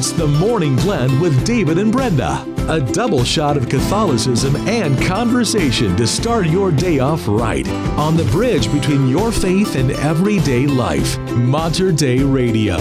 It's 0.00 0.12
the 0.12 0.26
Morning 0.26 0.76
Blend 0.76 1.20
with 1.20 1.44
David 1.44 1.76
and 1.76 1.92
Brenda. 1.92 2.42
A 2.70 2.80
double 2.80 3.22
shot 3.22 3.58
of 3.58 3.68
Catholicism 3.68 4.56
and 4.66 4.98
conversation 5.02 5.94
to 5.96 6.06
start 6.06 6.46
your 6.46 6.70
day 6.70 7.00
off 7.00 7.28
right. 7.28 7.68
On 7.98 8.16
the 8.16 8.24
bridge 8.32 8.72
between 8.72 9.08
your 9.08 9.30
faith 9.30 9.76
and 9.76 9.90
everyday 9.90 10.66
life. 10.66 11.18
Mater 11.32 11.92
Dei 11.92 12.20
Radio. 12.20 12.78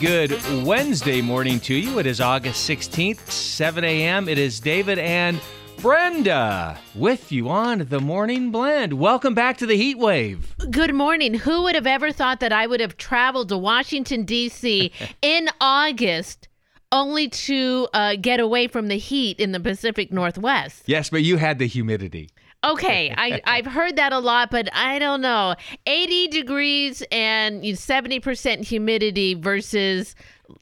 Good 0.00 0.32
Wednesday 0.64 1.20
morning 1.20 1.60
to 1.60 1.74
you. 1.74 1.98
It 1.98 2.06
is 2.06 2.20
August 2.20 2.68
16th, 2.68 3.30
7 3.30 3.84
a.m. 3.84 4.28
It 4.28 4.38
is 4.38 4.58
David 4.58 4.98
and 4.98 5.40
Brenda 5.78 6.78
with 6.94 7.30
you 7.30 7.48
on 7.48 7.86
the 7.88 8.00
Morning 8.00 8.50
Blend. 8.50 8.94
Welcome 8.94 9.34
back 9.34 9.58
to 9.58 9.66
the 9.66 9.76
Heat 9.76 9.98
Wave. 9.98 10.54
Good 10.70 10.94
morning. 10.94 11.34
Who 11.34 11.62
would 11.62 11.74
have 11.74 11.86
ever 11.86 12.12
thought 12.12 12.40
that 12.40 12.52
I 12.52 12.66
would 12.66 12.80
have 12.80 12.96
traveled 12.96 13.50
to 13.50 13.58
Washington, 13.58 14.24
D.C. 14.24 14.90
in 15.22 15.48
August 15.60 16.48
only 16.90 17.28
to 17.28 17.88
uh, 17.92 18.16
get 18.20 18.40
away 18.40 18.66
from 18.68 18.88
the 18.88 18.98
heat 18.98 19.38
in 19.38 19.52
the 19.52 19.60
Pacific 19.60 20.12
Northwest? 20.12 20.84
Yes, 20.86 21.10
but 21.10 21.22
you 21.22 21.36
had 21.36 21.58
the 21.58 21.66
humidity. 21.66 22.30
Okay, 22.64 23.14
I, 23.16 23.40
I've 23.44 23.66
heard 23.66 23.96
that 23.96 24.12
a 24.12 24.18
lot, 24.18 24.50
but 24.50 24.68
I 24.74 24.98
don't 24.98 25.20
know. 25.20 25.54
80 25.86 26.28
degrees 26.28 27.02
and 27.10 27.64
you 27.64 27.72
know, 27.72 27.78
70% 27.78 28.64
humidity 28.64 29.34
versus 29.34 30.14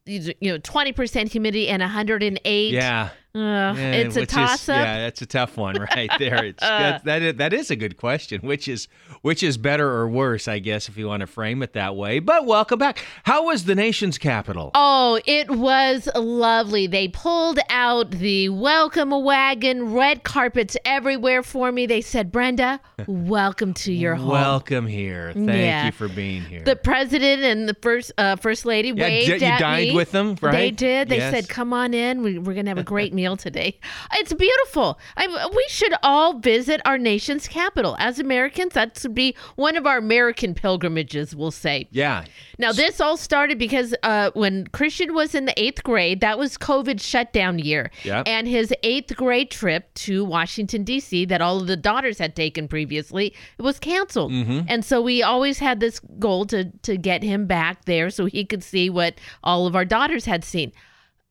you 0.07 0.35
know 0.43 0.59
20% 0.59 1.29
humidity 1.31 1.69
and 1.69 1.81
108. 1.81 2.73
Yeah. 2.73 3.11
Uh, 3.35 3.75
it's 3.77 4.17
a 4.17 4.27
toss 4.27 4.69
up. 4.69 4.77
Yeah, 4.77 4.99
that's 5.05 5.23
a 5.23 5.27
tough 5.27 5.57
one 5.57 5.77
right 5.97 6.11
there. 6.19 6.45
It's 6.45 6.61
that, 6.61 7.05
that 7.05 7.23
is, 7.23 7.35
that 7.37 7.53
is 7.55 7.71
a 7.71 7.77
good 7.77 7.97
question. 7.97 8.41
Which 8.43 8.69
is 8.69 8.89
which 9.23 9.43
is 9.43 9.57
better 9.57 9.89
or 9.89 10.07
worse, 10.09 10.49
I 10.49 10.59
guess, 10.59 10.89
if 10.91 10.99
you 10.99 11.07
want 11.07 11.21
to 11.23 11.27
frame 11.27 11.63
it 11.63 11.73
that 11.73 11.97
way. 11.97 12.19
But 12.19 12.45
welcome 12.45 12.79
back. 12.79 13.03
How 13.23 13.47
was 13.47 13.65
the 13.65 13.75
nation's 13.75 14.19
capital? 14.19 14.71
Oh, 14.75 15.19
it 15.25 15.51
was 15.51 16.11
lovely. 16.15 16.87
They 16.87 17.09
pulled 17.09 17.59
out 17.71 18.11
the 18.11 18.51
welcome 18.51 19.11
wagon, 19.25 19.95
red 19.95 20.25
carpets 20.25 20.77
everywhere 20.85 21.43
for 21.43 21.73
me. 21.73 21.87
They 21.87 22.03
said, 22.03 22.33
Brenda, 22.33 22.81
welcome 23.07 23.73
to 23.75 23.93
your 23.95 24.17
home. 24.17 24.29
Welcome 24.29 24.87
here. 24.87 25.33
Thank 25.33 25.49
Yeah. 25.49 25.87
you 25.87 25.93
for 25.93 26.09
being 26.09 26.43
here. 26.43 26.65
the 26.65 26.77
president 26.77 27.43
and 27.45 27.67
the 27.67 27.77
first 27.81 28.13
uh, 28.19 28.37
first 28.37 28.67
lady 28.67 28.89
Yeah, 28.89 29.05
waved 29.05 29.39
d- 29.41 29.47
you 29.47 29.53
at 29.53 29.59
dined 29.59 29.89
me. 29.91 29.95
with 29.95 30.11
them, 30.13 30.35
They 30.35 30.71
did. 30.71 31.09
They 31.09 31.17
Yes. 31.17 31.33
said, 31.33 31.49
"Come 31.49 31.73
on 31.73 31.95
in. 31.95 32.23
We, 32.23 32.39
we're 32.39 32.55
gonna 32.55 32.69
have 32.71 32.77
a 32.79 32.83
great 32.83 33.15
meal 33.15 33.22
today." 33.37 33.79
It's 34.15 34.33
beautiful. 34.33 34.99
I, 35.17 35.49
we 35.55 35.67
should 35.69 35.95
all 36.03 36.39
visit 36.39 36.81
our 36.85 36.99
nation's 36.99 37.49
capital 37.49 37.97
as 37.99 38.19
Americans. 38.19 38.75
That 38.75 38.99
should 38.99 39.15
be 39.15 39.35
one 39.57 39.77
of 39.77 39.87
our 39.87 39.99
American 39.99 40.55
pilgrimages. 40.55 41.35
We'll 41.35 41.51
say. 41.51 41.89
yeah. 41.91 42.25
Now, 42.59 42.71
this 42.71 43.01
all 43.01 43.17
started 43.17 43.59
because 43.59 43.95
uh, 44.03 44.31
when 44.35 44.67
Christian 44.69 45.15
was 45.15 45.35
in 45.35 45.47
the 45.47 45.61
eighth 45.61 45.83
grade, 45.83 46.21
that 46.21 46.39
was 46.39 46.57
COVID 46.57 47.01
shutdown 47.01 47.59
year. 47.59 47.91
Yep. 48.05 48.25
And 48.29 48.47
his 48.47 48.73
eighth 48.83 49.17
grade 49.17 49.51
trip 49.51 49.93
to 49.95 50.25
Washington, 50.25 50.85
D.C., 50.85 51.25
that 51.25 51.41
all 51.41 51.61
of 51.61 51.67
the 51.67 51.77
daughters 51.77 52.19
had 52.19 52.37
taken 52.37 52.69
previously, 52.69 53.35
it 53.59 53.63
was 53.63 53.79
canceled. 53.81 54.33
And 54.33 54.85
so 54.85 55.01
we 55.03 55.23
always 55.23 55.59
had 55.59 55.81
this 55.81 55.99
goal 56.19 56.45
to, 56.47 56.71
to 56.83 56.97
get 56.97 57.23
him 57.23 57.47
back 57.47 57.85
there 57.87 58.11
so 58.11 58.27
he 58.27 58.45
could 58.45 58.63
see 58.63 58.89
what 58.91 59.15
all 59.43 59.67
of 59.67 59.75
our 59.75 59.85
daughters 59.85 60.25
had 60.27 60.45
seen. 60.45 60.73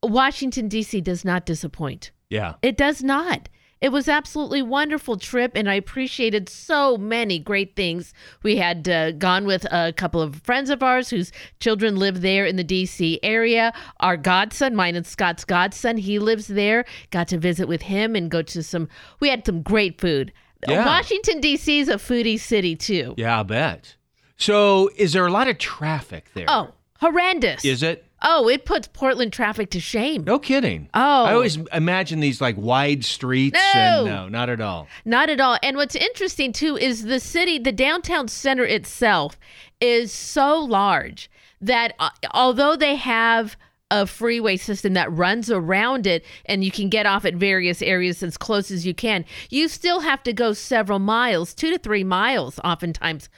Washington, 0.04 0.68
D.C. 0.68 1.02
does 1.02 1.24
not 1.24 1.46
disappoint. 1.46 2.12
Yeah. 2.30 2.56
It 2.62 2.78
does 2.78 3.04
not. 3.04 3.50
It 3.82 3.92
was 3.92 4.08
absolutely 4.08 4.62
wonderful 4.62 5.18
trip, 5.18 5.54
and 5.56 5.68
I 5.68 5.74
appreciated 5.74 6.48
so 6.50 6.98
many 6.98 7.40
great 7.40 7.76
things. 7.76 8.14
We 8.44 8.58
had 8.58 8.88
uh, 8.88 9.12
gone 9.14 9.46
with 9.46 9.66
a 9.72 9.92
couple 9.92 10.22
of 10.22 10.36
friends 10.44 10.70
of 10.70 10.84
ours 10.84 11.10
whose 11.10 11.32
children 11.60 11.96
live 11.96 12.22
there 12.22 12.46
in 12.46 12.58
the 12.58 12.64
D.C. 12.64 13.20
area. 13.24 13.74
Our 14.00 14.18
godson, 14.18 14.76
mine 14.76 14.96
and 14.96 15.06
Scott's 15.06 15.44
godson, 15.44 15.98
he 15.98 16.20
lives 16.20 16.46
there. 16.46 16.86
Got 17.10 17.28
to 17.30 17.40
visit 17.40 17.68
with 17.68 17.82
him 17.82 18.16
and 18.16 18.30
go 18.30 18.44
to 18.44 18.62
some. 18.62 18.88
We 19.20 19.30
had 19.30 19.44
some 19.48 19.64
great 19.64 20.00
food. 20.00 20.32
Yeah. 20.68 20.86
Washington 20.86 21.42
D.C. 21.42 21.80
is 21.80 21.90
a 21.90 21.96
foodie 21.96 22.40
city 22.40 22.76
too. 22.76 23.16
Yeah, 23.18 23.38
I'll 23.38 23.44
bet. 23.44 23.96
So, 24.38 24.92
is 24.96 25.14
there 25.14 25.26
a 25.26 25.32
lot 25.32 25.48
of 25.48 25.58
traffic 25.58 26.26
there? 26.36 26.46
Oh, 26.48 26.72
horrendous! 27.00 27.66
Is 27.66 27.82
it? 27.82 28.06
Oh, 28.22 28.48
it 28.48 28.66
puts 28.66 28.88
Portland 28.88 29.34
traffic 29.34 29.72
to 29.72 29.80
shame. 29.80 30.24
No 30.24 30.38
kidding. 30.38 30.90
Oh. 30.94 31.26
I 31.26 31.34
always 31.34 31.58
imagine 31.74 32.20
these 32.20 32.40
like 32.42 32.58
wide 32.58 33.04
streets. 33.04 33.60
No. 33.74 33.80
And 33.80 34.06
no, 34.06 34.30
not 34.30 34.50
at 34.50 34.62
all. 34.62 34.88
Not 35.06 35.30
at 35.30 35.40
all. 35.40 35.58
And 35.64 35.78
what's 35.78 35.96
interesting 35.96 36.54
too 36.54 36.78
is 36.78 37.04
the 37.04 37.20
city, 37.20 37.58
the 37.58 37.72
downtown 37.72 38.28
center 38.28 38.66
itself 38.66 39.40
is 39.80 40.12
so 40.12 40.60
large 40.60 41.30
that 41.62 41.94
uh, 42.00 42.10
although 42.34 42.76
they 42.76 42.96
have 42.96 43.58
a 43.90 44.08
freeway 44.08 44.56
system 44.56 44.94
that 44.94 45.12
runs 45.12 45.52
around 45.52 46.08
it 46.08 46.24
and 46.46 46.64
you 46.64 46.72
can 46.72 46.90
get 46.90 47.06
off 47.06 47.26
at 47.26 47.36
various 47.36 47.82
areas 47.82 48.24
as 48.24 48.38
close 48.38 48.72
as 48.72 48.86
you 48.86 48.94
can, 48.94 49.26
you 49.50 49.68
still 49.68 50.00
have 50.00 50.24
to 50.24 50.32
go 50.32 50.54
several 50.54 51.00
miles, 51.00 51.54
two 51.54 51.70
to 51.70 51.78
three 51.78 52.04
miles 52.04 52.60
oftentimes. 52.64 53.30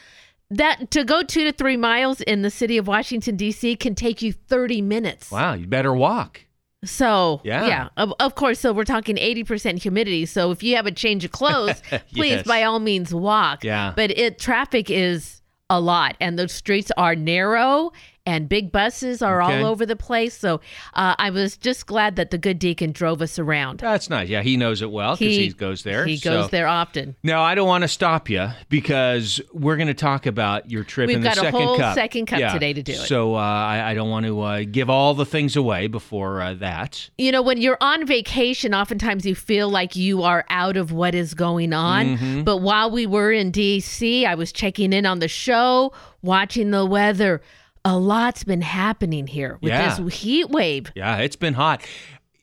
That 0.58 0.92
to 0.92 1.04
go 1.04 1.24
two 1.24 1.44
to 1.46 1.52
three 1.52 1.78
miles 1.78 2.22
in 2.22 2.42
the 2.42 2.50
city 2.50 2.78
of 2.78 2.88
Washington, 2.88 3.36
D.C. 3.36 3.76
can 3.78 3.96
take 3.96 4.22
you 4.22 4.34
30 4.34 4.82
minutes. 4.82 5.32
Wow, 5.32 5.54
you 5.54 5.68
better 5.68 5.94
walk. 5.94 6.46
So 6.86 7.40
Yeah. 7.46 7.66
yeah, 7.68 7.90
of, 7.98 8.14
of 8.20 8.36
course. 8.36 8.60
So 8.60 8.74
we're 8.74 8.84
talking 8.84 9.18
eighty 9.18 9.44
percent 9.46 9.82
humidity. 9.82 10.26
So 10.26 10.52
if 10.52 10.62
you 10.62 10.76
have 10.76 10.86
a 10.86 10.92
change 10.92 11.24
of 11.24 11.32
clothes, 11.32 11.82
please 12.14 12.32
Yes. 12.32 12.46
by 12.48 12.64
all 12.64 12.80
means 12.80 13.14
walk. 13.14 13.64
Yeah. 13.64 13.94
But 13.96 14.12
it 14.18 14.38
traffic 14.38 14.90
is 14.90 15.42
a 15.70 15.80
lot, 15.80 16.18
and 16.20 16.38
the 16.38 16.48
streets 16.50 16.92
are 16.98 17.16
narrow, 17.16 17.94
and 18.26 18.48
big 18.48 18.72
buses 18.72 19.22
are 19.22 19.42
Okay. 19.42 19.60
all 19.62 19.66
over 19.68 19.86
the 19.86 19.96
place. 19.96 20.38
So 20.38 20.62
uh, 20.94 21.16
I 21.18 21.30
was 21.30 21.58
just 21.58 21.86
glad 21.88 22.16
that 22.16 22.32
the 22.32 22.38
good 22.38 22.58
deacon 22.58 22.92
drove 22.94 23.22
us 23.22 23.38
around. 23.38 23.80
That's 23.80 24.10
nice. 24.10 24.30
Yeah, 24.30 24.42
he 24.42 24.56
knows 24.56 24.82
it 24.82 24.92
well 24.92 25.16
because 25.18 25.36
he, 25.36 25.50
goes 25.50 25.84
there. 25.84 26.06
He 26.06 26.18
so- 26.18 26.32
goes 26.42 26.50
there 26.50 26.68
often. 26.68 27.16
Now, 27.24 27.42
I 27.44 27.54
don't 27.56 27.68
want 27.68 27.82
to 27.84 27.88
stop 27.88 28.30
you 28.30 28.48
because 28.70 29.42
we're 29.52 29.76
going 29.76 29.88
to 29.88 29.94
talk 29.94 30.26
about 30.26 30.72
your 30.72 30.84
trip 30.84 31.08
We've 31.08 31.18
in 31.18 31.22
the 31.22 31.28
got 31.30 31.38
a 31.38 31.42
second 31.42 31.62
whole 31.62 31.78
cup. 31.78 31.96
second 31.96 32.26
cup 32.28 32.40
Yeah. 32.40 32.54
today 32.54 32.74
to 32.74 32.82
do 32.82 32.94
it. 32.94 32.98
So 32.98 33.36
uh, 33.36 33.40
I, 33.40 33.92
I 33.92 33.94
don't 33.94 34.10
want 34.10 34.26
to 34.26 34.40
uh, 34.42 34.64
give 34.72 34.90
all 34.90 35.14
the 35.14 35.26
things 35.26 35.56
away 35.56 35.88
before 35.88 36.42
uh, 36.42 36.54
that. 36.56 37.10
you 37.18 37.32
know, 37.32 37.42
when 37.42 37.60
you're 37.60 37.78
on 37.82 38.06
vacation, 38.06 38.74
oftentimes 38.74 39.26
you 39.26 39.36
feel 39.36 39.70
like 39.70 39.96
you 39.96 40.24
are 40.24 40.46
out 40.50 40.78
of 40.78 40.92
what 40.92 41.14
is 41.14 41.34
going 41.34 41.74
on. 41.74 42.18
Mm-hmm. 42.18 42.44
But 42.44 42.58
while 42.58 42.90
we 42.90 43.06
were 43.06 43.32
in 43.32 43.52
DC, 43.52 44.26
I 44.26 44.36
was 44.36 44.52
checking 44.54 44.94
in 44.94 45.06
on 45.06 45.20
the 45.20 45.28
show, 45.28 45.92
watching 46.22 46.72
the 46.72 46.86
weather. 46.86 47.42
A 47.86 47.98
lot's 47.98 48.44
been 48.44 48.62
happening 48.62 49.28
here 49.28 49.58
with 49.62 49.72
Yeah. 49.72 49.96
this 49.96 50.16
heat 50.20 50.50
wave. 50.50 50.92
Yeah, 50.96 51.18
it's 51.18 51.36
been 51.36 51.56
hot. 51.56 51.82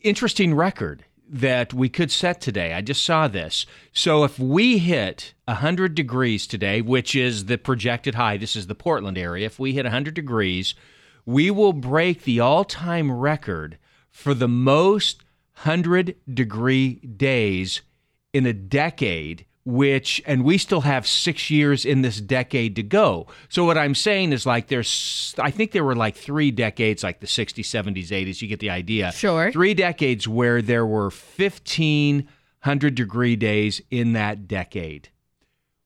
Interesting 0.03 0.55
record 0.55 1.05
that 1.33 1.73
we 1.73 1.89
could 1.89 2.11
set 2.11 2.41
today. 2.41 2.75
I 2.75 2.81
just 2.83 3.05
saw 3.05 3.29
this. 3.29 3.65
So 3.93 4.25
if 4.25 4.39
we 4.39 4.79
hit 4.79 5.33
100 5.47 5.95
degrees 5.95 6.47
today, 6.47 6.83
which 6.83 7.15
is 7.15 7.47
the 7.47 7.57
projected 7.57 8.17
high, 8.17 8.37
this 8.37 8.57
is 8.57 8.67
the 8.67 8.75
Portland 8.75 9.17
area, 9.17 9.47
if 9.47 9.59
we 9.59 9.73
hit 9.73 9.85
100 9.87 10.13
degrees, 10.13 10.75
we 11.25 11.51
will 11.51 11.73
break 11.73 12.25
the 12.25 12.41
all 12.41 12.65
time 12.65 13.11
record 13.13 13.79
for 14.11 14.35
the 14.35 14.49
most 14.49 15.23
100 15.63 16.17
degree 16.33 16.95
days 16.97 17.83
in 18.33 18.45
a 18.45 18.53
decade 18.53 19.47
which 19.71 20.23
and 20.27 20.45
we 20.45 20.59
still 20.59 20.83
have 20.83 21.07
6 21.07 21.51
years 21.51 21.85
in 21.85 22.03
this 22.03 22.21
decade 22.21 22.77
to 22.77 22.83
go. 22.83 23.27
So 23.49 23.65
what 23.65 23.79
I'm 23.79 23.95
saying 23.95 24.33
is 24.33 24.45
like 24.45 24.69
there's 24.69 25.35
I 25.39 25.51
think 25.51 25.73
there 25.73 25.85
were 25.85 25.97
like 25.97 26.17
3 26.17 26.51
decades 26.51 27.03
like 27.03 27.21
the 27.21 27.27
60s, 27.27 27.65
70s, 27.65 28.09
80s, 28.09 28.43
you 28.43 28.49
get 28.49 28.61
the 28.61 28.71
idea. 28.71 29.13
Sure. 29.13 29.51
3 29.51 29.75
decades 29.75 30.27
where 30.29 30.61
there 30.61 30.85
were 30.85 31.11
1500 31.11 32.95
degree 32.95 33.37
days 33.37 33.81
in 33.91 34.13
that 34.15 34.49
decade. 34.49 35.09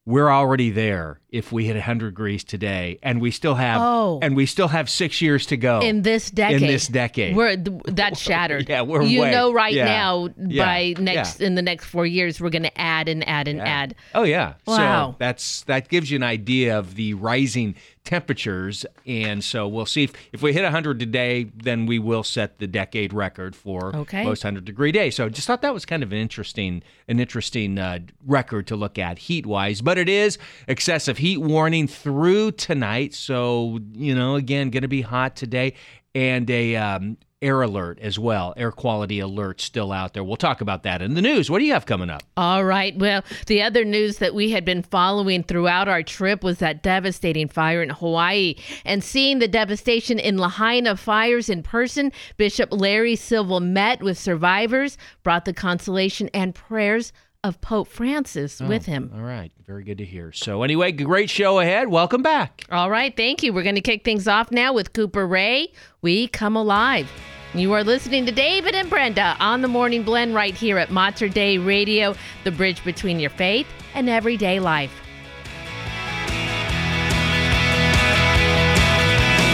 We're 0.06 0.30
already 0.30 0.70
there 0.70 1.20
if 1.34 1.50
we 1.50 1.64
hit 1.64 1.74
100 1.74 2.10
degrees 2.10 2.44
today 2.44 2.98
and 3.02 3.20
we 3.20 3.30
still 3.32 3.56
have 3.56 3.80
Oh. 3.82 4.20
and 4.22 4.36
we 4.36 4.46
still 4.46 4.68
have 4.68 4.88
6 4.88 5.20
years 5.20 5.46
to 5.46 5.56
go. 5.56 5.80
In 5.80 6.02
this 6.02 6.30
decade, 6.30 6.62
In 6.62 6.68
this 6.68 6.86
decade. 6.86 7.34
we're 7.34 7.56
th- 7.56 7.80
that's 7.86 8.20
shattered. 8.28 8.68
Yeah, 8.68 8.82
we're 8.82 9.02
you 9.02 9.22
way- 9.22 9.32
know 9.32 9.52
right 9.52 9.74
yeah, 9.74 9.84
now 9.86 10.28
yeah, 10.38 10.64
by 10.64 10.94
next 11.02 11.40
yeah. 11.40 11.46
in 11.48 11.56
the 11.56 11.62
next 11.62 11.86
four 11.86 12.06
years 12.06 12.40
we're 12.40 12.50
going 12.50 12.62
to 12.62 12.80
add 12.80 13.08
and 13.08 13.26
add 13.28 13.48
and 13.48 13.60
add. 13.60 13.96
Oh 14.14 14.22
yeah. 14.22 14.54
Wow. 14.66 15.10
So 15.10 15.16
that's 15.18 15.62
that 15.62 15.88
gives 15.88 16.08
you 16.10 16.16
an 16.16 16.22
idea 16.22 16.78
of 16.78 16.94
the 16.94 17.14
rising 17.14 17.74
temperatures. 18.04 18.84
And 19.06 19.42
so 19.42 19.66
we'll 19.66 19.86
see 19.86 20.04
if, 20.04 20.12
if 20.32 20.42
we 20.42 20.52
hit 20.52 20.62
100 20.62 21.00
today, 21.00 21.44
then 21.56 21.86
we 21.86 21.98
will 21.98 22.22
set 22.22 22.58
the 22.58 22.66
decade 22.66 23.12
record 23.14 23.56
for 23.56 23.96
Okay. 23.96 24.24
most 24.24 24.44
100 24.44 24.64
degree 24.64 24.92
day. 24.92 25.10
So 25.10 25.28
just 25.30 25.46
thought 25.46 25.62
that 25.62 25.72
was 25.74 25.84
kind 25.86 26.02
of 26.02 26.12
an 26.12 26.18
interesting 26.18 26.82
an 27.08 27.18
interesting 27.18 27.78
uh, 27.78 27.98
record 28.26 28.66
to 28.68 28.76
look 28.76 28.98
at 28.98 29.18
heat 29.18 29.46
wise. 29.46 29.80
But 29.80 29.96
it 29.98 30.08
is 30.08 30.38
excessive 30.68 31.16
heat 31.18 31.23
warning 31.36 31.88
through 31.88 32.52
tonight. 32.52 33.14
So 33.14 33.80
you 33.92 34.14
know, 34.14 34.36
again, 34.36 34.70
going 34.70 34.82
to 34.82 34.88
be 34.88 35.02
hot 35.02 35.36
today, 35.36 35.74
and 36.14 36.48
a 36.50 36.76
um, 36.76 37.16
air 37.44 37.60
alert 37.60 37.98
as 38.00 38.18
well, 38.18 38.54
air 38.56 38.72
quality 38.72 39.20
alert 39.20 39.60
still 39.60 39.92
out 39.92 40.14
there. 40.14 40.24
We'll 40.24 40.36
talk 40.36 40.62
about 40.62 40.82
that 40.84 41.02
in 41.02 41.12
the 41.12 41.20
news. 41.20 41.50
What 41.50 41.58
do 41.58 41.66
you 41.66 41.74
have 41.74 41.84
coming 41.84 42.08
up? 42.08 42.22
All 42.38 42.64
right. 42.64 42.96
Well, 42.98 43.22
the 43.46 43.60
other 43.60 43.84
news 43.84 44.16
that 44.18 44.34
we 44.34 44.50
had 44.50 44.64
been 44.64 44.82
following 44.82 45.42
throughout 45.42 45.86
our 45.86 46.02
trip 46.02 46.42
was 46.42 46.58
that 46.58 46.82
devastating 46.82 47.48
fire 47.48 47.82
in 47.82 47.90
Hawaii. 47.90 48.54
And 48.86 49.04
seeing 49.04 49.40
the 49.40 49.48
devastation 49.48 50.18
in 50.18 50.38
Lahaina 50.38 50.96
fires 50.96 51.50
in 51.50 51.62
person, 51.62 52.12
Bishop 52.38 52.70
Larry 52.72 53.14
Silva 53.14 53.60
met 53.60 54.02
with 54.02 54.16
survivors, 54.16 54.96
brought 55.22 55.44
the 55.44 55.52
consolation 55.52 56.30
and 56.32 56.54
prayers 56.54 57.12
of 57.44 57.60
Pope 57.60 57.86
Francis 57.88 58.60
oh, 58.60 58.66
with 58.66 58.86
him. 58.86 59.12
All 59.14 59.20
right, 59.20 59.52
very 59.66 59.84
good 59.84 59.98
to 59.98 60.04
hear. 60.04 60.32
So 60.32 60.62
anyway, 60.62 60.90
great 60.90 61.28
show 61.28 61.60
ahead. 61.60 61.88
Welcome 61.88 62.22
back. 62.22 62.64
All 62.72 62.90
right, 62.90 63.14
thank 63.14 63.42
you. 63.42 63.52
We're 63.52 63.62
going 63.62 63.74
to 63.74 63.82
kick 63.82 64.02
things 64.02 64.26
off 64.26 64.50
now 64.50 64.72
with 64.72 64.94
Cooper 64.94 65.26
Ray. 65.26 65.70
We 66.00 66.26
come 66.26 66.56
alive. 66.56 67.08
You 67.52 67.72
are 67.74 67.84
listening 67.84 68.24
to 68.26 68.32
David 68.32 68.74
and 68.74 68.90
Brenda 68.90 69.36
on 69.38 69.60
the 69.60 69.68
Morning 69.68 70.02
Blend 70.02 70.34
right 70.34 70.54
here 70.54 70.78
at 70.78 70.90
Mater 70.90 71.28
Dei 71.28 71.58
Radio, 71.58 72.16
the 72.42 72.50
bridge 72.50 72.82
between 72.82 73.20
your 73.20 73.30
faith 73.30 73.66
and 73.94 74.08
everyday 74.08 74.58
life. 74.58 74.92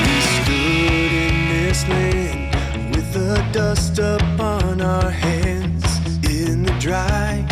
We 0.07 0.21
stood 0.21 1.13
in 1.13 1.49
this 1.49 1.89
land 1.89 2.95
with 2.95 3.13
the 3.13 3.45
dust 3.53 3.99
upon 3.99 4.81
our 4.81 5.11
hands 5.11 5.85
in 6.25 6.63
the 6.63 6.73
dry 6.79 7.50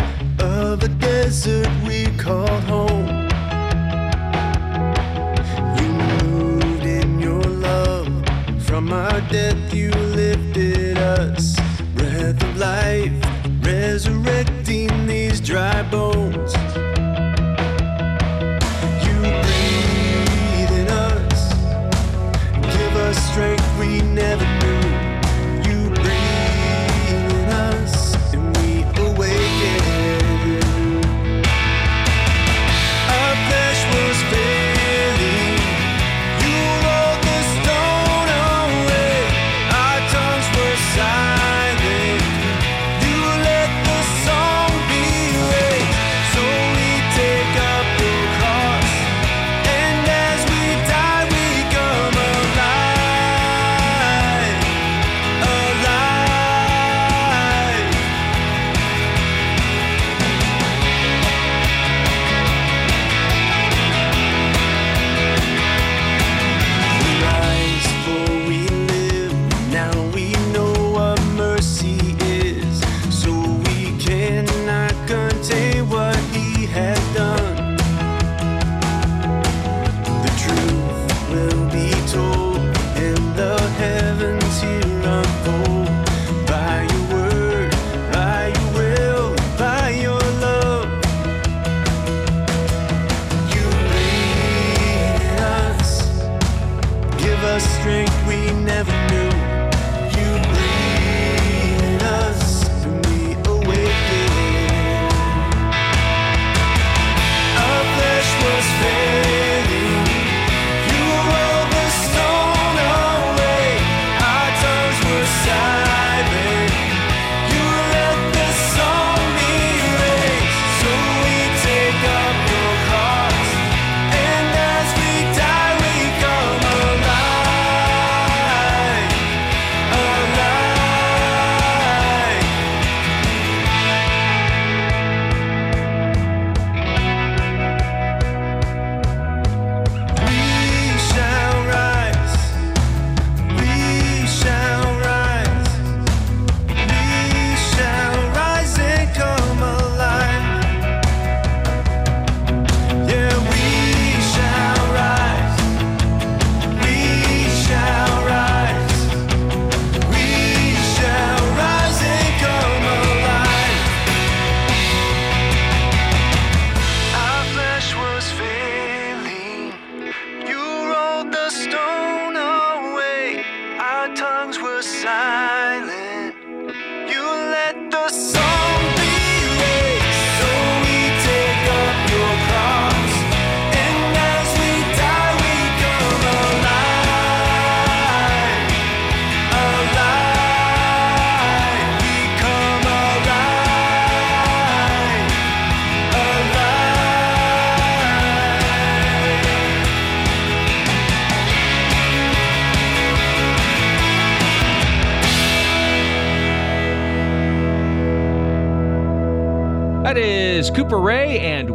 of 0.73 0.83
a 0.83 0.87
desert 0.87 1.67
we 1.87 2.05
called 2.17 2.63
home. 2.65 3.07
You 5.77 5.89
moved 6.23 6.85
in 6.85 7.19
your 7.19 7.41
love 7.41 8.07
from 8.59 8.93
our 8.93 9.19
death, 9.21 9.73
you 9.73 9.89
lifted 9.89 10.97
us. 10.99 11.55
Breath 11.95 12.43
of 12.43 12.57
life, 12.57 13.11
resurrecting 13.65 15.07
these 15.07 15.41
dry 15.41 15.81
bones. 15.89 16.53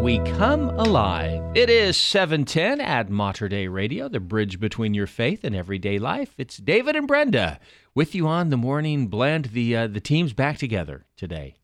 We 0.05 0.19
come 0.19 0.69
alive. 0.69 1.57
It 1.57 1.71
is 1.71 1.97
710 1.97 2.79
at 2.79 3.09
Mater 3.09 3.49
Dei 3.49 3.69
Radio, 3.69 4.07
the 4.07 4.21
bridge 4.21 4.61
between 4.61 4.93
your 4.93 5.07
faith 5.07 5.45
and 5.45 5.57
everyday 5.57 5.99
life. 5.99 6.35
It's 6.37 6.59
David 6.59 6.95
and 6.95 7.09
Brenda 7.09 7.59
with 7.95 8.15
you 8.15 8.27
on 8.27 8.51
the 8.51 8.59
morning 8.59 9.07
blend. 9.07 9.47
The 9.47 9.75
uh, 9.75 9.87
the 9.87 10.03
team's 10.03 10.35
back 10.35 10.59
together 10.59 11.07
today. 11.17 11.55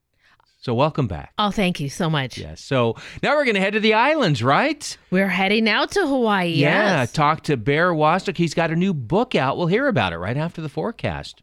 So 0.58 0.72
welcome 0.72 1.06
back. 1.06 1.34
Oh, 1.36 1.50
thank 1.50 1.80
you 1.80 1.90
so 1.90 2.08
much. 2.08 2.38
Yes. 2.38 2.62
So 2.62 2.96
now 3.22 3.36
we're 3.36 3.44
going 3.44 3.56
to 3.56 3.60
head 3.60 3.74
to 3.74 3.80
the 3.80 3.92
islands, 3.92 4.42
right? 4.42 4.96
We're 5.10 5.28
heading 5.28 5.68
out 5.68 5.90
to 5.90 6.06
Hawaii. 6.06 6.48
Yeah. 6.48 7.00
Yes. 7.00 7.12
Talk 7.12 7.42
to 7.42 7.58
Bear 7.58 7.92
Woznick. 7.92 8.38
He's 8.38 8.54
got 8.54 8.70
a 8.70 8.76
new 8.76 8.94
book 8.94 9.34
out. 9.34 9.58
We'll 9.58 9.66
hear 9.66 9.86
about 9.86 10.14
it 10.14 10.18
right 10.18 10.38
after 10.38 10.62
the 10.62 10.70
forecast. 10.70 11.42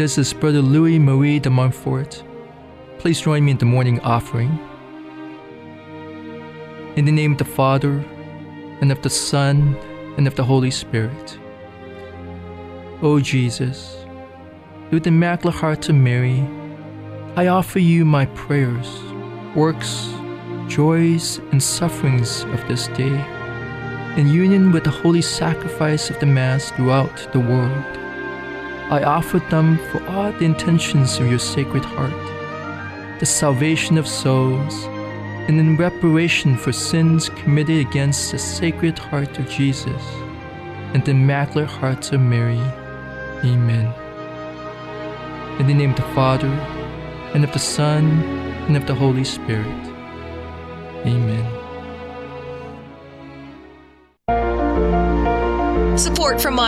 This 0.00 0.16
is 0.16 0.32
Brother 0.32 0.62
Louis 0.62 0.98
Marie 0.98 1.38
de 1.38 1.50
Montfort. 1.50 2.24
Please 2.96 3.20
join 3.20 3.44
me 3.44 3.50
in 3.50 3.58
the 3.58 3.66
morning 3.66 4.00
offering. 4.00 4.58
In 6.96 7.04
the 7.04 7.12
name 7.12 7.32
of 7.32 7.36
the 7.36 7.44
Father, 7.44 8.02
and 8.80 8.90
of 8.90 9.02
the 9.02 9.10
Son, 9.10 9.76
and 10.16 10.26
of 10.26 10.36
the 10.36 10.42
Holy 10.42 10.70
Spirit. 10.70 11.38
O 13.02 13.20
Jesus, 13.20 14.06
through 14.88 15.00
the 15.00 15.08
Immaculate 15.08 15.56
Heart 15.56 15.90
of 15.90 15.96
Mary, 15.96 16.48
I 17.36 17.48
offer 17.48 17.78
you 17.78 18.06
my 18.06 18.24
prayers, 18.24 18.88
works, 19.54 20.08
joys, 20.66 21.40
and 21.52 21.62
sufferings 21.62 22.44
of 22.44 22.66
this 22.68 22.88
day, 22.88 23.22
in 24.16 24.28
union 24.28 24.72
with 24.72 24.84
the 24.84 24.90
holy 24.90 25.20
sacrifice 25.20 26.08
of 26.08 26.18
the 26.20 26.24
Mass 26.24 26.70
throughout 26.70 27.28
the 27.34 27.40
world. 27.40 27.99
I 28.90 29.04
offer 29.04 29.38
them 29.38 29.78
for 29.92 30.04
all 30.08 30.32
the 30.32 30.44
intentions 30.44 31.20
of 31.20 31.30
your 31.30 31.38
Sacred 31.38 31.84
Heart, 31.84 33.20
the 33.20 33.24
salvation 33.24 33.96
of 33.96 34.08
souls, 34.08 34.84
and 35.46 35.60
in 35.60 35.76
reparation 35.76 36.56
for 36.56 36.72
sins 36.72 37.28
committed 37.28 37.86
against 37.86 38.32
the 38.32 38.38
Sacred 38.40 38.98
Heart 38.98 39.38
of 39.38 39.48
Jesus 39.48 40.02
and 40.92 41.04
the 41.04 41.12
Immaculate 41.12 41.70
Hearts 41.70 42.10
of 42.10 42.20
Mary. 42.20 42.58
Amen. 43.44 43.94
In 45.60 45.68
the 45.68 45.74
name 45.74 45.90
of 45.90 45.96
the 45.96 46.12
Father, 46.12 46.48
and 47.32 47.44
of 47.44 47.52
the 47.52 47.60
Son, 47.60 48.04
and 48.66 48.76
of 48.76 48.88
the 48.88 48.94
Holy 48.96 49.22
Spirit. 49.22 49.86
Amen. 51.06 51.39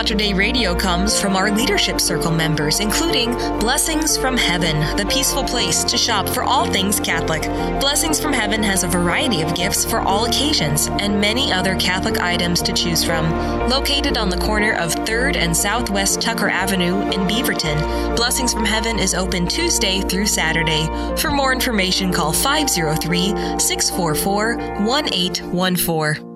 From 0.05 0.37
Radio 0.37 0.75
comes 0.75 1.19
from 1.19 1.37
our 1.37 1.49
Leadership 1.49 2.01
Circle 2.01 2.31
members, 2.31 2.81
including 2.81 3.31
Blessings 3.59 4.17
from 4.17 4.35
Heaven, 4.35 4.97
the 4.97 5.05
peaceful 5.05 5.45
place 5.45 5.83
to 5.85 5.97
shop 5.97 6.27
for 6.27 6.43
all 6.43 6.69
things 6.69 6.99
Catholic. 6.99 7.43
Blessings 7.79 8.19
from 8.19 8.33
Heaven 8.33 8.61
has 8.61 8.83
a 8.83 8.87
variety 8.87 9.41
of 9.41 9.55
gifts 9.55 9.85
for 9.85 10.01
all 10.01 10.25
occasions 10.25 10.87
and 10.87 11.21
many 11.21 11.53
other 11.53 11.77
Catholic 11.77 12.19
items 12.19 12.61
to 12.63 12.73
choose 12.73 13.03
from. 13.03 13.31
Located 13.69 14.17
on 14.17 14.29
the 14.29 14.37
corner 14.37 14.73
of 14.73 14.93
3rd 14.93 15.37
and 15.37 15.55
Southwest 15.55 16.21
Tucker 16.21 16.49
Avenue 16.49 17.01
in 17.11 17.21
Beaverton, 17.21 18.15
Blessings 18.17 18.53
from 18.53 18.65
Heaven 18.65 18.99
is 18.99 19.13
open 19.13 19.47
Tuesday 19.47 20.01
through 20.01 20.27
Saturday. 20.27 20.85
For 21.15 21.31
more 21.31 21.53
information, 21.53 22.11
call 22.11 22.33
503 22.33 23.59
644 23.59 24.57
1814. 24.85 26.32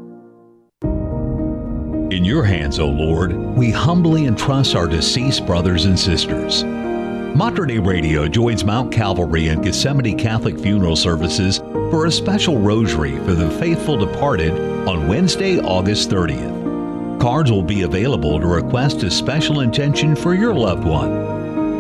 In 2.18 2.26
your 2.26 2.44
hands, 2.44 2.80
O 2.80 2.88
Lord, 2.88 3.32
we 3.32 3.70
humbly 3.70 4.26
entrust 4.26 4.76
our 4.76 4.88
deceased 4.88 5.46
brothers 5.46 5.86
and 5.86 5.98
sisters. 6.00 6.64
Mater 6.64 7.68
Dei 7.68 7.78
Radio 7.78 8.28
joins 8.28 8.66
Mount 8.66 8.92
Calvary 8.92 9.50
and 9.50 9.64
Gethsemane 9.64 10.18
Catholic 10.18 10.58
Funeral 10.58 10.96
Services 10.96 11.60
for 11.92 12.08
a 12.08 12.12
special 12.12 12.58
rosary 12.58 13.18
for 13.18 13.36
the 13.36 13.52
faithful 13.60 13.98
departed 13.98 14.52
on 14.88 15.08
Wednesday, 15.08 15.60
August 15.60 16.10
30th. 16.10 17.20
Cards 17.22 17.52
will 17.52 17.62
be 17.62 17.84
available 17.84 18.40
to 18.40 18.48
request 18.48 19.04
a 19.04 19.12
special 19.12 19.60
intention 19.60 20.16
for 20.16 20.34
your 20.34 20.56
loved 20.56 20.86
one. 20.86 21.37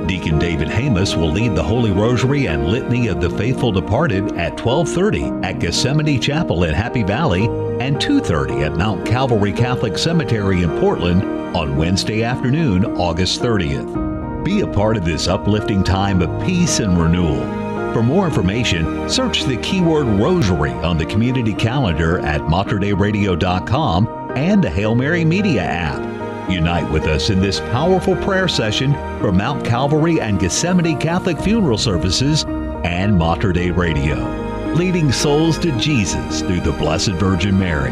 Deacon 0.07 0.39
David 0.39 0.69
Hamus 0.69 1.17
will 1.17 1.31
lead 1.31 1.53
the 1.53 1.63
Holy 1.63 1.91
Rosary 1.91 2.47
and 2.47 2.69
Litany 2.69 3.09
of 3.09 3.19
the 3.19 3.29
Faithful 3.29 3.73
Departed 3.73 4.37
at 4.37 4.55
12:30 4.55 5.43
at 5.43 5.59
Gethsemane 5.59 6.21
Chapel 6.21 6.63
in 6.63 6.73
Happy 6.73 7.03
Valley 7.03 7.45
and 7.81 7.99
2:30 7.99 8.63
at 8.63 8.77
Mount 8.77 9.05
Calvary 9.05 9.51
Catholic 9.51 9.97
Cemetery 9.97 10.63
in 10.63 10.69
Portland 10.79 11.23
on 11.55 11.75
Wednesday 11.75 12.23
afternoon, 12.23 12.85
August 12.85 13.41
30th. 13.41 14.45
Be 14.45 14.61
a 14.61 14.67
part 14.67 14.95
of 14.95 15.03
this 15.03 15.27
uplifting 15.27 15.83
time 15.83 16.21
of 16.21 16.45
peace 16.45 16.79
and 16.79 16.97
renewal. 16.97 17.41
For 17.93 18.01
more 18.01 18.25
information, 18.25 19.09
search 19.09 19.43
the 19.43 19.57
keyword 19.57 20.07
Rosary 20.07 20.71
on 20.71 20.97
the 20.97 21.05
community 21.05 21.53
calendar 21.53 22.19
at 22.19 22.41
materdeiradio.com 22.41 24.07
and 24.37 24.63
the 24.63 24.69
Hail 24.69 24.95
Mary 24.95 25.25
Media 25.25 25.63
app. 25.63 26.16
Unite 26.50 26.89
with 26.92 27.08
us 27.08 27.30
in 27.30 27.42
this 27.42 27.60
powerful 27.60 28.16
prayer 28.16 28.48
session 28.48 28.94
for 29.20 29.34
Mount 29.34 29.66
Calvary 29.66 30.22
and 30.22 30.39
Gethsemane 30.39 30.98
Catholic 30.98 31.38
Funeral 31.38 31.77
Services 31.77 32.46
and 32.86 33.18
Mater 33.18 33.51
Dei 33.51 33.70
Radio, 33.70 34.16
leading 34.74 35.12
souls 35.12 35.60
to 35.60 35.77
Jesus 35.77 36.39
through 36.39 36.62
the 36.62 36.72
Blessed 36.72 37.12
Virgin 37.12 37.60
Mary. 37.60 37.92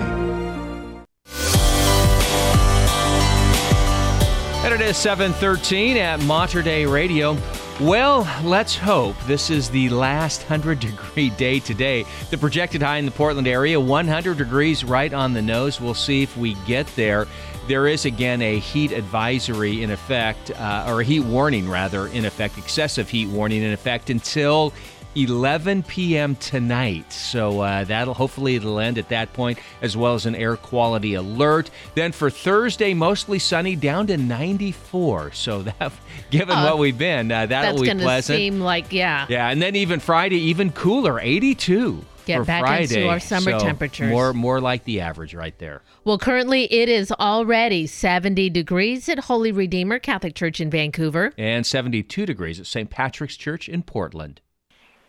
And 4.63 4.73
it 4.73 4.79
is 4.79 4.95
713 4.95 5.97
at 5.97 6.21
Mater 6.21 6.61
Dei 6.61 6.85
Radio. 6.85 7.37
Well, 7.81 8.25
let's 8.41 8.77
hope 8.77 9.17
this 9.25 9.49
is 9.49 9.69
the 9.69 9.89
last 9.89 10.49
100 10.49 10.79
degree 10.79 11.29
day 11.31 11.59
today. 11.59 12.05
The 12.29 12.37
projected 12.37 12.81
high 12.81 12.99
in 12.99 13.05
the 13.05 13.11
Portland 13.11 13.49
area, 13.49 13.77
100 13.77 14.37
degrees 14.37 14.85
right 14.85 15.13
on 15.13 15.33
the 15.33 15.41
nose. 15.41 15.81
We'll 15.81 15.93
see 15.93 16.23
if 16.23 16.37
we 16.37 16.53
get 16.65 16.87
there. 16.95 17.27
There 17.67 17.87
is 17.87 18.05
again 18.05 18.43
a 18.43 18.59
heat 18.59 18.91
advisory 18.91 19.81
in 19.81 19.89
effect, 19.89 20.51
uh, 20.51 20.85
or 20.87 21.01
a 21.01 21.03
heat 21.03 21.21
warning 21.21 21.67
rather, 21.67 22.07
in 22.07 22.25
effect, 22.25 22.59
excessive 22.59 23.09
heat 23.09 23.27
warning 23.27 23.63
in 23.63 23.73
effect 23.73 24.11
until 24.11 24.71
11 25.15 25.81
p.m. 25.83 26.35
tonight. 26.35 27.11
So 27.11 27.61
uh, 27.61 27.83
that'll 27.85 28.13
hopefully 28.13 28.55
it'll 28.55 28.79
end 28.79 28.99
at 28.99 29.09
that 29.09 29.33
point, 29.33 29.57
as 29.81 29.97
well 29.97 30.13
as 30.13 30.27
an 30.27 30.35
air 30.35 30.57
quality 30.57 31.15
alert. 31.15 31.71
Then 31.95 32.11
for 32.11 32.29
Thursday, 32.29 32.93
mostly 32.93 33.39
sunny, 33.39 33.75
down 33.75 34.05
to 34.07 34.17
94. 34.17 35.31
So 35.31 35.61
that, 35.79 35.91
given 36.29 36.55
Oh, 36.55 36.65
what 36.65 36.77
we've 36.77 36.97
been, 36.97 37.31
uh, 37.31 37.47
that'll 37.47 37.81
be 37.81 37.87
pleasant. 37.89 37.99
That's 37.99 38.27
going 38.27 38.39
to 38.39 38.43
seem 38.53 38.59
like, 38.59 38.93
yeah. 38.93 39.25
Yeah, 39.27 39.49
and 39.49 39.59
then 39.59 39.75
even 39.75 39.99
Friday, 39.99 40.37
even 40.37 40.71
cooler, 40.71 41.19
82 41.19 42.03
Get 42.25 42.39
for 42.39 42.45
back 42.45 42.81
into 42.81 43.07
our 43.07 43.19
summer 43.19 43.51
So 43.51 43.59
temperatures. 43.59 44.09
More, 44.09 44.33
more 44.33 44.59
like 44.59 44.83
the 44.83 45.01
average 45.01 45.33
right 45.33 45.57
there. 45.59 45.81
Well, 46.03 46.17
currently 46.17 46.71
it 46.73 46.89
is 46.89 47.11
already 47.11 47.87
70 47.87 48.49
degrees 48.49 49.07
at 49.09 49.19
Holy 49.19 49.51
Redeemer 49.51 49.99
Catholic 49.99 50.35
Church 50.35 50.59
in 50.59 50.69
Vancouver. 50.69 51.33
And 51.37 51.65
72 51.65 52.25
degrees 52.25 52.59
at 52.59 52.67
St. 52.67 52.89
Patrick's 52.89 53.37
Church 53.37 53.69
in 53.69 53.83
Portland. 53.83 54.41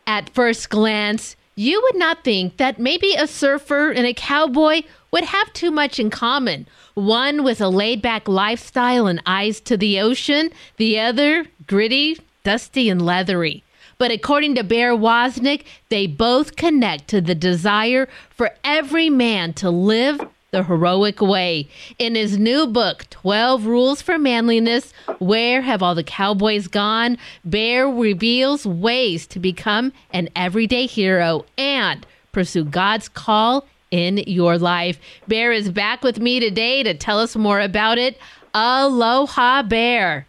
At 0.06 0.30
first 0.30 0.70
glance, 0.70 1.36
you 1.56 1.80
would 1.82 1.96
not 1.96 2.22
think 2.22 2.58
that 2.58 2.78
maybe 2.78 3.14
a 3.14 3.26
surfer 3.26 3.90
and 3.90 4.06
a 4.06 4.12
cowboy 4.12 4.82
would 5.10 5.24
have 5.24 5.52
too 5.54 5.70
much 5.70 5.98
in 5.98 6.10
common. 6.10 6.68
One 6.94 7.42
with 7.42 7.60
a 7.60 7.68
laid 7.68 8.02
back 8.02 8.28
lifestyle 8.28 9.06
and 9.06 9.22
eyes 9.24 9.60
to 9.62 9.76
the 9.76 10.00
ocean, 10.00 10.50
the 10.76 11.00
other 11.00 11.46
gritty, 11.66 12.18
dusty, 12.44 12.88
and 12.90 13.00
leathery. 13.00 13.64
But 13.98 14.10
according 14.10 14.54
to 14.56 14.64
Bear 14.64 14.94
Woznick, 14.94 15.64
they 15.88 16.06
both 16.06 16.56
connect 16.56 17.08
to 17.08 17.20
the 17.20 17.34
desire 17.34 18.08
for 18.30 18.50
every 18.62 19.08
man 19.08 19.54
to 19.54 19.70
live 19.70 20.20
the 20.50 20.64
heroic 20.64 21.20
way. 21.20 21.68
In 21.98 22.14
his 22.14 22.38
new 22.38 22.66
book, 22.66 23.08
12 23.10 23.66
Rules 23.66 24.02
for 24.02 24.18
Manliness 24.18 24.92
Where 25.18 25.62
Have 25.62 25.82
All 25.82 25.94
the 25.94 26.04
Cowboys 26.04 26.68
Gone? 26.68 27.18
Bear 27.44 27.88
reveals 27.88 28.66
ways 28.66 29.26
to 29.28 29.38
become 29.38 29.92
an 30.10 30.28
everyday 30.36 30.86
hero 30.86 31.44
and 31.58 32.06
pursue 32.32 32.64
God's 32.64 33.08
call 33.08 33.66
in 33.90 34.18
your 34.26 34.58
life. 34.58 34.98
Bear 35.26 35.52
is 35.52 35.70
back 35.70 36.02
with 36.02 36.20
me 36.20 36.40
today 36.40 36.82
to 36.82 36.94
tell 36.94 37.18
us 37.18 37.36
more 37.36 37.60
about 37.60 37.98
it. 37.98 38.18
Aloha, 38.54 39.62
Bear. 39.62 40.26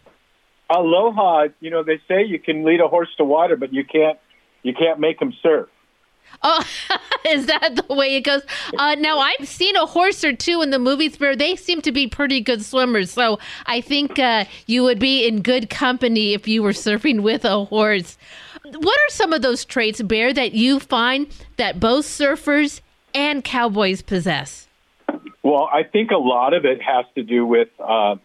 Aloha. 0.70 1.48
You 1.60 1.70
know, 1.70 1.82
they 1.82 2.00
say 2.08 2.24
you 2.24 2.38
can 2.38 2.64
lead 2.64 2.80
a 2.80 2.88
horse 2.88 3.08
to 3.18 3.24
water, 3.24 3.56
but 3.56 3.72
you 3.72 3.84
can't. 3.84 4.18
You 4.64 4.74
can't 4.74 4.98
make 4.98 5.22
him 5.22 5.32
surf. 5.40 5.68
Oh, 6.42 6.64
is 7.28 7.46
that 7.46 7.76
the 7.76 7.94
way 7.94 8.16
it 8.16 8.22
goes? 8.22 8.42
Uh, 8.76 8.96
now 8.96 9.18
I've 9.18 9.48
seen 9.48 9.76
a 9.76 9.86
horse 9.86 10.24
or 10.24 10.34
two 10.34 10.62
in 10.62 10.70
the 10.70 10.78
movies 10.78 11.18
where 11.18 11.36
they 11.36 11.56
seem 11.56 11.80
to 11.82 11.92
be 11.92 12.06
pretty 12.06 12.40
good 12.40 12.64
swimmers. 12.64 13.10
So 13.10 13.38
I 13.66 13.80
think 13.80 14.18
uh, 14.18 14.44
you 14.66 14.82
would 14.82 14.98
be 14.98 15.26
in 15.26 15.42
good 15.42 15.70
company 15.70 16.34
if 16.34 16.46
you 16.46 16.62
were 16.62 16.72
surfing 16.72 17.22
with 17.22 17.44
a 17.44 17.64
horse. 17.64 18.18
What 18.64 18.98
are 18.98 19.10
some 19.10 19.32
of 19.32 19.42
those 19.42 19.64
traits, 19.64 20.02
Bear, 20.02 20.32
that 20.34 20.52
you 20.52 20.80
find 20.80 21.28
that 21.56 21.80
both 21.80 22.04
surfers 22.04 22.80
and 23.14 23.42
cowboys 23.42 24.02
possess? 24.02 24.68
Well, 25.42 25.68
I 25.72 25.82
think 25.84 26.10
a 26.10 26.18
lot 26.18 26.52
of 26.52 26.64
it 26.64 26.82
has 26.82 27.06
to 27.14 27.22
do 27.22 27.46
with 27.46 27.68
uh, 27.78 28.16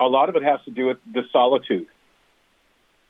a 0.00 0.06
lot 0.06 0.28
of 0.28 0.36
it 0.36 0.42
has 0.42 0.60
to 0.64 0.70
do 0.70 0.86
with 0.86 0.98
the 1.12 1.22
solitude. 1.32 1.86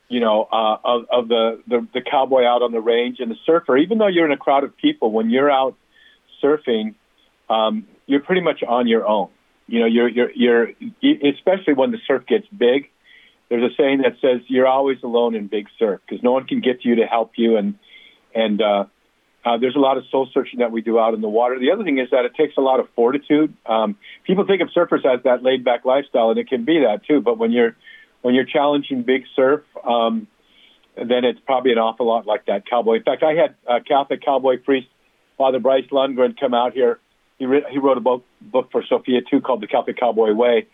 You 0.09 0.21
know, 0.21 0.49
uh, 0.51 0.77
of, 0.85 1.07
of 1.13 1.29
the, 1.29 1.63
the 1.67 1.87
the 1.93 2.01
cowboy 2.01 2.45
out 2.45 2.63
on 2.63 2.73
the 2.73 2.81
range 2.81 3.19
and 3.21 3.31
the 3.31 3.37
surfer. 3.45 3.77
Even 3.77 3.99
though 3.99 4.07
you're 4.07 4.25
in 4.25 4.33
a 4.33 4.39
crowd 4.39 4.65
of 4.65 4.75
people, 4.77 5.13
when 5.13 5.29
you're 5.29 5.51
out 5.51 5.77
surfing, 6.43 6.95
um, 7.51 7.87
you're 8.07 8.21
pretty 8.21 8.41
much 8.41 8.63
on 8.67 8.87
your 8.87 9.07
own. 9.07 9.29
You 9.67 9.81
know, 9.81 9.87
you're 9.87 10.09
you're 10.09 10.31
you're 10.31 10.69
especially 11.03 11.75
when 11.75 11.91
the 11.91 11.99
surf 12.07 12.25
gets 12.27 12.47
big. 12.47 12.89
There's 13.51 13.71
a 13.71 13.75
saying 13.77 14.03
that 14.03 14.15
says 14.23 14.41
you're 14.49 14.67
always 14.67 14.99
alone 15.03 15.35
in 15.35 15.47
big 15.47 15.69
surf 15.79 16.01
because 16.07 16.23
no 16.23 16.33
one 16.33 16.47
can 16.47 16.61
get 16.61 16.81
to 16.83 16.89
you 16.89 16.97
to 16.97 17.07
help 17.07 17.33
you, 17.37 17.59
and 17.59 17.75
and 18.35 18.63
uh, 18.63 18.85
uh, 19.49 19.57
there's 19.57 19.77
a 19.77 19.79
lot 19.79 19.97
of 19.97 20.05
soul 20.11 20.29
searching 20.35 20.59
that 20.59 20.71
we 20.73 20.83
do 20.83 20.99
out 20.99 21.15
in 21.15 21.23
the 21.23 21.29
water. 21.29 21.59
The 21.59 21.71
other 21.71 21.83
thing 21.83 21.99
is 21.99 22.09
that 22.11 22.27
it 22.27 22.35
takes 22.35 22.59
a 22.59 22.61
lot 22.61 22.81
of 22.81 22.89
fortitude. 22.95 23.55
Um, 23.65 23.97
people 24.25 24.47
think 24.47 24.61
of 24.61 24.69
surfers 24.77 25.07
as 25.07 25.23
that 25.25 25.43
laid 25.43 25.65
back 25.65 25.87
lifestyle, 25.87 26.29
and 26.29 26.39
it 26.39 26.49
can 26.49 26.65
be 26.65 26.81
that 26.81 27.07
too. 27.07 27.23
But 27.23 27.39
when 27.39 27.51
you're 27.51 27.75
when 28.21 28.35
you're 28.35 28.45
challenging 28.45 29.05
big 29.05 29.25
surf, 29.35 29.63
um, 29.85 30.27
then 30.97 31.25
it's 31.25 31.41
probably 31.47 31.73
an 31.73 31.79
awful 31.79 32.07
lot 32.07 32.27
like 32.27 32.45
that 32.47 32.69
cowboy. 32.69 32.97
In 32.97 33.05
fact, 33.05 33.23
I 33.23 33.33
had 33.35 33.55
a 33.67 33.81
Catholic 33.81 34.23
cowboy 34.23 34.59
priest, 34.59 34.89
Father 35.39 35.61
Bryce 35.61 35.87
Lungren, 35.91 36.39
come 36.39 36.53
out 36.53 36.75
here. 36.75 36.99
He, 37.39 37.47
re- 37.47 37.65
he 37.71 37.79
wrote 37.79 37.97
a 37.97 38.01
book, 38.01 38.25
book 38.43 38.71
for 38.73 38.83
Sophia 38.87 39.21
too 39.31 39.41
called 39.41 39.63
The 39.63 39.69
Catholic 39.69 39.99
Cowboy 39.99 40.33
Way, 40.35 40.67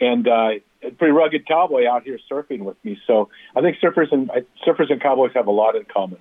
and 0.00 0.26
uh, 0.26 0.48
a 0.82 0.90
pretty 0.90 1.12
rugged 1.12 1.46
cowboy 1.46 1.86
out 1.86 2.02
here 2.04 2.18
surfing 2.30 2.60
with 2.60 2.82
me. 2.82 2.98
So 3.06 3.28
I 3.54 3.60
think 3.60 3.76
surfers 3.82 4.10
and 4.10 4.30
uh, 4.30 4.40
surfers 4.66 4.90
and 4.90 5.00
cowboys 5.02 5.32
have 5.34 5.46
a 5.46 5.52
lot 5.52 5.76
in 5.76 5.84
common. 5.84 6.18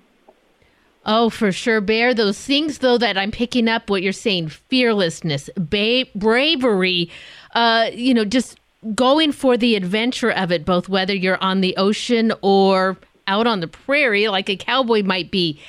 Oh, 1.10 1.30
for 1.30 1.54
sure, 1.54 1.80
Bear. 1.80 2.14
Those 2.14 2.38
things, 2.38 2.80
though, 2.80 2.98
that 2.98 3.18
I'm 3.18 3.32
picking 3.32 3.70
up 3.70 3.90
what 3.90 4.04
you're 4.04 4.12
saying 4.12 4.50
fearlessness, 4.50 5.50
ba- 5.56 6.06
bravery, 6.14 7.10
uh, 7.56 7.90
you 7.94 8.14
know, 8.14 8.26
just 8.26 8.60
going 8.94 9.32
for 9.32 9.56
the 9.56 9.76
adventure 9.76 10.32
of 10.32 10.52
it, 10.52 10.66
both 10.66 10.90
whether 10.90 11.16
you're 11.16 11.42
on 11.42 11.62
the 11.62 11.78
ocean 11.78 12.34
or 12.42 12.98
out 13.26 13.48
on 13.48 13.62
the 13.62 13.68
prairie, 13.70 14.28
like 14.28 14.50
a 14.50 14.58
cowboy 14.58 15.02
might 15.02 15.32
be. 15.32 15.60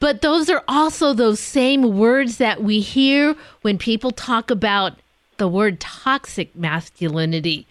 But 0.00 0.22
those 0.22 0.48
are 0.48 0.64
also 0.68 1.12
those 1.12 1.38
same 1.38 1.98
words 1.98 2.38
that 2.38 2.62
we 2.62 2.80
hear 2.80 3.36
when 3.62 3.76
people 3.76 4.10
talk 4.10 4.50
about 4.50 4.94
the 5.36 5.48
word 5.48 5.80
toxic 5.80 6.54
masculinity. 6.56 7.66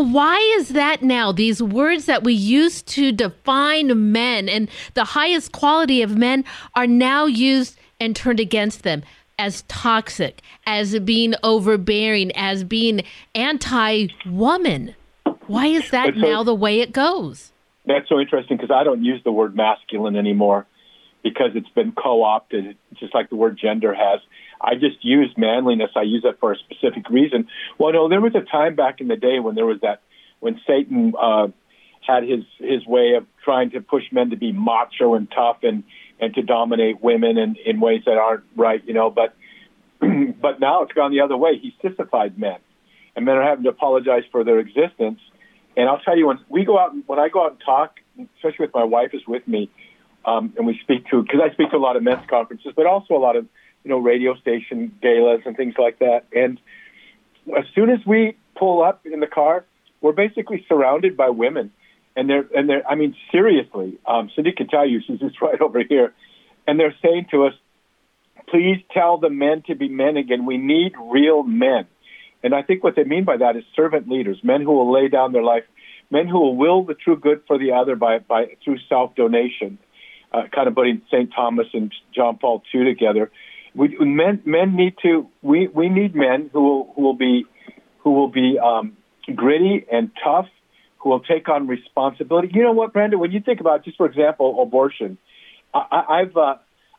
Why 0.00 0.38
is 0.58 0.70
that 0.70 1.02
now? 1.02 1.30
These 1.30 1.62
words 1.62 2.06
that 2.06 2.24
we 2.24 2.32
used 2.32 2.86
to 2.88 3.12
define 3.12 4.12
men 4.12 4.48
and 4.48 4.70
the 4.94 5.04
highest 5.04 5.52
quality 5.52 6.00
of 6.00 6.16
men 6.16 6.44
are 6.74 6.86
now 6.86 7.26
used 7.26 7.78
and 8.00 8.16
turned 8.16 8.40
against 8.40 8.82
them 8.82 9.02
as 9.38 9.62
toxic, 9.68 10.40
as 10.66 10.98
being 11.00 11.34
overbearing, 11.42 12.32
as 12.32 12.64
being 12.64 13.02
anti 13.34 14.08
woman. 14.26 14.94
Why 15.46 15.66
is 15.66 15.90
that 15.90 16.14
so, 16.14 16.20
now 16.20 16.42
the 16.44 16.54
way 16.54 16.80
it 16.80 16.92
goes? 16.92 17.52
That's 17.84 18.08
so 18.08 18.18
interesting 18.20 18.56
because 18.56 18.70
I 18.70 18.84
don't 18.84 19.04
use 19.04 19.22
the 19.24 19.32
word 19.32 19.54
masculine 19.54 20.16
anymore 20.16 20.66
because 21.22 21.50
it's 21.54 21.68
been 21.70 21.92
co 21.92 22.22
opted, 22.22 22.76
just 22.98 23.14
like 23.14 23.28
the 23.28 23.36
word 23.36 23.58
gender 23.60 23.92
has. 23.92 24.20
I 24.60 24.74
just 24.74 25.02
use 25.04 25.32
manliness. 25.36 25.90
I 25.96 26.02
use 26.02 26.24
it 26.24 26.38
for 26.38 26.52
a 26.52 26.56
specific 26.56 27.08
reason. 27.08 27.48
Well, 27.78 27.92
no, 27.92 28.08
there 28.08 28.20
was 28.20 28.34
a 28.34 28.42
time 28.42 28.74
back 28.74 29.00
in 29.00 29.08
the 29.08 29.16
day 29.16 29.40
when 29.40 29.54
there 29.54 29.66
was 29.66 29.80
that, 29.80 30.02
when 30.40 30.60
Satan 30.66 31.14
uh, 31.20 31.48
had 32.06 32.24
his 32.24 32.44
his 32.58 32.86
way 32.86 33.14
of 33.16 33.26
trying 33.44 33.70
to 33.70 33.80
push 33.80 34.04
men 34.12 34.30
to 34.30 34.36
be 34.36 34.52
macho 34.52 35.14
and 35.14 35.30
tough 35.30 35.58
and 35.62 35.84
and 36.20 36.34
to 36.34 36.42
dominate 36.42 37.02
women 37.02 37.38
in, 37.38 37.56
in 37.64 37.80
ways 37.80 38.02
that 38.04 38.18
aren't 38.18 38.44
right, 38.56 38.82
you 38.86 38.94
know. 38.94 39.10
But 39.10 39.34
but 40.00 40.60
now 40.60 40.82
it's 40.82 40.92
gone 40.92 41.10
the 41.10 41.20
other 41.20 41.36
way. 41.36 41.58
He's 41.58 41.72
sissified 41.82 42.38
men, 42.38 42.58
and 43.16 43.24
men 43.24 43.36
are 43.36 43.42
having 43.42 43.64
to 43.64 43.70
apologize 43.70 44.24
for 44.30 44.44
their 44.44 44.58
existence. 44.58 45.20
And 45.76 45.88
I'll 45.88 46.00
tell 46.00 46.18
you, 46.18 46.26
when 46.26 46.38
we 46.48 46.64
go 46.64 46.78
out, 46.78 46.92
when 47.06 47.18
I 47.18 47.28
go 47.28 47.44
out 47.44 47.52
and 47.52 47.60
talk, 47.64 48.00
especially 48.36 48.66
with 48.66 48.74
my 48.74 48.84
wife 48.84 49.10
is 49.14 49.22
with 49.26 49.46
me, 49.46 49.70
um, 50.24 50.52
and 50.56 50.66
we 50.66 50.78
speak 50.82 51.08
to 51.10 51.22
because 51.22 51.40
I 51.42 51.52
speak 51.52 51.70
to 51.70 51.76
a 51.76 51.78
lot 51.78 51.96
of 51.96 52.02
men's 52.02 52.26
conferences, 52.28 52.72
but 52.76 52.86
also 52.86 53.14
a 53.14 53.22
lot 53.22 53.36
of 53.36 53.46
you 53.84 53.90
know 53.90 53.98
radio 53.98 54.34
station 54.36 54.94
galas 55.02 55.40
and 55.44 55.56
things 55.56 55.74
like 55.78 55.98
that. 56.00 56.24
And 56.32 56.60
as 57.56 57.64
soon 57.74 57.90
as 57.90 58.00
we 58.06 58.36
pull 58.56 58.82
up 58.82 59.06
in 59.06 59.20
the 59.20 59.26
car, 59.26 59.64
we're 60.00 60.12
basically 60.12 60.64
surrounded 60.68 61.16
by 61.16 61.30
women, 61.30 61.72
and 62.16 62.28
they're 62.28 62.46
and 62.54 62.68
they're 62.68 62.86
I 62.86 62.94
mean 62.94 63.14
seriously, 63.32 63.98
um, 64.06 64.30
Cindy 64.34 64.52
can 64.52 64.68
tell 64.68 64.86
you 64.86 65.00
she's 65.06 65.20
just 65.20 65.40
right 65.42 65.60
over 65.60 65.82
here, 65.82 66.14
and 66.66 66.78
they're 66.78 66.94
saying 67.02 67.26
to 67.30 67.46
us, 67.46 67.54
please 68.48 68.82
tell 68.92 69.18
the 69.18 69.30
men 69.30 69.62
to 69.66 69.74
be 69.74 69.88
men 69.88 70.16
again. 70.16 70.46
We 70.46 70.56
need 70.56 70.92
real 71.00 71.42
men. 71.42 71.86
And 72.42 72.54
I 72.54 72.62
think 72.62 72.82
what 72.82 72.96
they 72.96 73.04
mean 73.04 73.24
by 73.24 73.36
that 73.36 73.56
is 73.56 73.64
servant 73.76 74.08
leaders, 74.08 74.38
men 74.42 74.62
who 74.62 74.72
will 74.72 74.90
lay 74.90 75.08
down 75.08 75.32
their 75.32 75.42
life, 75.42 75.64
men 76.10 76.26
who 76.26 76.40
will 76.40 76.56
will 76.56 76.84
the 76.84 76.94
true 76.94 77.18
good 77.18 77.42
for 77.46 77.58
the 77.58 77.72
other 77.72 77.96
by, 77.96 78.18
by 78.18 78.56
through 78.64 78.78
self 78.88 79.14
donation 79.14 79.78
uh, 80.32 80.42
kind 80.54 80.68
of 80.68 80.74
putting 80.74 81.02
St. 81.10 81.30
Thomas 81.34 81.66
and 81.72 81.92
John 82.14 82.38
Paul 82.38 82.62
II 82.74 82.84
together. 82.84 83.30
We, 83.74 83.96
men, 84.00 84.42
men 84.44 84.74
need 84.74 84.94
to. 85.02 85.28
We, 85.42 85.68
we 85.68 85.88
need 85.88 86.14
men 86.14 86.50
who 86.52 86.62
will 86.62 86.92
who 86.94 87.02
will 87.02 87.14
be 87.14 87.44
who 87.98 88.12
will 88.12 88.28
be 88.28 88.58
um, 88.58 88.96
gritty 89.34 89.86
and 89.90 90.10
tough, 90.22 90.46
who 90.98 91.10
will 91.10 91.20
take 91.20 91.48
on 91.48 91.66
responsibility. 91.66 92.50
You 92.52 92.62
know 92.62 92.72
what, 92.72 92.92
Brenda? 92.92 93.18
When 93.18 93.30
you 93.30 93.40
think 93.40 93.60
about, 93.60 93.84
just 93.84 93.96
for 93.96 94.06
example, 94.06 94.62
abortion, 94.62 95.18
I, 95.72 96.04
I've 96.08 96.36
uh, 96.36 96.56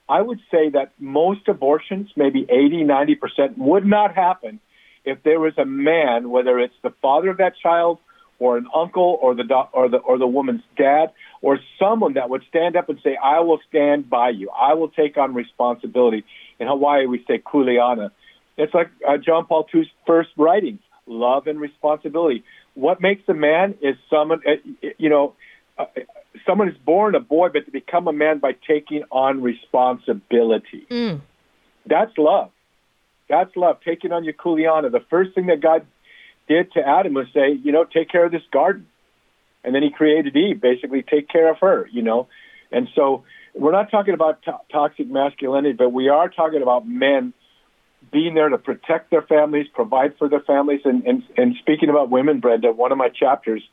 I 0.08 0.22
would 0.22 0.40
say 0.50 0.70
that 0.70 0.94
most 1.00 1.48
abortions, 1.48 2.10
maybe 2.16 2.46
80, 2.50 2.84
90 2.84 3.16
percent, 3.16 3.58
would 3.58 3.86
not 3.86 4.16
happen 4.16 4.60
if 5.04 5.24
there 5.24 5.40
was 5.40 5.54
a 5.58 5.66
man, 5.66 6.30
whether 6.30 6.60
it's 6.60 6.76
the 6.84 6.94
father 7.02 7.30
of 7.30 7.38
that 7.38 7.54
child 7.62 8.00
or 8.42 8.58
an 8.58 8.66
uncle 8.76 9.20
or 9.22 9.36
the 9.36 9.44
or 9.72 9.88
the 9.88 9.98
or 9.98 10.18
the 10.18 10.26
woman's 10.26 10.64
dad 10.76 11.12
or 11.44 11.60
someone 11.78 12.16
that 12.16 12.28
would 12.28 12.44
stand 12.50 12.76
up 12.76 12.90
and 12.90 13.00
say, 13.04 13.16
"I 13.16 13.40
will 13.42 13.60
stand 13.70 14.10
by 14.10 14.30
you. 14.30 14.50
I 14.50 14.74
will 14.74 14.90
take 14.90 15.16
on 15.16 15.36
responsibility." 15.36 16.26
In 16.60 16.68
Hawaii, 16.68 17.06
we 17.06 17.24
say 17.28 17.38
"kuleana." 17.38 18.10
It's 18.58 18.74
like 18.74 18.90
uh, 19.08 19.18
John 19.18 19.46
Paul 19.46 19.68
II's 19.72 19.86
first 20.08 20.32
writings: 20.38 20.80
love 21.06 21.46
and 21.46 21.62
responsibility. 21.62 22.44
What 22.74 23.00
makes 23.00 23.22
a 23.28 23.36
man 23.36 23.76
is 23.80 23.96
someone, 24.10 24.42
uh, 24.48 24.88
you 24.98 25.10
know, 25.10 25.36
uh, 25.78 25.86
someone 26.48 26.68
is 26.68 26.78
born 26.84 27.14
a 27.14 27.20
boy, 27.20 27.50
but 27.54 27.66
to 27.66 27.72
become 27.72 28.08
a 28.08 28.14
man 28.14 28.40
by 28.40 28.54
taking 28.68 29.04
on 29.12 29.44
responsibility. 29.44 30.88
Mm. 30.90 31.22
That's 31.86 32.18
love. 32.18 32.50
That's 33.30 33.56
love. 33.56 33.78
Taking 33.86 34.12
on 34.12 34.24
your 34.24 34.34
kuleana. 34.34 34.92
The 34.92 35.06
first 35.12 35.36
thing 35.36 35.46
that 35.46 35.62
God 35.62 35.86
did 36.52 36.74
to 36.74 36.86
Adam 36.86 37.14
was 37.14 37.28
say, 37.34 37.54
you 37.64 37.72
know, 37.72 37.86
take 37.86 38.10
care 38.10 38.26
of 38.26 38.32
this 38.32 38.42
garden. 38.52 38.88
And 39.64 39.74
then 39.74 39.84
he 39.84 39.92
created 39.92 40.36
Eve, 40.36 40.60
basically 40.60 41.04
take 41.04 41.30
care 41.30 41.50
of 41.50 41.58
her, 41.60 41.88
you 41.92 42.02
know. 42.02 42.28
And 42.72 42.88
so 42.96 43.24
we're 43.54 43.72
not 43.72 43.92
talking 43.92 44.14
about 44.14 44.44
to- 44.44 44.60
toxic 44.72 45.08
masculinity, 45.08 45.74
but 45.74 45.90
we 45.94 46.10
are 46.10 46.30
talking 46.30 46.62
about 46.62 46.88
men 46.88 47.34
being 48.12 48.34
there 48.34 48.50
to 48.50 48.58
protect 48.58 49.12
their 49.12 49.22
families, 49.22 49.68
provide 49.74 50.18
for 50.18 50.28
their 50.28 50.42
families. 50.42 50.82
And, 50.84 51.06
and, 51.06 51.24
and 51.38 51.56
speaking 51.60 51.90
about 51.90 52.10
women, 52.10 52.40
Brenda, 52.40 52.72
one 52.72 52.92
of 52.92 52.98
my 52.98 53.10
chapters 53.10 53.64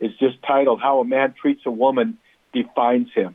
is 0.00 0.10
just 0.18 0.36
titled 0.46 0.80
How 0.80 1.00
a 1.00 1.04
Man 1.04 1.34
Treats 1.40 1.62
a 1.64 1.70
Woman 1.70 2.18
Defines 2.52 3.08
Him. 3.14 3.34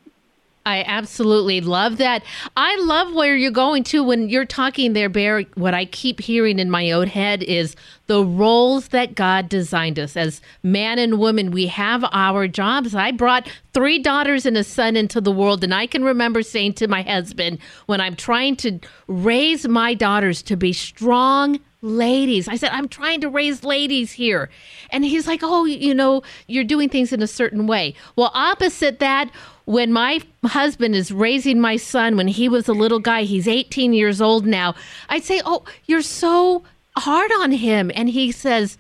I 0.65 0.83
absolutely 0.85 1.59
love 1.59 1.97
that. 1.97 2.23
I 2.55 2.75
love 2.81 3.13
where 3.13 3.35
you're 3.35 3.49
going 3.49 3.83
to 3.85 4.03
when 4.03 4.29
you're 4.29 4.45
talking 4.45 4.93
there, 4.93 5.09
Bear. 5.09 5.41
What 5.55 5.73
I 5.73 5.85
keep 5.85 6.19
hearing 6.19 6.59
in 6.59 6.69
my 6.69 6.91
own 6.91 7.07
head 7.07 7.41
is 7.41 7.75
the 8.05 8.23
roles 8.23 8.89
that 8.89 9.15
God 9.15 9.49
designed 9.49 9.97
us 9.97 10.15
as 10.15 10.39
man 10.61 10.99
and 10.99 11.17
woman. 11.17 11.49
We 11.49 11.67
have 11.67 12.05
our 12.11 12.47
jobs. 12.47 12.93
I 12.93 13.11
brought 13.11 13.49
three 13.73 13.97
daughters 13.97 14.45
and 14.45 14.55
a 14.55 14.63
son 14.63 14.95
into 14.95 15.19
the 15.19 15.31
world, 15.31 15.63
and 15.63 15.73
I 15.73 15.87
can 15.87 16.03
remember 16.03 16.43
saying 16.43 16.73
to 16.73 16.87
my 16.87 17.01
husband 17.01 17.57
when 17.87 17.99
I'm 17.99 18.15
trying 18.15 18.55
to 18.57 18.79
raise 19.07 19.67
my 19.67 19.95
daughters 19.95 20.43
to 20.43 20.55
be 20.55 20.73
strong, 20.73 21.59
ladies. 21.81 22.47
I 22.47 22.55
said, 22.55 22.69
I'm 22.71 22.87
trying 22.87 23.21
to 23.21 23.29
raise 23.29 23.63
ladies 23.63 24.11
here. 24.11 24.49
And 24.91 25.03
he's 25.03 25.27
like, 25.27 25.41
Oh, 25.43 25.65
you 25.65 25.93
know, 25.93 26.21
you're 26.47 26.63
doing 26.63 26.89
things 26.89 27.11
in 27.11 27.21
a 27.21 27.27
certain 27.27 27.67
way. 27.67 27.95
Well, 28.15 28.31
opposite 28.33 28.99
that, 28.99 29.31
when 29.65 29.91
my 29.91 30.19
husband 30.43 30.95
is 30.95 31.11
raising 31.11 31.59
my 31.59 31.75
son 31.75 32.17
when 32.17 32.27
he 32.27 32.49
was 32.49 32.67
a 32.67 32.73
little 32.73 32.99
guy, 32.99 33.23
he's 33.23 33.47
18 33.47 33.93
years 33.93 34.21
old 34.21 34.45
now, 34.45 34.75
I'd 35.09 35.23
say, 35.23 35.41
Oh, 35.45 35.63
you're 35.85 36.01
so 36.01 36.63
hard 36.97 37.31
on 37.39 37.51
him. 37.51 37.91
And 37.93 38.09
he 38.09 38.31
says, 38.31 38.77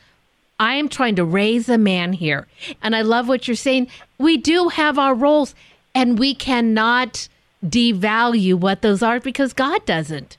I 0.59 0.75
am 0.75 0.89
trying 0.89 1.15
to 1.15 1.25
raise 1.25 1.69
a 1.69 1.77
man 1.77 2.13
here. 2.13 2.47
And 2.83 2.95
I 2.95 3.01
love 3.01 3.27
what 3.27 3.47
you're 3.47 3.55
saying. 3.55 3.87
We 4.19 4.37
do 4.37 4.67
have 4.69 4.99
our 4.99 5.15
roles, 5.15 5.55
and 5.95 6.19
we 6.19 6.35
cannot 6.35 7.27
devalue 7.65 8.55
what 8.55 8.83
those 8.83 9.01
are 9.01 9.19
because 9.19 9.53
God 9.53 9.83
doesn't. 9.85 10.37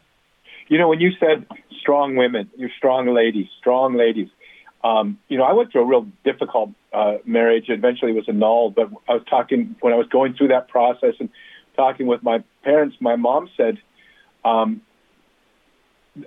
You 0.68 0.78
know, 0.78 0.88
when 0.88 1.00
you 1.00 1.11
said 1.18 1.44
strong 1.81 2.14
women, 2.14 2.48
you're 2.57 2.70
strong 2.78 3.12
ladies, 3.12 3.48
strong 3.59 3.94
ladies. 3.94 4.28
Um, 4.85 5.18
you 5.28 5.38
know, 5.38 5.44
I 5.44 5.52
went 5.52 5.72
through 5.72 5.83
a 5.83 5.87
real 5.87 6.07
difficult 6.24 6.70
uh, 6.92 7.18
marriage. 7.24 7.66
Eventually, 7.68 8.12
was 8.12 8.28
annulled. 8.28 8.74
But 8.74 8.90
I 9.09 9.14
was 9.14 9.22
talking 9.28 9.76
when 9.81 9.92
I 9.92 9.96
was 9.96 10.07
going 10.09 10.35
through 10.35 10.48
that 10.48 10.68
process 10.68 11.14
and 11.20 11.28
talking 11.76 12.07
with 12.07 12.22
my 12.22 12.42
parents. 12.62 12.96
My 13.00 13.16
mom 13.16 13.48
said, 13.57 13.78
um, 14.44 14.83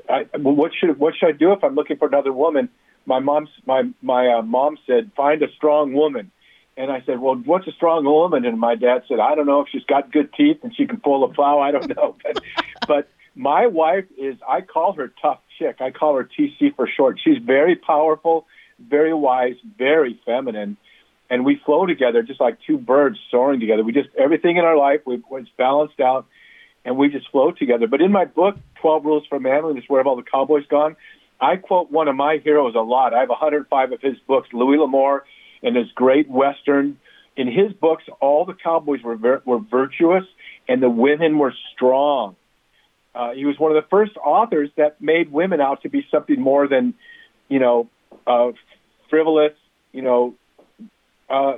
I, 0.10 0.26
"What 0.38 0.72
should 0.80 0.98
what 1.00 1.14
should 1.16 1.30
I 1.30 1.32
do 1.34 1.52
if 1.54 1.64
I'm 1.64 1.76
looking 1.76 1.98
for 1.98 2.08
another 2.08 2.34
woman?" 2.34 2.70
My 3.06 3.20
mom's 3.20 3.50
my 3.66 3.84
my 4.02 4.28
uh, 4.28 4.42
mom 4.42 4.78
said, 4.88 5.12
"Find 5.16 5.42
a 5.44 5.52
strong 5.56 5.94
woman." 5.94 6.32
And 6.78 6.92
I 6.92 7.02
said, 7.06 7.20
"Well, 7.20 7.36
what's 7.36 7.68
a 7.68 7.72
strong 7.72 8.04
woman?" 8.06 8.46
And 8.46 8.60
my 8.60 8.76
dad 8.76 9.04
said, 9.08 9.20
"I 9.20 9.36
don't 9.36 9.46
know 9.46 9.62
if 9.62 9.68
she's 9.72 9.86
got 9.86 10.12
good 10.12 10.34
teeth 10.34 10.58
and 10.64 10.76
she 10.76 10.88
can 10.88 11.00
pull 11.00 11.24
a 11.24 11.34
plow. 11.34 11.60
I 11.60 11.72
don't 11.72 11.96
know." 11.96 12.16
But, 12.26 12.42
but 12.88 13.10
my 13.36 13.68
wife 13.68 14.06
is 14.18 14.36
I 14.48 14.62
call 14.62 14.94
her 14.94 15.12
tough 15.22 15.40
chick. 15.60 15.78
I 15.82 15.92
call 15.92 16.16
her 16.16 16.24
TC 16.24 16.76
for 16.76 16.88
short. 16.88 17.20
She's 17.24 17.38
very 17.38 17.76
powerful, 17.76 18.48
very 18.80 19.14
wise, 19.14 19.56
very 19.78 20.20
feminine, 20.26 20.78
and 21.30 21.46
we 21.46 21.60
flow 21.66 21.86
together 21.86 22.22
just 22.24 22.40
like 22.40 22.58
two 22.68 22.78
birds 22.78 23.18
soaring 23.32 23.60
together. 23.60 23.84
We 23.84 23.94
just 23.94 24.10
everything 24.18 24.58
in 24.58 24.66
our 24.66 24.78
life 24.78 25.02
we 25.06 25.22
it's 25.32 25.50
balanced 25.58 26.00
out, 26.00 26.26
and 26.84 26.98
we 26.98 27.10
just 27.10 27.30
flow 27.32 27.52
together. 27.52 27.88
But 27.88 28.02
in 28.02 28.12
my 28.12 28.26
book, 28.26 28.58
Twelve 28.82 29.06
Rules 29.06 29.26
for 29.28 29.40
Manliness, 29.40 29.86
where 29.88 30.00
have 30.00 30.08
all 30.08 30.16
the 30.16 30.24
cowboys 30.24 30.66
gone? 30.68 30.96
I 31.40 31.58
quote 31.58 31.92
one 31.92 32.08
of 32.08 32.16
my 32.16 32.38
heroes 32.44 32.76
a 32.76 32.80
lot. 32.80 33.14
I 33.14 33.20
have 33.20 33.30
105 33.30 33.92
of 33.92 34.02
his 34.02 34.18
books, 34.26 34.48
Louis 34.54 34.78
L'Amour, 34.78 35.26
and 35.62 35.76
his 35.76 35.92
great 35.94 36.30
Western. 36.30 36.98
In 37.36 37.52
his 37.52 37.74
books, 37.74 38.06
all 38.22 38.46
the 38.46 38.54
cowboys 38.54 39.02
were 39.04 39.18
ver- 39.18 39.42
were 39.46 39.60
virtuous, 39.60 40.24
and 40.70 40.82
the 40.82 40.90
women 40.90 41.38
were 41.38 41.54
strong 41.74 42.38
uh, 43.16 43.32
he 43.32 43.46
was 43.46 43.58
one 43.58 43.76
of 43.76 43.82
the 43.82 43.88
first 43.90 44.18
authors 44.18 44.70
that 44.76 45.02
made 45.02 45.32
women 45.32 45.62
out 45.62 45.82
to 45.84 45.90
be 45.90 46.06
something 46.12 46.40
more 46.40 46.68
than, 46.68 46.94
you 47.48 47.60
know, 47.60 47.88
uh, 48.28 48.52
frivolous, 49.10 49.54
you 49.92 50.02
know, 50.02 50.36
uh, 51.30 51.58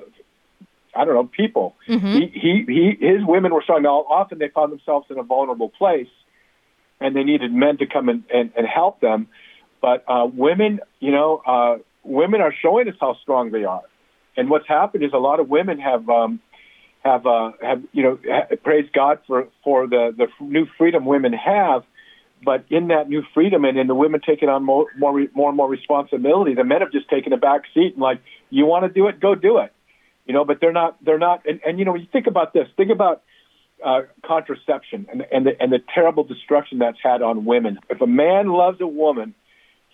I 0.96 1.06
don't 1.06 1.14
know, 1.14 1.26
people. 1.26 1.76
Mm-hmm. 1.88 2.14
He, 2.14 2.32
he, 2.34 2.66
he, 2.68 3.08
his 3.08 3.26
women 3.26 3.54
were 3.54 3.62
strong. 3.62 3.84
Now, 3.84 3.98
often 4.10 4.40
they 4.40 4.50
found 4.50 4.72
themselves 4.72 5.08
in 5.10 5.20
a 5.20 5.24
vulnerable 5.24 5.70
place, 5.70 6.10
and 7.00 7.16
they 7.16 7.24
needed 7.24 7.54
men 7.54 7.78
to 7.78 7.86
come 7.86 8.10
and, 8.10 8.24
and, 8.34 8.52
and 8.58 8.66
help 8.68 9.00
them. 9.00 9.28
But 9.82 10.04
uh, 10.08 10.28
women, 10.34 10.80
you 11.00 11.12
know, 11.12 11.42
uh, 11.46 11.78
women 12.04 12.42
are 12.42 12.54
showing 12.62 12.88
us 12.88 12.96
how 13.00 13.16
strong 13.22 13.52
they 13.52 13.66
are. 13.66 13.84
And 14.36 14.50
what's 14.50 14.68
happened 14.68 15.04
is 15.04 15.12
a 15.14 15.18
lot 15.20 15.40
of 15.40 15.50
women 15.50 15.80
have 15.80 16.08
um, 16.10 16.40
have 17.04 17.26
uh, 17.26 17.52
have 17.62 17.82
you 17.92 18.04
know 18.04 18.20
ha- 18.28 18.56
praise 18.64 18.88
God 18.94 19.20
for 19.26 19.48
for 19.64 19.88
the 19.88 20.14
the 20.16 20.28
new 20.40 20.68
freedom 20.78 21.06
women 21.06 21.34
have, 21.34 21.84
but 22.44 22.66
in 22.70 22.90
that 22.90 23.10
new 23.10 23.24
freedom 23.34 23.66
and 23.66 23.78
in 23.78 23.88
the 23.88 23.96
women 23.96 24.22
taking 24.26 24.50
on 24.50 24.64
more 24.64 24.88
more 24.98 25.26
more 25.34 25.50
and 25.50 25.58
more 25.58 25.70
responsibility, 25.70 26.54
the 26.54 26.64
men 26.64 26.82
have 26.82 26.92
just 26.92 27.10
taken 27.10 27.34
a 27.34 27.38
back 27.38 27.62
seat 27.74 27.94
and 27.94 28.02
like 28.02 28.22
you 28.50 28.66
want 28.66 28.86
to 28.86 28.90
do 28.90 29.08
it, 29.08 29.20
go 29.20 29.36
do 29.36 29.58
it, 29.60 29.74
you 30.26 30.34
know. 30.34 30.46
But 30.46 30.60
they're 30.62 30.74
not 30.74 31.04
they're 31.04 31.20
not 31.20 31.46
and, 31.48 31.60
and 31.66 31.80
you 31.80 31.86
know 31.86 31.94
when 31.94 32.02
you 32.02 32.08
think 32.12 32.28
about 32.28 32.54
this, 32.54 32.68
think 32.78 32.92
about 32.92 33.24
uh, 33.84 34.02
contraception 34.26 35.08
and 35.12 35.26
and 35.32 35.46
the, 35.48 35.62
and 35.62 35.72
the 35.72 35.80
terrible 35.94 36.24
destruction 36.24 36.80
that's 36.80 37.00
had 37.02 37.22
on 37.22 37.46
women. 37.46 37.80
If 37.90 38.02
a 38.02 38.08
man 38.08 38.50
loves 38.50 38.80
a 38.82 38.88
woman, 38.88 39.34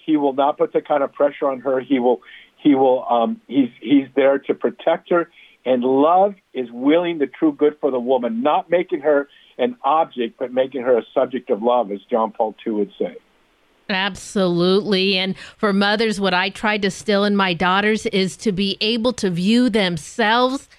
he 0.06 0.18
will 0.18 0.34
not 0.34 0.58
put 0.58 0.74
the 0.74 0.82
kind 0.82 1.04
of 1.04 1.14
pressure 1.14 1.48
on 1.48 1.62
her. 1.62 1.80
He 1.80 2.00
will 2.00 2.22
he 2.62 2.76
will 2.76 3.06
um, 3.10 3.42
he's 3.48 3.70
he's 3.82 4.08
there 4.16 4.40
to 4.40 4.54
protect 4.54 5.10
her 5.10 5.30
and 5.66 5.84
love 5.84 6.36
is 6.54 6.70
willing 6.72 7.20
the 7.20 7.28
true 7.28 7.54
good 7.54 7.78
for 7.80 7.92
the 7.92 8.00
woman, 8.00 8.42
not 8.42 8.70
making 8.70 9.02
her 9.02 9.28
an 9.58 9.78
object, 9.84 10.38
but 10.40 10.54
making 10.54 10.82
her 10.82 10.98
a 10.98 11.04
subject 11.14 11.50
of 11.50 11.62
love, 11.62 11.92
as 11.92 12.00
John 12.10 12.32
Paul 12.32 12.56
II 12.66 12.74
would 12.74 12.92
say. 12.98 13.18
Absolutely. 13.90 15.18
And 15.18 15.38
for 15.58 15.74
mothers, 15.74 16.20
what 16.20 16.34
I 16.34 16.50
try 16.50 16.78
to 16.78 16.90
still 16.90 17.26
in 17.26 17.36
my 17.36 17.54
daughters 17.54 18.06
is 18.08 18.38
to 18.38 18.52
be 18.52 18.78
able 18.82 19.14
to 19.14 19.30
view 19.30 19.70
themselves 19.70 20.70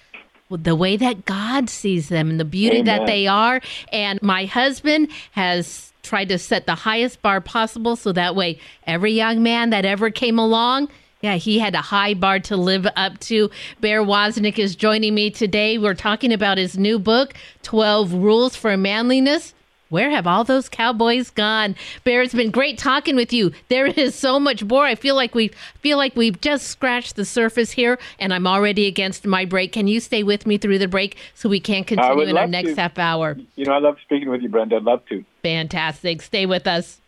the 0.49 0.75
way 0.75 0.97
that 0.97 1.25
God 1.25 1.69
sees 1.69 2.09
them 2.09 2.29
and 2.29 2.39
the 2.39 2.45
beauty 2.45 2.79
Amen. 2.79 2.85
that 2.85 3.07
they 3.07 3.27
are. 3.27 3.61
And 3.91 4.21
my 4.21 4.45
husband 4.45 5.09
has 5.31 5.93
tried 6.03 6.29
to 6.29 6.37
set 6.37 6.65
the 6.65 6.75
highest 6.75 7.21
bar 7.21 7.41
possible 7.41 7.95
so 7.95 8.11
that 8.11 8.35
way 8.35 8.59
every 8.85 9.11
young 9.11 9.41
man 9.41 9.71
that 9.71 9.85
ever 9.85 10.11
came 10.11 10.37
along 10.37 10.87
yeah, 11.25 11.37
he 11.37 11.57
had 11.57 11.73
a 11.73 11.81
high 11.81 12.13
bar 12.13 12.39
to 12.41 12.55
live 12.55 12.85
up 12.95 13.19
to. 13.21 13.49
Bear 13.81 14.03
Woznick 14.03 14.59
is 14.59 14.75
joining 14.75 15.15
me 15.15 15.31
today. 15.31 15.79
We're 15.79 15.95
talking 15.95 16.31
about 16.31 16.59
his 16.59 16.77
new 16.77 16.99
book, 16.99 17.33
12 17.63 18.13
Rules 18.13 18.55
for 18.55 18.77
Manliness. 18.77 19.55
Where 19.89 20.11
have 20.11 20.27
all 20.27 20.43
those 20.43 20.69
cowboys 20.69 21.31
gone? 21.31 21.75
Bear, 22.03 22.21
it's 22.21 22.35
been 22.35 22.51
great 22.51 22.77
talking 22.77 23.15
with 23.15 23.33
you. 23.33 23.53
There 23.69 23.87
is 23.87 24.13
so 24.13 24.39
much 24.39 24.63
more. 24.63 24.85
I 24.85 24.93
feel 24.93 25.15
like 25.15 25.33
we 25.33 25.47
feel 25.79 25.97
like 25.97 26.15
we've 26.15 26.39
just 26.41 26.67
scratched 26.67 27.15
the 27.15 27.25
surface 27.25 27.71
here, 27.71 27.97
and 28.19 28.31
I'm 28.31 28.45
already 28.45 28.85
against 28.85 29.25
my 29.25 29.45
break. 29.45 29.71
Can 29.71 29.87
you 29.87 29.99
stay 29.99 30.21
with 30.21 30.45
me 30.45 30.59
through 30.59 30.77
the 30.77 30.87
break 30.87 31.17
so 31.33 31.49
we 31.49 31.59
can 31.59 31.83
continue 31.83 32.25
in 32.25 32.37
our 32.37 32.45
next 32.45 32.75
to. 32.75 32.81
half 32.81 32.99
hour? 32.99 33.35
You 33.55 33.65
know, 33.65 33.73
I 33.73 33.79
love 33.79 33.97
speaking 34.03 34.29
with 34.29 34.43
you, 34.43 34.49
Brenda. 34.49 34.75
I'd 34.75 34.83
love 34.83 35.03
to. 35.07 35.25
Fantastic. 35.41 36.21
Stay 36.21 36.45
with 36.45 36.67
us. 36.67 37.01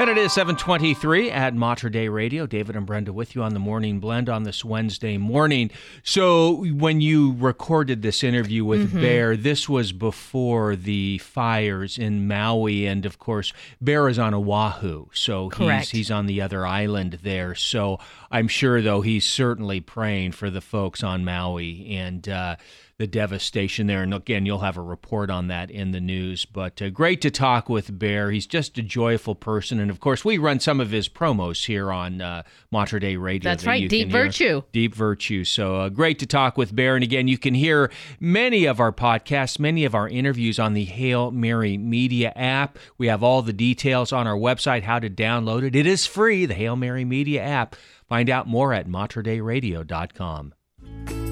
And 0.00 0.08
it 0.08 0.16
is 0.16 0.32
723 0.32 1.28
at 1.32 1.54
Mater 1.56 1.90
Dei 1.90 2.08
Radio. 2.08 2.46
David 2.46 2.76
and 2.76 2.86
Brenda 2.86 3.12
with 3.12 3.34
you 3.34 3.42
on 3.42 3.52
the 3.52 3.58
morning 3.58 3.98
blend 3.98 4.28
on 4.28 4.44
this 4.44 4.64
Wednesday 4.64 5.18
morning. 5.18 5.72
So, 6.04 6.64
when 6.72 7.00
you 7.00 7.34
recorded 7.36 8.02
this 8.02 8.22
interview 8.22 8.64
with 8.64 8.78
Mm-hmm. 8.78 9.00
Bear, 9.00 9.36
this 9.36 9.68
was 9.68 9.90
before 9.90 10.76
the 10.76 11.18
fires 11.18 11.98
in 11.98 12.28
Maui. 12.28 12.86
And 12.86 13.04
of 13.06 13.18
course, 13.18 13.52
Bear 13.80 14.08
is 14.08 14.20
on 14.20 14.34
Oahu. 14.34 15.06
So, 15.12 15.50
Correct. 15.50 15.88
he's, 15.88 15.90
he's 15.90 16.10
on 16.12 16.26
the 16.26 16.42
other 16.42 16.64
island 16.64 17.18
there. 17.24 17.56
So, 17.56 17.98
I'm 18.30 18.46
sure, 18.46 18.80
though, 18.80 19.00
he's 19.00 19.26
certainly 19.26 19.80
praying 19.80 20.30
for 20.32 20.48
the 20.48 20.60
folks 20.60 21.02
on 21.02 21.24
Maui 21.24 21.88
and, 21.96 22.28
uh, 22.28 22.54
the 22.98 23.06
devastation 23.06 23.86
there. 23.86 24.02
And 24.02 24.12
again, 24.12 24.44
you'll 24.44 24.58
have 24.58 24.76
a 24.76 24.82
report 24.82 25.30
on 25.30 25.46
that 25.48 25.70
in 25.70 25.92
the 25.92 26.00
news. 26.00 26.44
But 26.44 26.82
uh, 26.82 26.90
great 26.90 27.20
to 27.22 27.30
talk 27.30 27.68
with 27.68 27.96
Bear. 27.96 28.32
He's 28.32 28.46
just 28.46 28.76
a 28.76 28.82
joyful 28.82 29.36
person. 29.36 29.78
And 29.78 29.88
of 29.88 30.00
course, 30.00 30.24
we 30.24 30.36
run 30.36 30.58
some 30.58 30.80
of 30.80 30.90
his 30.90 31.08
promos 31.08 31.66
here 31.66 31.92
on 31.92 32.20
uh, 32.20 32.42
Dei 32.72 33.16
Radio. 33.16 33.50
That's 33.50 33.62
that 33.62 33.70
right, 33.70 33.88
Deep. 33.88 34.10
Virtue. 34.10 34.62
Deep 34.72 34.96
Virtue. 34.96 35.44
So 35.44 35.76
uh, 35.76 35.88
great 35.90 36.18
to 36.18 36.26
talk 36.26 36.58
with 36.58 36.74
Bear. 36.74 36.96
And 36.96 37.04
again, 37.04 37.28
you 37.28 37.38
can 37.38 37.54
hear 37.54 37.92
many 38.18 38.64
of 38.64 38.80
our 38.80 38.92
podcasts, 38.92 39.60
many 39.60 39.84
of 39.84 39.94
our 39.94 40.08
interviews 40.08 40.58
on 40.58 40.74
the 40.74 40.84
Hail 40.84 41.30
Mary 41.30 41.78
Media 41.78 42.32
app. 42.34 42.78
We 42.98 43.06
have 43.06 43.22
all 43.22 43.42
the 43.42 43.52
details 43.52 44.12
on 44.12 44.26
our 44.26 44.36
website, 44.36 44.82
how 44.82 44.98
to 44.98 45.08
download 45.08 45.62
it. 45.62 45.76
It 45.76 45.86
is 45.86 46.04
free, 46.04 46.46
the 46.46 46.54
Hail 46.54 46.74
Mary 46.74 47.04
Media 47.04 47.42
app. 47.42 47.76
Find 48.08 48.28
out 48.28 48.48
more 48.48 48.72
at 48.72 48.88
materdeiradio.com. 48.88 50.54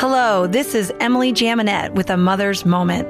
Hello, 0.00 0.46
this 0.46 0.74
is 0.74 0.90
Emily 0.98 1.30
Jaminet 1.30 1.92
with 1.92 2.08
a 2.08 2.16
Mother's 2.16 2.64
Moment. 2.64 3.06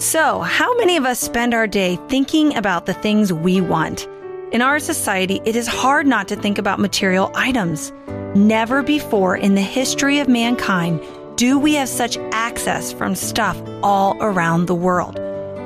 So, 0.00 0.40
how 0.40 0.74
many 0.78 0.96
of 0.96 1.04
us 1.04 1.20
spend 1.20 1.52
our 1.52 1.66
day 1.66 1.98
thinking 2.08 2.56
about 2.56 2.86
the 2.86 2.94
things 2.94 3.30
we 3.30 3.60
want? 3.60 4.08
In 4.50 4.62
our 4.62 4.78
society, 4.78 5.42
it 5.44 5.54
is 5.54 5.66
hard 5.66 6.06
not 6.06 6.26
to 6.28 6.36
think 6.36 6.56
about 6.56 6.80
material 6.80 7.30
items. 7.34 7.92
Never 8.34 8.82
before 8.82 9.36
in 9.36 9.54
the 9.54 9.60
history 9.60 10.18
of 10.18 10.28
mankind 10.28 11.02
do 11.36 11.58
we 11.58 11.74
have 11.74 11.90
such 11.90 12.16
access 12.32 12.90
from 12.90 13.14
stuff 13.14 13.60
all 13.82 14.16
around 14.22 14.64
the 14.64 14.74
world. 14.74 15.20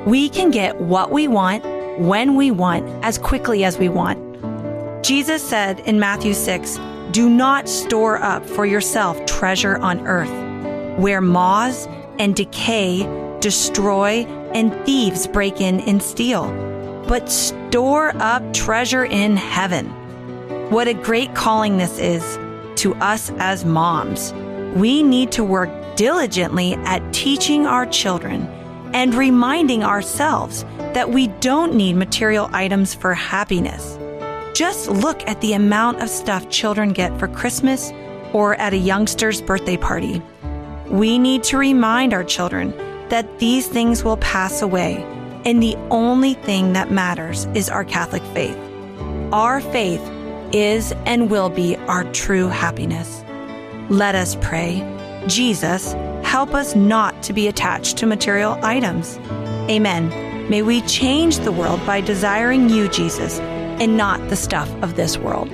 We 0.05 0.27
can 0.27 0.51
get 0.51 0.81
what 0.81 1.09
we 1.09 1.25
want, 1.25 1.63
when 2.01 2.35
we 2.35 2.51
want, 2.51 2.85
as 3.05 3.17
quickly 3.17 3.63
as 3.63 3.77
we 3.77 3.87
want. 3.87 4.19
Jesus 5.05 5.41
said 5.41 5.79
in 5.85 6.01
Matthew 6.01 6.33
6, 6.33 6.77
Do 7.13 7.29
not 7.29 7.69
store 7.69 8.17
up 8.17 8.43
for 8.43 8.65
yourself 8.65 9.23
treasure 9.27 9.77
on 9.77 10.07
earth, 10.07 10.97
where 10.97 11.21
moths 11.21 11.87
and 12.17 12.35
decay 12.35 13.03
destroy 13.39 14.25
and 14.55 14.73
thieves 14.83 15.27
break 15.27 15.61
in 15.61 15.79
and 15.81 16.01
steal, 16.01 16.47
but 17.07 17.29
store 17.29 18.17
up 18.17 18.51
treasure 18.51 19.05
in 19.05 19.37
heaven. 19.37 19.89
What 20.71 20.87
a 20.87 20.95
great 20.95 21.35
calling 21.35 21.77
this 21.77 21.99
is 21.99 22.23
to 22.81 22.95
us 22.95 23.31
as 23.37 23.63
moms. 23.63 24.33
We 24.75 25.03
need 25.03 25.31
to 25.33 25.43
work 25.43 25.69
diligently 25.95 26.73
at 26.77 27.13
teaching 27.13 27.67
our 27.67 27.85
children 27.85 28.47
and 28.95 29.13
reminding 29.13 29.83
ourselves 29.83 30.65
that 30.95 31.11
we 31.11 31.27
don't 31.27 31.75
need 31.75 31.95
material 31.95 32.49
items 32.53 32.95
for 32.95 33.13
happiness. 33.13 33.99
Just 34.53 34.87
look 34.87 35.27
at 35.27 35.41
the 35.41 35.53
amount 35.53 36.01
of 36.01 36.09
stuff 36.09 36.47
children 36.49 36.93
get 36.93 37.17
for 37.17 37.27
Christmas 37.27 37.91
or 38.33 38.53
at 38.55 38.73
a 38.73 38.77
youngster's 38.77 39.41
birthday 39.41 39.77
party. 39.77 40.21
We 40.89 41.17
need 41.17 41.43
to 41.45 41.57
remind 41.57 42.13
our 42.13 42.23
children 42.23 42.71
that 43.09 43.39
these 43.39 43.67
things 43.67 44.03
will 44.03 44.17
pass 44.17 44.61
away, 44.61 45.03
and 45.43 45.61
the 45.61 45.75
only 45.89 46.35
thing 46.35 46.73
that 46.73 46.91
matters 46.91 47.45
is 47.55 47.67
our 47.67 47.83
Catholic 47.83 48.23
faith. 48.33 48.57
Our 49.31 49.59
faith 49.59 50.01
is 50.53 50.91
and 51.07 51.31
will 51.31 51.49
be 51.49 51.75
our 51.87 52.03
true 52.11 52.47
happiness. 52.47 53.23
Let 53.89 54.13
us 54.13 54.35
pray. 54.39 54.87
Jesus, 55.27 55.93
help 56.23 56.53
us 56.53 56.75
not 56.75 57.23
to 57.23 57.33
be 57.33 57.47
attached 57.47 57.97
to 57.97 58.05
material 58.05 58.59
items. 58.61 59.17
Amen. 59.67 60.09
May 60.49 60.61
we 60.61 60.81
change 60.81 61.39
the 61.39 61.51
world 61.51 61.83
by 61.87 62.01
desiring 62.01 62.69
you, 62.69 62.87
Jesus, 62.89 63.39
and 63.83 63.97
not 63.97 64.29
the 64.29 64.35
stuff 64.35 64.69
of 64.81 64.95
this 64.95 65.17
world. 65.17 65.51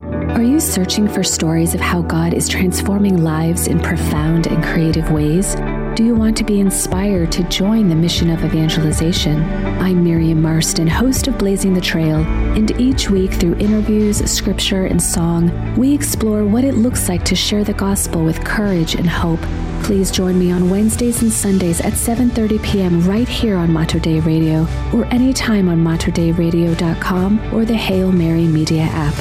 Are 0.00 0.42
you 0.44 0.60
searching 0.60 1.08
for 1.08 1.24
stories 1.24 1.74
of 1.74 1.80
how 1.80 2.02
God 2.02 2.32
is 2.32 2.48
transforming 2.48 3.24
lives 3.24 3.66
in 3.66 3.80
profound 3.80 4.46
and 4.46 4.62
creative 4.62 5.10
ways? 5.10 5.56
Do 5.96 6.04
you 6.04 6.14
want 6.14 6.36
to 6.36 6.44
be 6.44 6.60
inspired 6.60 7.32
to 7.32 7.42
join 7.48 7.88
the 7.88 7.96
mission 7.96 8.30
of 8.30 8.44
evangelization? 8.44 9.42
I'm 9.80 10.04
Miriam 10.04 10.40
Marston, 10.40 10.86
host 10.86 11.26
of 11.26 11.36
Blazing 11.36 11.74
the 11.74 11.80
Trail, 11.80 12.20
and 12.56 12.70
each 12.80 13.10
week 13.10 13.32
through 13.32 13.56
interviews, 13.56 14.18
scripture, 14.30 14.86
and 14.86 15.02
song, 15.02 15.50
we 15.76 15.92
explore 15.92 16.44
what 16.44 16.62
it 16.62 16.76
looks 16.76 17.08
like 17.08 17.24
to 17.24 17.34
share 17.34 17.64
the 17.64 17.74
gospel 17.74 18.24
with 18.24 18.44
courage 18.44 18.94
and 18.94 19.08
hope. 19.08 19.40
Please 19.82 20.10
join 20.12 20.38
me 20.38 20.52
on 20.52 20.70
Wednesdays 20.70 21.22
and 21.22 21.32
Sundays 21.32 21.80
at 21.80 21.94
7:30 21.94 22.62
p.m. 22.62 23.06
right 23.06 23.28
here 23.28 23.56
on 23.56 23.72
Mater 23.72 23.98
Dei 23.98 24.20
Radio 24.20 24.66
or 24.94 25.04
anytime 25.06 25.68
on 25.68 25.78
materdeiradio.com 25.78 27.54
or 27.54 27.64
the 27.64 27.76
Hail 27.76 28.12
Mary 28.12 28.46
Media 28.46 28.84
app. 28.84 29.14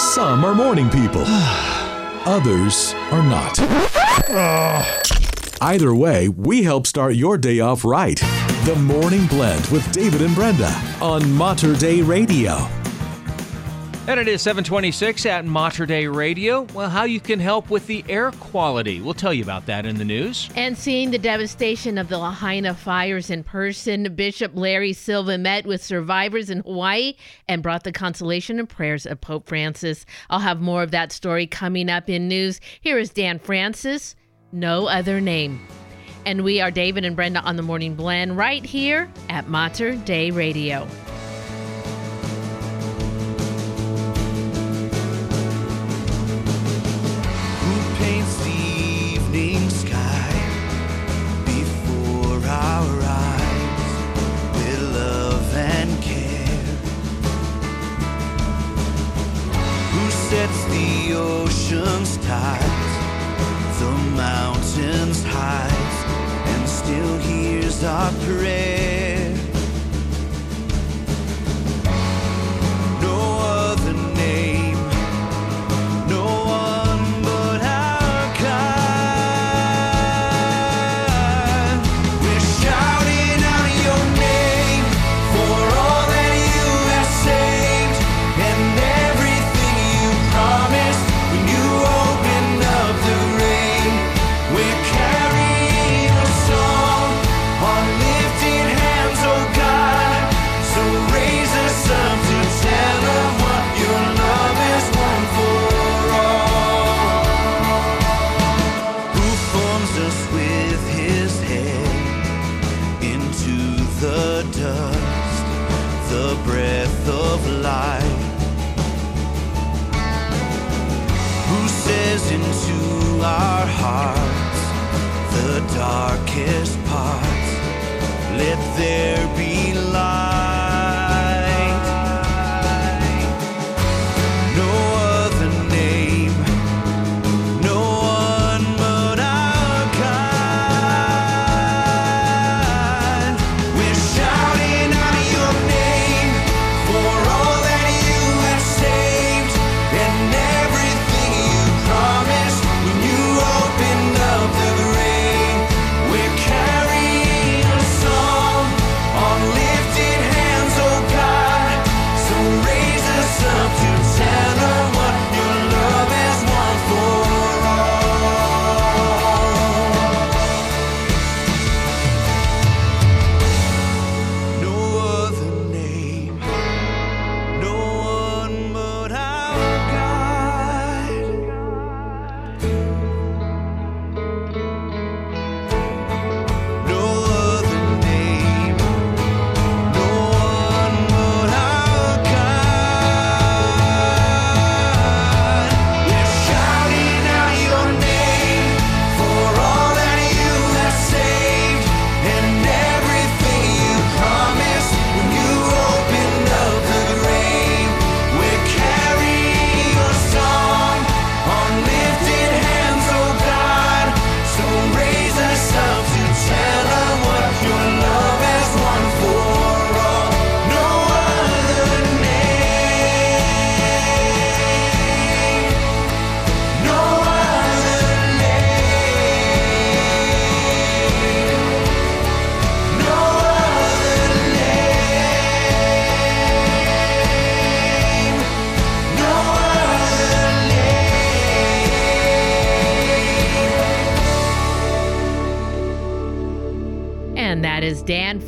Some 0.00 0.44
are 0.44 0.54
morning 0.54 0.90
people, 0.90 1.24
others 1.26 2.92
are 3.10 3.22
not. 3.22 3.58
Either 5.62 5.94
way, 5.94 6.28
we 6.28 6.62
help 6.64 6.86
start 6.86 7.14
your 7.14 7.38
day 7.38 7.60
off 7.60 7.84
right. 7.84 8.20
The 8.64 8.76
Morning 8.76 9.26
Blend 9.26 9.64
with 9.66 9.90
David 9.92 10.20
and 10.22 10.34
Brenda 10.34 10.70
on 11.00 11.32
Mater 11.32 11.74
Dei 11.74 12.02
Radio. 12.02 12.68
And 14.08 14.18
it 14.18 14.26
is 14.26 14.42
726 14.42 15.26
at 15.26 15.44
Mater 15.44 15.86
Dei 15.86 16.08
Radio. 16.08 16.62
Well, 16.74 16.90
how 16.90 17.04
you 17.04 17.20
can 17.20 17.38
help 17.38 17.70
with 17.70 17.86
the 17.86 18.04
air 18.08 18.32
quality. 18.32 19.00
We'll 19.00 19.14
tell 19.14 19.32
you 19.32 19.44
about 19.44 19.66
that 19.66 19.86
in 19.86 19.96
the 19.96 20.04
news. 20.04 20.50
And 20.56 20.76
seeing 20.76 21.12
the 21.12 21.18
devastation 21.18 21.96
of 21.98 22.08
the 22.08 22.18
Lahaina 22.18 22.74
fires 22.74 23.30
in 23.30 23.44
person, 23.44 24.12
Bishop 24.16 24.56
Larry 24.56 24.92
Silva 24.92 25.38
met 25.38 25.68
with 25.68 25.84
survivors 25.84 26.50
in 26.50 26.62
Hawaii 26.62 27.14
and 27.46 27.62
brought 27.62 27.84
the 27.84 27.92
consolation 27.92 28.58
and 28.58 28.68
prayers 28.68 29.06
of 29.06 29.20
Pope 29.20 29.46
Francis. 29.46 30.04
I'll 30.30 30.40
have 30.40 30.60
more 30.60 30.82
of 30.82 30.90
that 30.90 31.12
story 31.12 31.46
coming 31.46 31.88
up 31.88 32.10
in 32.10 32.26
news. 32.26 32.60
Here 32.80 32.98
is 32.98 33.10
Dan 33.10 33.38
Francis, 33.38 34.16
No 34.50 34.88
Other 34.88 35.20
Name. 35.20 35.64
And 36.26 36.42
we 36.42 36.60
are 36.60 36.72
David 36.72 37.04
and 37.04 37.14
Brenda 37.14 37.40
on 37.42 37.54
the 37.54 37.62
Morning 37.62 37.94
Blend 37.94 38.36
right 38.36 38.64
here 38.64 39.08
at 39.28 39.48
Mater 39.48 39.94
Dei 39.94 40.32
Radio. 40.32 40.88
Our 67.84 68.12
prayer? 68.24 68.71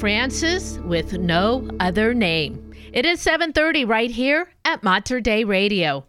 Francis 0.05 0.79
with 0.81 1.15
No 1.15 1.67
Other 1.81 2.13
Name. 2.13 2.75
It 2.93 3.07
is 3.07 3.23
7:30 3.23 3.87
right 3.87 4.11
here 4.11 4.51
at 4.67 4.83
Mater 4.83 5.19
Dei 5.19 5.45
Radio. 5.45 6.05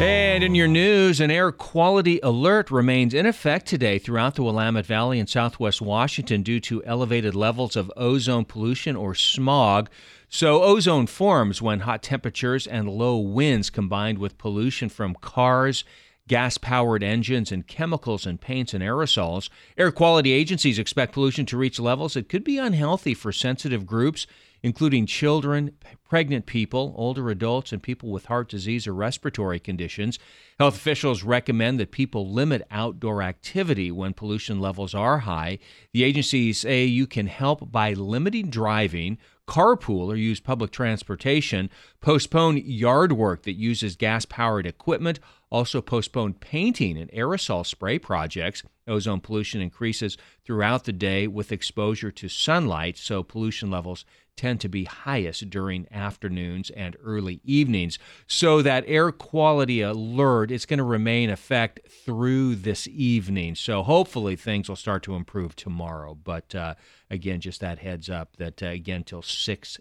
And 0.00 0.42
in 0.42 0.54
your 0.54 0.66
news, 0.66 1.20
an 1.20 1.30
air 1.30 1.52
quality 1.52 2.20
alert 2.22 2.70
remains 2.70 3.12
in 3.12 3.26
effect 3.26 3.66
today 3.66 3.98
throughout 3.98 4.36
the 4.36 4.42
Willamette 4.42 4.86
Valley 4.86 5.18
in 5.18 5.26
southwest 5.26 5.82
Washington 5.82 6.42
due 6.42 6.60
to 6.60 6.82
elevated 6.84 7.34
levels 7.34 7.76
of 7.76 7.92
ozone 7.98 8.46
pollution 8.46 8.96
or 8.96 9.14
smog. 9.14 9.90
So, 10.30 10.62
ozone 10.62 11.06
forms 11.06 11.60
when 11.60 11.80
hot 11.80 12.02
temperatures 12.02 12.66
and 12.66 12.88
low 12.88 13.18
winds 13.18 13.68
combined 13.68 14.16
with 14.16 14.38
pollution 14.38 14.88
from 14.88 15.16
cars, 15.20 15.84
gas 16.28 16.58
powered 16.58 17.02
engines, 17.02 17.52
and 17.52 17.66
chemicals 17.66 18.26
and 18.26 18.40
paints 18.40 18.72
and 18.74 18.82
aerosols. 18.82 19.48
Air 19.76 19.92
quality 19.92 20.32
agencies 20.32 20.78
expect 20.78 21.12
pollution 21.12 21.46
to 21.46 21.56
reach 21.56 21.78
levels 21.78 22.14
that 22.14 22.28
could 22.28 22.44
be 22.44 22.58
unhealthy 22.58 23.14
for 23.14 23.32
sensitive 23.32 23.86
groups 23.86 24.26
including 24.64 25.04
children, 25.04 25.70
pregnant 26.08 26.46
people, 26.46 26.94
older 26.96 27.28
adults, 27.28 27.70
and 27.70 27.82
people 27.82 28.10
with 28.10 28.24
heart 28.24 28.48
disease 28.48 28.86
or 28.86 28.94
respiratory 28.94 29.60
conditions. 29.60 30.18
Health 30.58 30.76
officials 30.76 31.22
recommend 31.22 31.78
that 31.78 31.90
people 31.90 32.32
limit 32.32 32.66
outdoor 32.70 33.20
activity 33.20 33.90
when 33.90 34.14
pollution 34.14 34.60
levels 34.60 34.94
are 34.94 35.18
high. 35.18 35.58
The 35.92 36.02
agencies 36.02 36.60
say 36.60 36.86
you 36.86 37.06
can 37.06 37.26
help 37.26 37.70
by 37.70 37.92
limiting 37.92 38.48
driving, 38.48 39.18
carpool 39.46 40.06
or 40.06 40.16
use 40.16 40.40
public 40.40 40.70
transportation, 40.70 41.68
postpone 42.00 42.56
yard 42.56 43.12
work 43.12 43.42
that 43.42 43.58
uses 43.58 43.96
gas 43.96 44.24
powered 44.24 44.64
equipment, 44.64 45.20
also 45.54 45.80
postpone 45.80 46.34
painting 46.34 46.98
and 46.98 47.08
aerosol 47.12 47.64
spray 47.64 47.96
projects. 47.96 48.64
Ozone 48.88 49.20
pollution 49.20 49.60
increases 49.60 50.18
throughout 50.44 50.82
the 50.82 50.92
day 50.92 51.28
with 51.28 51.52
exposure 51.52 52.10
to 52.10 52.28
sunlight, 52.28 52.98
so 52.98 53.22
pollution 53.22 53.70
levels 53.70 54.04
tend 54.36 54.60
to 54.60 54.68
be 54.68 54.82
highest 54.82 55.48
during 55.50 55.86
afternoons 55.92 56.70
and 56.70 56.96
early 57.04 57.40
evenings. 57.44 58.00
So 58.26 58.62
that 58.62 58.82
air 58.88 59.12
quality 59.12 59.80
alert 59.80 60.50
is 60.50 60.66
going 60.66 60.78
to 60.78 60.84
remain 60.84 61.30
effect 61.30 61.88
through 61.88 62.56
this 62.56 62.88
evening. 62.88 63.54
So 63.54 63.84
hopefully 63.84 64.34
things 64.34 64.68
will 64.68 64.74
start 64.74 65.04
to 65.04 65.14
improve 65.14 65.54
tomorrow. 65.54 66.16
But 66.16 66.52
uh, 66.52 66.74
again, 67.08 67.40
just 67.40 67.60
that 67.60 67.78
heads 67.78 68.10
up 68.10 68.36
that 68.38 68.60
uh, 68.60 68.66
again 68.66 69.04
till 69.04 69.22
6 69.22 69.80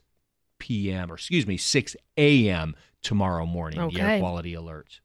p.m. 0.59 1.11
or 1.11 1.15
excuse 1.15 1.47
me 1.47 1.57
6 1.57 1.95
a.m. 2.17 2.75
tomorrow 3.01 3.47
morning. 3.47 3.79
Okay. 3.79 3.95
The 3.95 4.01
air 4.01 4.19
quality 4.19 4.53
alerts. 4.53 4.99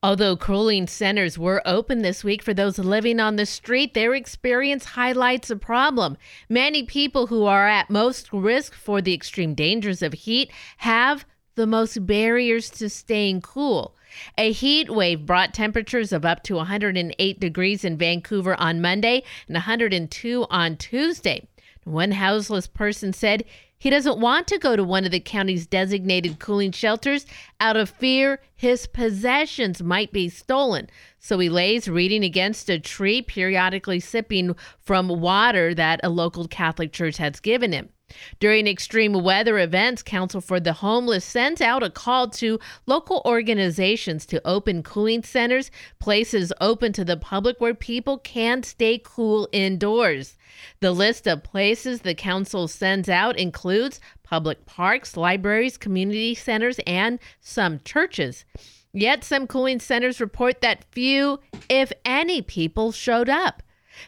Although 0.00 0.36
cooling 0.36 0.86
centers 0.86 1.36
were 1.36 1.60
open 1.66 2.02
this 2.02 2.22
week 2.22 2.40
for 2.40 2.54
those 2.54 2.78
living 2.78 3.18
on 3.18 3.34
the 3.34 3.44
street, 3.44 3.94
their 3.94 4.14
experience 4.14 4.84
highlights 4.84 5.50
a 5.50 5.56
problem. 5.56 6.16
Many 6.48 6.84
people 6.84 7.26
who 7.26 7.46
are 7.46 7.66
at 7.66 7.90
most 7.90 8.32
risk 8.32 8.74
for 8.74 9.02
the 9.02 9.12
extreme 9.12 9.54
dangers 9.54 10.00
of 10.00 10.12
heat 10.12 10.52
have 10.78 11.24
the 11.56 11.66
most 11.66 12.06
barriers 12.06 12.70
to 12.70 12.88
staying 12.88 13.40
cool. 13.40 13.96
A 14.38 14.52
heat 14.52 14.88
wave 14.88 15.26
brought 15.26 15.52
temperatures 15.52 16.12
of 16.12 16.24
up 16.24 16.44
to 16.44 16.54
108 16.54 17.40
degrees 17.40 17.84
in 17.84 17.96
Vancouver 17.96 18.54
on 18.54 18.80
Monday 18.80 19.24
and 19.48 19.54
102 19.54 20.46
on 20.48 20.76
Tuesday. 20.76 21.48
One 21.82 22.12
houseless 22.12 22.68
person 22.68 23.12
said 23.12 23.44
he 23.78 23.90
doesn't 23.90 24.18
want 24.18 24.46
to 24.48 24.58
go 24.58 24.74
to 24.74 24.82
one 24.82 25.04
of 25.04 25.12
the 25.12 25.20
county's 25.20 25.66
designated 25.66 26.38
cooling 26.38 26.72
shelters 26.72 27.26
out 27.60 27.76
of 27.76 27.88
fear 27.88 28.40
his 28.54 28.86
possessions 28.86 29.82
might 29.82 30.12
be 30.12 30.28
stolen. 30.28 30.90
So 31.20 31.38
he 31.38 31.48
lays 31.48 31.88
reading 31.88 32.24
against 32.24 32.68
a 32.68 32.78
tree, 32.80 33.22
periodically 33.22 34.00
sipping 34.00 34.56
from 34.80 35.08
water 35.08 35.74
that 35.74 36.00
a 36.02 36.08
local 36.08 36.48
Catholic 36.48 36.92
church 36.92 37.18
has 37.18 37.38
given 37.38 37.72
him. 37.72 37.90
During 38.40 38.66
extreme 38.66 39.12
weather 39.12 39.58
events, 39.58 40.02
Council 40.02 40.40
for 40.40 40.60
the 40.60 40.74
Homeless 40.74 41.24
sends 41.24 41.60
out 41.60 41.82
a 41.82 41.90
call 41.90 42.28
to 42.30 42.58
local 42.86 43.20
organizations 43.24 44.24
to 44.26 44.46
open 44.46 44.82
cooling 44.82 45.22
centers, 45.22 45.70
places 45.98 46.52
open 46.60 46.92
to 46.94 47.04
the 47.04 47.16
public 47.16 47.60
where 47.60 47.74
people 47.74 48.18
can 48.18 48.62
stay 48.62 49.00
cool 49.02 49.48
indoors. 49.52 50.36
The 50.80 50.92
list 50.92 51.26
of 51.26 51.42
places 51.42 52.00
the 52.00 52.14
council 52.14 52.66
sends 52.66 53.08
out 53.08 53.38
includes 53.38 54.00
public 54.22 54.66
parks, 54.66 55.16
libraries, 55.16 55.76
community 55.76 56.34
centers, 56.34 56.80
and 56.86 57.18
some 57.40 57.80
churches. 57.84 58.44
Yet 58.92 59.22
some 59.22 59.46
cooling 59.46 59.80
centers 59.80 60.20
report 60.20 60.60
that 60.62 60.84
few, 60.92 61.40
if 61.68 61.92
any, 62.04 62.40
people 62.42 62.90
showed 62.90 63.28
up. 63.28 63.62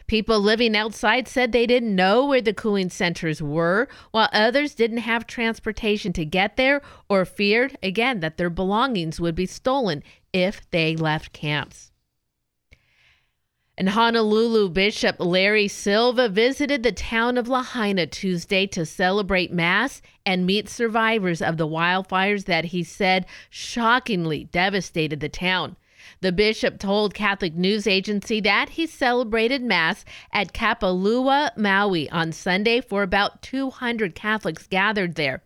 People 0.07 0.39
living 0.39 0.75
outside 0.75 1.27
said 1.27 1.51
they 1.51 1.65
didn't 1.65 1.95
know 1.95 2.25
where 2.25 2.41
the 2.41 2.53
cooling 2.53 2.89
centers 2.89 3.41
were, 3.41 3.87
while 4.11 4.29
others 4.31 4.75
didn't 4.75 4.99
have 4.99 5.27
transportation 5.27 6.13
to 6.13 6.25
get 6.25 6.57
there 6.57 6.81
or 7.09 7.25
feared, 7.25 7.77
again, 7.83 8.19
that 8.19 8.37
their 8.37 8.49
belongings 8.49 9.19
would 9.19 9.35
be 9.35 9.45
stolen 9.45 10.03
if 10.33 10.69
they 10.71 10.95
left 10.95 11.33
camps. 11.33 11.91
And 13.77 13.89
Honolulu 13.89 14.69
Bishop 14.69 15.15
Larry 15.17 15.67
Silva 15.67 16.29
visited 16.29 16.83
the 16.83 16.91
town 16.91 17.37
of 17.37 17.47
Lahaina 17.47 18.05
Tuesday 18.05 18.67
to 18.67 18.85
celebrate 18.85 19.51
Mass 19.51 20.01
and 20.25 20.45
meet 20.45 20.69
survivors 20.69 21.41
of 21.41 21.57
the 21.57 21.67
wildfires 21.67 22.45
that 22.45 22.65
he 22.65 22.83
said 22.83 23.25
shockingly 23.49 24.43
devastated 24.43 25.19
the 25.19 25.29
town. 25.29 25.77
The 26.21 26.31
bishop 26.31 26.77
told 26.77 27.15
Catholic 27.15 27.55
News 27.55 27.87
Agency 27.87 28.39
that 28.41 28.69
he 28.69 28.85
celebrated 28.85 29.63
Mass 29.63 30.05
at 30.31 30.53
Kapalua, 30.53 31.57
Maui 31.57 32.07
on 32.11 32.31
Sunday 32.31 32.79
for 32.79 33.01
about 33.01 33.41
200 33.41 34.13
Catholics 34.13 34.67
gathered 34.67 35.15
there. 35.15 35.41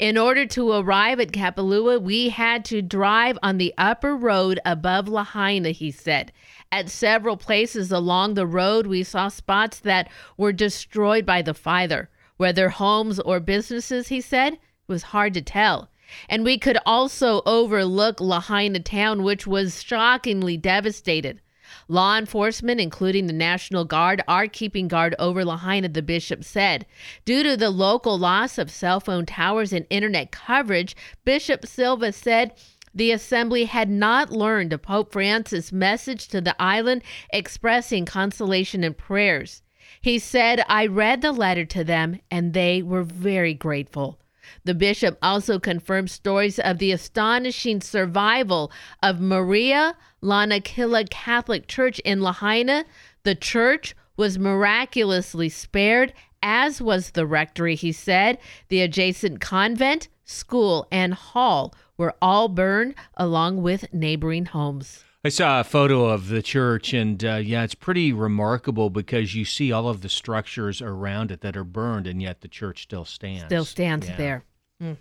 In 0.00 0.18
order 0.18 0.44
to 0.46 0.72
arrive 0.72 1.20
at 1.20 1.30
Kapalua, 1.30 2.02
we 2.02 2.30
had 2.30 2.64
to 2.64 2.82
drive 2.82 3.38
on 3.44 3.58
the 3.58 3.72
upper 3.78 4.16
road 4.16 4.58
above 4.64 5.06
Lahaina, 5.06 5.70
he 5.70 5.92
said. 5.92 6.32
At 6.72 6.88
several 6.88 7.36
places 7.36 7.92
along 7.92 8.34
the 8.34 8.46
road, 8.46 8.88
we 8.88 9.04
saw 9.04 9.28
spots 9.28 9.78
that 9.80 10.10
were 10.36 10.52
destroyed 10.52 11.24
by 11.24 11.42
the 11.42 11.54
fire. 11.54 12.10
Whether 12.38 12.70
homes 12.70 13.20
or 13.20 13.38
businesses, 13.38 14.08
he 14.08 14.20
said, 14.20 14.58
was 14.88 15.04
hard 15.04 15.32
to 15.34 15.42
tell. 15.42 15.91
And 16.28 16.44
we 16.44 16.58
could 16.58 16.78
also 16.84 17.42
overlook 17.46 18.20
Lahaina 18.20 18.80
town, 18.80 19.22
which 19.22 19.46
was 19.46 19.82
shockingly 19.82 20.56
devastated. 20.56 21.40
Law 21.88 22.18
enforcement, 22.18 22.80
including 22.80 23.26
the 23.26 23.32
National 23.32 23.84
Guard, 23.84 24.22
are 24.28 24.46
keeping 24.46 24.88
guard 24.88 25.14
over 25.18 25.44
Lahaina, 25.44 25.88
the 25.88 26.02
bishop 26.02 26.44
said. 26.44 26.86
Due 27.24 27.42
to 27.42 27.56
the 27.56 27.70
local 27.70 28.18
loss 28.18 28.58
of 28.58 28.70
cell 28.70 29.00
phone 29.00 29.26
towers 29.26 29.72
and 29.72 29.86
internet 29.88 30.30
coverage, 30.32 30.94
Bishop 31.24 31.66
Silva 31.66 32.12
said 32.12 32.52
the 32.94 33.10
assembly 33.10 33.64
had 33.64 33.88
not 33.88 34.30
learned 34.30 34.72
of 34.72 34.82
Pope 34.82 35.12
Francis' 35.12 35.72
message 35.72 36.28
to 36.28 36.40
the 36.40 36.60
island 36.60 37.02
expressing 37.32 38.04
consolation 38.04 38.84
and 38.84 38.96
prayers. 38.96 39.62
He 40.00 40.18
said, 40.18 40.64
I 40.68 40.86
read 40.86 41.22
the 41.22 41.32
letter 41.32 41.64
to 41.64 41.84
them 41.84 42.20
and 42.30 42.52
they 42.52 42.82
were 42.82 43.02
very 43.02 43.54
grateful. 43.54 44.18
The 44.64 44.74
bishop 44.74 45.18
also 45.22 45.58
confirmed 45.58 46.10
stories 46.10 46.58
of 46.58 46.78
the 46.78 46.92
astonishing 46.92 47.80
survival 47.80 48.70
of 49.02 49.20
Maria 49.20 49.96
Lanakila 50.22 51.10
Catholic 51.10 51.66
Church 51.66 51.98
in 52.00 52.20
Lahaina. 52.20 52.84
The 53.24 53.34
church 53.34 53.94
was 54.16 54.38
miraculously 54.38 55.48
spared, 55.48 56.12
as 56.42 56.82
was 56.82 57.10
the 57.10 57.26
rectory, 57.26 57.74
he 57.74 57.92
said. 57.92 58.38
The 58.68 58.82
adjacent 58.82 59.40
convent, 59.40 60.08
school, 60.24 60.86
and 60.90 61.14
hall 61.14 61.74
were 61.96 62.14
all 62.20 62.48
burned 62.48 62.94
along 63.16 63.62
with 63.62 63.92
neighboring 63.92 64.46
homes. 64.46 65.04
I 65.24 65.28
saw 65.28 65.60
a 65.60 65.64
photo 65.64 66.06
of 66.06 66.28
the 66.28 66.42
church, 66.42 66.92
and 66.92 67.24
uh, 67.24 67.36
yeah, 67.36 67.62
it's 67.62 67.76
pretty 67.76 68.12
remarkable 68.12 68.90
because 68.90 69.36
you 69.36 69.44
see 69.44 69.70
all 69.70 69.88
of 69.88 70.00
the 70.00 70.08
structures 70.08 70.82
around 70.82 71.30
it 71.30 71.42
that 71.42 71.56
are 71.56 71.62
burned, 71.62 72.08
and 72.08 72.20
yet 72.20 72.40
the 72.40 72.48
church 72.48 72.82
still 72.82 73.04
stands. 73.04 73.44
Still 73.44 73.64
stands 73.64 74.08
Yeah. 74.08 74.16
there. 74.16 74.44
Mm. 74.82 74.96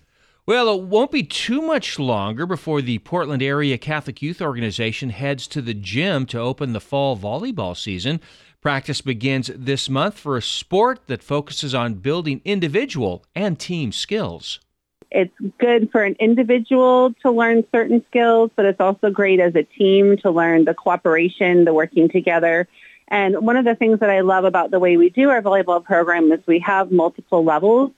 Well, 0.46 0.76
it 0.76 0.84
won't 0.84 1.12
be 1.12 1.24
too 1.24 1.62
much 1.64 1.98
longer 1.98 2.46
before 2.46 2.84
the 2.84 3.00
Portland 3.00 3.42
Area 3.42 3.80
Catholic 3.80 4.22
Youth 4.22 4.42
Organization 4.44 5.10
heads 5.10 5.48
to 5.48 5.62
the 5.62 5.74
gym 5.74 6.28
to 6.28 6.40
open 6.40 6.74
the 6.74 6.80
fall 6.80 7.18
volleyball 7.18 7.76
season. 7.76 8.20
Practice 8.62 9.02
begins 9.02 9.50
this 9.56 9.90
month 9.90 10.20
for 10.20 10.38
a 10.38 10.42
sport 10.42 11.08
that 11.08 11.24
focuses 11.24 11.74
on 11.74 11.96
building 11.96 12.42
individual 12.46 13.26
and 13.36 13.60
team 13.60 13.92
skills. 13.92 14.60
It's 15.12 15.34
good 15.58 15.92
for 15.92 16.04
an 16.04 16.16
individual 16.20 17.14
to 17.22 17.32
learn 17.32 17.66
certain 17.72 18.04
skills, 18.10 18.50
but 18.56 18.66
it's 18.66 18.80
also 18.80 19.10
great 19.10 19.42
as 19.42 19.54
a 19.56 19.64
team 19.64 20.18
to 20.20 20.32
learn 20.32 20.64
the 20.64 20.74
cooperation, 20.74 21.66
the 21.66 21.74
working 21.74 22.08
together. 22.10 22.68
And 23.10 23.46
one 23.46 23.58
of 23.58 23.66
the 23.66 23.76
things 23.76 24.00
that 24.00 24.10
I 24.10 24.22
love 24.22 24.46
about 24.46 24.72
the 24.72 24.80
way 24.80 24.96
we 24.96 25.10
do 25.10 25.30
our 25.30 25.42
volleyball 25.42 25.84
program 25.84 26.32
is 26.32 26.40
we 26.48 26.60
have 26.60 26.92
multiple 26.92 27.44
levels. 27.44 27.92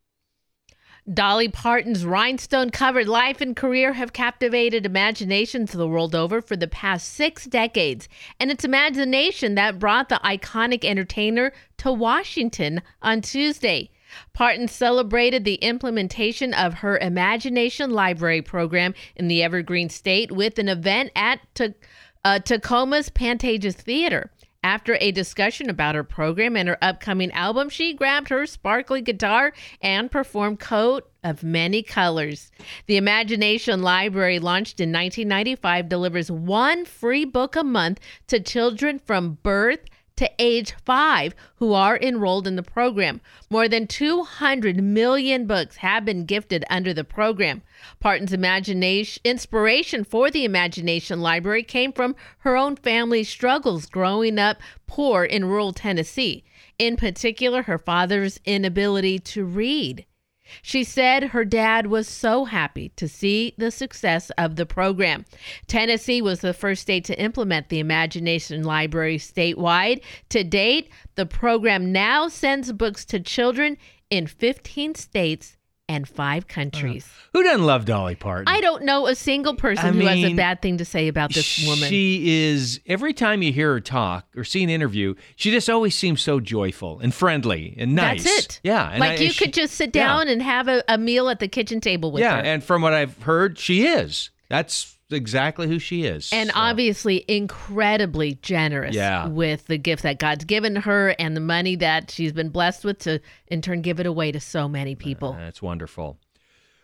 Dolly 1.12 1.48
Parton's 1.48 2.06
rhinestone 2.06 2.70
covered 2.70 3.08
life 3.08 3.42
and 3.42 3.56
career 3.56 3.94
have 3.94 4.14
captivated 4.14 4.86
imaginations 4.86 5.72
the 5.72 5.88
world 5.88 6.14
over 6.14 6.42
for 6.42 6.56
the 6.56 6.68
past 6.68 7.12
six 7.12 7.46
decades. 7.46 8.08
And 8.40 8.52
it's 8.52 8.64
imagination 8.64 9.56
that 9.56 9.80
brought 9.80 10.10
the 10.10 10.22
iconic 10.24 10.86
entertainer 10.86 11.54
to 11.78 11.92
Washington 11.92 12.84
on 13.02 13.22
Tuesday. 13.22 13.90
Parton 14.34 14.68
celebrated 14.68 15.44
the 15.44 15.56
implementation 15.56 16.54
of 16.54 16.76
her 16.76 16.98
Imagination 17.00 17.92
Library 17.92 18.42
program 18.42 18.94
in 19.16 19.28
the 19.28 19.42
Evergreen 19.42 19.90
State 19.90 20.32
with 20.32 20.60
an 20.60 20.70
event 20.70 21.12
at 21.16 21.40
T- 21.56 21.74
uh, 22.24 22.40
Tacoma's 22.40 23.10
Pantages 23.10 23.76
Theater. 23.76 24.30
After 24.64 24.96
a 25.02 25.12
discussion 25.12 25.72
about 25.72 25.96
her 25.96 26.04
program 26.04 26.56
and 26.56 26.70
her 26.70 26.78
upcoming 26.84 27.32
album, 27.32 27.68
she 27.70 27.94
grabbed 27.94 28.30
her 28.30 28.46
sparkly 28.46 29.02
guitar 29.02 29.54
and 29.82 30.12
performed 30.12 30.60
Coat 30.60 31.10
of 31.24 31.44
Many 31.44 31.82
Colors. 31.82 32.52
The 32.86 32.98
Imagination 32.98 33.82
Library, 33.82 34.38
launched 34.38 34.80
in 34.80 34.90
1995, 34.90 35.90
delivers 35.90 36.30
one 36.30 36.86
free 36.86 37.26
book 37.26 37.56
a 37.56 37.64
month 37.64 38.00
to 38.28 38.40
children 38.40 39.00
from 39.00 39.40
birth 39.42 39.80
to 40.22 40.30
age 40.38 40.76
five 40.86 41.34
who 41.56 41.74
are 41.74 41.98
enrolled 41.98 42.46
in 42.46 42.56
the 42.56 42.62
program. 42.62 43.20
More 43.50 43.68
than 43.68 43.88
200 43.88 44.78
million 44.84 45.48
books 45.48 45.78
have 45.78 46.06
been 46.06 46.26
gifted 46.26 46.64
under 46.70 46.94
the 46.94 47.04
program. 47.04 47.64
Parton's 48.00 48.32
imagination, 48.32 49.20
inspiration 49.24 50.04
for 50.04 50.30
the 50.30 50.46
Imagination 50.46 51.22
Library 51.22 51.64
came 51.64 51.92
from 51.92 52.16
her 52.42 52.56
own 52.56 52.76
family's 52.76 53.30
struggles 53.30 53.88
growing 53.88 54.38
up 54.38 54.58
poor 54.86 55.24
in 55.24 55.46
rural 55.46 55.74
Tennessee, 55.74 56.44
in 56.78 56.98
particular, 56.98 57.64
her 57.64 57.80
father's 57.80 58.40
inability 58.46 59.18
to 59.18 59.44
read. 59.44 60.06
She 60.62 60.84
said 60.84 61.26
her 61.26 61.46
dad 61.46 61.88
was 61.88 62.08
so 62.08 62.46
happy 62.46 62.90
to 62.96 63.08
see 63.08 63.54
the 63.58 63.72
success 63.72 64.30
of 64.38 64.56
the 64.56 64.66
program. 64.66 65.26
Tennessee 65.68 66.22
was 66.22 66.42
the 66.42 66.54
first 66.54 66.82
state 66.82 67.06
to 67.06 67.20
implement 67.20 67.70
the 67.70 67.80
Imagination 67.80 68.64
Library 68.64 69.18
statewide. 69.18 70.02
To 70.30 70.44
date, 70.44 70.90
the 71.16 71.26
program 71.26 71.92
now 71.92 72.28
sends 72.28 72.72
books 72.72 73.06
to 73.06 73.20
children 73.20 73.78
in 74.10 74.28
15 74.28 74.96
states 74.96 75.58
and 75.92 76.08
five 76.08 76.48
countries. 76.48 77.06
Uh, 77.06 77.28
who 77.34 77.44
doesn't 77.44 77.66
love 77.66 77.84
Dolly 77.86 78.16
Parton? 78.16 78.48
I 78.48 78.62
don't 78.62 78.84
know 78.84 79.08
a 79.08 79.16
single 79.16 79.56
person 79.56 79.86
I 79.86 79.92
who 79.92 80.00
has 80.06 80.24
a 80.24 80.34
bad 80.34 80.62
thing 80.62 80.78
to 80.78 80.86
say 80.86 81.10
about 81.10 81.34
this 81.34 81.66
woman. 81.68 81.90
She 81.90 82.46
is, 82.46 82.80
every 82.88 83.14
time 83.14 83.42
you 83.42 83.52
hear 83.52 83.74
her 83.74 83.82
talk 83.82 84.26
or 84.38 84.46
see 84.46 84.64
an 84.64 84.70
interview, 84.70 85.16
she 85.36 85.52
just 85.52 85.70
always 85.70 85.94
seems 85.94 86.22
so 86.22 86.40
joyful 86.40 87.00
and 87.00 87.14
friendly 87.14 87.76
and 87.78 87.94
nice. 87.94 88.24
That's 88.24 88.46
it. 88.46 88.60
Yeah. 88.64 88.90
and 88.90 89.00
like 89.02 89.20
I- 89.20 89.24
you 89.24 89.32
she- 89.32 89.46
could 89.46 89.54
just 89.54 89.74
sit 89.76 89.94
yeah. 89.94 90.08
down 90.08 90.28
and 90.30 90.42
have 90.42 90.68
a, 90.70 90.84
a 90.88 90.98
meal 90.98 91.30
at 91.30 91.40
the 91.40 91.48
kitchen 91.50 91.82
table 91.82 92.12
with 92.12 92.22
yeah, 92.22 92.38
her. 92.38 92.44
Yeah. 92.44 92.54
And 92.54 92.64
from 92.64 92.82
what 92.82 92.94
I've 92.94 93.22
heard, 93.24 93.60
she 93.60 93.86
is. 93.86 94.30
That's 94.48 94.98
exactly 95.12 95.68
who 95.68 95.80
she 95.80 96.04
is. 96.04 96.30
and 96.34 96.52
obviously 96.56 97.24
incredibly 97.28 98.36
generous 98.42 98.96
Yeah. 98.96 99.28
with 99.28 99.68
the 99.68 99.78
gifts 99.78 100.04
that 100.04 100.20
God's 100.20 100.46
given 100.46 100.76
her 100.78 101.10
and 101.20 101.36
the 101.36 101.42
money 101.42 101.76
that 101.78 102.12
she's 102.12 102.34
been 102.34 102.50
blessed 102.50 102.84
with 102.86 103.00
to 103.00 103.20
in 103.48 103.62
turn 103.62 103.82
give 103.82 104.00
it 104.00 104.06
away 104.06 104.32
to 104.32 104.40
so 104.40 104.68
many 104.68 104.96
people. 104.96 105.34
That's 105.40 105.62
wonderful. 105.62 106.18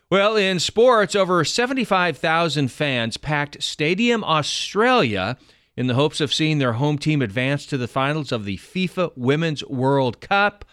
Well, 0.09 0.37
in 0.37 0.59
sports, 0.59 1.15
over 1.15 1.43
75,000 1.43 2.69
fans 2.71 3.17
packed 3.17 3.61
Stadium 3.61 4.23
Australia 4.23 5.37
in 5.75 5.87
the 5.87 5.95
hopes 5.95 6.21
of 6.21 6.33
seeing 6.33 6.59
their 6.59 6.73
home 6.73 6.97
team 6.97 7.21
advance 7.21 7.65
to 7.67 7.77
the 7.77 7.87
finals 7.87 8.31
of 8.31 8.45
the 8.45 8.57
FIFA 8.57 9.11
Women's 9.15 9.65
World 9.65 10.21
Cup. 10.21 10.63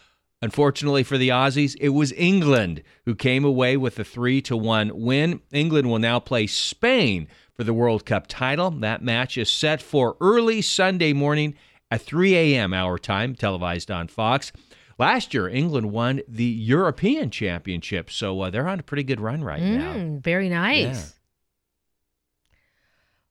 Unfortunately 0.41 1.03
for 1.03 1.17
the 1.19 1.31
Aussies, 1.31 1.75
it 1.81 1.89
was 1.91 2.13
England 2.13 2.83
who 3.07 3.15
came 3.15 3.45
away 3.45 3.77
with 3.77 3.99
a 3.99 4.05
3 4.05 4.41
to 4.43 4.57
1 4.57 4.93
win. 4.95 5.41
England 5.53 5.89
will 5.91 5.99
now 5.99 6.21
play 6.21 6.47
Spain 6.47 7.27
for 7.55 7.65
the 7.65 7.75
World 7.75 8.05
Cup 8.05 8.27
title. 8.27 8.71
That 8.71 9.03
match 9.03 9.39
is 9.39 9.51
set 9.51 9.81
for 9.81 10.17
early 10.21 10.61
Sunday 10.63 11.13
morning 11.13 11.55
at 11.91 12.03
3 12.03 12.35
a.m. 12.35 12.75
our 12.75 12.99
time, 12.99 13.35
televised 13.35 13.91
on 13.91 14.09
Fox. 14.09 14.53
Last 14.99 15.35
year, 15.35 15.49
England 15.49 15.91
won 15.91 16.23
the 16.29 16.45
European 16.45 17.31
Championship, 17.31 18.11
so 18.11 18.41
uh, 18.41 18.51
they're 18.51 18.69
on 18.69 18.81
a 18.81 18.85
pretty 18.85 19.03
good 19.03 19.21
run 19.21 19.43
right 19.43 19.63
now. 19.63 19.95
Mm, 19.95 20.23
very 20.23 20.49
nice. 20.49 20.85
Yeah. 20.97 21.05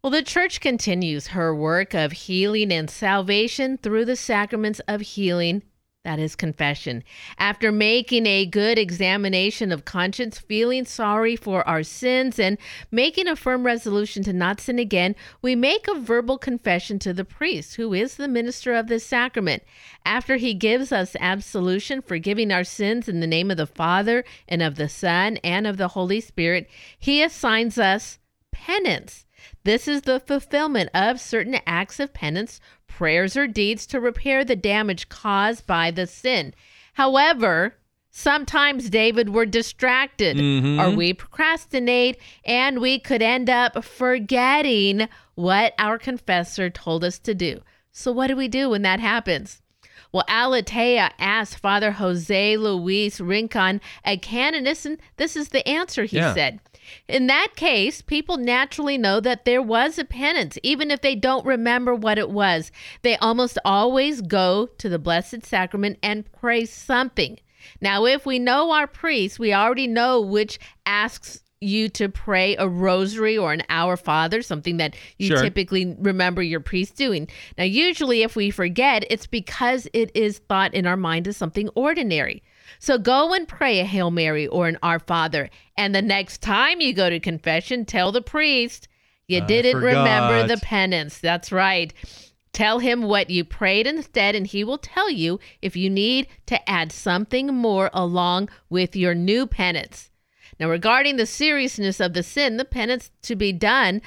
Well, 0.01 0.11
the 0.11 0.21
church 0.21 0.59
continues 0.59 1.27
her 1.27 1.55
work 1.55 1.93
of 1.93 2.11
healing 2.11 2.73
and 2.73 2.89
salvation 2.89 3.77
through 3.77 4.03
the 4.03 4.17
sacraments 4.17 4.81
of 4.87 4.99
healing. 4.99 5.63
That 6.03 6.19
is 6.19 6.35
confession. 6.35 7.01
After 7.37 7.71
making 7.71 8.25
a 8.25 8.45
good 8.45 8.77
examination 8.77 9.71
of 9.71 9.85
conscience, 9.85 10.37
feeling 10.37 10.83
sorry 10.83 11.37
for 11.37 11.65
our 11.65 11.81
sins, 11.81 12.37
and 12.37 12.57
making 12.91 13.29
a 13.29 13.37
firm 13.37 13.65
resolution 13.65 14.21
to 14.23 14.33
not 14.33 14.59
sin 14.59 14.79
again, 14.79 15.15
we 15.41 15.55
make 15.55 15.87
a 15.87 15.97
verbal 15.97 16.37
confession 16.37 16.99
to 16.99 17.13
the 17.13 17.23
priest, 17.23 17.75
who 17.75 17.93
is 17.93 18.15
the 18.17 18.27
minister 18.27 18.73
of 18.73 18.87
this 18.87 19.05
sacrament. 19.05 19.63
After 20.05 20.35
he 20.35 20.53
gives 20.53 20.91
us 20.91 21.15
absolution, 21.21 22.01
forgiving 22.01 22.51
our 22.51 22.65
sins 22.65 23.07
in 23.07 23.21
the 23.21 23.27
name 23.27 23.49
of 23.49 23.55
the 23.55 23.65
Father, 23.65 24.25
and 24.45 24.61
of 24.61 24.75
the 24.75 24.89
Son, 24.89 25.37
and 25.37 25.65
of 25.65 25.77
the 25.77 25.89
Holy 25.89 26.19
Spirit, 26.19 26.69
he 26.99 27.23
assigns 27.23 27.77
us 27.77 28.19
penance. 28.51 29.25
This 29.63 29.87
is 29.87 30.01
the 30.01 30.19
fulfillment 30.19 30.89
of 30.93 31.21
certain 31.21 31.57
acts 31.65 31.99
of 32.01 32.13
penance, 32.13 32.59
prayers, 32.97 33.35
or 33.35 33.47
deeds 33.47 33.85
to 33.87 33.99
repair 33.99 34.45
the 34.45 34.55
damage 34.55 35.09
caused 35.09 35.65
by 35.65 35.89
the 35.91 36.05
sin. 36.05 36.53
However, 36.93 37.75
sometimes, 38.11 38.89
David, 38.91 39.29
we're 39.29 39.47
distracted 39.47 40.37
Mhm. 40.37 40.79
or 40.79 40.95
we 40.95 41.13
procrastinate, 41.13 42.17
and 42.45 42.79
we 42.79 42.99
could 42.99 43.23
end 43.23 43.49
up 43.49 43.83
forgetting 43.83 45.07
what 45.33 45.73
our 45.79 45.97
confessor 45.97 46.69
told 46.69 47.03
us 47.03 47.17
to 47.19 47.33
do. 47.33 47.61
So, 47.91 48.11
what 48.11 48.27
do 48.27 48.35
we 48.35 48.47
do 48.47 48.69
when 48.69 48.83
that 48.83 48.99
happens? 48.99 49.62
Well, 50.13 50.23
Aleteia 50.29 51.09
asked 51.17 51.57
Father 51.57 51.93
Jose 51.93 52.55
Luis 52.57 53.19
Rincon, 53.19 53.81
a 54.05 54.15
canonist, 54.15 54.85
and 54.85 54.99
this 55.17 55.35
is 55.35 55.49
the 55.49 55.67
answer 55.67 56.05
he 56.05 56.17
Yeah. 56.17 56.33
said. 56.35 56.59
In 57.07 57.27
that 57.27 57.55
case, 57.55 58.01
people 58.03 58.37
naturally 58.37 58.97
know 58.97 59.19
that 59.19 59.45
there 59.45 59.61
was 59.61 59.97
a 59.97 60.05
penance, 60.05 60.57
even 60.61 60.91
if 60.91 61.01
they 61.01 61.15
don't 61.15 61.45
remember 61.45 61.95
what 61.95 62.19
it 62.19 62.29
was. 62.29 62.71
They 63.01 63.15
almost 63.17 63.57
always 63.65 64.21
go 64.21 64.67
to 64.77 64.87
the 64.87 64.99
Blessed 64.99 65.45
Sacrament 65.45 65.97
and 66.03 66.31
pray 66.31 66.65
something. 66.65 67.39
Now, 67.81 68.05
if 68.05 68.25
we 68.25 68.37
know 68.37 68.71
our 68.71 68.87
priest, 68.87 69.39
we 69.39 69.53
already 69.53 69.87
know 69.87 70.21
which 70.21 70.59
asks 70.85 71.41
you 71.63 71.89
to 71.89 72.09
pray 72.09 72.55
a 72.57 72.67
rosary 72.67 73.37
or 73.37 73.53
an 73.53 73.63
Our 73.69 73.97
Father, 73.97 74.41
something 74.41 74.77
that 74.77 74.95
you 75.17 75.27
Sure. 75.27 75.41
typically 75.41 75.95
remember 75.99 76.41
your 76.41 76.59
priest 76.59 76.95
doing. 76.95 77.27
Now, 77.57 77.63
usually, 77.63 78.21
if 78.23 78.35
we 78.35 78.51
forget, 78.51 79.05
it's 79.09 79.27
because 79.27 79.87
it 79.93 80.11
is 80.13 80.39
thought 80.39 80.73
in 80.73 80.85
our 80.85 80.97
mind 80.97 81.27
as 81.27 81.37
something 81.37 81.69
ordinary. 81.75 82.43
So 82.79 82.97
go 82.97 83.33
and 83.33 83.47
pray 83.47 83.79
a 83.79 83.85
Hail 83.85 84.11
Mary 84.11 84.47
or 84.47 84.67
an 84.67 84.77
Our 84.83 84.99
Father. 84.99 85.49
And 85.77 85.93
the 85.93 86.01
next 86.01 86.41
time 86.41 86.81
you 86.81 86.93
go 86.93 87.09
to 87.09 87.19
confession, 87.19 87.85
tell 87.85 88.11
the 88.11 88.21
priest 88.21 88.87
you 89.27 89.37
I 89.37 89.45
didn't 89.45 89.81
remember 89.81 90.47
the 90.47 90.57
penance. 90.57 91.17
That's 91.19 91.51
right. 91.51 91.93
Tell 92.51 92.79
him 92.79 93.01
what 93.01 93.29
you 93.31 93.43
prayed 93.43 93.87
instead, 93.87 94.35
and 94.35 94.45
he 94.45 94.63
will 94.63 94.77
tell 94.77 95.09
you 95.09 95.39
if 95.61 95.75
you 95.75 95.89
need 95.89 96.27
to 96.45 96.69
add 96.69 96.91
something 96.91 97.47
more 97.47 97.89
along 97.93 98.49
with 98.69 98.95
your 98.95 99.15
new 99.15 99.47
penance. 99.47 100.11
Now, 100.59 100.69
regarding 100.69 101.17
the 101.17 101.25
seriousness 101.25 101.99
of 101.99 102.13
the 102.13 102.23
sin, 102.23 102.57
the 102.57 102.65
penance 102.65 103.11
to 103.23 103.35
be 103.35 103.51
done, 103.51 104.01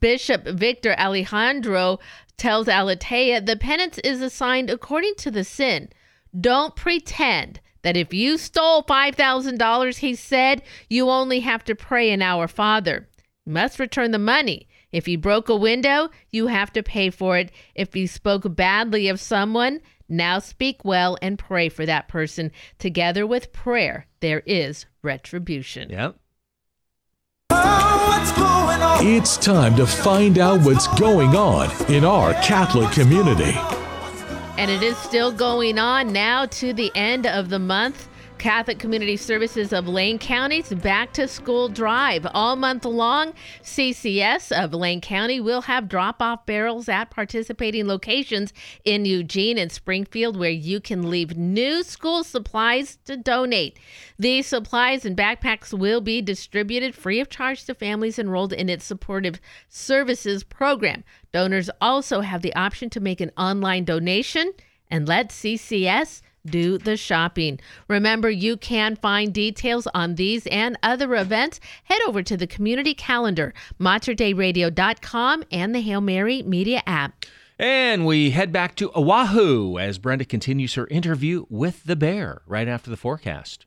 Bishop 0.00 0.46
Victor 0.46 0.94
Alejandro 0.98 1.98
tells 2.36 2.66
Aleteia 2.66 3.44
the 3.44 3.56
penance 3.56 3.98
is 3.98 4.20
assigned 4.20 4.70
according 4.70 5.14
to 5.16 5.30
the 5.30 5.44
sin. 5.44 5.88
Don't 6.38 6.74
pretend 6.74 7.60
that 7.82 7.96
if 7.96 8.14
you 8.14 8.38
stole 8.38 8.82
$5,000, 8.82 9.98
he 9.98 10.14
said, 10.14 10.62
you 10.88 11.08
only 11.08 11.40
have 11.40 11.64
to 11.64 11.74
pray 11.74 12.10
an 12.10 12.22
Our 12.22 12.48
Father. 12.48 13.08
You 13.44 13.52
must 13.52 13.78
return 13.78 14.12
the 14.12 14.18
money. 14.18 14.68
If 14.92 15.08
you 15.08 15.18
broke 15.18 15.48
a 15.48 15.56
window, 15.56 16.10
you 16.30 16.48
have 16.48 16.72
to 16.74 16.82
pay 16.82 17.10
for 17.10 17.38
it. 17.38 17.50
If 17.74 17.96
you 17.96 18.06
spoke 18.06 18.54
badly 18.54 19.08
of 19.08 19.20
someone, 19.20 19.80
now 20.08 20.38
speak 20.38 20.84
well 20.84 21.16
and 21.22 21.38
pray 21.38 21.68
for 21.68 21.86
that 21.86 22.08
person. 22.08 22.50
Together 22.78 23.26
with 23.26 23.52
prayer, 23.52 24.06
there 24.20 24.42
is 24.46 24.86
retribution. 25.02 25.90
Yep. 25.90 26.16
It's 29.04 29.36
time 29.36 29.76
to 29.76 29.86
find 29.86 30.38
out 30.38 30.60
what's 30.60 30.86
going 30.98 31.36
on 31.36 31.70
in 31.90 32.04
our 32.04 32.34
Catholic 32.34 32.90
community. 32.92 33.56
And 34.58 34.70
it 34.70 34.82
is 34.82 34.96
still 34.98 35.32
going 35.32 35.78
on 35.78 36.12
now 36.12 36.46
to 36.46 36.72
the 36.72 36.92
end 36.94 37.26
of 37.26 37.48
the 37.48 37.58
month. 37.58 38.08
Catholic 38.42 38.80
Community 38.80 39.16
Services 39.16 39.72
of 39.72 39.86
Lane 39.86 40.18
County's 40.18 40.74
Back 40.74 41.12
to 41.12 41.28
School 41.28 41.68
Drive. 41.68 42.26
All 42.34 42.56
month 42.56 42.84
long, 42.84 43.34
CCS 43.62 44.50
of 44.50 44.74
Lane 44.74 45.00
County 45.00 45.38
will 45.38 45.60
have 45.60 45.88
drop 45.88 46.20
off 46.20 46.44
barrels 46.44 46.88
at 46.88 47.12
participating 47.12 47.86
locations 47.86 48.52
in 48.84 49.04
Eugene 49.04 49.58
and 49.58 49.70
Springfield 49.70 50.36
where 50.36 50.50
you 50.50 50.80
can 50.80 51.08
leave 51.08 51.36
new 51.36 51.84
school 51.84 52.24
supplies 52.24 52.98
to 53.04 53.16
donate. 53.16 53.78
These 54.18 54.48
supplies 54.48 55.04
and 55.04 55.16
backpacks 55.16 55.72
will 55.72 56.00
be 56.00 56.20
distributed 56.20 56.96
free 56.96 57.20
of 57.20 57.30
charge 57.30 57.64
to 57.66 57.76
families 57.76 58.18
enrolled 58.18 58.52
in 58.52 58.68
its 58.68 58.84
supportive 58.84 59.40
services 59.68 60.42
program. 60.42 61.04
Donors 61.30 61.70
also 61.80 62.22
have 62.22 62.42
the 62.42 62.56
option 62.56 62.90
to 62.90 62.98
make 62.98 63.20
an 63.20 63.30
online 63.36 63.84
donation 63.84 64.52
and 64.90 65.06
let 65.06 65.28
CCS 65.28 66.22
do 66.46 66.78
the 66.78 66.96
shopping. 66.96 67.60
Remember, 67.88 68.30
you 68.30 68.56
can 68.56 68.96
find 68.96 69.32
details 69.32 69.86
on 69.94 70.14
these 70.16 70.46
and 70.46 70.78
other 70.82 71.14
events. 71.14 71.60
Head 71.84 72.00
over 72.06 72.22
to 72.22 72.36
the 72.36 72.46
community 72.46 72.94
calendar, 72.94 73.54
materdeiradio.com, 73.80 75.44
and 75.50 75.74
the 75.74 75.80
Hail 75.80 76.00
Mary 76.00 76.42
Media 76.42 76.82
app. 76.86 77.24
And 77.58 78.06
we 78.06 78.30
head 78.30 78.52
back 78.52 78.74
to 78.76 78.90
Oahu 78.96 79.78
as 79.78 79.98
Brenda 79.98 80.24
continues 80.24 80.74
her 80.74 80.86
interview 80.88 81.44
with 81.48 81.84
the 81.84 81.96
bear 81.96 82.42
right 82.46 82.66
after 82.66 82.90
the 82.90 82.96
forecast. 82.96 83.66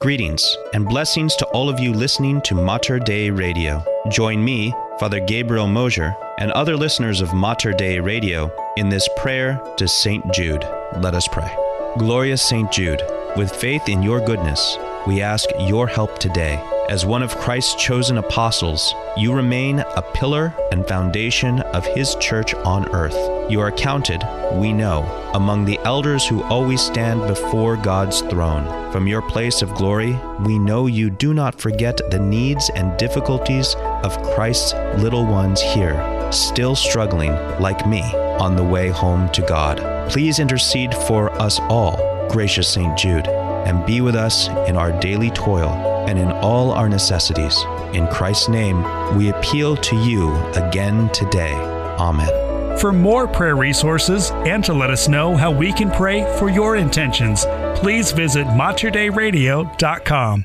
Greetings 0.00 0.56
and 0.74 0.86
blessings 0.86 1.34
to 1.34 1.46
all 1.46 1.68
of 1.68 1.80
you 1.80 1.92
listening 1.92 2.40
to 2.42 2.54
Mater 2.54 3.00
Dei 3.00 3.30
Radio. 3.30 3.84
Join 4.08 4.44
me, 4.44 4.72
Father 5.00 5.18
Gabriel 5.18 5.66
Mosier, 5.66 6.14
and 6.38 6.52
other 6.52 6.76
listeners 6.76 7.20
of 7.20 7.34
Mater 7.34 7.72
Dei 7.72 7.98
Radio 7.98 8.48
in 8.76 8.88
this 8.88 9.08
prayer 9.16 9.60
to 9.76 9.88
St. 9.88 10.24
Jude. 10.32 10.62
Let 10.98 11.14
us 11.14 11.26
pray. 11.26 11.52
Glorious 11.98 12.40
St. 12.40 12.70
Jude, 12.70 13.02
with 13.36 13.50
faith 13.50 13.88
in 13.88 14.04
your 14.04 14.24
goodness, 14.24 14.78
we 15.08 15.20
ask 15.20 15.48
your 15.58 15.88
help 15.88 16.20
today. 16.20 16.62
As 16.88 17.04
one 17.04 17.22
of 17.22 17.36
Christ's 17.36 17.74
chosen 17.74 18.16
apostles, 18.16 18.94
you 19.18 19.34
remain 19.34 19.80
a 19.80 20.02
pillar 20.14 20.54
and 20.72 20.88
foundation 20.88 21.60
of 21.60 21.84
his 21.84 22.14
church 22.14 22.54
on 22.54 22.88
earth. 22.94 23.14
You 23.50 23.60
are 23.60 23.70
counted, 23.70 24.22
we 24.54 24.72
know, 24.72 25.02
among 25.34 25.66
the 25.66 25.78
elders 25.84 26.26
who 26.26 26.42
always 26.44 26.80
stand 26.80 27.26
before 27.26 27.76
God's 27.76 28.22
throne. 28.22 28.90
From 28.90 29.06
your 29.06 29.20
place 29.20 29.60
of 29.60 29.74
glory, 29.74 30.18
we 30.40 30.58
know 30.58 30.86
you 30.86 31.10
do 31.10 31.34
not 31.34 31.60
forget 31.60 32.00
the 32.10 32.18
needs 32.18 32.70
and 32.74 32.98
difficulties 32.98 33.74
of 34.02 34.22
Christ's 34.34 34.72
little 34.96 35.26
ones 35.26 35.60
here, 35.60 36.32
still 36.32 36.74
struggling, 36.74 37.32
like 37.60 37.86
me, 37.86 38.00
on 38.40 38.56
the 38.56 38.64
way 38.64 38.88
home 38.88 39.28
to 39.32 39.42
God. 39.42 40.10
Please 40.10 40.38
intercede 40.38 40.94
for 40.94 41.30
us 41.32 41.60
all, 41.68 42.28
gracious 42.30 42.66
St. 42.66 42.96
Jude, 42.96 43.26
and 43.68 43.86
be 43.86 44.00
with 44.00 44.16
us 44.16 44.48
in 44.66 44.76
our 44.76 44.90
daily 44.98 45.30
toil 45.30 45.70
and 46.08 46.18
in 46.18 46.32
all 46.32 46.72
our 46.72 46.88
necessities. 46.88 47.62
In 47.92 48.06
Christ's 48.08 48.48
name, 48.48 48.82
we 49.16 49.28
appeal 49.28 49.76
to 49.76 49.96
you 49.96 50.34
again 50.54 51.10
today. 51.10 51.54
Amen. 51.98 52.78
For 52.78 52.92
more 52.92 53.26
prayer 53.28 53.56
resources 53.56 54.30
and 54.30 54.64
to 54.64 54.72
let 54.72 54.90
us 54.90 55.08
know 55.08 55.36
how 55.36 55.50
we 55.50 55.72
can 55.72 55.90
pray 55.90 56.24
for 56.38 56.48
your 56.48 56.76
intentions, 56.76 57.44
please 57.76 58.12
visit 58.12 58.46
materdeiradio.com. 58.46 60.44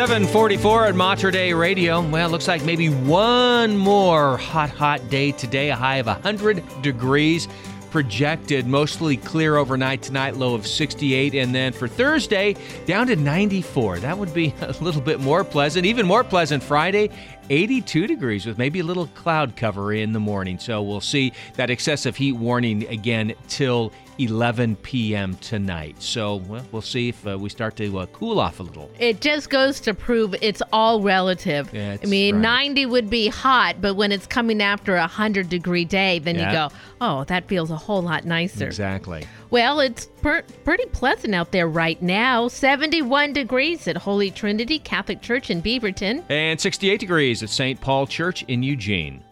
744 0.00 0.86
at 0.86 0.94
Mater 0.94 1.30
Dei 1.30 1.52
Radio. 1.52 2.00
Well, 2.00 2.30
looks 2.30 2.48
like 2.48 2.64
maybe 2.64 2.88
one 2.88 3.76
more 3.76 4.38
hot, 4.38 4.70
hot 4.70 5.10
day 5.10 5.30
today, 5.30 5.68
a 5.68 5.76
high 5.76 5.96
of 5.96 6.06
100 6.06 6.64
degrees 6.80 7.46
projected, 7.90 8.66
mostly 8.66 9.18
clear 9.18 9.56
overnight 9.56 10.00
tonight, 10.00 10.36
low 10.36 10.54
of 10.54 10.66
68. 10.66 11.34
And 11.34 11.54
then 11.54 11.74
for 11.74 11.86
Thursday, 11.86 12.56
down 12.86 13.08
to 13.08 13.16
94. 13.16 13.98
That 13.98 14.16
would 14.16 14.32
be 14.32 14.54
a 14.62 14.74
little 14.80 15.02
bit 15.02 15.20
more 15.20 15.44
pleasant. 15.44 15.84
Even 15.84 16.06
more 16.06 16.24
pleasant 16.24 16.62
Friday, 16.62 17.10
82 17.50 18.06
degrees 18.06 18.46
with 18.46 18.56
maybe 18.56 18.80
a 18.80 18.84
little 18.84 19.08
cloud 19.08 19.54
cover 19.54 19.92
in 19.92 20.12
the 20.12 20.20
morning. 20.20 20.58
So 20.58 20.80
we'll 20.80 21.02
see 21.02 21.34
that 21.56 21.68
excessive 21.68 22.16
heat 22.16 22.32
warning 22.32 22.86
again 22.88 23.34
till 23.48 23.92
11 24.18 24.76
p.m. 24.76 25.34
tonight. 25.36 26.00
So 26.02 26.36
well, 26.36 26.64
we'll 26.72 26.82
see 26.82 27.08
if 27.08 27.26
uh, 27.26 27.38
we 27.38 27.48
start 27.48 27.76
to 27.76 27.98
uh, 28.00 28.06
cool 28.06 28.38
off 28.40 28.60
a 28.60 28.62
little. 28.62 28.90
It 28.98 29.20
just 29.20 29.50
goes 29.50 29.80
to 29.80 29.94
prove 29.94 30.34
it's 30.42 30.62
all 30.72 31.00
relative. 31.00 31.72
Yeah, 31.72 31.96
I 32.02 32.06
mean, 32.06 32.36
right. 32.36 32.42
90 32.42 32.86
would 32.86 33.10
be 33.10 33.28
hot, 33.28 33.80
but 33.80 33.94
when 33.94 34.12
it's 34.12 34.26
coming 34.26 34.60
after 34.62 34.96
a 34.96 35.00
100 35.00 35.48
degree 35.48 35.84
day, 35.84 36.18
then 36.18 36.36
Yeah. 36.36 36.46
you 36.48 36.52
go, 36.70 36.74
oh, 37.00 37.24
that 37.24 37.48
feels 37.48 37.70
a 37.70 37.76
whole 37.76 38.02
lot 38.02 38.24
nicer. 38.24 38.66
Exactly. 38.66 39.26
Well, 39.50 39.80
it's 39.80 40.06
per- 40.22 40.42
pretty 40.64 40.86
pleasant 40.86 41.34
out 41.34 41.50
there 41.50 41.66
right 41.66 42.00
now. 42.00 42.46
71 42.46 43.32
degrees 43.32 43.88
at 43.88 43.96
Holy 43.96 44.30
Trinity 44.30 44.78
Catholic 44.78 45.20
Church 45.22 45.50
in 45.50 45.60
Beaverton. 45.62 46.22
And 46.30 46.60
68 46.60 47.00
degrees 47.00 47.42
at 47.42 47.50
St. 47.50 47.80
Paul 47.80 48.06
Church 48.06 48.42
in 48.44 48.62
Eugene. 48.62 49.24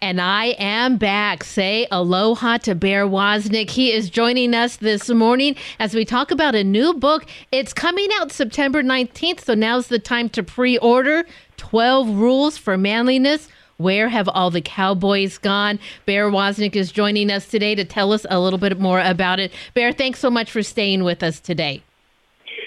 And 0.00 0.20
I 0.20 0.54
am 0.58 0.96
back. 0.96 1.42
Say 1.42 1.88
aloha 1.90 2.58
to 2.58 2.76
Bear 2.76 3.04
Woznick. 3.04 3.70
He 3.70 3.92
is 3.92 4.08
joining 4.08 4.54
us 4.54 4.76
this 4.76 5.08
morning 5.08 5.56
as 5.80 5.92
we 5.92 6.04
talk 6.04 6.30
about 6.30 6.54
a 6.54 6.62
new 6.62 6.94
book. 6.94 7.26
It's 7.50 7.72
coming 7.72 8.08
out 8.20 8.30
September 8.30 8.80
19th, 8.80 9.40
so 9.40 9.54
now's 9.54 9.88
the 9.88 9.98
time 9.98 10.28
to 10.30 10.44
pre 10.44 10.78
order 10.78 11.24
12 11.56 12.10
Rules 12.10 12.56
for 12.56 12.78
Manliness. 12.78 13.48
Where 13.78 14.08
have 14.08 14.28
all 14.28 14.52
the 14.52 14.60
cowboys 14.60 15.36
gone? 15.36 15.80
Bear 16.06 16.30
Woznick 16.30 16.76
is 16.76 16.92
joining 16.92 17.28
us 17.28 17.48
today 17.48 17.74
to 17.74 17.84
tell 17.84 18.12
us 18.12 18.24
a 18.30 18.38
little 18.38 18.58
bit 18.58 18.78
more 18.78 19.00
about 19.00 19.40
it. 19.40 19.52
Bear, 19.74 19.92
thanks 19.92 20.20
so 20.20 20.30
much 20.30 20.50
for 20.50 20.62
staying 20.62 21.02
with 21.02 21.24
us 21.24 21.40
today. 21.40 21.82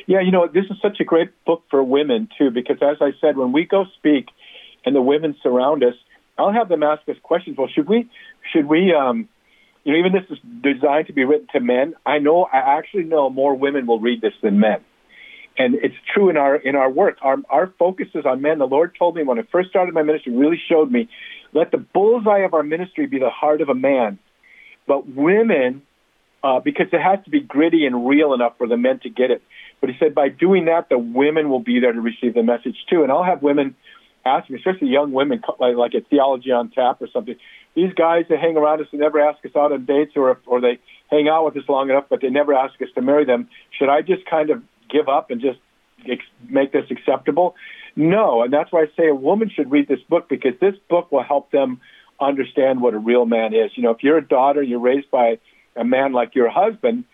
Yeah, 0.06 0.20
you 0.20 0.32
know, 0.32 0.48
this 0.48 0.66
is 0.66 0.78
such 0.82 1.00
a 1.00 1.06
great 1.06 1.30
book 1.46 1.64
for 1.70 1.82
women 1.82 2.28
too, 2.38 2.52
because 2.52 2.78
as 2.82 2.98
I 3.00 3.12
said, 3.22 3.38
when 3.38 3.54
we 3.54 3.66
go 3.66 3.86
speak 3.96 4.28
and 4.86 4.94
the 4.94 5.02
women 5.02 5.38
surround 5.42 5.84
us, 5.84 5.96
I'll 6.38 6.54
have 6.54 6.70
them 6.70 6.84
ask 6.84 7.08
us 7.10 7.16
questions. 7.22 7.58
Well, 7.58 7.68
should 7.74 7.88
we, 7.88 8.10
should 8.52 8.66
we, 8.66 8.94
um, 8.94 9.30
you 9.84 9.94
know, 9.94 10.00
even 10.00 10.12
this 10.12 10.30
is 10.30 10.38
designed 10.62 11.08
to 11.08 11.14
be 11.14 11.24
written 11.24 11.48
to 11.54 11.60
men. 11.60 11.96
I 12.06 12.20
know, 12.20 12.44
I 12.44 12.78
actually 12.78 13.04
know 13.04 13.30
more 13.30 13.56
women 13.56 13.88
will 13.88 14.00
read 14.00 14.22
this 14.22 14.34
than 14.42 14.60
men. 14.60 14.82
And 15.58 15.76
it's 15.76 15.96
true 16.14 16.30
in 16.30 16.38
our 16.38 16.56
in 16.56 16.76
our 16.76 16.90
work. 16.90 17.18
Our 17.22 17.38
our 17.50 17.74
focus 17.78 18.08
is 18.16 18.26
on 18.26 18.42
men. 18.42 18.60
The 18.60 18.66
Lord 18.66 18.96
told 18.98 19.16
me 19.16 19.24
when 19.24 19.38
I 19.38 19.44
first 19.52 19.70
started 19.70 19.94
my 19.94 20.02
ministry, 20.02 20.34
really 20.34 20.60
showed 20.70 20.90
me, 20.90 21.10
let 21.54 21.72
the 21.72 21.78
bullseye 21.78 22.40
of 22.40 22.54
our 22.54 22.64
ministry 22.64 23.06
be 23.06 23.20
the 23.20 23.30
heart 23.30 23.62
of 23.62 23.68
a 23.68 23.76
man. 23.76 24.18
But 24.88 25.08
women, 25.10 25.82
uh, 26.42 26.62
because 26.62 26.88
it 26.94 27.02
has 27.02 27.24
to 27.26 27.30
be 27.30 27.42
gritty 27.42 27.86
and 27.86 28.08
real 28.08 28.34
enough 28.34 28.58
for 28.58 28.66
the 28.66 28.78
men 28.78 29.00
to 29.04 29.10
get 29.10 29.30
it. 29.30 29.44
But 29.82 29.90
he 29.90 29.98
said 30.00 30.16
by 30.16 30.30
doing 30.30 30.66
that, 30.66 30.88
the 30.90 30.98
women 30.98 31.50
will 31.50 31.60
be 31.60 31.82
there 31.82 31.92
to 31.92 32.02
receive 32.02 32.34
the 32.34 32.44
message 32.44 32.78
too. 32.90 33.04
And 33.04 33.12
I'll 33.12 33.24
have 33.24 33.42
women 33.44 33.76
ask 34.26 34.50
me, 34.50 34.58
especially 34.58 34.90
young 34.90 35.12
women, 35.12 35.42
like, 35.60 35.76
like 35.76 35.96
at 35.96 36.08
Theology 36.10 36.52
on 36.52 36.70
Tap 36.70 37.02
or 37.02 37.08
something. 37.12 37.36
These 37.76 37.94
guys 37.94 38.26
that 38.30 38.40
hang 38.40 38.58
around 38.58 38.82
us 38.82 38.88
and 38.92 39.00
never 39.00 39.20
ask 39.20 39.44
us 39.46 39.52
out 39.56 39.72
on 39.72 39.86
dates, 39.86 40.14
or 40.16 40.40
or 40.46 40.62
they 40.62 40.80
hang 41.10 41.28
out 41.30 41.46
with 41.46 41.58
us 41.58 41.70
long 41.70 41.90
enough, 41.90 42.06
but 42.10 42.22
they 42.22 42.30
never 42.30 42.54
ask 42.54 42.82
us 42.82 42.90
to 42.96 43.02
marry 43.02 43.26
them. 43.26 43.50
Should 43.78 43.90
I 43.90 44.02
just 44.02 44.26
kind 44.26 44.50
of 44.50 44.62
give 44.90 45.08
up 45.08 45.32
and 45.32 45.42
just 45.42 45.60
ex- 46.10 46.26
make 46.50 46.72
this 46.74 46.86
acceptable? 46.90 47.56
No, 47.96 48.44
and 48.44 48.52
that's 48.52 48.72
why 48.72 48.84
I 48.84 48.86
say 48.98 49.08
a 49.08 49.16
woman 49.16 49.50
should 49.54 49.72
read 49.72 49.88
this 49.88 50.02
book 50.10 50.30
because 50.30 50.54
this 50.60 50.76
book 50.90 51.12
will 51.12 51.24
help 51.24 51.52
them 51.52 51.82
understand 52.20 52.82
what 52.82 52.94
a 52.94 53.00
real 53.00 53.26
man 53.26 53.54
is. 53.54 53.72
You 53.76 53.84
know, 53.84 53.92
if 53.92 54.04
you're 54.04 54.18
a 54.18 54.28
daughter, 54.28 54.62
you're 54.62 54.80
raised 54.80 55.10
by 55.12 55.40
a 55.76 55.84
man 55.84 56.14
like 56.14 56.36
your 56.36 56.50
husband, 56.50 57.06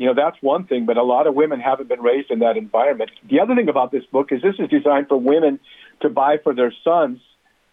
you 0.00 0.06
know, 0.06 0.14
that's 0.14 0.36
one 0.40 0.64
thing, 0.64 0.86
but 0.86 0.96
a 0.96 1.02
lot 1.02 1.26
of 1.26 1.34
women 1.34 1.60
haven't 1.60 1.90
been 1.90 2.00
raised 2.00 2.30
in 2.30 2.38
that 2.38 2.56
environment. 2.56 3.10
The 3.28 3.40
other 3.40 3.54
thing 3.54 3.68
about 3.68 3.92
this 3.92 4.02
book 4.06 4.32
is 4.32 4.40
this 4.40 4.54
is 4.58 4.70
designed 4.70 5.08
for 5.08 5.20
women 5.20 5.60
to 6.02 6.08
buy 6.08 6.38
for 6.42 6.54
their 6.54 6.72
sons 6.84 7.20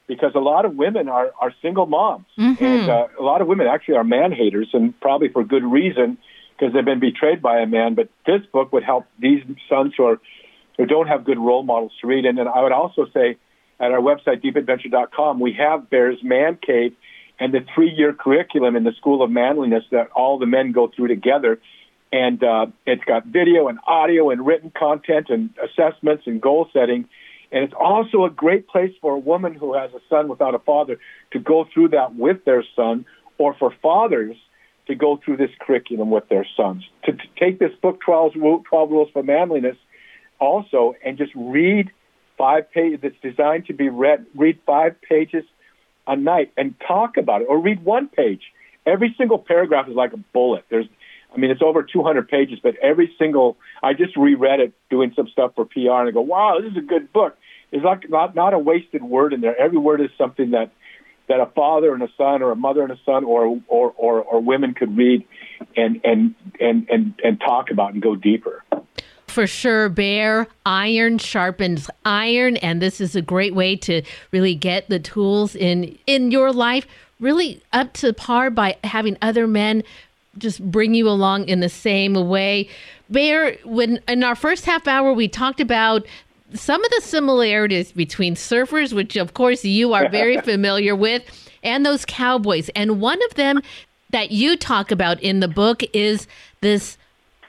because 0.07 0.31
a 0.35 0.39
lot 0.39 0.65
of 0.65 0.75
women 0.75 1.09
are, 1.09 1.31
are 1.39 1.53
single 1.61 1.85
moms. 1.85 2.25
Mm-hmm. 2.37 2.63
And 2.63 2.89
uh, 2.89 3.07
a 3.19 3.23
lot 3.23 3.41
of 3.41 3.47
women 3.47 3.67
actually 3.67 3.95
are 3.95 4.03
man 4.03 4.31
haters, 4.31 4.69
and 4.73 4.97
probably 4.99 5.29
for 5.29 5.43
good 5.43 5.63
reason 5.63 6.17
because 6.57 6.73
they've 6.73 6.85
been 6.85 6.99
betrayed 6.99 7.41
by 7.41 7.59
a 7.59 7.67
man. 7.67 7.93
But 7.93 8.09
this 8.25 8.41
book 8.51 8.73
would 8.73 8.83
help 8.83 9.05
these 9.19 9.43
sons 9.69 9.93
who, 9.97 10.05
are, 10.05 10.19
who 10.77 10.85
don't 10.85 11.07
have 11.07 11.23
good 11.23 11.37
role 11.37 11.63
models 11.63 11.91
to 12.01 12.07
read. 12.07 12.25
And 12.25 12.37
then 12.37 12.47
I 12.47 12.63
would 12.63 12.71
also 12.71 13.05
say 13.13 13.37
at 13.79 13.91
our 13.91 13.99
website, 13.99 14.43
deepadventure.com, 14.43 15.39
we 15.39 15.53
have 15.53 15.89
Bear's 15.89 16.17
Man 16.23 16.57
Cave 16.65 16.95
and 17.39 17.53
the 17.53 17.59
three 17.75 17.91
year 17.91 18.13
curriculum 18.13 18.75
in 18.75 18.83
the 18.83 18.93
School 18.93 19.21
of 19.21 19.29
Manliness 19.29 19.83
that 19.91 20.09
all 20.11 20.39
the 20.39 20.47
men 20.47 20.71
go 20.71 20.91
through 20.95 21.09
together. 21.09 21.59
And 22.11 22.41
uh, 22.43 22.67
it's 22.85 23.03
got 23.03 23.25
video 23.25 23.67
and 23.67 23.79
audio 23.85 24.29
and 24.31 24.45
written 24.45 24.71
content 24.71 25.27
and 25.29 25.49
assessments 25.61 26.23
and 26.25 26.41
goal 26.41 26.69
setting. 26.73 27.07
And 27.51 27.63
it's 27.63 27.73
also 27.73 28.25
a 28.25 28.29
great 28.29 28.67
place 28.67 28.93
for 29.01 29.15
a 29.15 29.19
woman 29.19 29.53
who 29.53 29.73
has 29.73 29.91
a 29.93 29.99
son 30.09 30.27
without 30.27 30.53
a 30.53 30.59
father 30.59 30.99
to 31.31 31.39
go 31.39 31.65
through 31.73 31.89
that 31.89 32.15
with 32.15 32.43
their 32.45 32.63
son, 32.75 33.05
or 33.37 33.53
for 33.53 33.73
fathers 33.81 34.35
to 34.87 34.95
go 34.95 35.19
through 35.23 35.37
this 35.37 35.51
curriculum 35.59 36.09
with 36.09 36.27
their 36.29 36.45
sons. 36.55 36.83
To, 37.05 37.11
to 37.13 37.23
take 37.39 37.59
this 37.59 37.71
book, 37.81 37.99
12, 38.01 38.33
12 38.33 38.91
Rules 38.91 39.09
for 39.11 39.23
Manliness, 39.23 39.77
also, 40.39 40.95
and 41.03 41.17
just 41.17 41.31
read 41.35 41.91
five 42.37 42.71
pages. 42.71 42.99
It's 43.03 43.15
designed 43.21 43.67
to 43.67 43.73
be 43.73 43.89
read. 43.89 44.25
Read 44.35 44.59
five 44.65 44.95
pages 45.01 45.43
a 46.05 46.15
night 46.15 46.53
and 46.57 46.75
talk 46.87 47.17
about 47.17 47.41
it, 47.41 47.45
or 47.49 47.59
read 47.59 47.83
one 47.83 48.07
page. 48.07 48.41
Every 48.85 49.13
single 49.17 49.39
paragraph 49.39 49.89
is 49.89 49.95
like 49.95 50.13
a 50.13 50.17
bullet. 50.17 50.63
There's, 50.69 50.85
I 51.33 51.37
mean, 51.37 51.51
it's 51.51 51.61
over 51.61 51.83
200 51.83 52.27
pages, 52.27 52.59
but 52.61 52.75
every 52.77 53.13
single, 53.19 53.57
I 53.83 53.93
just 53.93 54.15
reread 54.15 54.59
it 54.59 54.73
doing 54.89 55.13
some 55.15 55.27
stuff 55.27 55.53
for 55.55 55.65
PR, 55.65 55.99
and 55.99 56.09
I 56.09 56.11
go, 56.11 56.21
wow, 56.21 56.59
this 56.61 56.71
is 56.71 56.77
a 56.77 56.81
good 56.81 57.11
book. 57.11 57.37
There's 57.71 57.83
like 57.83 58.09
not 58.09 58.33
not 58.33 58.53
a 58.53 58.59
wasted 58.59 59.03
word 59.03 59.33
in 59.33 59.41
there. 59.41 59.59
Every 59.59 59.77
word 59.77 59.99
is 59.99 60.09
something 60.17 60.51
that 60.51 60.71
that 61.27 61.41
a 61.41 61.47
father 61.47 61.93
and 61.93 62.01
a 62.01 62.07
son, 62.17 62.41
or 62.41 62.51
a 62.51 62.55
mother 62.55 62.81
and 62.81 62.91
a 62.91 62.99
son, 63.05 63.25
or 63.25 63.61
or 63.67 63.93
or, 63.97 64.21
or 64.21 64.39
women 64.39 64.73
could 64.73 64.95
read, 64.95 65.25
and 65.75 65.99
and 66.05 66.33
and 66.61 66.87
and 66.89 67.13
and 67.23 67.41
talk 67.41 67.69
about 67.71 67.93
and 67.93 68.01
go 68.01 68.15
deeper 68.15 68.63
for 69.27 69.45
sure 69.45 69.89
bear 69.89 70.47
iron 70.65 71.17
sharpens 71.17 71.89
iron 72.05 72.57
and 72.57 72.81
this 72.81 72.99
is 72.99 73.15
a 73.15 73.21
great 73.21 73.53
way 73.53 73.75
to 73.75 74.01
really 74.31 74.55
get 74.55 74.89
the 74.89 74.97
tools 74.97 75.55
in 75.55 75.95
in 76.07 76.31
your 76.31 76.51
life 76.51 76.87
really 77.19 77.61
up 77.73 77.93
to 77.93 78.11
par 78.13 78.49
by 78.49 78.77
having 78.83 79.17
other 79.21 79.45
men 79.45 79.83
just 80.37 80.63
bring 80.71 80.93
you 80.93 81.07
along 81.09 81.47
in 81.47 81.59
the 81.59 81.69
same 81.69 82.13
way. 82.27 82.69
Bear 83.09 83.57
when 83.63 83.99
in 84.07 84.23
our 84.23 84.35
first 84.35 84.65
half 84.65 84.87
hour 84.87 85.13
we 85.13 85.27
talked 85.27 85.59
about 85.59 86.05
some 86.53 86.83
of 86.83 86.91
the 86.91 87.01
similarities 87.01 87.91
between 87.91 88.35
surfers 88.35 88.93
which 88.93 89.17
of 89.17 89.33
course 89.33 89.65
you 89.65 89.93
are 89.93 90.09
very 90.09 90.39
familiar 90.41 90.95
with 90.95 91.23
and 91.63 91.85
those 91.85 92.05
cowboys. 92.05 92.69
And 92.69 93.01
one 93.01 93.19
of 93.25 93.35
them 93.35 93.61
that 94.11 94.31
you 94.31 94.55
talk 94.55 94.91
about 94.91 95.21
in 95.21 95.39
the 95.39 95.47
book 95.47 95.83
is 95.93 96.27
this 96.61 96.97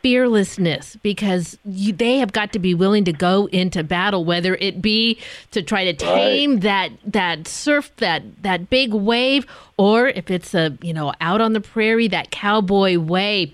fearlessness 0.08 0.96
because 1.02 1.58
you, 1.66 1.92
they 1.92 2.16
have 2.16 2.32
got 2.32 2.50
to 2.54 2.58
be 2.58 2.72
willing 2.72 3.04
to 3.04 3.12
go 3.12 3.44
into 3.52 3.84
battle 3.84 4.24
whether 4.24 4.54
it 4.54 4.80
be 4.80 5.18
to 5.50 5.62
try 5.62 5.84
to 5.84 5.92
tame 5.92 6.52
right. 6.52 6.62
that 6.62 6.90
that 7.04 7.46
surf 7.46 7.94
that 7.96 8.22
that 8.42 8.70
big 8.70 8.94
wave 8.94 9.44
or 9.76 10.08
if 10.08 10.30
it's 10.30 10.54
a 10.54 10.78
you 10.80 10.94
know 10.94 11.12
out 11.20 11.42
on 11.42 11.52
the 11.52 11.60
prairie 11.60 12.08
that 12.08 12.30
cowboy 12.30 12.98
way. 12.98 13.52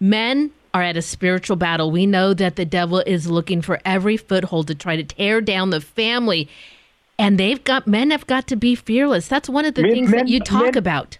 Men 0.00 0.50
are 0.74 0.82
at 0.82 0.96
a 0.96 1.02
spiritual 1.02 1.56
battle. 1.56 1.92
We 1.92 2.06
know 2.06 2.34
that 2.34 2.56
the 2.56 2.64
devil 2.64 2.98
is 3.06 3.30
looking 3.30 3.62
for 3.62 3.80
every 3.84 4.16
foothold 4.16 4.66
to 4.66 4.74
try 4.74 4.96
to 4.96 5.04
tear 5.04 5.40
down 5.40 5.70
the 5.70 5.80
family 5.80 6.48
and 7.16 7.38
they've 7.38 7.62
got 7.62 7.86
men 7.86 8.10
have 8.10 8.26
got 8.26 8.48
to 8.48 8.56
be 8.56 8.74
fearless. 8.74 9.28
That's 9.28 9.48
one 9.48 9.64
of 9.64 9.74
the 9.74 9.82
men, 9.82 9.92
things 9.92 10.10
men, 10.10 10.24
that 10.24 10.28
you 10.28 10.40
talk 10.40 10.64
men, 10.64 10.76
about 10.76 11.18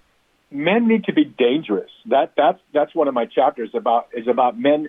men 0.55 0.89
need 0.89 1.05
to 1.05 1.13
be 1.13 1.25
dangerous. 1.25 1.91
That 2.07 2.33
that's 2.37 2.61
that's 2.73 2.95
one 2.95 3.09
of 3.09 3.15
my 3.15 3.27
chapters 3.27 3.71
about 3.75 4.09
is 4.15 4.29
about 4.29 4.59
men. 4.59 4.89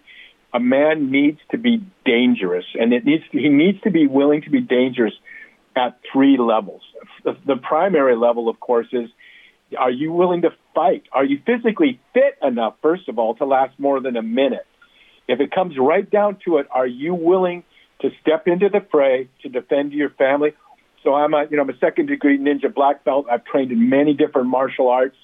A 0.54 0.60
man 0.60 1.12
needs 1.12 1.40
to 1.52 1.58
be 1.58 1.84
dangerous, 2.06 2.66
and 2.80 2.94
it 2.94 3.04
needs 3.04 3.24
to, 3.32 3.38
he 3.38 3.50
needs 3.50 3.82
to 3.82 3.92
be 3.92 4.08
willing 4.08 4.44
to 4.44 4.50
be 4.50 4.62
dangerous 4.62 5.14
at 5.76 6.00
three 6.14 6.38
levels. 6.38 6.82
The, 7.26 7.36
the 7.46 7.58
primary 7.58 8.16
level, 8.16 8.48
of 8.48 8.60
course, 8.60 8.88
is 8.94 9.10
are 9.78 9.92
you 9.92 10.14
willing 10.14 10.44
to 10.44 10.52
fight? 10.74 11.04
Are 11.12 11.26
you 11.26 11.42
physically 11.46 12.00
fit 12.14 12.38
enough, 12.42 12.76
first 12.82 13.10
of 13.10 13.20
all, 13.20 13.36
to 13.36 13.46
last 13.46 13.78
more 13.80 14.00
than 14.00 14.16
a 14.16 14.22
minute? 14.22 14.66
If 15.28 15.40
it 15.40 15.52
comes 15.52 15.76
right 15.78 16.10
down 16.10 16.38
to 16.46 16.58
it, 16.58 16.68
are 16.72 16.88
you 16.88 17.16
willing 17.16 17.64
to 18.02 18.10
step 18.22 18.48
into 18.48 18.70
the 18.70 18.86
fray 18.92 19.28
to 19.42 19.50
defend 19.50 19.92
your 19.92 20.12
family? 20.12 20.54
So 21.04 21.14
I'm 21.14 21.34
a, 21.34 21.46
you 21.50 21.58
know, 21.58 21.64
I'm 21.64 21.70
a 21.70 21.78
second 21.80 22.08
degree 22.08 22.38
ninja 22.38 22.74
black 22.74 23.04
belt. 23.04 23.26
I've 23.30 23.44
trained 23.44 23.72
in 23.72 23.90
many 23.90 24.14
different 24.14 24.48
martial 24.48 24.90
arts. 24.90 25.18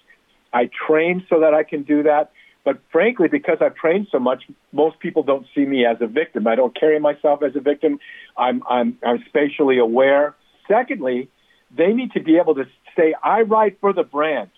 I 0.53 0.69
train 0.87 1.25
so 1.29 1.39
that 1.39 1.53
I 1.53 1.63
can 1.63 1.83
do 1.83 2.03
that. 2.03 2.31
But 2.63 2.79
frankly, 2.91 3.27
because 3.27 3.57
I've 3.59 3.75
trained 3.75 4.07
so 4.11 4.19
much, 4.19 4.43
most 4.71 4.99
people 4.99 5.23
don't 5.23 5.45
see 5.55 5.65
me 5.65 5.85
as 5.85 5.97
a 5.99 6.07
victim. 6.07 6.45
I 6.47 6.55
don't 6.55 6.77
carry 6.79 6.99
myself 6.99 7.41
as 7.41 7.55
a 7.55 7.59
victim. 7.59 7.99
I'm, 8.37 8.61
I'm, 8.69 8.97
I'm 9.03 9.23
spatially 9.27 9.79
aware. 9.79 10.35
Secondly, 10.67 11.29
they 11.75 11.93
need 11.93 12.11
to 12.11 12.21
be 12.21 12.37
able 12.37 12.55
to 12.55 12.65
say, 12.95 13.15
I 13.23 13.41
ride 13.41 13.77
for 13.81 13.93
the 13.93 14.03
brand. 14.03 14.51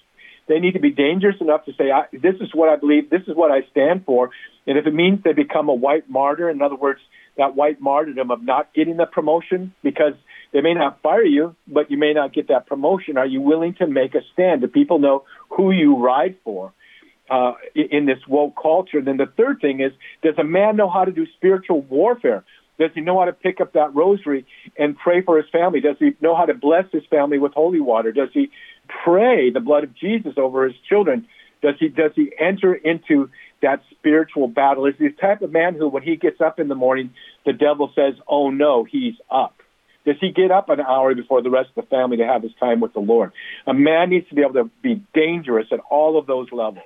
They 0.48 0.60
need 0.60 0.74
to 0.74 0.80
be 0.80 0.92
dangerous 0.92 1.38
enough 1.40 1.64
to 1.66 1.74
say, 1.78 1.92
I, 1.92 2.04
this 2.12 2.36
is 2.42 2.50
what 2.54 2.68
I 2.68 2.76
believe, 2.76 3.10
this 3.10 3.22
is 3.28 3.36
what 3.36 3.52
I 3.52 3.62
stand 3.72 4.04
for. 4.06 4.32
And 4.68 4.78
if 4.78 4.86
it 4.86 4.94
means 4.94 5.24
they 5.24 5.32
become 5.32 5.70
a 5.70 5.74
white 5.74 6.10
martyr, 6.10 6.50
in 6.50 6.62
other 6.62 6.76
words, 6.76 7.00
that 7.38 7.56
white 7.56 7.82
martyrdom 7.82 8.32
of 8.32 8.44
not 8.44 8.74
getting 8.74 8.98
the 8.98 9.06
promotion 9.06 9.74
because 9.84 10.14
they 10.52 10.62
may 10.62 10.74
not 10.74 11.02
fire 11.02 11.26
you, 11.26 11.56
but 11.68 11.90
you 11.90 11.98
may 11.98 12.14
not 12.14 12.34
get 12.34 12.50
that 12.50 12.68
promotion. 12.68 13.18
Are 13.18 13.26
you 13.26 13.42
willing 13.42 13.74
to 13.76 13.88
make 13.88 14.14
a 14.14 14.22
stand? 14.34 14.62
Do 14.62 14.68
people 14.68 15.00
know 15.00 15.24
who 15.50 15.72
you 15.72 15.98
ride 15.98 16.36
for 16.44 16.74
uh, 17.30 17.54
in 17.76 18.06
this 18.06 18.20
woke 18.28 18.56
culture? 18.62 19.02
Then 19.02 19.18
the 19.18 19.26
third 19.26 19.60
thing 19.62 19.82
is, 19.82 19.92
does 20.22 20.36
a 20.38 20.44
man 20.44 20.76
know 20.76 20.90
how 20.90 21.06
to 21.06 21.12
do 21.12 21.26
spiritual 21.38 21.82
warfare? 21.82 22.44
Does 22.80 22.92
he 22.94 23.02
know 23.02 23.20
how 23.20 23.26
to 23.26 23.34
pick 23.34 23.62
up 23.62 23.74
that 23.74 23.94
rosary 23.94 24.46
and 24.78 24.98
pray 24.98 25.22
for 25.22 25.38
his 25.38 25.50
family? 25.52 25.80
Does 25.80 25.98
he 26.00 26.12
know 26.22 26.36
how 26.36 26.46
to 26.46 26.54
bless 26.54 26.86
his 26.92 27.04
family 27.10 27.38
with 27.38 27.54
holy 27.54 27.80
water? 27.80 28.12
Does 28.12 28.30
he 28.34 28.50
pray 29.04 29.52
the 29.52 29.60
blood 29.60 29.84
of 29.84 29.96
Jesus 29.96 30.34
over 30.38 30.66
his 30.66 30.76
children? 30.90 31.28
Does 31.64 31.76
he 31.80 31.88
does 31.88 32.12
he 32.14 32.32
enter 32.38 32.76
into 32.76 33.30
that 33.62 33.82
spiritual 33.92 34.50
battle? 34.50 34.86
Is 34.86 34.96
he 35.00 35.08
the 35.08 35.14
type 35.14 35.42
of 35.42 35.52
man 35.52 35.76
who, 35.76 35.88
when 35.88 36.04
he 36.04 36.18
gets 36.18 36.42
up 36.42 36.60
in 36.60 36.68
the 36.68 36.76
morning, 36.76 37.12
the 37.46 37.54
devil 37.54 37.90
says, 37.96 38.16
"Oh 38.28 38.52
no, 38.52 38.84
he's 38.84 39.16
up." 39.32 39.56
Does 40.06 40.18
he 40.20 40.32
get 40.34 40.52
up 40.52 40.68
an 40.68 40.82
hour 40.82 41.16
before 41.16 41.42
the 41.42 41.50
rest 41.50 41.70
of 41.76 41.86
the 41.86 41.90
family 41.90 42.18
to 42.18 42.26
have 42.26 42.44
his 42.44 42.52
time 42.60 42.82
with 42.82 42.92
the 42.92 43.00
Lord? 43.00 43.32
A 43.66 43.74
man 43.74 44.10
needs 44.10 44.28
to 44.28 44.36
be 44.36 44.42
able 44.42 44.56
to 44.56 44.70
be 44.82 45.02
dangerous 45.14 45.68
at 45.72 45.80
all 45.90 46.20
of 46.20 46.28
those 46.28 46.52
levels. 46.52 46.84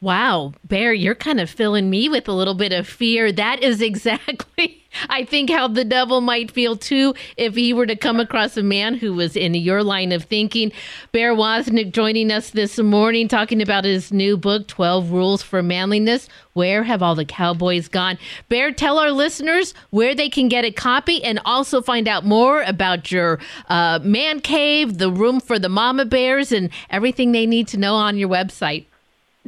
Wow, 0.00 0.52
Bear, 0.62 0.92
you're 0.94 1.16
kind 1.16 1.40
of 1.40 1.50
filling 1.50 1.90
me 1.90 2.08
with 2.08 2.28
a 2.28 2.32
little 2.32 2.54
bit 2.54 2.72
of 2.72 2.86
fear. 2.86 3.32
That 3.32 3.64
is 3.64 3.82
exactly, 3.82 4.84
I 5.08 5.24
think, 5.24 5.50
how 5.50 5.66
the 5.66 5.84
devil 5.84 6.20
might 6.20 6.52
feel 6.52 6.76
too 6.76 7.14
if 7.36 7.56
he 7.56 7.72
were 7.72 7.86
to 7.86 7.96
come 7.96 8.20
across 8.20 8.56
a 8.56 8.62
man 8.62 8.94
who 8.94 9.12
was 9.12 9.34
in 9.34 9.54
your 9.54 9.82
line 9.82 10.12
of 10.12 10.22
thinking. 10.22 10.70
Bear 11.10 11.34
Woznick 11.34 11.90
joining 11.90 12.30
us 12.30 12.50
this 12.50 12.78
morning 12.78 13.26
talking 13.26 13.60
about 13.60 13.84
his 13.84 14.12
new 14.12 14.36
book, 14.36 14.68
12 14.68 15.10
Rules 15.10 15.42
for 15.42 15.64
Manliness. 15.64 16.28
Where 16.52 16.84
have 16.84 17.02
all 17.02 17.16
the 17.16 17.24
cowboys 17.24 17.88
gone? 17.88 18.18
Bear, 18.48 18.70
tell 18.70 18.98
our 18.98 19.10
listeners 19.10 19.74
where 19.90 20.14
they 20.14 20.28
can 20.28 20.46
get 20.46 20.64
a 20.64 20.70
copy 20.70 21.24
and 21.24 21.40
also 21.44 21.82
find 21.82 22.06
out 22.06 22.24
more 22.24 22.62
about 22.62 23.10
your 23.10 23.40
uh, 23.68 23.98
man 24.04 24.42
cave, 24.42 24.98
the 24.98 25.10
room 25.10 25.40
for 25.40 25.58
the 25.58 25.68
mama 25.68 26.04
bears, 26.04 26.52
and 26.52 26.70
everything 26.88 27.32
they 27.32 27.46
need 27.46 27.66
to 27.68 27.76
know 27.76 27.96
on 27.96 28.16
your 28.16 28.28
website 28.28 28.84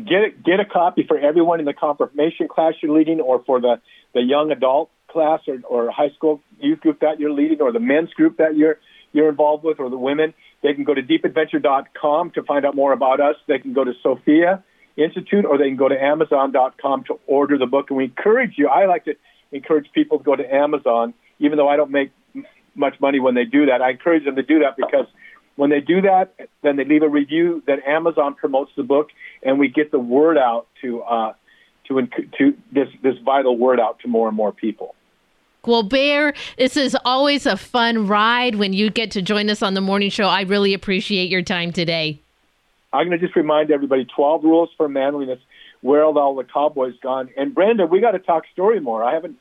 get 0.05 0.25
a, 0.25 0.31
get 0.31 0.61
a 0.61 0.65
copy 0.65 1.05
for 1.07 1.19
everyone 1.19 1.61
in 1.61 1.67
the 1.67 1.73
confirmation 1.73 2.49
class 2.49 2.75
you're 2.83 2.97
leading, 2.97 3.21
or 3.21 3.43
for 3.45 3.61
the 3.61 3.81
the 4.15 4.21
young 4.21 4.51
adult 4.51 4.91
class, 5.09 5.41
or, 5.47 5.59
or 5.69 5.91
high 5.91 6.11
school 6.11 6.41
youth 6.59 6.81
group 6.81 7.01
that 7.01 7.21
you're 7.21 7.33
leading, 7.33 7.61
or 7.61 7.73
the 7.73 7.81
men's 7.81 8.13
group 8.13 8.39
that 8.39 8.57
you're 8.57 8.79
you're 9.13 9.29
involved 9.29 9.65
with, 9.65 9.81
or 9.81 9.91
the 9.91 9.99
women. 9.99 10.35
They 10.63 10.75
can 10.75 10.85
go 10.85 10.95
to 10.95 11.03
deepadventure.com 11.03 12.33
to 12.33 12.43
find 12.43 12.67
out 12.67 12.75
more 12.75 12.93
about 12.93 13.21
us. 13.21 13.37
They 13.49 13.59
can 13.59 13.73
go 13.73 13.85
to 13.85 13.93
Sophia 14.03 14.63
Institute, 14.97 15.45
or 15.45 15.57
they 15.57 15.69
can 15.69 15.77
go 15.77 15.89
to 15.89 16.01
Amazon.com 16.01 17.05
to 17.05 17.19
order 17.27 17.57
the 17.57 17.67
book. 17.67 17.87
And 17.89 17.97
we 17.97 18.05
encourage 18.05 18.55
you. 18.57 18.69
I 18.69 18.87
like 18.87 19.07
to 19.07 19.15
encourage 19.53 19.91
people 19.93 20.19
to 20.19 20.25
go 20.25 20.37
to 20.37 20.55
Amazon, 20.55 21.15
even 21.39 21.57
though 21.57 21.69
I 21.69 21.77
don't 21.77 21.91
make 21.91 22.13
much 22.75 23.01
money 23.01 23.21
when 23.21 23.35
they 23.35 23.45
do 23.45 23.67
that. 23.67 23.83
I 23.83 23.91
encourage 23.91 24.25
them 24.25 24.37
to 24.37 24.43
do 24.43 24.61
that 24.61 24.77
because 24.77 25.07
when 25.61 25.69
they 25.69 25.81
do 25.81 26.01
that, 26.01 26.33
then 26.63 26.77
they 26.77 26.87
leave 26.87 27.03
a 27.03 27.09
review. 27.09 27.63
Then 27.67 27.81
Amazon 27.87 28.35
promotes 28.35 28.73
the 28.79 28.83
book, 28.83 29.11
and 29.43 29.59
we 29.59 29.69
get 29.69 29.91
the 29.91 29.99
word 29.99 30.39
out 30.39 30.67
to 30.81 31.03
uh, 31.03 31.35
to 31.87 32.07
to 32.39 32.57
this 32.73 32.89
this 33.03 33.19
vital 33.23 33.59
word 33.59 33.79
out 33.79 33.99
to 34.01 34.09
more 34.09 34.27
and 34.27 34.35
more 34.35 34.53
people. 34.53 34.95
Well, 35.67 35.83
Bear, 35.83 36.33
this 36.57 36.79
is 36.79 36.97
always 37.05 37.45
a 37.45 37.59
fun 37.59 38.07
ride 38.07 38.55
when 38.55 38.73
you 38.73 38.89
get 38.89 39.11
to 39.11 39.21
join 39.21 39.51
us 39.51 39.61
on 39.61 39.75
the 39.75 39.83
morning 39.83 40.09
show. 40.09 40.29
I 40.29 40.41
really 40.43 40.73
appreciate 40.73 41.29
your 41.29 41.43
time 41.43 41.73
today. 41.73 42.23
I'm 42.95 43.09
going 43.09 43.21
to 43.21 43.27
just 43.27 43.37
remind 43.37 43.71
everybody 43.71 44.07
12 44.07 44.43
rules 44.43 44.71
for 44.79 44.89
manliness. 44.89 45.41
Where 45.83 46.07
have 46.07 46.17
all 46.17 46.35
the 46.37 46.45
cowboys 46.45 46.95
gone? 47.03 47.29
And 47.37 47.55
Brenda, 47.55 47.85
we 47.85 48.01
got 48.01 48.13
to 48.13 48.19
talk 48.19 48.45
story 48.51 48.81
more. 48.81 49.05
I 49.05 49.13
haven't. 49.13 49.37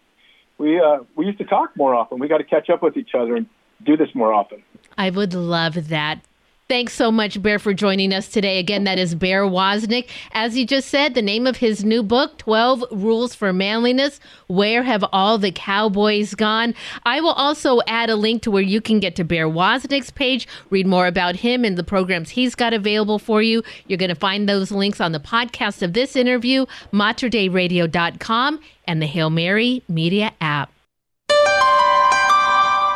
We 0.57 0.81
uh, 0.81 0.97
we 1.15 1.27
used 1.27 1.37
to 1.37 1.45
talk 1.45 1.77
more 1.77 1.95
often. 1.95 2.19
We 2.19 2.27
got 2.27 2.39
to 2.39 2.43
catch 2.43 2.69
up 2.69 2.83
with 2.83 2.97
each 2.97 3.15
other 3.17 3.37
and 3.37 3.45
do 3.85 3.95
this 3.95 4.09
more 4.13 4.33
often. 4.33 4.63
I 4.99 5.09
would 5.09 5.33
love 5.33 5.87
that. 5.87 6.19
Thanks 6.67 6.93
so 6.93 7.11
much, 7.11 7.41
Bear, 7.41 7.57
for 7.57 7.73
joining 7.73 8.13
us 8.13 8.27
today. 8.27 8.59
Again, 8.59 8.83
that 8.83 8.99
is 8.99 9.15
Bear 9.15 9.43
Woznick. 9.45 10.07
As 10.33 10.53
he 10.53 10.65
just 10.65 10.89
said, 10.89 11.15
the 11.15 11.21
name 11.21 11.47
of 11.47 11.57
his 11.57 11.83
new 11.83 12.03
book, 12.03 12.37
12 12.37 12.83
Rules 12.91 13.33
for 13.33 13.51
Manliness 13.51 14.19
Where 14.45 14.83
Have 14.83 15.03
All 15.11 15.39
the 15.39 15.51
Cowboys 15.51 16.35
Gone? 16.35 16.75
I 17.05 17.21
will 17.21 17.31
also 17.31 17.79
add 17.87 18.11
a 18.11 18.15
link 18.15 18.43
to 18.43 18.51
where 18.51 18.61
you 18.61 18.81
can 18.81 18.99
get 18.99 19.15
to 19.15 19.23
Bear 19.23 19.47
Woznick's 19.47 20.11
page, 20.11 20.47
read 20.69 20.85
more 20.85 21.07
about 21.07 21.37
him 21.37 21.65
and 21.65 21.75
the 21.75 21.83
programs 21.83 22.29
he's 22.29 22.53
got 22.53 22.73
available 22.73 23.17
for 23.17 23.41
you. 23.41 23.63
You're 23.87 23.97
going 23.97 24.09
to 24.09 24.15
find 24.15 24.47
those 24.47 24.69
links 24.69 25.01
on 25.01 25.11
the 25.11 25.19
podcast 25.19 25.81
of 25.81 25.93
this 25.93 26.15
interview, 26.15 26.67
materdeiradio.com, 26.93 28.59
and 28.85 29.01
the 29.01 29.07
Hail 29.07 29.31
Mary 29.31 29.81
Media 29.87 30.33
app. 30.39 30.71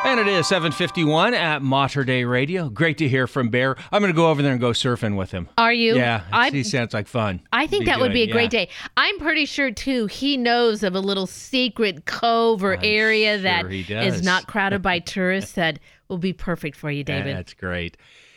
And 0.06 0.20
it 0.20 0.28
is 0.28 0.48
751 0.48 1.34
at 1.34 1.62
Mater 1.62 2.04
Dei 2.04 2.26
Radio. 2.26 2.70
Great 2.70 2.98
to 2.98 3.08
hear 3.08 3.26
from 3.26 3.50
Bear. 3.50 3.78
I'm 3.90 4.02
going 4.02 4.12
to 4.12 4.16
go 4.16 4.30
over 4.30 4.42
there 4.42 4.52
and 4.52 4.60
go 4.60 4.72
surfing 4.72 5.16
with 5.16 5.32
him. 5.32 5.48
Are 5.58 5.72
you? 5.72 5.96
Yeah, 5.96 6.24
I, 6.30 6.50
he 6.50 6.64
sounds 6.64 6.94
like 6.94 7.08
fun. 7.08 7.42
I 7.54 7.68
think 7.68 7.86
that 7.86 8.02
would 8.02 8.12
be 8.12 8.24
a 8.24 8.32
great 8.32 8.52
yeah. 8.52 8.66
day. 8.66 8.70
I'm 8.98 9.18
pretty 9.18 9.46
sure, 9.46 9.72
too, 9.72 10.08
he 10.08 10.36
knows 10.36 10.84
of 10.84 10.94
a 10.94 11.00
little 11.00 11.26
secret 11.26 12.06
cove 12.06 12.66
or 12.66 12.78
area 12.84 13.38
that 13.38 13.72
he 13.72 13.82
is 13.94 14.22
not 14.22 14.46
crowded 14.46 14.82
by 14.82 15.00
tourists 15.00 15.54
that 15.54 15.80
will 16.10 16.18
be 16.18 16.34
perfect 16.34 16.76
for 16.76 16.92
you, 16.92 17.06
David. 17.06 17.38
That's 17.38 17.54
great. 17.54 17.96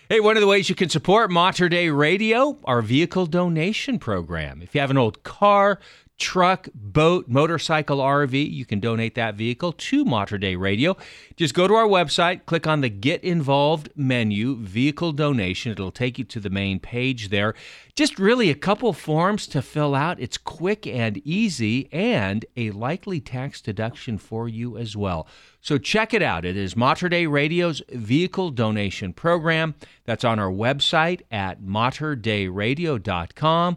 Hey, 0.08 0.20
one 0.20 0.36
of 0.36 0.40
the 0.40 0.46
ways 0.46 0.68
you 0.68 0.76
can 0.76 0.88
support 0.88 1.32
Mater 1.32 1.68
Dei 1.68 1.90
Radio, 1.90 2.60
our 2.62 2.80
vehicle 2.80 3.26
donation 3.26 3.98
program. 3.98 4.62
If 4.62 4.72
you 4.72 4.80
have 4.80 4.92
an 4.92 4.98
old 4.98 5.24
car, 5.24 5.80
truck, 6.18 6.68
boat, 6.74 7.28
motorcycle, 7.28 7.98
RV, 7.98 8.50
you 8.50 8.64
can 8.64 8.80
donate 8.80 9.14
that 9.16 9.34
vehicle 9.34 9.72
to 9.72 10.02
Mater 10.04 10.38
Dei 10.38 10.56
Radio. 10.56 10.96
Just 11.36 11.52
go 11.54 11.68
to 11.68 11.74
our 11.74 11.86
website, 11.86 12.46
click 12.46 12.66
on 12.66 12.80
the 12.80 12.88
Get 12.88 13.22
Involved 13.22 13.90
menu, 13.94 14.56
Vehicle 14.56 15.12
Donation. 15.12 15.72
It'll 15.72 15.90
take 15.90 16.18
you 16.18 16.24
to 16.24 16.40
the 16.40 16.48
main 16.48 16.80
page 16.80 17.28
there. 17.28 17.54
Just 17.94 18.18
really 18.18 18.48
a 18.50 18.54
couple 18.54 18.92
forms 18.92 19.46
to 19.48 19.60
fill 19.62 19.94
out. 19.94 20.20
It's 20.20 20.38
quick 20.38 20.86
and 20.86 21.18
easy 21.18 21.90
and 21.92 22.46
a 22.56 22.70
likely 22.70 23.20
tax 23.20 23.60
deduction 23.60 24.16
for 24.18 24.48
you 24.48 24.78
as 24.78 24.96
well. 24.96 25.26
So 25.60 25.78
check 25.78 26.14
it 26.14 26.22
out. 26.22 26.44
It 26.44 26.56
is 26.56 26.76
Mater 26.76 27.08
Dei 27.08 27.26
Radio's 27.26 27.82
vehicle 27.90 28.50
donation 28.50 29.12
program. 29.12 29.74
That's 30.04 30.24
on 30.24 30.38
our 30.38 30.50
website 30.50 31.22
at 31.30 31.62
materdeiradio.com 31.62 33.76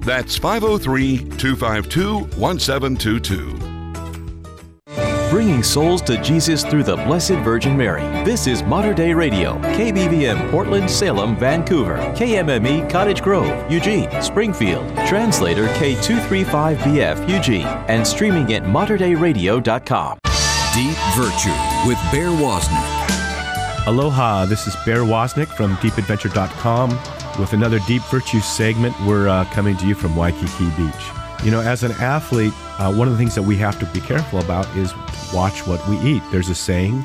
That's 0.00 0.36
503 0.36 1.18
252 1.38 2.18
1722. 2.38 3.68
Bringing 5.30 5.62
souls 5.62 6.00
to 6.02 6.20
Jesus 6.22 6.64
through 6.64 6.84
the 6.84 6.96
Blessed 6.96 7.32
Virgin 7.44 7.76
Mary. 7.76 8.00
This 8.24 8.46
is 8.46 8.62
Mater 8.62 8.94
Dei 8.94 9.12
Radio, 9.12 9.58
KBVM 9.58 10.50
Portland, 10.50 10.90
Salem, 10.90 11.36
Vancouver, 11.36 11.98
KMME 12.16 12.88
Cottage 12.88 13.20
Grove, 13.20 13.70
Eugene, 13.70 14.08
Springfield, 14.22 14.86
translator 15.06 15.66
K235BF 15.68 17.28
Eugene, 17.28 17.66
and 17.66 18.06
streaming 18.06 18.54
at 18.54 18.62
materdeiradio.com. 18.62 20.18
Deep 20.72 20.96
Virtue 21.14 21.86
with 21.86 21.98
Bear 22.10 22.30
Woznick. 22.30 23.86
Aloha, 23.86 24.46
this 24.46 24.66
is 24.66 24.74
Bear 24.86 25.00
Woznick 25.00 25.48
from 25.48 25.76
deepadventure.com 25.76 27.17
with 27.38 27.52
another 27.52 27.78
Deep 27.80 28.02
Virtue 28.04 28.40
segment. 28.40 28.94
We're 29.06 29.28
uh, 29.28 29.44
coming 29.46 29.76
to 29.78 29.86
you 29.86 29.94
from 29.94 30.16
Waikiki 30.16 30.70
Beach. 30.76 30.94
You 31.44 31.52
know, 31.52 31.60
as 31.60 31.84
an 31.84 31.92
athlete, 31.92 32.52
uh, 32.78 32.92
one 32.92 33.06
of 33.06 33.12
the 33.12 33.18
things 33.18 33.34
that 33.36 33.42
we 33.42 33.56
have 33.56 33.78
to 33.78 33.86
be 33.86 34.00
careful 34.00 34.40
about 34.40 34.66
is 34.76 34.92
watch 35.32 35.66
what 35.66 35.86
we 35.88 35.96
eat. 35.98 36.22
There's 36.32 36.48
a 36.48 36.54
saying, 36.54 37.04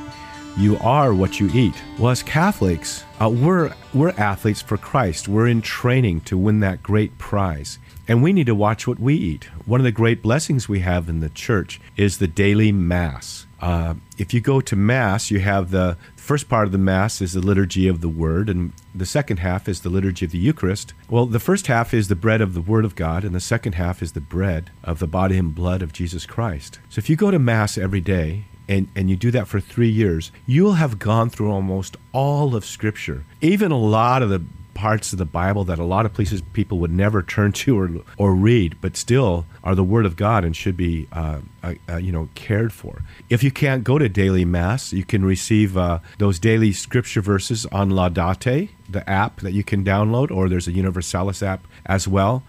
you 0.57 0.77
are 0.79 1.13
what 1.13 1.39
you 1.39 1.49
eat. 1.53 1.75
Well, 1.99 2.11
as 2.11 2.23
Catholics, 2.23 3.03
uh, 3.21 3.29
we're, 3.29 3.73
we're 3.93 4.13
athletes 4.17 4.61
for 4.61 4.77
Christ. 4.77 5.27
We're 5.27 5.47
in 5.47 5.61
training 5.61 6.21
to 6.21 6.37
win 6.37 6.59
that 6.61 6.81
great 6.81 7.17
prize. 7.17 7.79
And 8.07 8.21
we 8.21 8.33
need 8.33 8.47
to 8.47 8.55
watch 8.55 8.85
what 8.87 8.99
we 8.99 9.15
eat. 9.15 9.45
One 9.65 9.79
of 9.79 9.85
the 9.85 9.91
great 9.91 10.21
blessings 10.21 10.67
we 10.67 10.79
have 10.79 11.07
in 11.09 11.21
the 11.21 11.29
church 11.29 11.79
is 11.95 12.17
the 12.17 12.27
daily 12.27 12.71
Mass. 12.71 13.45
Uh, 13.61 13.95
if 14.17 14.33
you 14.33 14.41
go 14.41 14.59
to 14.61 14.75
Mass, 14.75 15.31
you 15.31 15.39
have 15.39 15.71
the 15.71 15.95
first 16.23 16.47
part 16.47 16.65
of 16.65 16.71
the 16.71 16.77
Mass 16.77 17.21
is 17.21 17.33
the 17.33 17.41
liturgy 17.41 17.87
of 17.87 18.01
the 18.01 18.09
Word, 18.09 18.49
and 18.49 18.71
the 18.95 19.05
second 19.05 19.37
half 19.37 19.67
is 19.67 19.81
the 19.81 19.89
liturgy 19.89 20.25
of 20.25 20.31
the 20.31 20.37
Eucharist. 20.37 20.93
Well, 21.09 21.25
the 21.25 21.39
first 21.39 21.67
half 21.67 21.93
is 21.93 22.07
the 22.07 22.15
bread 22.15 22.41
of 22.41 22.53
the 22.53 22.61
Word 22.61 22.85
of 22.85 22.95
God, 22.95 23.23
and 23.23 23.35
the 23.35 23.39
second 23.41 23.73
half 23.73 24.01
is 24.01 24.13
the 24.13 24.21
bread 24.21 24.71
of 24.83 24.99
the 24.99 25.07
body 25.07 25.37
and 25.37 25.53
blood 25.53 25.81
of 25.81 25.93
Jesus 25.93 26.25
Christ. 26.25 26.79
So 26.89 26.99
if 26.99 27.09
you 27.09 27.15
go 27.15 27.29
to 27.29 27.39
Mass 27.39 27.77
every 27.77 28.01
day, 28.01 28.45
and, 28.69 28.87
and 28.95 29.09
you 29.09 29.17
do 29.17 29.31
that 29.31 29.47
for 29.49 29.59
three 29.59 29.89
years, 29.89 30.31
you'll 30.47 30.73
have 30.73 30.97
gone 30.97 31.29
through 31.29 31.51
almost 31.51 31.97
all 32.13 32.55
of 32.55 32.63
Scripture, 32.63 33.25
even 33.41 33.71
a 33.71 33.77
lot 33.77 34.23
of 34.23 34.29
the 34.29 34.41
parts 34.73 35.13
of 35.13 35.19
the 35.19 35.25
Bible 35.25 35.63
that 35.65 35.79
a 35.79 35.83
lot 35.83 36.05
of 36.05 36.13
places 36.13 36.41
people 36.53 36.79
would 36.79 36.91
never 36.91 37.21
turn 37.21 37.51
to 37.51 37.79
or, 37.79 37.89
or 38.17 38.35
read, 38.35 38.77
but 38.81 38.97
still 38.97 39.45
are 39.63 39.75
the 39.75 39.83
Word 39.83 40.05
of 40.05 40.15
God 40.15 40.43
and 40.43 40.55
should 40.55 40.77
be, 40.77 41.07
uh, 41.11 41.39
uh, 41.63 41.73
uh, 41.89 41.97
you 41.97 42.11
know, 42.11 42.29
cared 42.35 42.73
for. 42.73 43.01
If 43.29 43.43
you 43.43 43.51
can't 43.51 43.83
go 43.83 43.97
to 43.97 44.09
daily 44.09 44.45
Mass, 44.45 44.93
you 44.93 45.05
can 45.05 45.23
receive 45.23 45.77
uh, 45.77 45.99
those 46.17 46.39
daily 46.39 46.71
Scripture 46.71 47.21
verses 47.21 47.65
on 47.67 47.91
Laudate, 47.91 48.69
the 48.89 49.07
app 49.09 49.41
that 49.41 49.53
you 49.53 49.63
can 49.63 49.83
download, 49.83 50.31
or 50.31 50.49
there's 50.49 50.67
a 50.67 50.73
Universalis 50.73 51.43
app 51.43 51.65
as 51.85 52.07
well. 52.07 52.43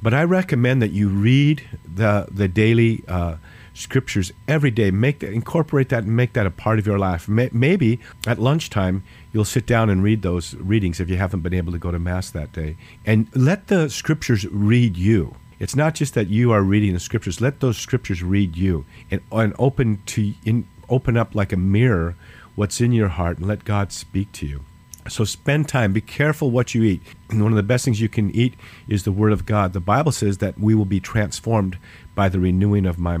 But 0.00 0.14
I 0.14 0.22
recommend 0.22 0.80
that 0.82 0.92
you 0.92 1.08
read 1.08 1.62
the 1.84 2.28
the 2.30 2.46
daily 2.46 3.02
uh, 3.08 3.36
scriptures 3.78 4.32
every 4.46 4.70
day. 4.70 4.90
Make 4.90 5.20
that, 5.20 5.32
incorporate 5.32 5.88
that, 5.88 6.04
and 6.04 6.14
make 6.14 6.32
that 6.34 6.46
a 6.46 6.50
part 6.50 6.78
of 6.78 6.86
your 6.86 6.98
life. 6.98 7.28
Maybe 7.28 8.00
at 8.26 8.38
lunchtime 8.38 9.02
you'll 9.32 9.44
sit 9.44 9.66
down 9.66 9.90
and 9.90 10.02
read 10.02 10.22
those 10.22 10.54
readings 10.54 11.00
if 11.00 11.08
you 11.08 11.16
haven't 11.16 11.40
been 11.40 11.54
able 11.54 11.72
to 11.72 11.78
go 11.78 11.90
to 11.90 11.98
mass 11.98 12.30
that 12.30 12.52
day, 12.52 12.76
and 13.04 13.28
let 13.34 13.68
the 13.68 13.88
scriptures 13.90 14.46
read 14.46 14.96
you. 14.96 15.34
It's 15.58 15.74
not 15.74 15.94
just 15.94 16.14
that 16.14 16.28
you 16.28 16.52
are 16.52 16.62
reading 16.62 16.94
the 16.94 17.00
scriptures. 17.00 17.40
Let 17.40 17.60
those 17.60 17.76
scriptures 17.76 18.22
read 18.22 18.56
you 18.56 18.84
and, 19.10 19.20
and 19.32 19.54
open 19.58 20.02
to 20.06 20.32
in, 20.44 20.68
open 20.88 21.16
up 21.16 21.34
like 21.34 21.52
a 21.52 21.56
mirror 21.56 22.14
what's 22.54 22.80
in 22.80 22.92
your 22.92 23.08
heart 23.08 23.38
and 23.38 23.46
let 23.46 23.64
God 23.64 23.92
speak 23.92 24.32
to 24.32 24.46
you. 24.46 24.64
So 25.08 25.24
spend 25.24 25.68
time. 25.68 25.92
Be 25.92 26.00
careful 26.00 26.50
what 26.50 26.74
you 26.74 26.82
eat. 26.82 27.02
And 27.30 27.42
one 27.42 27.52
of 27.52 27.56
the 27.56 27.62
best 27.62 27.84
things 27.84 28.00
you 28.00 28.08
can 28.08 28.30
eat 28.34 28.54
is 28.88 29.04
the 29.04 29.12
Word 29.12 29.32
of 29.32 29.46
God. 29.46 29.72
The 29.72 29.80
Bible 29.80 30.12
says 30.12 30.38
that 30.38 30.58
we 30.58 30.74
will 30.74 30.84
be 30.84 31.00
transformed 31.00 31.78
by 32.14 32.28
the 32.28 32.40
renewing 32.40 32.84
of 32.84 32.98
my 32.98 33.18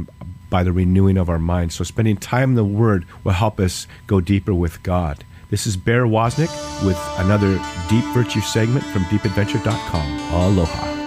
by 0.50 0.62
the 0.62 0.72
renewing 0.72 1.16
of 1.16 1.28
our 1.28 1.38
minds. 1.38 1.74
So 1.74 1.84
spending 1.84 2.16
time 2.16 2.50
in 2.50 2.56
the 2.56 2.64
Word 2.64 3.06
will 3.24 3.32
help 3.32 3.58
us 3.58 3.86
go 4.06 4.20
deeper 4.20 4.54
with 4.54 4.82
God. 4.82 5.24
This 5.50 5.66
is 5.66 5.78
Bear 5.78 6.04
Woznick 6.04 6.50
with 6.84 6.98
another 7.20 7.58
Deep 7.88 8.04
Virtue 8.12 8.42
segment 8.42 8.84
from 8.84 9.04
deepadventure.com. 9.04 10.18
Aloha. 10.34 10.98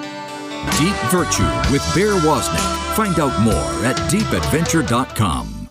Deep 0.80 0.96
Virtue 1.12 1.72
with 1.72 1.84
Bear 1.94 2.20
Woznick. 2.22 2.96
Find 2.96 3.20
out 3.20 3.40
more 3.44 3.86
at 3.86 3.96
deepadventure.com. 4.10 5.70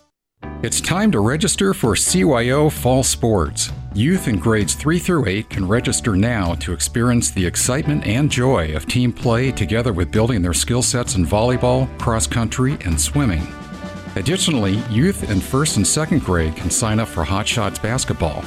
It's 0.62 0.81
time 0.81 1.11
to 1.11 1.18
register 1.18 1.75
for 1.75 1.95
CYO 1.97 2.71
Fall 2.71 3.03
Sports. 3.03 3.73
Youth 3.93 4.29
in 4.29 4.39
grades 4.39 4.75
3 4.75 5.01
through 5.01 5.27
8 5.27 5.51
can 5.51 5.66
register 5.66 6.14
now 6.14 6.55
to 6.57 6.73
experience 6.73 7.33
the 7.33 7.45
excitement 7.45 8.07
and 8.07 8.31
joy 8.31 8.77
of 8.77 8.87
team 8.87 9.12
play 9.12 9.51
together 9.51 9.93
with 9.93 10.12
building 10.12 10.43
their 10.43 10.53
skill 10.53 10.83
sets 10.83 11.16
in 11.16 11.27
volleyball, 11.27 11.89
cross 11.99 12.29
country, 12.29 12.79
and 12.85 13.01
swimming. 13.01 13.45
Additionally, 14.14 14.75
youth 14.91 15.29
in 15.29 15.41
first 15.41 15.77
and 15.77 15.87
second 15.87 16.21
grade 16.21 16.55
can 16.55 16.71
sign 16.71 17.01
up 17.01 17.09
for 17.09 17.25
Hot 17.25 17.49
Shots 17.49 17.81
basketball. 17.81 18.45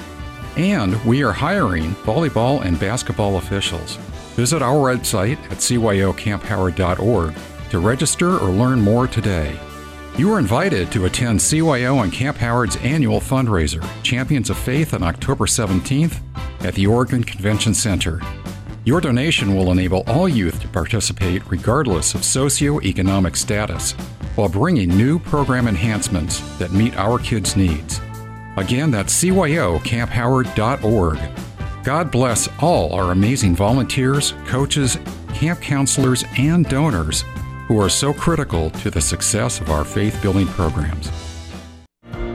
And 0.56 1.04
we 1.04 1.24
are 1.24 1.32
hiring 1.32 1.95
volleyball 2.06 2.64
and 2.64 2.80
basketball 2.80 3.38
officials. 3.38 3.95
Visit 4.36 4.62
our 4.62 4.76
website 4.76 5.38
at 5.51 5.58
cyoCampHoward.org 5.58 7.36
to 7.70 7.80
register 7.80 8.38
or 8.38 8.49
learn 8.49 8.80
more 8.82 9.08
today. 9.08 9.60
You 10.16 10.32
are 10.32 10.38
invited 10.38 10.91
to 10.91 11.06
attend 11.06 11.39
CYO 11.39 12.04
and 12.04 12.14
Camp 12.14 12.38
Howard's 12.38 12.76
annual 12.78 13.20
fundraiser, 13.20 13.84
Champions 14.04 14.51
of 14.51 14.58
Faith, 14.58 14.93
on 14.93 15.01
October 15.01 15.45
17th 15.45 16.20
at 16.60 16.76
the 16.76 16.86
Oregon 16.86 17.24
Convention 17.24 17.74
Center. 17.74 18.22
Your 18.86 19.01
donation 19.01 19.56
will 19.56 19.72
enable 19.72 20.04
all 20.06 20.30
youth 20.30 20.62
to 20.62 20.68
participate 20.68 21.41
regardless 21.49 22.14
of 22.14 22.22
socioeconomic 22.22 23.36
status 23.36 23.93
while 24.36 24.49
bringing 24.49 24.89
new 24.89 25.18
program 25.18 25.68
enhancements 25.68 26.41
that 26.60 26.74
meet 26.74 26.95
our 26.95 27.18
kids' 27.18 27.56
needs. 27.56 27.99
Again, 28.58 28.91
that's 28.91 29.14
CYOCampHoward.org. 29.24 31.20
God 31.84 32.12
bless 32.12 32.47
all 32.62 32.93
our 32.93 33.12
amazing 33.12 33.56
volunteers, 33.56 34.34
coaches, 34.45 34.97
camp 35.34 35.60
counselors, 35.62 36.24
and 36.38 36.66
donors 36.70 37.26
who 37.68 37.80
are 37.80 37.89
so 37.89 38.14
critical 38.14 38.70
to 38.70 38.89
the 38.89 39.01
success 39.01 39.60
of 39.60 39.70
our 39.70 39.84
faith 39.84 40.22
building 40.22 40.47
programs. 40.47 41.32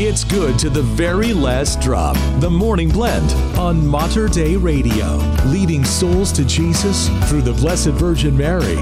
It's 0.00 0.22
good 0.22 0.60
to 0.60 0.70
the 0.70 0.82
very 0.82 1.32
last 1.32 1.80
drop. 1.80 2.16
The 2.38 2.48
Morning 2.48 2.88
Blend 2.88 3.32
on 3.58 3.84
Mater 3.84 4.28
Dei 4.28 4.54
Radio, 4.56 5.16
leading 5.46 5.84
souls 5.84 6.30
to 6.34 6.44
Jesus 6.44 7.08
through 7.28 7.42
the 7.42 7.52
Blessed 7.54 7.88
Virgin 7.88 8.36
Mary. 8.36 8.76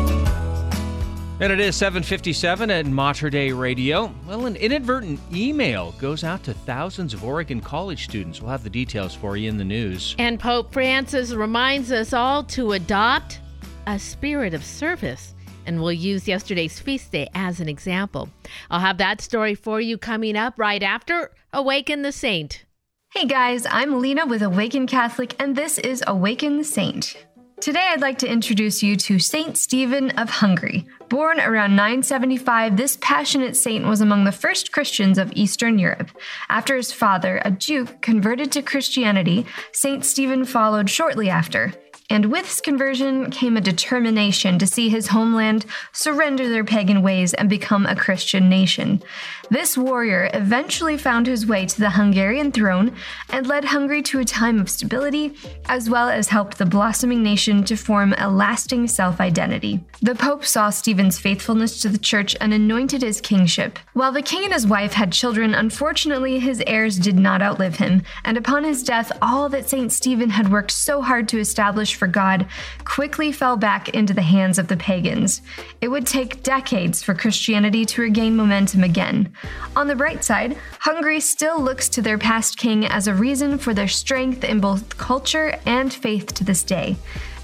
And 1.40 1.50
it 1.50 1.58
is 1.58 1.74
757 1.74 2.70
at 2.70 2.84
Mater 2.84 3.30
Dei 3.30 3.50
Radio. 3.50 4.12
Well, 4.28 4.44
an 4.44 4.56
inadvertent 4.56 5.18
email 5.32 5.92
goes 5.92 6.22
out 6.22 6.42
to 6.44 6.52
thousands 6.52 7.14
of 7.14 7.24
Oregon 7.24 7.62
college 7.62 8.04
students. 8.04 8.42
We'll 8.42 8.50
have 8.50 8.62
the 8.62 8.68
details 8.68 9.14
for 9.14 9.38
you 9.38 9.48
in 9.48 9.56
the 9.56 9.64
news. 9.64 10.14
And 10.18 10.38
Pope 10.38 10.70
Francis 10.70 11.32
reminds 11.32 11.92
us 11.92 12.12
all 12.12 12.44
to 12.44 12.72
adopt 12.72 13.40
a 13.86 13.98
spirit 13.98 14.52
of 14.52 14.62
service. 14.62 15.34
And 15.66 15.82
we'll 15.82 15.92
use 15.92 16.28
yesterday's 16.28 16.78
feast 16.78 17.12
day 17.12 17.28
as 17.34 17.60
an 17.60 17.68
example. 17.68 18.30
I'll 18.70 18.80
have 18.80 18.98
that 18.98 19.20
story 19.20 19.54
for 19.54 19.80
you 19.80 19.98
coming 19.98 20.36
up 20.36 20.54
right 20.56 20.82
after 20.82 21.32
Awaken 21.52 22.02
the 22.02 22.12
Saint. 22.12 22.64
Hey 23.12 23.26
guys, 23.26 23.66
I'm 23.70 24.00
Lena 24.00 24.26
with 24.26 24.42
Awaken 24.42 24.86
Catholic, 24.86 25.34
and 25.40 25.56
this 25.56 25.78
is 25.78 26.04
Awaken 26.06 26.58
the 26.58 26.64
Saint. 26.64 27.16
Today, 27.58 27.86
I'd 27.88 28.02
like 28.02 28.18
to 28.18 28.30
introduce 28.30 28.82
you 28.82 28.96
to 28.96 29.18
Saint 29.18 29.56
Stephen 29.56 30.10
of 30.10 30.28
Hungary. 30.28 30.86
Born 31.08 31.40
around 31.40 31.74
975, 31.74 32.76
this 32.76 32.98
passionate 33.00 33.56
saint 33.56 33.86
was 33.86 34.02
among 34.02 34.24
the 34.24 34.32
first 34.32 34.72
Christians 34.72 35.16
of 35.16 35.32
Eastern 35.34 35.78
Europe. 35.78 36.10
After 36.50 36.76
his 36.76 36.92
father, 36.92 37.40
a 37.44 37.50
Duke, 37.50 38.02
converted 38.02 38.52
to 38.52 38.62
Christianity, 38.62 39.46
Saint 39.72 40.04
Stephen 40.04 40.44
followed 40.44 40.90
shortly 40.90 41.30
after. 41.30 41.72
And 42.08 42.26
with 42.26 42.46
his 42.46 42.60
conversion 42.60 43.30
came 43.30 43.56
a 43.56 43.60
determination 43.60 44.58
to 44.58 44.66
see 44.66 44.88
his 44.88 45.08
homeland 45.08 45.66
surrender 45.92 46.48
their 46.48 46.64
pagan 46.64 47.02
ways 47.02 47.34
and 47.34 47.48
become 47.48 47.84
a 47.84 47.96
Christian 47.96 48.48
nation. 48.48 49.02
This 49.48 49.78
warrior 49.78 50.28
eventually 50.34 50.96
found 50.96 51.26
his 51.26 51.46
way 51.46 51.66
to 51.66 51.80
the 51.80 51.90
Hungarian 51.90 52.50
throne 52.50 52.96
and 53.30 53.46
led 53.46 53.64
Hungary 53.64 54.02
to 54.02 54.18
a 54.18 54.24
time 54.24 54.60
of 54.60 54.68
stability, 54.68 55.36
as 55.66 55.88
well 55.88 56.08
as 56.08 56.28
helped 56.28 56.58
the 56.58 56.66
blossoming 56.66 57.22
nation 57.22 57.62
to 57.64 57.76
form 57.76 58.12
a 58.18 58.28
lasting 58.28 58.88
self 58.88 59.20
identity. 59.20 59.84
The 60.02 60.16
Pope 60.16 60.44
saw 60.44 60.70
Stephen's 60.70 61.18
faithfulness 61.18 61.80
to 61.82 61.88
the 61.88 61.98
church 61.98 62.36
and 62.40 62.52
anointed 62.52 63.02
his 63.02 63.20
kingship. 63.20 63.78
While 63.92 64.10
the 64.10 64.22
king 64.22 64.44
and 64.44 64.52
his 64.52 64.66
wife 64.66 64.92
had 64.92 65.12
children, 65.12 65.54
unfortunately, 65.54 66.40
his 66.40 66.62
heirs 66.66 66.98
did 66.98 67.16
not 67.16 67.40
outlive 67.40 67.76
him, 67.76 68.02
and 68.24 68.36
upon 68.36 68.64
his 68.64 68.82
death, 68.82 69.12
all 69.22 69.48
that 69.50 69.68
St. 69.68 69.92
Stephen 69.92 70.30
had 70.30 70.50
worked 70.50 70.72
so 70.72 71.02
hard 71.02 71.28
to 71.28 71.38
establish 71.38 71.94
for 71.94 72.08
God 72.08 72.46
quickly 72.84 73.30
fell 73.30 73.56
back 73.56 73.90
into 73.90 74.12
the 74.12 74.22
hands 74.22 74.58
of 74.58 74.66
the 74.66 74.76
pagans. 74.76 75.40
It 75.80 75.88
would 75.88 76.06
take 76.06 76.42
decades 76.42 77.02
for 77.02 77.14
Christianity 77.14 77.84
to 77.86 78.02
regain 78.02 78.36
momentum 78.36 78.82
again. 78.82 79.32
On 79.74 79.86
the 79.86 79.96
bright 79.96 80.24
side, 80.24 80.56
Hungary 80.80 81.20
still 81.20 81.60
looks 81.60 81.88
to 81.90 82.02
their 82.02 82.18
past 82.18 82.56
king 82.56 82.86
as 82.86 83.06
a 83.06 83.14
reason 83.14 83.58
for 83.58 83.74
their 83.74 83.88
strength 83.88 84.44
in 84.44 84.60
both 84.60 84.96
culture 84.96 85.58
and 85.66 85.92
faith 85.92 86.32
to 86.34 86.44
this 86.44 86.62
day, 86.62 86.96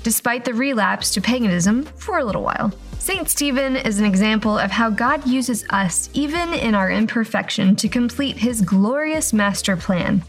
despite 0.03 0.45
the 0.45 0.55
relapse 0.55 1.13
to 1.15 1.21
paganism 1.21 1.85
for 1.97 2.19
a 2.19 2.25
little 2.25 2.43
while. 2.43 2.73
St. 2.99 3.29
Stephen 3.29 3.75
is 3.75 3.99
an 3.99 4.05
example 4.05 4.57
of 4.57 4.71
how 4.71 4.89
God 4.89 5.27
uses 5.27 5.65
us, 5.71 6.09
even 6.13 6.55
in 6.55 6.77
our 6.77 6.89
imperfection, 6.89 7.75
to 7.77 7.89
complete 7.89 8.37
his 8.37 8.61
glorious 8.61 9.33
master 9.33 9.77
plan. 9.77 10.23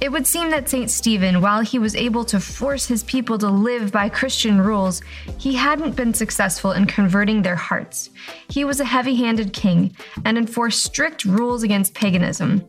It 0.00 0.10
would 0.10 0.26
seem 0.26 0.50
that 0.50 0.68
St. 0.68 0.90
Stephen, 0.90 1.42
while 1.42 1.60
he 1.60 1.78
was 1.78 1.94
able 1.94 2.24
to 2.24 2.40
force 2.40 2.86
his 2.86 3.02
people 3.04 3.36
to 3.36 3.48
live 3.48 3.92
by 3.92 4.08
Christian 4.08 4.58
rules, 4.58 5.02
he 5.36 5.54
hadn't 5.54 5.94
been 5.94 6.14
successful 6.14 6.72
in 6.72 6.86
converting 6.86 7.42
their 7.42 7.56
hearts. 7.56 8.08
He 8.48 8.64
was 8.64 8.80
a 8.80 8.84
heavy 8.86 9.16
handed 9.16 9.52
king 9.52 9.94
and 10.24 10.38
enforced 10.38 10.82
strict 10.82 11.26
rules 11.26 11.62
against 11.62 11.92
paganism. 11.92 12.66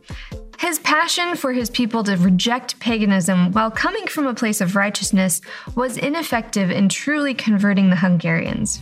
His 0.58 0.78
passion 0.80 1.34
for 1.34 1.52
his 1.54 1.70
people 1.70 2.04
to 2.04 2.16
reject 2.16 2.78
paganism 2.78 3.50
while 3.52 3.70
coming 3.70 4.06
from 4.06 4.26
a 4.26 4.34
place 4.34 4.60
of 4.60 4.76
righteousness 4.76 5.40
was 5.74 5.96
ineffective 5.96 6.70
in 6.70 6.90
truly 6.90 7.32
converting 7.32 7.88
the 7.88 7.96
Hungarians. 7.96 8.80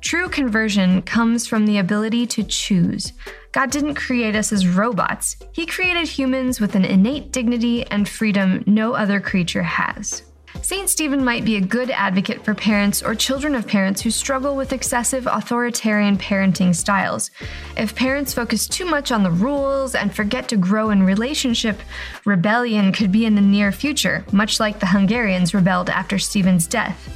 True 0.00 0.28
conversion 0.28 1.02
comes 1.02 1.46
from 1.46 1.66
the 1.66 1.78
ability 1.78 2.26
to 2.28 2.42
choose. 2.42 3.12
God 3.52 3.70
didn't 3.70 3.94
create 3.94 4.36
us 4.36 4.52
as 4.52 4.66
robots, 4.66 5.36
He 5.52 5.66
created 5.66 6.08
humans 6.08 6.60
with 6.60 6.74
an 6.74 6.84
innate 6.84 7.32
dignity 7.32 7.86
and 7.86 8.08
freedom 8.08 8.62
no 8.66 8.94
other 8.94 9.20
creature 9.20 9.62
has. 9.62 10.22
St. 10.62 10.88
Stephen 10.88 11.24
might 11.24 11.44
be 11.44 11.56
a 11.56 11.60
good 11.60 11.90
advocate 11.90 12.44
for 12.44 12.54
parents 12.54 13.02
or 13.02 13.14
children 13.14 13.54
of 13.54 13.66
parents 13.66 14.00
who 14.00 14.10
struggle 14.10 14.56
with 14.56 14.72
excessive 14.72 15.26
authoritarian 15.26 16.16
parenting 16.16 16.74
styles. 16.74 17.30
If 17.76 17.94
parents 17.94 18.32
focus 18.32 18.66
too 18.66 18.86
much 18.86 19.12
on 19.12 19.22
the 19.22 19.30
rules 19.30 19.94
and 19.94 20.14
forget 20.14 20.48
to 20.48 20.56
grow 20.56 20.90
in 20.90 21.02
relationship, 21.02 21.80
rebellion 22.24 22.92
could 22.92 23.12
be 23.12 23.26
in 23.26 23.34
the 23.34 23.40
near 23.40 23.72
future, 23.72 24.24
much 24.32 24.58
like 24.58 24.80
the 24.80 24.86
Hungarians 24.86 25.54
rebelled 25.54 25.90
after 25.90 26.18
Stephen's 26.18 26.66
death. 26.66 27.10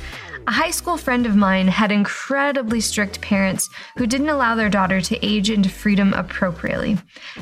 A 0.48 0.50
high 0.50 0.70
school 0.70 0.96
friend 0.96 1.26
of 1.26 1.36
mine 1.36 1.68
had 1.68 1.92
incredibly 1.92 2.80
strict 2.80 3.20
parents 3.20 3.68
who 3.98 4.06
didn't 4.06 4.30
allow 4.30 4.54
their 4.54 4.70
daughter 4.70 4.98
to 4.98 5.22
age 5.22 5.50
into 5.50 5.68
freedom 5.68 6.14
appropriately. 6.14 6.96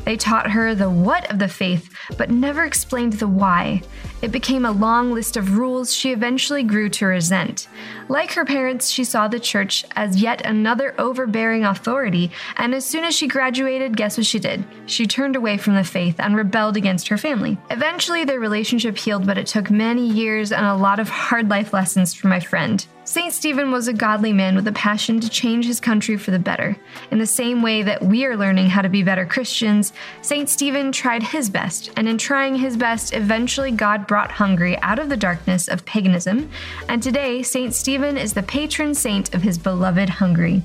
They 0.05 0.17
taught 0.17 0.51
her 0.51 0.75
the 0.75 0.91
what 0.91 1.31
of 1.31 1.39
the 1.39 1.47
faith, 1.47 1.89
but 2.19 2.33
never 2.33 2.65
explained 2.65 3.13
the 3.13 3.29
why. 3.29 3.83
It 4.23 4.33
became 4.33 4.65
a 4.65 4.73
long 4.73 5.13
list 5.13 5.37
of 5.37 5.57
rules 5.57 5.95
she 5.95 6.11
eventually 6.11 6.65
grew 6.65 6.89
to 6.89 7.07
resent. 7.07 7.69
Like 8.09 8.33
her 8.33 8.45
parents, 8.45 8.91
she 8.91 9.05
saw 9.05 9.29
the 9.29 9.39
church 9.39 9.85
as 9.95 10.21
yet 10.21 10.45
another 10.45 10.93
overbearing 10.99 11.65
authority, 11.65 12.33
and 12.57 12.75
as 12.75 12.85
soon 12.85 13.05
as 13.05 13.15
she 13.15 13.29
graduated, 13.29 13.97
guess 13.97 14.17
what 14.17 14.27
she 14.27 14.41
did? 14.41 14.65
She 14.87 15.07
turned 15.07 15.37
away 15.37 15.59
from 15.59 15.77
the 15.77 15.85
faith 15.85 16.17
and 16.19 16.35
rebelled 16.35 16.77
against 16.77 17.07
her 17.07 17.19
family. 17.19 17.57
Eventually, 17.71 18.25
their 18.25 18.41
relationship 18.41 18.99
healed, 18.99 19.29
but 19.29 19.39
it 19.39 19.47
took 19.47 19.71
many 19.71 20.09
years 20.09 20.51
and 20.51 20.67
a 20.67 20.75
lot 20.75 20.99
of 20.99 21.09
hard 21.09 21.49
life 21.49 21.73
lessons 21.73 22.13
for 22.13 22.27
my 22.27 22.41
friend. 22.41 22.85
St. 23.07 23.33
Stephen 23.33 23.71
was 23.71 23.87
a 23.87 23.93
godly 23.93 24.33
man 24.33 24.57
with 24.57 24.67
a 24.67 24.73
passion 24.73 25.21
to 25.21 25.31
change 25.31 25.65
his 25.65 25.79
country 25.79 26.17
for 26.17 26.33
the 26.33 26.41
better. 26.41 26.77
In 27.13 27.19
the 27.19 27.27
same 27.27 27.63
way 27.63 27.85
that 27.85 28.03
we 28.03 28.27
are 28.27 28.37
learning 28.37 28.69
how 28.69 28.83
to 28.83 28.89
be 28.89 29.05
better 29.05 29.25
Christians, 29.25 29.93
St. 30.23 30.49
Stephen 30.49 30.91
tried 30.91 31.23
his 31.23 31.49
best, 31.49 31.93
and 31.97 32.09
in 32.09 32.19
trying 32.19 32.57
his 32.57 32.77
best, 32.77 33.15
eventually 33.15 33.71
God 33.71 34.09
brought 34.09 34.33
Hungary 34.33 34.77
out 34.79 34.99
of 34.99 35.09
the 35.09 35.17
darkness 35.17 35.69
of 35.69 35.85
paganism, 35.85 36.51
and 36.89 37.01
today 37.01 37.45
St. 37.45 37.73
Stephen 37.73 38.19
is 38.19 38.33
the 38.33 38.43
patron 38.43 38.93
saint 38.93 39.33
of 39.37 39.43
his 39.43 39.57
beloved 39.57 40.09
Hungary. 40.09 40.63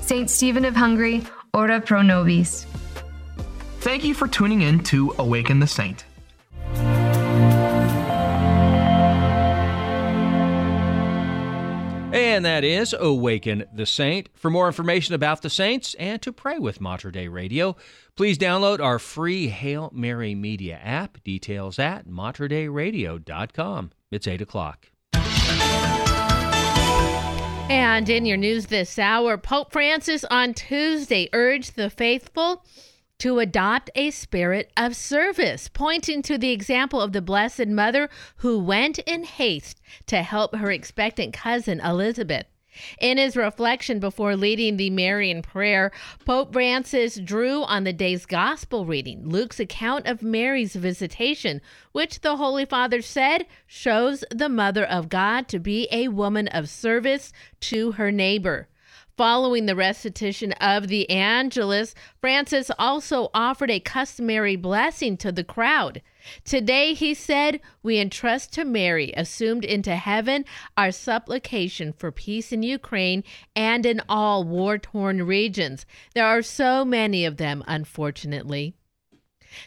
St. 0.00 0.30
Stephen 0.30 0.64
of 0.64 0.74
Hungary, 0.74 1.22
ora 1.52 1.78
pro 1.78 2.00
nobis. 2.00 2.64
Thank 3.80 4.02
you 4.02 4.14
for 4.14 4.26
tuning 4.26 4.62
in 4.62 4.82
to 4.84 5.14
Awaken 5.18 5.60
the 5.60 5.66
Saint. 5.66 6.06
And 12.22 12.44
that 12.44 12.62
is 12.62 12.94
Awaken 12.96 13.64
the 13.74 13.84
Saint. 13.84 14.28
For 14.34 14.48
more 14.48 14.68
information 14.68 15.12
about 15.12 15.42
the 15.42 15.50
saints 15.50 15.94
and 15.94 16.22
to 16.22 16.32
pray 16.32 16.56
with 16.56 16.80
Mater 16.80 17.10
Dei 17.10 17.26
Radio, 17.26 17.74
please 18.14 18.38
download 18.38 18.78
our 18.78 19.00
free 19.00 19.48
Hail 19.48 19.90
Mary 19.92 20.36
Media 20.36 20.78
app. 20.80 21.18
Details 21.24 21.80
at 21.80 22.06
materdeiradio.com. 22.06 23.90
It's 24.12 24.28
8 24.28 24.40
o'clock. 24.40 24.86
And 27.68 28.08
in 28.08 28.24
your 28.24 28.36
news 28.36 28.66
this 28.66 29.00
hour, 29.00 29.36
Pope 29.36 29.72
Francis 29.72 30.24
on 30.30 30.54
Tuesday 30.54 31.28
urged 31.32 31.74
the 31.74 31.90
faithful 31.90 32.64
to 33.22 33.38
adopt 33.38 33.88
a 33.94 34.10
spirit 34.10 34.72
of 34.76 34.96
service, 34.96 35.68
pointing 35.68 36.22
to 36.22 36.36
the 36.36 36.50
example 36.50 37.00
of 37.00 37.12
the 37.12 37.22
Blessed 37.22 37.68
Mother 37.68 38.10
who 38.38 38.58
went 38.58 38.98
in 38.98 39.22
haste 39.22 39.80
to 40.08 40.24
help 40.24 40.56
her 40.56 40.72
expectant 40.72 41.32
cousin 41.32 41.78
Elizabeth. 41.78 42.46
In 42.98 43.18
his 43.18 43.36
reflection 43.36 44.00
before 44.00 44.34
leading 44.34 44.76
the 44.76 44.90
Marian 44.90 45.40
prayer, 45.40 45.92
Pope 46.24 46.52
Francis 46.52 47.14
drew 47.14 47.62
on 47.62 47.84
the 47.84 47.92
day's 47.92 48.26
gospel 48.26 48.86
reading, 48.86 49.28
Luke's 49.28 49.60
account 49.60 50.08
of 50.08 50.24
Mary's 50.24 50.74
visitation, 50.74 51.60
which 51.92 52.22
the 52.22 52.38
Holy 52.38 52.64
Father 52.64 53.00
said 53.00 53.46
shows 53.68 54.24
the 54.32 54.48
Mother 54.48 54.84
of 54.84 55.08
God 55.08 55.46
to 55.46 55.60
be 55.60 55.86
a 55.92 56.08
woman 56.08 56.48
of 56.48 56.68
service 56.68 57.32
to 57.60 57.92
her 57.92 58.10
neighbor. 58.10 58.66
Following 59.16 59.66
the 59.66 59.76
recitation 59.76 60.52
of 60.52 60.88
the 60.88 61.08
Angelus, 61.10 61.94
Francis 62.18 62.70
also 62.78 63.28
offered 63.34 63.70
a 63.70 63.78
customary 63.78 64.56
blessing 64.56 65.18
to 65.18 65.30
the 65.30 65.44
crowd. 65.44 66.00
Today, 66.44 66.94
he 66.94 67.12
said, 67.12 67.60
we 67.82 67.98
entrust 67.98 68.54
to 68.54 68.64
Mary, 68.64 69.12
assumed 69.14 69.66
into 69.66 69.96
heaven, 69.96 70.46
our 70.78 70.90
supplication 70.90 71.92
for 71.92 72.10
peace 72.10 72.52
in 72.52 72.62
Ukraine 72.62 73.22
and 73.54 73.84
in 73.84 74.00
all 74.08 74.44
war 74.44 74.78
torn 74.78 75.24
regions. 75.24 75.84
There 76.14 76.26
are 76.26 76.42
so 76.42 76.82
many 76.82 77.26
of 77.26 77.36
them, 77.36 77.62
unfortunately. 77.66 78.74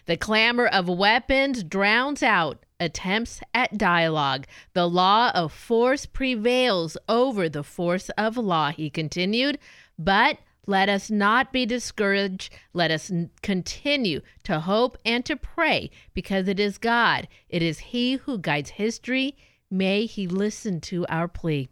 The 0.08 0.18
clamor 0.18 0.66
of 0.66 0.90
weapons 0.90 1.64
drowns 1.64 2.24
out 2.24 2.65
attempts 2.80 3.42
at 3.54 3.78
dialogue. 3.78 4.46
The 4.74 4.88
law 4.88 5.32
of 5.34 5.52
force 5.52 6.06
prevails 6.06 6.98
over 7.08 7.50
the 7.50 7.64
force 7.64 8.10
of 8.18 8.38
law, 8.38 8.72
he 8.72 8.90
continued. 8.90 9.60
But 9.98 10.40
let 10.68 10.90
us 10.90 11.12
not 11.12 11.54
be 11.54 11.66
discouraged. 11.66 12.54
Let 12.74 12.92
us 12.92 13.12
continue 13.42 14.22
to 14.44 14.62
hope 14.62 14.98
and 15.06 15.24
to 15.26 15.36
pray 15.36 15.92
because 16.14 16.48
it 16.48 16.60
is 16.60 16.78
God. 16.78 17.28
It 17.50 17.62
is 17.62 17.80
He 17.80 18.16
who 18.16 18.38
guides 18.38 18.72
history. 18.72 19.38
May 19.70 20.06
He 20.06 20.28
listen 20.28 20.82
to 20.82 21.06
our 21.08 21.28
plea. 21.28 21.70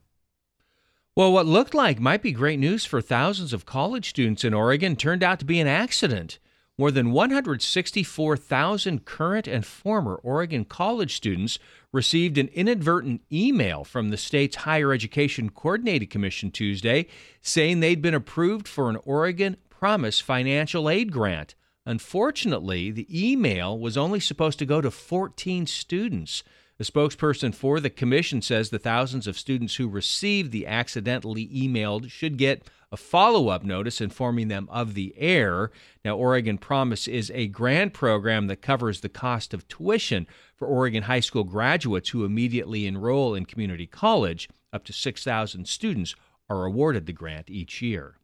Well, 1.15 1.31
what 1.31 1.45
looked 1.45 1.73
like 1.73 1.99
might 1.99 2.23
be 2.23 2.31
great 2.31 2.59
news 2.59 2.85
for 2.85 3.01
thousands 3.01 3.53
of 3.53 3.65
college 3.65 4.09
students 4.09 4.43
in 4.43 4.53
Oregon 4.53 4.95
turned 4.95 5.23
out 5.23 5.39
to 5.39 5.45
be 5.45 5.59
an 5.59 5.67
accident. 5.67 6.39
More 6.75 6.89
than 6.89 7.11
164,000 7.11 9.05
current 9.05 9.47
and 9.47 9.63
former 9.63 10.15
Oregon 10.23 10.65
college 10.65 11.15
students 11.15 11.59
received 11.91 12.39
an 12.39 12.47
inadvertent 12.47 13.21
email 13.31 13.83
from 13.83 14.09
the 14.09 14.17
state's 14.17 14.55
Higher 14.55 14.91
Education 14.91 15.51
Coordinating 15.51 16.09
Commission 16.09 16.49
Tuesday 16.49 17.05
saying 17.43 17.79
they'd 17.79 18.01
been 18.01 18.15
approved 18.15 18.67
for 18.67 18.89
an 18.89 18.97
Oregon 19.05 19.57
Promise 19.69 20.19
financial 20.19 20.89
aid 20.89 21.11
grant. 21.11 21.53
Unfortunately, 21.85 22.89
the 22.89 23.07
email 23.11 23.77
was 23.77 23.95
only 23.95 24.19
supposed 24.19 24.57
to 24.57 24.65
go 24.65 24.81
to 24.81 24.89
14 24.89 25.67
students. 25.67 26.41
A 26.79 26.83
spokesperson 26.83 27.53
for 27.53 27.79
the 27.79 27.91
commission 27.91 28.41
says 28.41 28.71
the 28.71 28.79
thousands 28.79 29.27
of 29.27 29.37
students 29.37 29.75
who 29.75 29.87
received 29.87 30.51
the 30.51 30.65
accidentally 30.65 31.47
emailed 31.49 32.09
should 32.09 32.37
get 32.37 32.67
a 32.93 32.97
follow 32.97 33.47
up 33.49 33.63
notice 33.63 33.99
informing 33.99 34.49
them 34.49 34.69
of 34.71 34.93
the 34.93 35.15
error. 35.17 35.71
Now, 36.05 36.15
Oregon 36.15 36.59
Promise 36.59 37.07
is 37.07 37.31
a 37.33 37.47
grant 37.47 37.91
program 37.91 38.45
that 38.47 38.61
covers 38.61 39.01
the 39.01 39.09
cost 39.09 39.51
of 39.51 39.67
tuition 39.67 40.27
for 40.55 40.67
Oregon 40.67 41.03
high 41.03 41.19
school 41.19 41.43
graduates 41.43 42.09
who 42.09 42.23
immediately 42.23 42.85
enroll 42.85 43.33
in 43.33 43.45
community 43.45 43.87
college. 43.87 44.47
Up 44.71 44.85
to 44.85 44.93
6,000 44.93 45.67
students 45.67 46.15
are 46.47 46.65
awarded 46.65 47.07
the 47.07 47.13
grant 47.13 47.49
each 47.49 47.81
year. 47.81 48.17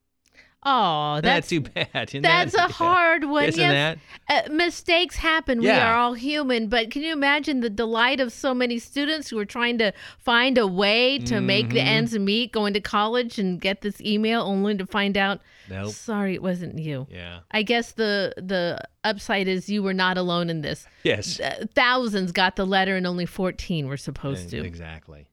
Oh, 0.62 1.22
that's 1.24 1.48
too 1.48 1.62
bad. 1.62 1.88
Isn't 2.10 2.22
that's 2.22 2.54
that, 2.54 2.70
a 2.70 2.74
hard 2.74 3.24
one. 3.24 3.46
Isn't 3.46 3.62
yes, 3.62 3.98
uh, 4.28 4.42
mistakes 4.52 5.16
happen. 5.16 5.62
We 5.62 5.70
are 5.70 5.96
all 5.96 6.16
human, 6.16 6.68
but 6.68 6.92
can 6.92 7.02
you 7.02 7.14
imagine 7.14 7.62
the 7.62 7.70
delight 7.70 8.20
of 8.20 8.34
so 8.34 8.54
many 8.54 8.78
students 8.78 9.30
who 9.30 9.40
are 9.40 9.46
trying 9.46 9.78
to 9.78 9.94
find 10.18 10.58
a 10.58 10.68
way 10.68 11.18
to 11.20 11.40
make 11.40 11.70
the 11.70 11.80
Mhm. 11.80 11.86
ends 11.86 12.20
meet, 12.20 12.52
going 12.52 12.74
to 12.74 12.82
college 12.82 13.40
and 13.40 13.62
get 13.62 13.80
this 13.82 14.02
email, 14.02 14.42
only 14.42 14.76
to 14.76 14.86
find 14.86 15.16
out, 15.16 15.40
Nope. 15.70 15.94
sorry, 15.94 16.34
it 16.34 16.42
wasn't 16.44 16.78
you. 16.78 17.08
Yeah. 17.10 17.40
I 17.52 17.64
guess 17.64 17.94
the 17.94 18.34
the 18.36 18.82
upside 19.06 19.48
is 19.48 19.70
you 19.70 19.82
were 19.82 19.94
not 19.94 20.18
alone 20.18 20.50
in 20.50 20.60
this. 20.62 20.86
Yes. 21.04 21.40
Thousands 21.74 22.34
got 22.34 22.58
the 22.58 22.66
letter, 22.66 22.98
and 22.98 23.08
only 23.08 23.26
fourteen 23.26 23.88
were 23.88 23.96
supposed 23.96 24.50
to. 24.50 24.58
Exactly. 24.66 25.29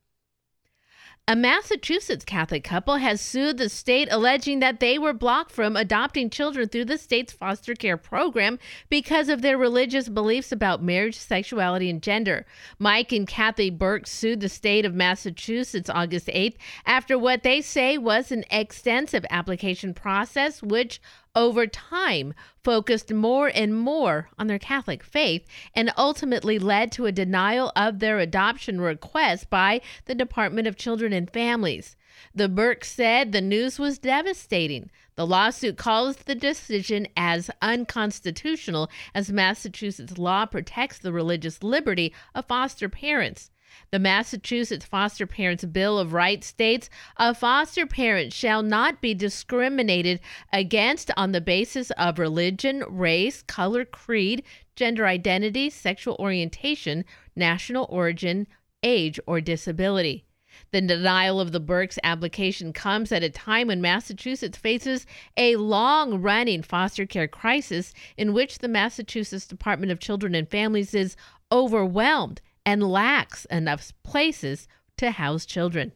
A 1.29 1.35
Massachusetts 1.35 2.23
Catholic 2.23 2.63
couple 2.63 2.95
has 2.95 3.19
sued 3.19 3.57
the 3.57 3.67
state 3.67 4.07
alleging 4.09 4.61
that 4.61 4.79
they 4.79 4.97
were 4.97 5.11
blocked 5.11 5.51
from 5.51 5.75
adopting 5.75 6.29
children 6.29 6.69
through 6.69 6.85
the 6.85 6.97
state's 6.97 7.33
foster 7.33 7.75
care 7.75 7.97
program 7.97 8.57
because 8.87 9.27
of 9.27 9.41
their 9.41 9.57
religious 9.57 10.07
beliefs 10.07 10.53
about 10.53 10.81
marriage, 10.81 11.17
sexuality, 11.17 11.89
and 11.89 12.01
gender. 12.01 12.45
Mike 12.79 13.11
and 13.11 13.27
Kathy 13.27 13.69
Burke 13.69 14.07
sued 14.07 14.39
the 14.39 14.47
state 14.47 14.85
of 14.85 14.95
Massachusetts 14.95 15.89
August 15.89 16.27
8th 16.27 16.55
after 16.85 17.19
what 17.19 17.43
they 17.43 17.59
say 17.59 17.97
was 17.97 18.31
an 18.31 18.45
extensive 18.49 19.25
application 19.29 19.93
process, 19.93 20.63
which 20.63 21.01
over 21.37 21.67
time 21.67 22.33
focused 22.63 23.13
more 23.13 23.51
and 23.53 23.75
more 23.75 24.27
on 24.39 24.47
their 24.47 24.57
Catholic 24.57 25.03
faith 25.03 25.45
and 25.75 25.93
ultimately 25.95 26.57
led 26.57 26.91
to 26.91 27.05
a 27.05 27.11
denial 27.11 27.71
of 27.75 27.99
their 27.99 28.17
adoption 28.17 28.81
request 28.81 29.47
by 29.49 29.79
the 30.05 30.15
Department 30.15 30.67
of 30.67 30.75
Children 30.75 31.13
and 31.13 31.29
Families. 31.29 31.95
The 32.33 32.49
Burke 32.49 32.83
said 32.83 33.31
the 33.31 33.41
news 33.41 33.77
was 33.77 33.99
devastating. 33.99 34.89
The 35.15 35.27
lawsuit 35.27 35.77
calls 35.77 36.17
the 36.17 36.33
decision 36.33 37.07
as 37.15 37.51
unconstitutional 37.61 38.89
as 39.13 39.31
Massachusetts 39.31 40.17
law 40.17 40.47
protects 40.47 40.97
the 40.97 41.13
religious 41.13 41.61
liberty 41.61 42.15
of 42.33 42.47
foster 42.47 42.89
parents. 42.89 43.51
The 43.91 43.99
Massachusetts 43.99 44.85
Foster 44.85 45.27
Parents 45.27 45.63
Bill 45.65 45.99
of 45.99 46.13
Rights 46.13 46.47
states 46.47 46.89
a 47.17 47.33
foster 47.33 47.85
parent 47.85 48.33
shall 48.33 48.63
not 48.63 49.01
be 49.01 49.13
discriminated 49.13 50.19
against 50.51 51.11
on 51.15 51.31
the 51.31 51.41
basis 51.41 51.91
of 51.91 52.19
religion, 52.19 52.83
race, 52.87 53.41
color, 53.43 53.85
creed, 53.85 54.43
gender 54.75 55.05
identity, 55.05 55.69
sexual 55.69 56.15
orientation, 56.19 57.05
national 57.35 57.87
origin, 57.89 58.47
age, 58.83 59.19
or 59.27 59.41
disability. 59.41 60.25
The 60.71 60.81
denial 60.81 61.39
of 61.39 61.51
the 61.51 61.59
Burke's 61.59 61.99
application 62.03 62.73
comes 62.73 63.11
at 63.11 63.23
a 63.23 63.29
time 63.29 63.67
when 63.67 63.79
Massachusetts 63.79 64.57
faces 64.57 65.05
a 65.37 65.55
long 65.55 66.21
running 66.21 66.63
foster 66.63 67.05
care 67.05 67.27
crisis 67.27 67.93
in 68.17 68.33
which 68.33 68.59
the 68.59 68.67
Massachusetts 68.67 69.45
Department 69.45 69.91
of 69.91 69.99
Children 69.99 70.33
and 70.33 70.49
Families 70.49 70.93
is 70.93 71.15
overwhelmed 71.51 72.41
and 72.67 72.83
lacks 72.83 73.45
enough 73.45 73.93
places 74.03 74.67
to 74.97 75.11
house 75.11 75.45
children. 75.45 75.93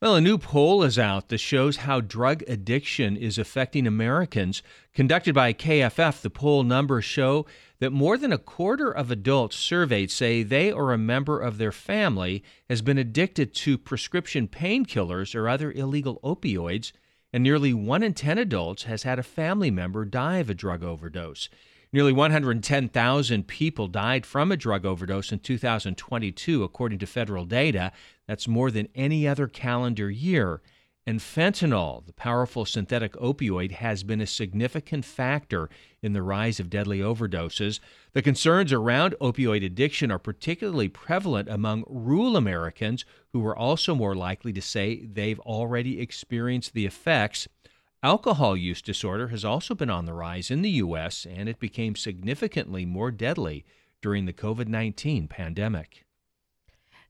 Well, 0.00 0.14
a 0.14 0.20
new 0.20 0.38
poll 0.38 0.84
is 0.84 0.96
out 0.96 1.28
that 1.28 1.38
shows 1.38 1.78
how 1.78 2.00
drug 2.00 2.44
addiction 2.46 3.16
is 3.16 3.36
affecting 3.36 3.88
Americans. 3.88 4.62
Conducted 4.94 5.34
by 5.34 5.52
KFF, 5.52 6.20
the 6.20 6.30
poll 6.30 6.62
numbers 6.62 7.04
show 7.04 7.46
that 7.80 7.90
more 7.90 8.16
than 8.16 8.32
a 8.32 8.38
quarter 8.38 8.92
of 8.92 9.10
adults 9.10 9.56
surveyed 9.56 10.12
say 10.12 10.44
they 10.44 10.70
or 10.70 10.92
a 10.92 10.98
member 10.98 11.40
of 11.40 11.58
their 11.58 11.72
family 11.72 12.44
has 12.70 12.80
been 12.80 12.98
addicted 12.98 13.52
to 13.54 13.76
prescription 13.76 14.46
painkillers 14.46 15.34
or 15.34 15.48
other 15.48 15.72
illegal 15.72 16.20
opioids, 16.22 16.92
and 17.32 17.42
nearly 17.42 17.74
one 17.74 18.04
in 18.04 18.14
10 18.14 18.38
adults 18.38 18.84
has 18.84 19.02
had 19.02 19.18
a 19.18 19.24
family 19.24 19.70
member 19.72 20.04
die 20.04 20.36
of 20.36 20.48
a 20.48 20.54
drug 20.54 20.84
overdose. 20.84 21.48
Nearly 21.94 22.12
110,000 22.12 23.46
people 23.46 23.86
died 23.86 24.24
from 24.24 24.50
a 24.50 24.56
drug 24.56 24.86
overdose 24.86 25.30
in 25.30 25.40
2022, 25.40 26.64
according 26.64 26.98
to 27.00 27.06
federal 27.06 27.44
data. 27.44 27.92
That's 28.26 28.48
more 28.48 28.70
than 28.70 28.88
any 28.94 29.28
other 29.28 29.46
calendar 29.46 30.10
year. 30.10 30.62
And 31.06 31.20
fentanyl, 31.20 32.06
the 32.06 32.14
powerful 32.14 32.64
synthetic 32.64 33.12
opioid, 33.14 33.72
has 33.72 34.04
been 34.04 34.22
a 34.22 34.26
significant 34.26 35.04
factor 35.04 35.68
in 36.00 36.14
the 36.14 36.22
rise 36.22 36.60
of 36.60 36.70
deadly 36.70 37.00
overdoses. 37.00 37.80
The 38.12 38.22
concerns 38.22 38.72
around 38.72 39.16
opioid 39.20 39.62
addiction 39.62 40.10
are 40.10 40.18
particularly 40.18 40.88
prevalent 40.88 41.48
among 41.50 41.84
rural 41.88 42.38
Americans 42.38 43.04
who 43.32 43.44
are 43.44 43.56
also 43.56 43.94
more 43.94 44.14
likely 44.14 44.52
to 44.54 44.62
say 44.62 45.04
they've 45.04 45.40
already 45.40 46.00
experienced 46.00 46.72
the 46.72 46.86
effects. 46.86 47.48
Alcohol 48.04 48.56
use 48.56 48.82
disorder 48.82 49.28
has 49.28 49.44
also 49.44 49.76
been 49.76 49.90
on 49.90 50.06
the 50.06 50.12
rise 50.12 50.50
in 50.50 50.62
the 50.62 50.70
U.S., 50.70 51.24
and 51.24 51.48
it 51.48 51.60
became 51.60 51.94
significantly 51.94 52.84
more 52.84 53.12
deadly 53.12 53.64
during 54.00 54.26
the 54.26 54.32
COVID 54.32 54.66
19 54.66 55.28
pandemic. 55.28 56.04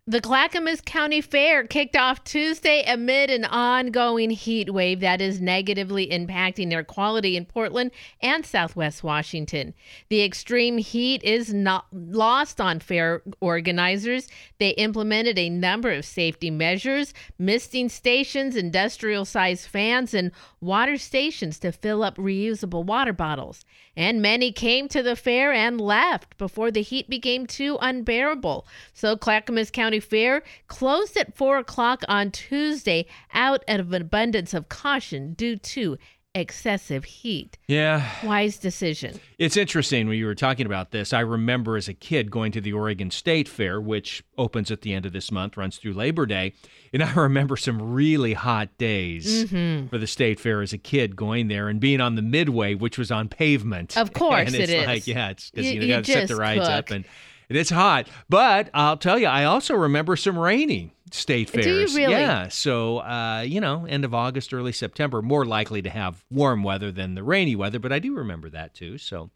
The 0.04 0.20
Clackamas 0.20 0.80
County 0.80 1.20
Fair 1.20 1.64
kicked 1.64 1.94
off 1.94 2.24
Tuesday 2.24 2.82
amid 2.82 3.30
an 3.30 3.44
ongoing 3.44 4.30
heat 4.30 4.74
wave 4.74 4.98
that 4.98 5.20
is 5.20 5.40
negatively 5.40 6.08
impacting 6.08 6.72
air 6.72 6.82
quality 6.82 7.36
in 7.36 7.44
Portland 7.44 7.92
and 8.20 8.44
Southwest 8.44 9.04
Washington. 9.04 9.74
The 10.08 10.24
extreme 10.24 10.78
heat 10.78 11.22
is 11.22 11.54
not 11.54 11.86
lost 11.92 12.60
on 12.60 12.80
fair 12.80 13.22
organizers. 13.40 14.26
They 14.58 14.70
implemented 14.70 15.38
a 15.38 15.48
number 15.48 15.92
of 15.92 16.04
safety 16.04 16.50
measures, 16.50 17.14
misting 17.38 17.88
stations, 17.88 18.56
industrial 18.56 19.24
sized 19.24 19.68
fans, 19.68 20.14
and 20.14 20.32
water 20.62 20.96
stations 20.96 21.58
to 21.58 21.72
fill 21.72 22.02
up 22.02 22.16
reusable 22.16 22.84
water 22.84 23.12
bottles. 23.12 23.64
And 23.96 24.22
many 24.22 24.52
came 24.52 24.88
to 24.88 25.02
the 25.02 25.16
fair 25.16 25.52
and 25.52 25.80
left 25.80 26.38
before 26.38 26.70
the 26.70 26.82
heat 26.82 27.10
became 27.10 27.46
too 27.46 27.76
unbearable. 27.80 28.66
So 28.94 29.16
Clackamas 29.16 29.70
County 29.70 30.00
Fair 30.00 30.42
closed 30.68 31.16
at 31.16 31.36
4 31.36 31.58
o'clock 31.58 32.02
on 32.08 32.30
Tuesday 32.30 33.06
out 33.34 33.64
of 33.68 33.92
an 33.92 34.02
abundance 34.02 34.54
of 34.54 34.68
caution 34.68 35.34
due 35.34 35.56
to 35.56 35.98
excessive 36.34 37.04
heat. 37.04 37.58
Yeah. 37.68 38.08
Wise 38.24 38.56
decision. 38.56 39.20
It's 39.38 39.56
interesting 39.56 40.08
when 40.08 40.16
you 40.16 40.24
were 40.26 40.34
talking 40.34 40.64
about 40.66 40.90
this. 40.90 41.12
I 41.12 41.20
remember 41.20 41.76
as 41.76 41.88
a 41.88 41.94
kid 41.94 42.30
going 42.30 42.52
to 42.52 42.60
the 42.60 42.72
Oregon 42.72 43.10
State 43.10 43.48
Fair, 43.48 43.80
which 43.80 44.24
opens 44.38 44.70
at 44.70 44.80
the 44.80 44.94
end 44.94 45.04
of 45.04 45.12
this 45.12 45.30
month, 45.30 45.56
runs 45.56 45.76
through 45.76 45.92
Labor 45.92 46.24
Day. 46.24 46.54
And 46.92 47.02
I 47.02 47.12
remember 47.14 47.56
some 47.56 47.92
really 47.92 48.32
hot 48.32 48.76
days 48.78 49.44
Mhm. 49.44 49.90
for 49.90 49.98
the 49.98 50.06
State 50.06 50.40
Fair 50.40 50.62
as 50.62 50.72
a 50.72 50.78
kid 50.78 51.16
going 51.16 51.48
there 51.48 51.68
and 51.68 51.78
being 51.80 52.00
on 52.00 52.14
the 52.14 52.22
midway, 52.22 52.74
which 52.74 52.96
was 52.96 53.10
on 53.10 53.28
pavement. 53.28 53.96
Of 53.98 54.12
course 54.14 54.46
and 54.46 54.54
it 54.54 54.60
it's 54.62 54.72
is. 54.72 54.86
like, 54.86 55.06
yeah, 55.06 55.30
it's 55.30 55.50
because 55.50 55.66
You- 55.66 55.72
you, 55.74 55.80
know, 55.80 55.86
you 55.86 55.92
got 55.92 56.04
to 56.04 56.12
set 56.12 56.28
the 56.28 56.36
rides 56.36 56.66
up 56.68 56.90
and, 56.90 57.04
and 57.52 57.60
it's 57.60 57.68
hot. 57.68 58.08
But 58.30 58.70
I'll 58.72 58.96
tell 58.96 59.18
you, 59.18 59.26
I 59.26 59.44
also 59.44 59.74
remember 59.74 60.16
some 60.16 60.38
rainy 60.38 60.94
state 61.10 61.50
fairs. 61.50 61.66
Do 61.66 61.80
you 61.80 61.86
really? 61.94 62.12
Yeah. 62.14 62.48
So, 62.48 63.00
uh, 63.00 63.44
you 63.46 63.60
know, 63.60 63.84
end 63.84 64.06
of 64.06 64.14
August, 64.14 64.54
early 64.54 64.72
September, 64.72 65.20
more 65.20 65.44
likely 65.44 65.82
to 65.82 65.90
have 65.90 66.24
warm 66.30 66.62
weather 66.62 66.90
than 66.90 67.14
the 67.14 67.22
rainy 67.22 67.54
weather. 67.54 67.78
But 67.78 67.92
I 67.92 67.98
do 67.98 68.14
remember 68.16 68.48
that 68.48 68.72
too. 68.72 68.96
So 68.96 69.28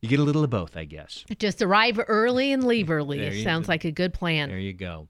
you 0.00 0.08
get 0.08 0.20
a 0.20 0.22
little 0.22 0.44
of 0.44 0.50
both, 0.50 0.76
I 0.76 0.84
guess. 0.84 1.24
Just 1.40 1.60
arrive 1.62 1.98
early 2.06 2.52
and 2.52 2.62
leave 2.62 2.90
early. 2.92 3.18
There 3.18 3.32
It 3.32 3.42
sounds 3.42 3.66
go. 3.66 3.72
like 3.72 3.84
a 3.84 3.90
good 3.90 4.14
plan. 4.14 4.50
There 4.50 4.58
you 4.58 4.72
go. 4.72 5.08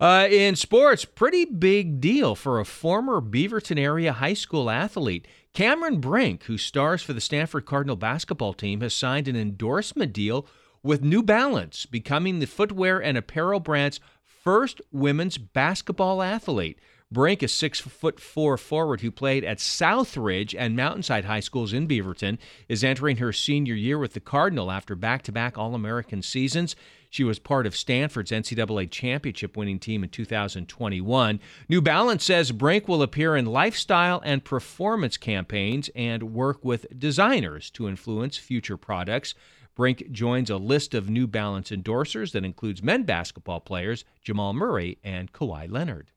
Uh, 0.00 0.26
in 0.28 0.56
sports, 0.56 1.04
pretty 1.04 1.44
big 1.44 2.00
deal 2.00 2.34
for 2.34 2.58
a 2.58 2.64
former 2.64 3.20
Beaverton 3.20 3.78
area 3.78 4.12
high 4.12 4.34
school 4.34 4.68
athlete. 4.68 5.28
Cameron 5.54 6.00
Brink, 6.00 6.42
who 6.44 6.58
stars 6.58 7.02
for 7.02 7.12
the 7.12 7.20
Stanford 7.20 7.66
Cardinal 7.66 7.94
basketball 7.94 8.52
team, 8.54 8.80
has 8.80 8.92
signed 8.92 9.28
an 9.28 9.36
endorsement 9.36 10.12
deal 10.12 10.48
with 10.82 11.02
New 11.02 11.22
Balance, 11.22 11.86
becoming 11.86 12.38
the 12.38 12.46
footwear 12.46 13.02
and 13.02 13.16
apparel 13.16 13.60
brand's 13.60 14.00
first 14.24 14.80
women's 14.90 15.38
basketball 15.38 16.22
athlete. 16.22 16.78
Brink, 17.12 17.42
a 17.42 17.48
six 17.48 17.78
foot 17.78 18.18
four 18.18 18.56
forward 18.56 19.02
who 19.02 19.10
played 19.10 19.44
at 19.44 19.58
Southridge 19.58 20.54
and 20.58 20.74
Mountainside 20.74 21.26
High 21.26 21.40
Schools 21.40 21.74
in 21.74 21.86
Beaverton, 21.86 22.38
is 22.70 22.82
entering 22.82 23.18
her 23.18 23.34
senior 23.34 23.74
year 23.74 23.98
with 23.98 24.14
the 24.14 24.20
Cardinal 24.20 24.70
after 24.70 24.94
back 24.94 25.22
to 25.24 25.32
back 25.32 25.58
All 25.58 25.74
American 25.74 26.22
seasons. 26.22 26.74
She 27.10 27.22
was 27.22 27.38
part 27.38 27.66
of 27.66 27.76
Stanford's 27.76 28.30
NCAA 28.30 28.90
championship 28.90 29.58
winning 29.58 29.78
team 29.78 30.02
in 30.02 30.08
2021. 30.08 31.40
New 31.68 31.82
Balance 31.82 32.24
says 32.24 32.50
Brink 32.50 32.88
will 32.88 33.02
appear 33.02 33.36
in 33.36 33.44
lifestyle 33.44 34.22
and 34.24 34.42
performance 34.42 35.18
campaigns 35.18 35.90
and 35.94 36.32
work 36.32 36.64
with 36.64 36.98
designers 36.98 37.68
to 37.72 37.86
influence 37.86 38.38
future 38.38 38.78
products. 38.78 39.34
Brink 39.74 40.10
joins 40.10 40.50
a 40.50 40.56
list 40.56 40.94
of 40.94 41.08
New 41.08 41.26
Balance 41.26 41.70
endorsers 41.70 42.32
that 42.32 42.44
includes 42.44 42.82
men 42.82 43.04
basketball 43.04 43.60
players 43.60 44.04
Jamal 44.22 44.52
Murray 44.52 44.98
and 45.02 45.32
Kawhi 45.32 45.70
Leonard. 45.70 46.10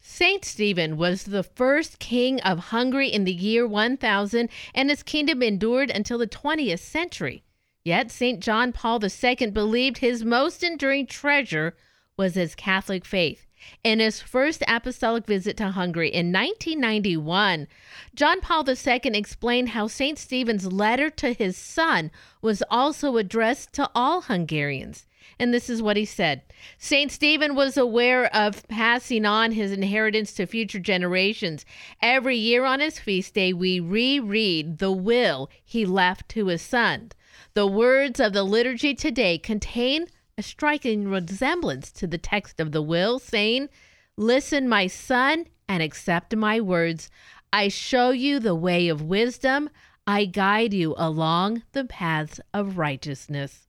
Saint 0.00 0.44
Stephen 0.44 0.96
was 0.96 1.24
the 1.24 1.42
first 1.42 1.98
king 1.98 2.40
of 2.42 2.58
Hungary 2.70 3.08
in 3.08 3.24
the 3.24 3.32
year 3.32 3.66
1000, 3.66 4.48
and 4.74 4.90
his 4.90 5.02
kingdom 5.02 5.42
endured 5.42 5.90
until 5.90 6.18
the 6.18 6.26
20th 6.28 6.78
century. 6.78 7.42
Yet 7.84 8.10
St. 8.10 8.40
John 8.40 8.72
Paul 8.72 9.00
II 9.02 9.50
believed 9.50 9.98
his 9.98 10.24
most 10.24 10.62
enduring 10.62 11.06
treasure 11.06 11.76
was 12.16 12.34
his 12.34 12.54
Catholic 12.54 13.04
faith. 13.04 13.47
In 13.84 14.00
his 14.00 14.20
first 14.20 14.62
apostolic 14.68 15.26
visit 15.26 15.56
to 15.56 15.70
Hungary 15.70 16.08
in 16.08 16.32
1991, 16.32 17.68
John 18.14 18.40
Paul 18.40 18.64
II 18.68 19.00
explained 19.04 19.70
how 19.70 19.86
St. 19.86 20.18
Stephen's 20.18 20.66
letter 20.66 21.10
to 21.10 21.32
his 21.32 21.56
son 21.56 22.10
was 22.42 22.62
also 22.70 23.16
addressed 23.16 23.72
to 23.74 23.90
all 23.94 24.22
Hungarians. 24.22 25.06
And 25.38 25.54
this 25.54 25.70
is 25.70 25.82
what 25.82 25.96
he 25.96 26.04
said 26.04 26.42
St. 26.78 27.12
Stephen 27.12 27.54
was 27.54 27.76
aware 27.76 28.34
of 28.34 28.66
passing 28.68 29.24
on 29.24 29.52
his 29.52 29.70
inheritance 29.70 30.32
to 30.34 30.46
future 30.46 30.80
generations. 30.80 31.64
Every 32.02 32.36
year 32.36 32.64
on 32.64 32.80
his 32.80 32.98
feast 32.98 33.34
day, 33.34 33.52
we 33.52 33.78
reread 33.78 34.78
the 34.78 34.92
will 34.92 35.50
he 35.64 35.84
left 35.84 36.28
to 36.30 36.46
his 36.46 36.62
son. 36.62 37.12
The 37.54 37.66
words 37.66 38.20
of 38.20 38.32
the 38.32 38.42
liturgy 38.42 38.94
today 38.94 39.38
contain 39.38 40.06
a 40.38 40.42
striking 40.42 41.08
resemblance 41.08 41.92
to 41.92 42.06
the 42.06 42.16
text 42.16 42.60
of 42.60 42.72
the 42.72 42.80
will, 42.80 43.18
saying, 43.18 43.68
Listen, 44.16 44.68
my 44.68 44.86
son, 44.86 45.46
and 45.68 45.82
accept 45.82 46.34
my 46.34 46.60
words. 46.60 47.10
I 47.52 47.68
show 47.68 48.10
you 48.10 48.38
the 48.38 48.54
way 48.54 48.88
of 48.88 49.02
wisdom. 49.02 49.68
I 50.06 50.24
guide 50.24 50.72
you 50.72 50.94
along 50.96 51.64
the 51.72 51.84
paths 51.84 52.40
of 52.54 52.78
righteousness. 52.78 53.67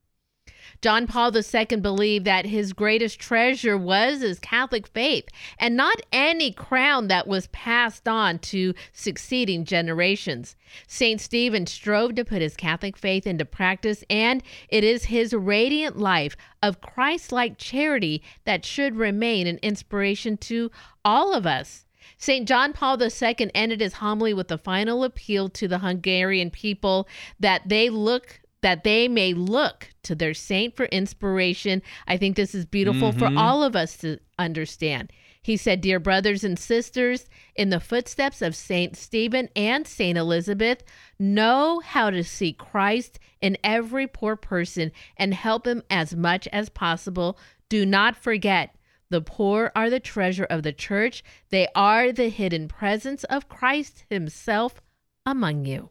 John 0.82 1.08
Paul 1.08 1.32
II 1.36 1.66
believed 1.78 2.26
that 2.26 2.46
his 2.46 2.74
greatest 2.74 3.20
treasure 3.20 3.78
was 3.78 4.22
his 4.22 4.40
Catholic 4.40 4.88
faith 4.88 5.26
and 5.58 5.76
not 5.76 6.02
any 6.12 6.52
crown 6.52 7.08
that 7.08 7.28
was 7.28 7.48
passed 7.48 8.08
on 8.08 8.40
to 8.40 8.74
succeeding 8.94 9.66
generations. 9.66 10.56
St. 10.88 11.20
Stephen 11.20 11.66
strove 11.66 12.16
to 12.16 12.26
put 12.26 12.42
his 12.42 12.56
Catholic 12.56 12.98
faith 12.98 13.26
into 13.26 13.46
practice, 13.46 14.04
and 14.10 14.44
it 14.70 14.84
is 14.84 15.06
his 15.06 15.34
radiant 15.34 15.98
life 15.98 16.36
of 16.62 16.82
Christ 16.82 17.32
like 17.32 17.58
charity 17.58 18.22
that 18.46 18.66
should 18.66 18.96
remain 18.96 19.48
an 19.48 19.60
inspiration 19.62 20.38
to 20.38 20.72
all 21.04 21.34
of 21.34 21.46
us. 21.46 21.86
St. 22.18 22.48
John 22.48 22.74
Paul 22.74 23.02
II 23.02 23.52
ended 23.56 23.80
his 23.80 23.94
homily 23.94 24.34
with 24.34 24.52
a 24.52 24.58
final 24.58 25.04
appeal 25.04 25.48
to 25.50 25.68
the 25.68 25.80
Hungarian 25.80 26.52
people 26.52 27.08
that 27.40 27.68
they 27.68 27.90
look 27.90 28.42
that 28.62 28.84
they 28.84 29.08
may 29.08 29.34
look 29.34 29.90
to 30.04 30.16
their 30.16 30.34
saint 30.34 30.76
for 30.76 30.86
inspiration. 30.86 31.82
I 32.08 32.18
think 32.18 32.36
this 32.36 32.54
is 32.54 32.66
beautiful 32.66 33.12
for 33.12 33.28
Mhm. 33.28 33.38
all 33.38 33.64
of 33.64 33.76
us 33.76 33.98
to 33.98 34.20
understand. 34.38 35.12
He 35.42 35.56
said, 35.56 35.82
Dear 35.82 36.00
brothers 36.00 36.44
and 36.44 36.60
sisters, 36.60 37.30
in 37.56 37.70
the 37.70 37.80
footsteps 37.80 38.42
of 38.42 38.56
Saint 38.56 38.98
Stephen 38.98 39.50
and 39.56 39.88
Saint 39.88 40.18
Elizabeth, 40.18 40.84
know 41.18 41.80
how 41.80 42.10
to 42.10 42.24
see 42.24 42.52
Christ 42.52 43.20
in 43.42 43.58
every 43.64 44.06
poor 44.06 44.36
person 44.36 44.92
and 45.16 45.34
help 45.34 45.66
him 45.66 45.82
as 45.90 46.14
much 46.14 46.48
as 46.50 46.68
possible. 46.70 47.38
Do 47.70 47.86
not 47.86 48.18
forget, 48.18 48.76
the 49.10 49.22
poor 49.22 49.72
are 49.76 49.90
the 49.90 50.00
treasure 50.02 50.46
of 50.46 50.64
the 50.64 50.74
church, 50.74 51.24
they 51.50 51.68
are 51.74 52.12
the 52.12 52.30
hidden 52.30 52.68
presence 52.68 53.24
of 53.24 53.48
Christ 53.48 54.04
himself 54.10 54.82
among 55.26 55.66
you. 55.66 55.90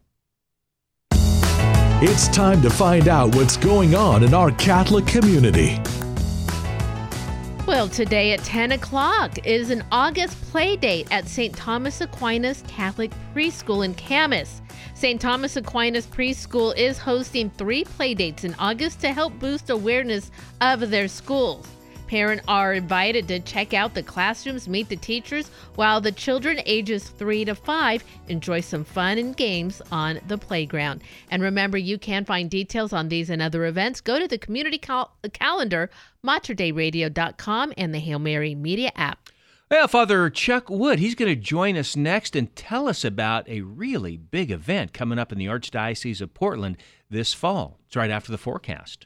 It's 2.01 2.29
time 2.29 2.61
to 2.61 2.69
find 2.69 3.09
out 3.09 3.35
what's 3.35 3.57
going 3.57 3.93
on 3.93 4.23
in 4.23 4.33
our 4.33 4.51
Catholic 4.51 5.05
community. 5.05 5.81
Well, 7.67 7.89
today 7.89 8.31
at 8.31 8.39
10 8.39 8.71
o'clock 8.71 9.45
is 9.45 9.69
an 9.69 9.83
August 9.91 10.41
play 10.43 10.77
date 10.77 11.09
at 11.11 11.27
St. 11.27 11.53
Thomas 11.53 11.99
Aquinas 11.99 12.63
Catholic 12.69 13.11
Preschool 13.35 13.83
in 13.83 13.95
Camas. 13.95 14.61
St. 14.93 15.19
Thomas 15.19 15.57
Aquinas 15.57 16.07
Preschool 16.07 16.73
is 16.77 16.97
hosting 16.97 17.49
three 17.49 17.83
play 17.83 18.13
dates 18.13 18.45
in 18.45 18.55
August 18.59 19.01
to 19.01 19.11
help 19.11 19.37
boost 19.37 19.69
awareness 19.69 20.31
of 20.61 20.89
their 20.89 21.09
schools. 21.09 21.67
Parents 22.09 22.43
are 22.47 22.73
invited 22.73 23.27
to 23.27 23.39
check 23.39 23.75
out 23.75 23.93
the 23.93 24.01
classrooms, 24.01 24.67
meet 24.67 24.89
the 24.89 24.95
teachers, 24.95 25.49
while 25.75 26.01
the 26.01 26.11
children 26.11 26.59
ages 26.65 27.07
3 27.07 27.45
to 27.45 27.53
5 27.53 28.03
enjoy 28.29 28.61
some 28.61 28.83
fun 28.83 29.19
and 29.19 29.37
games 29.37 29.79
on 29.91 30.19
the 30.27 30.39
playground. 30.39 31.03
And 31.29 31.43
remember, 31.43 31.77
you 31.77 31.99
can 31.99 32.25
find 32.25 32.49
details 32.49 32.93
on 32.93 33.09
these 33.09 33.29
and 33.29 33.43
other 33.43 33.63
events. 33.65 34.01
Go 34.01 34.17
to 34.17 34.27
the 34.27 34.39
community 34.39 34.79
cal- 34.79 35.15
calendar, 35.33 35.91
materdeiradio.com, 36.25 37.73
and 37.77 37.93
the 37.93 37.99
Hail 37.99 38.17
Mary 38.17 38.55
Media 38.55 38.91
app. 38.95 39.29
Well, 39.69 39.87
Father 39.87 40.31
Chuck 40.31 40.67
Wood, 40.67 40.97
he's 40.97 41.13
going 41.13 41.31
to 41.31 41.39
join 41.39 41.77
us 41.77 41.95
next 41.95 42.35
and 42.35 42.55
tell 42.55 42.89
us 42.89 43.05
about 43.05 43.47
a 43.47 43.61
really 43.61 44.17
big 44.17 44.49
event 44.49 44.93
coming 44.93 45.19
up 45.19 45.31
in 45.31 45.37
the 45.37 45.45
Archdiocese 45.45 46.21
of 46.21 46.33
Portland 46.33 46.77
this 47.07 47.35
fall. 47.35 47.77
It's 47.85 47.95
right 47.95 48.09
after 48.09 48.31
the 48.31 48.39
forecast. 48.39 49.05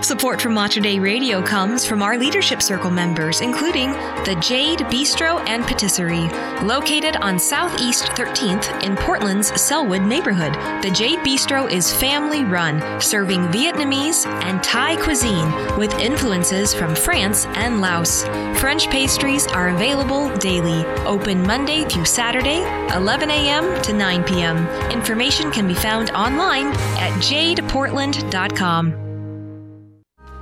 Support 0.00 0.40
for 0.40 0.48
Mater 0.48 0.80
Dei 0.80 1.00
Radio 1.00 1.42
comes 1.42 1.84
from 1.84 2.02
our 2.02 2.16
Leadership 2.16 2.62
Circle 2.62 2.90
members, 2.90 3.40
including 3.40 3.90
the 4.24 4.38
Jade 4.40 4.78
Bistro 4.78 5.44
and 5.48 5.64
Patisserie, 5.64 6.28
located 6.62 7.16
on 7.16 7.36
Southeast 7.38 8.04
13th 8.12 8.84
in 8.84 8.96
Portland's 8.96 9.50
Sellwood 9.60 10.06
neighborhood. 10.06 10.54
The 10.84 10.92
Jade 10.92 11.18
Bistro 11.18 11.70
is 11.70 11.92
family 11.92 12.44
run, 12.44 13.00
serving 13.00 13.48
Vietnamese 13.48 14.24
and 14.44 14.62
Thai 14.62 15.02
cuisine 15.02 15.50
with 15.76 15.92
influences 15.94 16.72
from 16.72 16.94
France 16.94 17.46
and 17.56 17.80
Laos. 17.80 18.22
French 18.60 18.88
pastries 18.90 19.48
are 19.48 19.70
available 19.70 20.34
daily, 20.36 20.86
open 21.06 21.42
Monday 21.42 21.84
through 21.84 22.04
Saturday, 22.04 22.62
11 22.94 23.30
a.m. 23.30 23.82
to 23.82 23.92
9 23.92 24.22
p.m. 24.24 24.58
Information 24.92 25.50
can 25.50 25.66
be 25.66 25.74
found 25.74 26.10
online 26.10 26.68
at 26.98 27.12
jadeportland.com. 27.20 29.07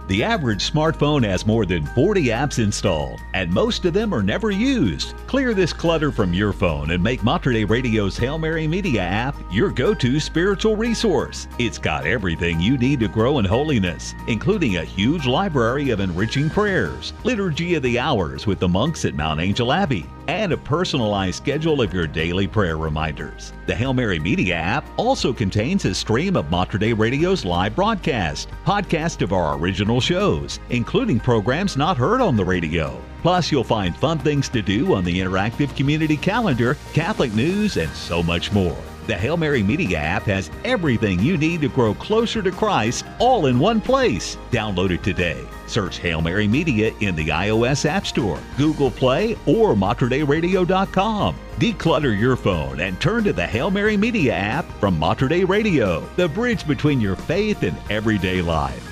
The 0.09 0.23
average 0.23 0.71
smartphone 0.71 1.25
has 1.27 1.45
more 1.47 1.67
than 1.67 1.85
40 1.85 2.27
apps 2.27 2.63
installed, 2.63 3.21
and 3.35 3.53
most 3.53 3.85
of 3.85 3.93
them 3.93 4.15
are 4.15 4.23
never 4.23 4.53
used. 4.53 5.17
Clear 5.27 5.53
this 5.53 5.73
clutter 5.73 6.13
from 6.13 6.33
your 6.33 6.53
phone 6.53 6.93
and 6.93 7.03
make 7.03 7.25
Mater 7.25 7.53
Dei 7.53 7.65
Radio's 7.65 8.17
Hail 8.17 8.39
Mary 8.39 8.69
Media 8.69 9.03
app 9.03 9.35
your 9.51 9.73
go 9.73 9.95
to 9.95 10.21
spiritual 10.21 10.77
resource. 10.77 11.49
It's 11.59 11.79
got 11.79 12.07
everything 12.07 12.61
you 12.61 12.79
need 12.79 13.01
to 13.01 13.09
grow 13.09 13.41
in 13.41 13.45
holiness, 13.45 14.15
including 14.29 14.77
a 14.77 14.85
huge 14.85 15.27
library 15.27 15.91
of 15.91 15.99
enriching 15.99 16.51
prayers, 16.51 17.13
Liturgy 17.25 17.75
of 17.75 17.83
the 17.83 17.99
Hours 17.99 18.47
with 18.47 18.61
the 18.61 18.69
monks 18.69 19.05
at 19.05 19.17
Mount 19.17 19.41
Angel 19.41 19.73
Abbey, 19.73 20.07
and 20.29 20.53
a 20.53 20.57
personalized 20.57 21.37
schedule 21.37 21.83
of 21.83 21.93
your 21.93 22.07
daily 22.07 22.47
prayer 22.47 22.77
reminders. 22.77 23.53
The 23.67 23.75
Hail 23.75 23.95
Mary 23.95 24.19
Media 24.19 24.55
app 24.55 24.87
also 24.97 25.33
contains 25.33 25.85
a 25.85 25.95
stream 25.95 26.37
of 26.37 26.51
Mater 26.51 26.79
Dei 26.79 26.93
Radio's 26.93 27.45
live 27.45 27.75
broadcast, 27.75 28.49
podcast 28.65 29.23
of 29.23 29.33
our 29.33 29.57
original 29.57 29.96
shows, 30.01 30.61
including 30.71 31.21
programs 31.21 31.77
not 31.77 31.97
heard 31.97 32.21
on 32.21 32.37
the 32.37 32.45
radio. 32.45 33.01
Plus, 33.23 33.51
you'll 33.51 33.65
find 33.65 33.97
fun 33.97 34.19
things 34.19 34.49
to 34.51 34.63
do 34.63 34.95
on 34.95 35.05
the 35.05 35.21
interactive 35.21 35.75
community 35.77 36.17
calendar, 36.17 36.77
Catholic 36.93 37.35
news, 37.35 37.77
and 37.77 37.91
so 37.91 38.23
much 38.23 38.53
more. 38.53 38.77
The 39.07 39.15
Hail 39.15 39.37
Mary 39.37 39.63
Media 39.63 39.99
app 39.99 40.25
has 40.25 40.51
everything 40.65 41.21
you 41.21 41.37
need 41.37 41.61
to 41.61 41.69
grow 41.69 41.95
closer 41.95 42.43
to 42.43 42.51
Christ 42.51 43.05
all 43.21 43.47
in 43.47 43.59
one 43.59 43.81
place. 43.81 44.37
Download 44.51 44.91
it 44.91 45.05
today. 45.05 45.47
Search 45.69 45.99
Hail 45.99 46.21
Mary 46.21 46.49
Media 46.49 46.93
in 47.01 47.15
the 47.15 47.29
iOS 47.29 47.85
App 47.85 48.07
Store, 48.07 48.41
Google 48.57 48.91
Play, 48.91 49.37
or 49.47 49.75
MaterDeiRadio.com. 49.75 51.37
Declutter 51.57 52.19
your 52.19 52.37
phone 52.37 52.81
and 52.81 53.01
turn 53.01 53.23
to 53.25 53.33
the 53.33 53.47
Hail 53.47 53.71
Mary 53.71 53.97
Media 53.97 54.35
app 54.35 54.65
from 54.81 54.99
Mater 54.99 55.29
Radio, 55.47 56.01
the 56.17 56.29
bridge 56.29 56.67
between 56.67 57.01
your 57.01 57.17
faith 57.17 57.63
and 57.63 57.77
everyday 57.91 58.43
life. 58.43 58.86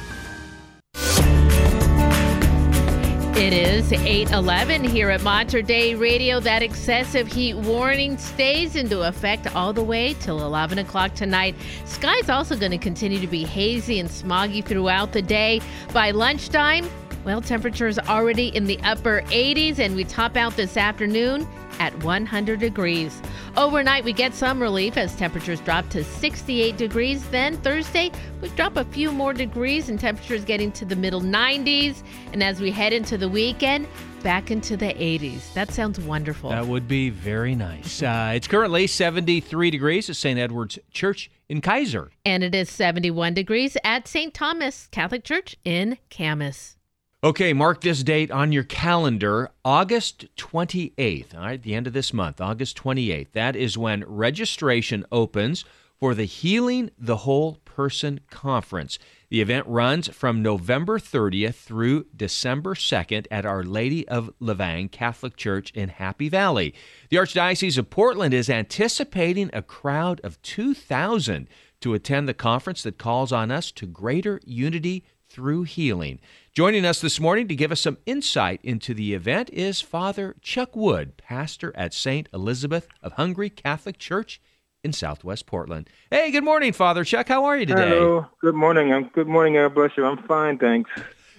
It 3.36 3.52
is 3.52 3.90
8:11 3.90 4.85
here 4.85 5.11
at 5.11 5.23
Mater 5.23 5.61
Dei 5.61 5.97
Radio. 5.97 6.39
That 6.39 6.62
excessive 6.62 7.27
heat 7.27 7.56
warning 7.56 8.16
stays 8.16 8.77
into 8.77 9.02
effect 9.02 9.52
all 9.56 9.73
the 9.73 9.82
way 9.82 10.15
till 10.20 10.44
11 10.44 10.78
o'clock 10.78 11.15
tonight. 11.15 11.56
Sky's 11.85 12.28
also 12.28 12.56
going 12.56 12.70
to 12.70 12.78
continue 12.78 13.19
to 13.19 13.27
be 13.27 13.44
hazy 13.44 13.98
and 13.98 14.09
smoggy 14.09 14.65
throughout 14.65 15.11
the 15.11 15.20
day. 15.20 15.61
By 15.93 16.12
lunchtime, 16.12 16.89
well, 17.24 17.40
temperatures 17.40 17.98
already 17.98 18.55
in 18.55 18.66
the 18.66 18.78
upper 18.85 19.23
80s, 19.32 19.81
and 19.81 19.97
we 19.97 20.05
top 20.05 20.36
out 20.36 20.55
this 20.56 20.77
afternoon 20.77 21.44
at 21.78 21.96
100 22.02 22.60
degrees. 22.60 23.20
Overnight, 23.56 24.05
we 24.05 24.12
get 24.12 24.34
some 24.34 24.60
relief 24.60 24.96
as 24.96 25.14
temperatures 25.16 25.60
drop 25.60 25.88
to 25.90 26.05
68 26.05 26.76
degrees. 26.76 27.24
Then 27.30 27.56
Thursday, 27.59 28.10
we 28.40 28.48
drop 28.51 28.76
a 28.76 28.84
few 28.84 29.12
more 29.12 29.32
degrees 29.32 29.88
and 29.88 29.98
temperatures 29.98 30.44
getting 30.44 30.72
to 30.72 30.84
the 30.84 30.96
middle 30.96 31.20
90s. 31.20 32.02
And 32.32 32.42
as 32.42 32.60
we 32.60 32.70
head 32.70 32.92
into 32.92 33.16
the 33.16 33.28
weekend, 33.28 33.86
back 34.24 34.51
into 34.51 34.76
the 34.76 34.86
80s. 34.86 35.52
That 35.52 35.70
sounds 35.70 36.01
wonderful. 36.01 36.51
That 36.51 36.66
would 36.66 36.88
be 36.88 37.10
very 37.10 37.55
nice. 37.55 38.02
Uh, 38.02 38.32
it's 38.34 38.48
currently 38.48 38.86
73 38.86 39.70
degrees 39.70 40.10
at 40.10 40.16
St. 40.16 40.38
Edward's 40.38 40.78
Church 40.90 41.30
in 41.48 41.60
Keizer. 41.60 42.09
And 42.24 42.42
it 42.42 42.55
is 42.55 42.70
71 42.70 43.34
degrees 43.34 43.76
at 43.84 44.09
St. 44.09 44.32
Thomas 44.32 44.88
Catholic 44.90 45.24
Church 45.24 45.56
in 45.64 45.98
Camas. 46.10 46.76
Okay, 47.24 47.55
mark 47.55 47.80
this 47.80 48.02
date 48.02 48.30
on 48.30 48.52
your 48.52 48.64
calendar, 48.64 49.48
August 49.64 50.26
28th, 50.36 51.34
all 51.34 51.40
right, 51.40 51.62
the 51.62 51.74
end 51.74 51.86
of 51.86 51.94
this 51.94 52.12
month, 52.12 52.38
August 52.38 52.76
28th. 52.76 53.32
That 53.32 53.56
is 53.56 53.78
when 53.78 54.05
registration 54.06 55.06
opens 55.10 55.64
for 55.98 56.14
the 56.14 56.26
Healing 56.26 56.90
the 56.98 57.16
Whole 57.16 57.55
Person 57.64 58.20
Conference. 58.28 58.98
The 59.30 59.40
event 59.40 59.66
runs 59.66 60.09
from 60.09 60.42
November 60.42 60.98
30th 60.98 61.55
through 61.55 62.05
December 62.14 62.74
2nd 62.74 63.26
at 63.30 63.46
Our 63.46 63.62
Lady 63.62 64.06
of 64.06 64.30
Lavang 64.38 64.90
Catholic 64.90 65.34
Church 65.34 65.70
in 65.70 65.88
Happy 65.88 66.28
Valley. 66.28 66.74
The 67.09 67.16
Archdiocese 67.16 67.78
of 67.78 67.88
Portland 67.88 68.34
is 68.34 68.51
anticipating 68.51 69.48
a 69.55 69.62
crowd 69.62 70.20
of 70.22 70.42
2,000 70.42 71.48
to 71.80 71.94
attend 71.94 72.28
the 72.28 72.34
conference 72.34 72.82
that 72.82 72.98
calls 72.98 73.32
on 73.32 73.51
us 73.51 73.72
to 73.72 73.86
greater 73.86 74.42
unity 74.44 75.05
through 75.34 75.64
healing. 75.64 76.20
Joining 76.55 76.85
us 76.85 77.01
this 77.01 77.18
morning 77.18 77.48
to 77.48 77.56
give 77.56 77.72
us 77.72 77.81
some 77.81 77.98
insight 78.06 78.60
into 78.62 78.94
the 78.94 79.12
event 79.12 79.51
is 79.51 79.81
Father 79.81 80.36
Chuck 80.40 80.76
Wood, 80.76 81.16
pastor 81.16 81.72
at 81.74 81.93
St. 81.93 82.28
Elizabeth 82.32 82.86
of 83.02 83.14
Hungary 83.14 83.51
Catholic 83.51 83.98
Church 83.98 84.40
in 84.85 84.93
Southwest 84.93 85.47
Portland. 85.47 85.90
Hey, 86.12 86.31
good 86.31 86.44
morning, 86.44 86.72
Father 86.72 87.02
Chuck. 87.02 87.26
How 87.26 87.47
are 87.47 87.59
you 87.59 87.66
today? 87.66 87.89
Hello. 87.89 88.26
Good 88.40 88.55
morning. 88.55 88.93
I'm 88.93 89.09
good 89.09 89.26
morning. 89.26 89.55
God 89.55 89.74
bless 89.74 89.97
you. 89.97 90.06
I'm 90.06 90.22
fine, 90.28 90.59
thanks. 90.59 90.89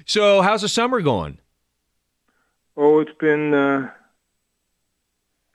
So, 0.06 0.42
how's 0.42 0.64
the 0.64 0.68
summer 0.68 1.00
going? 1.00 1.38
Oh, 2.76 3.00
it's 3.00 3.18
been 3.18 3.54
uh, 3.54 3.92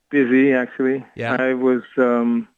busy 0.09 0.55
actually. 0.55 1.05
Yeah. 1.15 1.37
I 1.39 1.53
was, 1.53 1.83
um, 1.99 2.49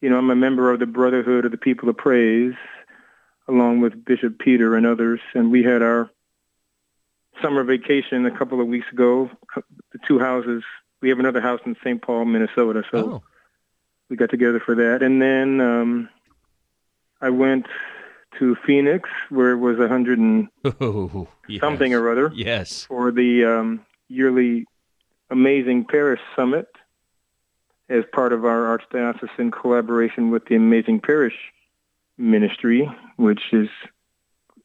you 0.00 0.10
know, 0.10 0.18
I'm 0.18 0.30
a 0.30 0.34
member 0.34 0.72
of 0.72 0.80
the 0.80 0.86
Brotherhood 0.86 1.44
of 1.44 1.52
the 1.52 1.58
People 1.58 1.88
of 1.88 1.96
Praise, 1.96 2.54
along 3.46 3.82
with 3.82 4.04
Bishop 4.04 4.40
Peter 4.40 4.74
and 4.74 4.84
others, 4.84 5.20
and 5.32 5.52
we 5.52 5.62
had 5.62 5.80
our 5.80 6.10
summer 7.42 7.64
vacation 7.64 8.26
a 8.26 8.30
couple 8.36 8.60
of 8.60 8.66
weeks 8.66 8.86
ago. 8.92 9.30
The 9.92 9.98
two 10.06 10.18
houses. 10.18 10.62
We 11.00 11.08
have 11.10 11.18
another 11.18 11.40
house 11.40 11.60
in 11.66 11.76
St. 11.84 12.00
Paul, 12.00 12.24
Minnesota, 12.24 12.82
so 12.90 12.98
Oh. 12.98 13.22
we 14.08 14.16
got 14.16 14.30
together 14.30 14.60
for 14.60 14.74
that. 14.74 15.02
And 15.02 15.20
then 15.20 15.60
um, 15.60 16.08
I 17.20 17.30
went 17.30 17.66
to 18.38 18.56
Phoenix, 18.66 19.08
where 19.28 19.50
it 19.52 19.58
was 19.58 19.78
a 19.78 19.86
hundred 19.88 20.18
and 20.18 20.48
Oh, 20.80 21.28
yes. 21.48 21.60
something 21.60 21.92
or 21.94 22.10
other 22.10 22.32
Yes. 22.34 22.84
for 22.86 23.10
the 23.12 23.44
um, 23.44 23.86
yearly 24.08 24.66
Amazing 25.30 25.84
Parish 25.86 26.20
Summit 26.34 26.66
as 27.88 28.04
part 28.12 28.32
of 28.32 28.44
our 28.44 28.76
archdiocese 28.78 29.28
in 29.38 29.50
collaboration 29.50 30.30
with 30.30 30.46
the 30.46 30.54
Amazing 30.56 31.00
Parish 31.00 31.36
Ministry, 32.16 32.90
which 33.16 33.52
is 33.52 33.68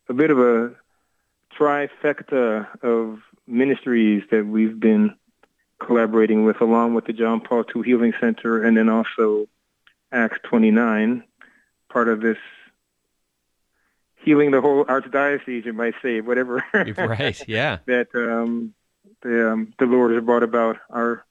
a 0.08 0.14
bit 0.14 0.32
of 0.32 0.40
a 0.40 0.72
trifecta 1.60 2.68
of 2.82 3.20
ministries 3.48 4.24
that 4.32 4.46
we've 4.46 4.80
been 4.80 5.16
collaborating 5.80 6.46
with, 6.46 6.62
along 6.62 6.94
with 6.94 7.06
the 7.06 7.14
John 7.14 7.42
Paul 7.42 7.64
II 7.76 7.84
Healing 7.84 8.14
Center, 8.20 8.64
and 8.64 8.78
then 8.78 8.90
also 8.90 9.48
Acts 10.12 10.40
29, 10.44 11.24
part 11.90 12.08
of 12.08 12.22
this 12.22 12.38
healing 14.24 14.52
the 14.52 14.62
whole 14.62 14.86
archdiocese, 14.86 15.66
you 15.66 15.74
might 15.74 15.96
say, 16.02 16.22
whatever. 16.22 16.64
right. 16.74 17.42
Yeah. 17.48 17.80
that 17.86 18.08
um, 18.14 18.74
the 19.22 19.52
um, 19.52 19.74
the 19.80 19.86
Lord 19.86 20.12
has 20.12 20.24
brought 20.24 20.44
about 20.44 20.78
our 20.90 21.26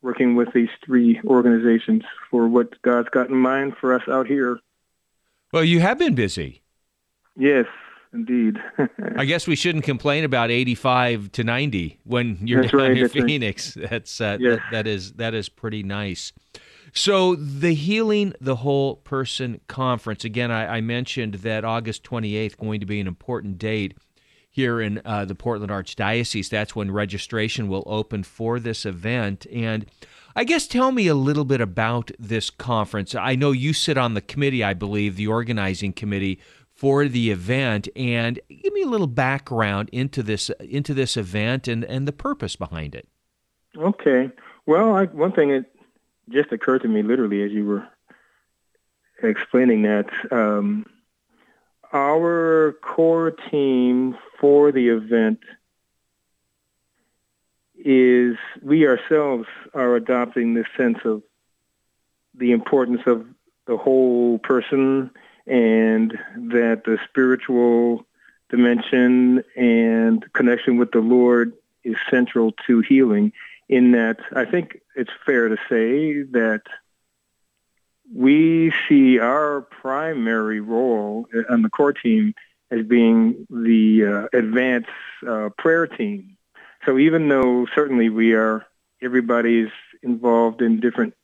working 0.00 0.34
with 0.34 0.52
these 0.52 0.68
three 0.84 1.20
organizations 1.24 2.02
for 2.30 2.48
what 2.48 2.80
God's 2.82 3.08
got 3.08 3.28
in 3.28 3.36
mind 3.36 3.76
for 3.80 3.94
us 3.94 4.02
out 4.08 4.26
here. 4.26 4.58
Well, 5.52 5.62
you 5.62 5.80
have 5.80 5.98
been 5.98 6.14
busy. 6.14 6.62
Yes, 7.36 7.66
indeed. 8.12 8.58
I 9.16 9.24
guess 9.24 9.46
we 9.46 9.56
shouldn't 9.56 9.84
complain 9.84 10.24
about 10.24 10.50
85 10.50 11.32
to 11.32 11.44
90 11.44 12.00
when 12.04 12.38
you're 12.42 12.62
That's 12.62 12.72
down 12.72 12.80
right, 12.80 12.90
in 12.92 13.02
that's 13.02 13.14
right. 13.14 13.24
Phoenix. 13.24 13.74
That's 13.90 14.20
uh, 14.20 14.38
Yes. 14.40 14.58
that, 14.58 14.72
that 14.72 14.86
is 14.86 15.12
that 15.14 15.34
is 15.34 15.48
pretty 15.48 15.82
nice. 15.82 16.32
So 16.94 17.34
the 17.36 17.72
Healing 17.74 18.34
the 18.40 18.56
Whole 18.56 18.96
Person 18.96 19.60
Conference. 19.66 20.24
Again, 20.24 20.50
I, 20.50 20.76
I 20.76 20.80
mentioned 20.80 21.34
that 21.36 21.64
August 21.64 22.04
28th 22.04 22.56
going 22.58 22.80
to 22.80 22.86
be 22.86 23.00
an 23.00 23.06
important 23.06 23.58
date 23.58 23.96
here 24.50 24.82
in 24.82 25.00
uh, 25.06 25.24
the 25.24 25.34
Portland 25.34 25.72
Archdiocese. 25.72 26.50
That's 26.50 26.76
when 26.76 26.90
registration 26.90 27.68
will 27.68 27.84
open 27.86 28.22
for 28.22 28.60
this 28.60 28.84
event. 28.84 29.46
And 29.50 29.86
I 30.36 30.44
guess 30.44 30.66
tell 30.66 30.92
me 30.92 31.06
a 31.08 31.14
little 31.14 31.46
bit 31.46 31.62
about 31.62 32.10
this 32.18 32.50
conference. 32.50 33.14
I 33.14 33.34
know 33.34 33.52
you 33.52 33.72
sit 33.72 33.96
on 33.96 34.12
the 34.12 34.20
committee, 34.20 34.62
I 34.62 34.74
believe, 34.74 35.16
the 35.16 35.26
organizing 35.28 35.94
committee 35.94 36.38
for 36.82 37.06
the 37.06 37.30
event, 37.30 37.86
and 37.94 38.40
give 38.48 38.72
me 38.72 38.82
a 38.82 38.88
little 38.88 39.06
background 39.06 39.88
into 39.92 40.20
this 40.20 40.50
into 40.58 40.92
this 40.92 41.16
event 41.16 41.68
and, 41.68 41.84
and 41.84 42.08
the 42.08 42.12
purpose 42.12 42.56
behind 42.56 42.96
it. 42.96 43.06
Okay. 43.78 44.32
Well, 44.66 44.96
I, 44.96 45.04
one 45.04 45.30
thing 45.30 45.50
that 45.50 45.66
just 46.28 46.50
occurred 46.50 46.82
to 46.82 46.88
me 46.88 47.04
literally 47.04 47.44
as 47.44 47.52
you 47.52 47.66
were 47.66 47.86
explaining 49.22 49.82
that 49.82 50.06
um, 50.32 50.84
our 51.92 52.74
core 52.82 53.30
team 53.30 54.18
for 54.40 54.72
the 54.72 54.88
event 54.88 55.38
is 57.76 58.36
we 58.60 58.88
ourselves 58.88 59.46
are 59.72 59.94
adopting 59.94 60.54
this 60.54 60.66
sense 60.76 60.98
of 61.04 61.22
the 62.34 62.50
importance 62.50 63.02
of 63.06 63.24
the 63.68 63.76
whole 63.76 64.40
person 64.40 65.12
and 65.46 66.12
that 66.36 66.82
the 66.84 66.98
spiritual 67.08 68.06
dimension 68.50 69.42
and 69.56 70.30
connection 70.32 70.76
with 70.76 70.92
the 70.92 71.00
Lord 71.00 71.52
is 71.84 71.96
central 72.10 72.52
to 72.66 72.80
healing 72.80 73.32
in 73.68 73.92
that 73.92 74.18
I 74.34 74.44
think 74.44 74.80
it's 74.94 75.10
fair 75.24 75.48
to 75.48 75.56
say 75.68 76.22
that 76.32 76.62
we 78.14 78.72
see 78.88 79.18
our 79.18 79.62
primary 79.62 80.60
role 80.60 81.26
on 81.48 81.62
the 81.62 81.70
core 81.70 81.94
team 81.94 82.34
as 82.70 82.84
being 82.84 83.46
the 83.48 84.04
uh, 84.04 84.38
advanced 84.38 84.90
uh, 85.26 85.48
prayer 85.56 85.86
team. 85.86 86.36
So 86.84 86.98
even 86.98 87.28
though 87.28 87.66
certainly 87.74 88.08
we 88.10 88.34
are, 88.34 88.66
everybody's 89.00 89.70
involved 90.02 90.62
in 90.62 90.80
different 90.80 91.14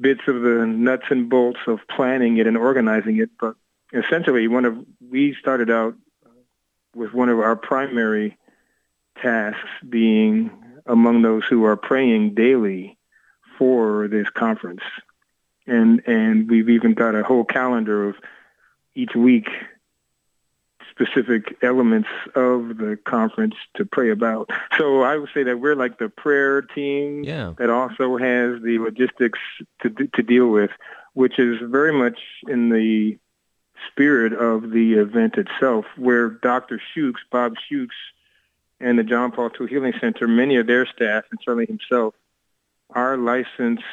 bits 0.00 0.22
of 0.26 0.42
the 0.42 0.66
nuts 0.66 1.04
and 1.10 1.28
bolts 1.28 1.60
of 1.66 1.80
planning 1.88 2.38
it 2.38 2.46
and 2.46 2.56
organizing 2.56 3.18
it, 3.18 3.30
but 3.38 3.54
essentially 3.92 4.48
one 4.48 4.64
of, 4.64 4.78
we 5.10 5.34
started 5.34 5.70
out 5.70 5.94
with 6.94 7.12
one 7.12 7.28
of 7.28 7.38
our 7.38 7.56
primary 7.56 8.36
tasks 9.20 9.68
being 9.88 10.50
among 10.86 11.22
those 11.22 11.44
who 11.44 11.64
are 11.64 11.76
praying 11.76 12.34
daily 12.34 12.96
for 13.58 14.08
this 14.08 14.28
conference. 14.30 14.82
And 15.66 16.02
and 16.06 16.50
we've 16.50 16.70
even 16.70 16.94
got 16.94 17.14
a 17.14 17.22
whole 17.22 17.44
calendar 17.44 18.08
of 18.08 18.16
each 18.94 19.14
week 19.14 19.48
specific 21.00 21.56
elements 21.62 22.08
of 22.34 22.76
the 22.76 22.98
conference 23.04 23.54
to 23.74 23.84
pray 23.84 24.10
about. 24.10 24.50
So 24.78 25.02
I 25.02 25.16
would 25.16 25.30
say 25.32 25.42
that 25.44 25.58
we're 25.60 25.74
like 25.74 25.98
the 25.98 26.08
prayer 26.08 26.62
team 26.62 27.24
Yeah. 27.24 27.54
that 27.58 27.70
also 27.70 28.16
has 28.16 28.60
the 28.62 28.78
logistics 28.78 29.38
to 29.82 29.90
to 29.90 30.22
deal 30.22 30.48
with, 30.48 30.70
which 31.14 31.38
is 31.38 31.58
very 31.62 31.92
much 31.92 32.18
in 32.48 32.68
the 32.68 33.18
spirit 33.90 34.32
of 34.34 34.70
the 34.70 34.94
event 34.94 35.36
itself, 35.38 35.86
where 35.96 36.28
Dr. 36.28 36.80
Schuchts, 36.94 37.20
Bob 37.30 37.54
Schuchts, 37.56 37.96
and 38.78 38.98
the 38.98 39.04
John 39.04 39.32
Paul 39.32 39.50
II 39.58 39.68
Healing 39.68 39.94
Center, 40.00 40.28
many 40.28 40.56
of 40.56 40.66
their 40.66 40.84
staff, 40.86 41.24
and 41.30 41.40
certainly 41.42 41.66
himself, 41.66 42.14
are 42.90 43.16
licensed 43.16 43.84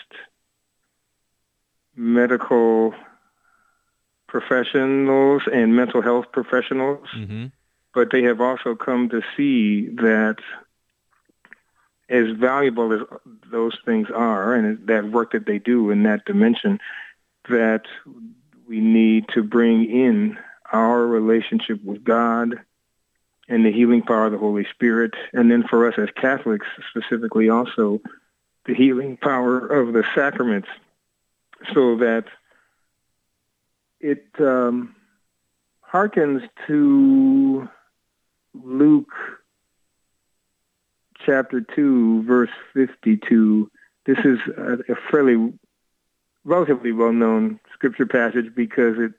medical 1.95 2.93
professionals 4.27 5.43
and 5.51 5.75
mental 5.75 6.01
health 6.01 6.31
professionals, 6.31 7.07
Mm-hmm. 7.15 7.45
but 7.93 8.11
they 8.11 8.23
have 8.23 8.41
also 8.41 8.75
come 8.75 9.09
to 9.09 9.21
see 9.35 9.87
that 9.87 10.37
as 12.09 12.29
valuable 12.31 12.93
as 12.93 13.01
those 13.51 13.77
things 13.85 14.09
are 14.13 14.53
and 14.53 14.87
that 14.87 15.05
work 15.11 15.31
that 15.31 15.45
they 15.45 15.59
do 15.59 15.89
in 15.89 16.03
that 16.03 16.25
dimension, 16.25 16.79
that 17.49 17.85
we 18.67 18.79
need 18.79 19.27
to 19.29 19.43
bring 19.43 19.89
in 19.89 20.37
our 20.71 21.05
relationship 21.05 21.83
with 21.83 22.03
God 22.03 22.59
and 23.49 23.65
the 23.65 23.71
healing 23.71 24.01
power 24.01 24.25
of 24.25 24.31
the 24.33 24.37
Holy 24.37 24.65
Spirit. 24.65 25.13
And 25.33 25.49
then 25.49 25.63
for 25.63 25.87
us 25.87 25.95
as 25.97 26.09
Catholics 26.11 26.67
specifically 26.89 27.49
also, 27.49 28.01
the 28.65 28.73
healing 28.73 29.17
power 29.17 29.65
of 29.65 29.93
the 29.93 30.03
sacraments 30.13 30.67
so 31.73 31.95
that 31.97 32.25
it 33.99 34.25
um, 34.39 34.95
harkens 35.91 36.47
to 36.67 37.67
Luke 38.53 39.13
chapter 41.25 41.61
2, 41.61 42.23
verse 42.23 42.49
52. 42.73 43.69
This 44.05 44.19
is 44.19 44.39
a, 44.57 44.77
a 44.91 44.95
fairly, 45.11 45.53
relatively 46.43 46.91
well-known 46.91 47.59
scripture 47.73 48.05
passage 48.05 48.53
because 48.55 48.97
it 48.97 49.13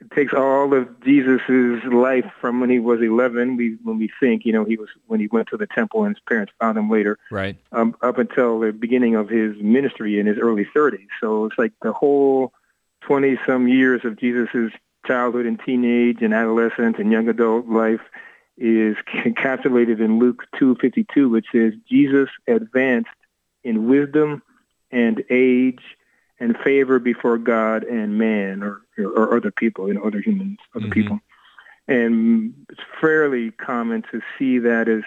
it 0.00 0.10
takes 0.10 0.32
all 0.32 0.74
of 0.74 1.00
Jesus's 1.04 1.84
life 1.84 2.28
from 2.40 2.58
when 2.60 2.70
he 2.70 2.80
was 2.80 3.00
11. 3.00 3.56
We 3.56 3.76
when 3.84 3.98
we 3.98 4.10
think, 4.18 4.44
you 4.44 4.52
know, 4.52 4.64
he 4.64 4.76
was 4.76 4.88
when 5.06 5.20
he 5.20 5.28
went 5.28 5.46
to 5.50 5.56
the 5.56 5.68
temple 5.68 6.04
and 6.04 6.16
his 6.16 6.22
parents 6.28 6.52
found 6.58 6.76
him 6.76 6.90
later, 6.90 7.18
Right. 7.30 7.56
um, 7.70 7.94
up 8.02 8.18
until 8.18 8.58
the 8.58 8.72
beginning 8.72 9.14
of 9.14 9.28
his 9.28 9.54
ministry 9.62 10.18
in 10.18 10.26
his 10.26 10.38
early 10.38 10.66
30s. 10.74 11.06
So 11.20 11.44
it's 11.44 11.56
like 11.56 11.72
the 11.82 11.92
whole 11.92 12.52
20 13.06 13.38
some 13.46 13.68
years 13.68 14.04
of 14.04 14.18
Jesus's 14.18 14.72
childhood 15.06 15.46
and 15.46 15.60
teenage 15.64 16.22
and 16.22 16.32
adolescent 16.32 16.98
and 16.98 17.10
young 17.10 17.28
adult 17.28 17.66
life 17.66 18.00
is 18.56 18.96
encapsulated 19.14 20.00
in 20.00 20.18
Luke 20.18 20.44
2:52, 20.56 21.30
which 21.30 21.46
says 21.52 21.74
Jesus 21.88 22.28
advanced 22.46 23.10
in 23.64 23.88
wisdom 23.88 24.42
and 24.90 25.24
age 25.30 25.82
and 26.38 26.56
favor 26.58 26.98
before 26.98 27.38
God 27.38 27.84
and 27.84 28.18
man, 28.18 28.62
or 28.62 28.82
or 28.98 29.36
other 29.36 29.50
people, 29.50 29.88
you 29.88 29.94
know, 29.94 30.02
other 30.02 30.20
humans, 30.20 30.58
other 30.74 30.86
mm-hmm. 30.86 30.92
people. 30.92 31.20
And 31.88 32.54
it's 32.70 32.80
fairly 33.00 33.50
common 33.50 34.02
to 34.12 34.20
see 34.38 34.58
that 34.58 34.88
as 34.88 35.02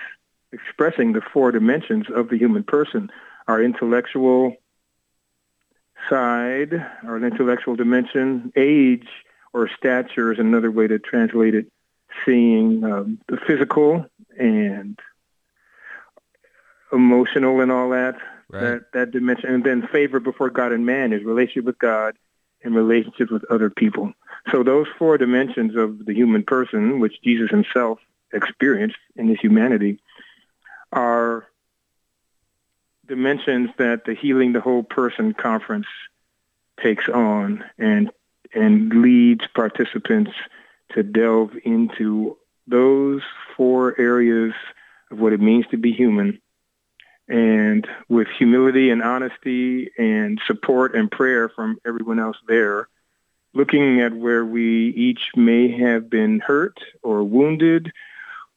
expressing 0.52 1.14
the 1.14 1.22
four 1.22 1.52
dimensions 1.52 2.08
of 2.14 2.30
the 2.30 2.38
human 2.38 2.64
person: 2.64 3.10
our 3.48 3.62
intellectual 3.62 4.56
side, 6.10 6.74
our 7.04 7.18
intellectual 7.18 7.76
dimension, 7.76 8.52
age 8.56 9.08
or 9.54 9.70
stature 9.78 10.32
is 10.34 10.40
another 10.40 10.72
way 10.72 10.88
to 10.88 11.00
translate 11.00 11.56
it. 11.56 11.68
Seeing 12.26 12.84
um, 12.84 13.20
the 13.28 13.38
physical 13.46 14.06
and 14.38 14.98
emotional 16.92 17.62
and 17.62 17.72
all 17.72 17.90
that, 17.90 18.16
Right. 18.48 18.62
that 18.62 18.92
that 18.94 19.12
dimension, 19.12 19.50
and 19.50 19.64
then 19.64 19.88
favor 19.88 20.20
before 20.20 20.52
God 20.52 20.72
and 20.72 20.86
man 20.86 21.14
is 21.14 21.24
relationship 21.24 21.66
with 21.66 21.80
God 21.80 22.16
and 22.64 22.76
relationships 22.76 23.32
with 23.32 23.44
other 23.46 23.72
people. 23.72 24.14
So 24.52 24.62
those 24.62 24.88
four 25.00 25.18
dimensions 25.18 25.76
of 25.76 26.06
the 26.06 26.14
human 26.14 26.44
person, 26.44 27.00
which 27.00 27.22
Jesus 27.24 27.50
himself 27.50 28.00
experienced 28.32 28.98
in 29.16 29.28
his 29.28 29.40
humanity, 29.40 30.00
are 30.92 31.48
dimensions 33.08 33.70
that 33.78 34.06
the 34.06 34.14
Healing 34.14 34.54
the 34.54 34.62
Whole 34.62 34.84
Person 34.84 35.34
conference 35.34 35.88
takes 36.82 37.08
on 37.10 37.64
and 37.78 38.12
and 38.54 39.02
leads 39.02 39.46
participants 39.48 40.32
to 40.94 41.04
delve 41.04 41.52
into 41.64 42.38
those 42.68 43.22
four 43.56 44.00
areas 44.00 44.54
of 45.12 45.20
what 45.20 45.34
it 45.34 45.42
means 45.42 45.66
to 45.68 45.78
be 45.78 45.92
human. 45.92 46.42
And 47.28 47.88
with 48.08 48.28
humility 48.28 48.92
and 48.92 49.02
honesty 49.02 49.92
and 49.98 50.40
support 50.46 50.96
and 50.96 51.12
prayer 51.12 51.50
from 51.50 51.80
everyone 51.86 52.20
else 52.20 52.38
there, 52.48 52.88
looking 53.54 54.02
at 54.02 54.14
where 54.14 54.46
we 54.46 54.90
each 54.90 55.32
may 55.36 55.72
have 55.80 56.10
been 56.10 56.40
hurt 56.40 56.78
or 57.02 57.24
wounded 57.24 57.92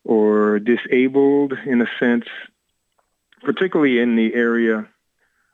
or 0.04 0.58
disabled 0.58 1.54
in 1.64 1.80
a 1.80 1.88
sense, 1.98 2.26
particularly 3.42 3.98
in 3.98 4.16
the 4.16 4.34
area 4.34 4.88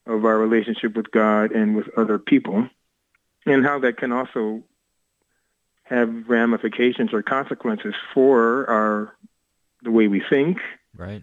of 0.06 0.24
our 0.24 0.38
relationship 0.38 0.96
with 0.96 1.10
God 1.10 1.52
and 1.52 1.76
with 1.76 1.88
other 1.96 2.18
people, 2.18 2.68
and 3.46 3.64
how 3.64 3.78
that 3.80 3.96
can 3.96 4.12
also 4.12 4.62
have 5.84 6.28
ramifications 6.28 7.12
or 7.12 7.22
consequences 7.22 7.94
for 8.12 8.68
our 8.68 9.16
the 9.82 9.90
way 9.90 10.08
we 10.08 10.20
think, 10.20 10.58
right, 10.96 11.22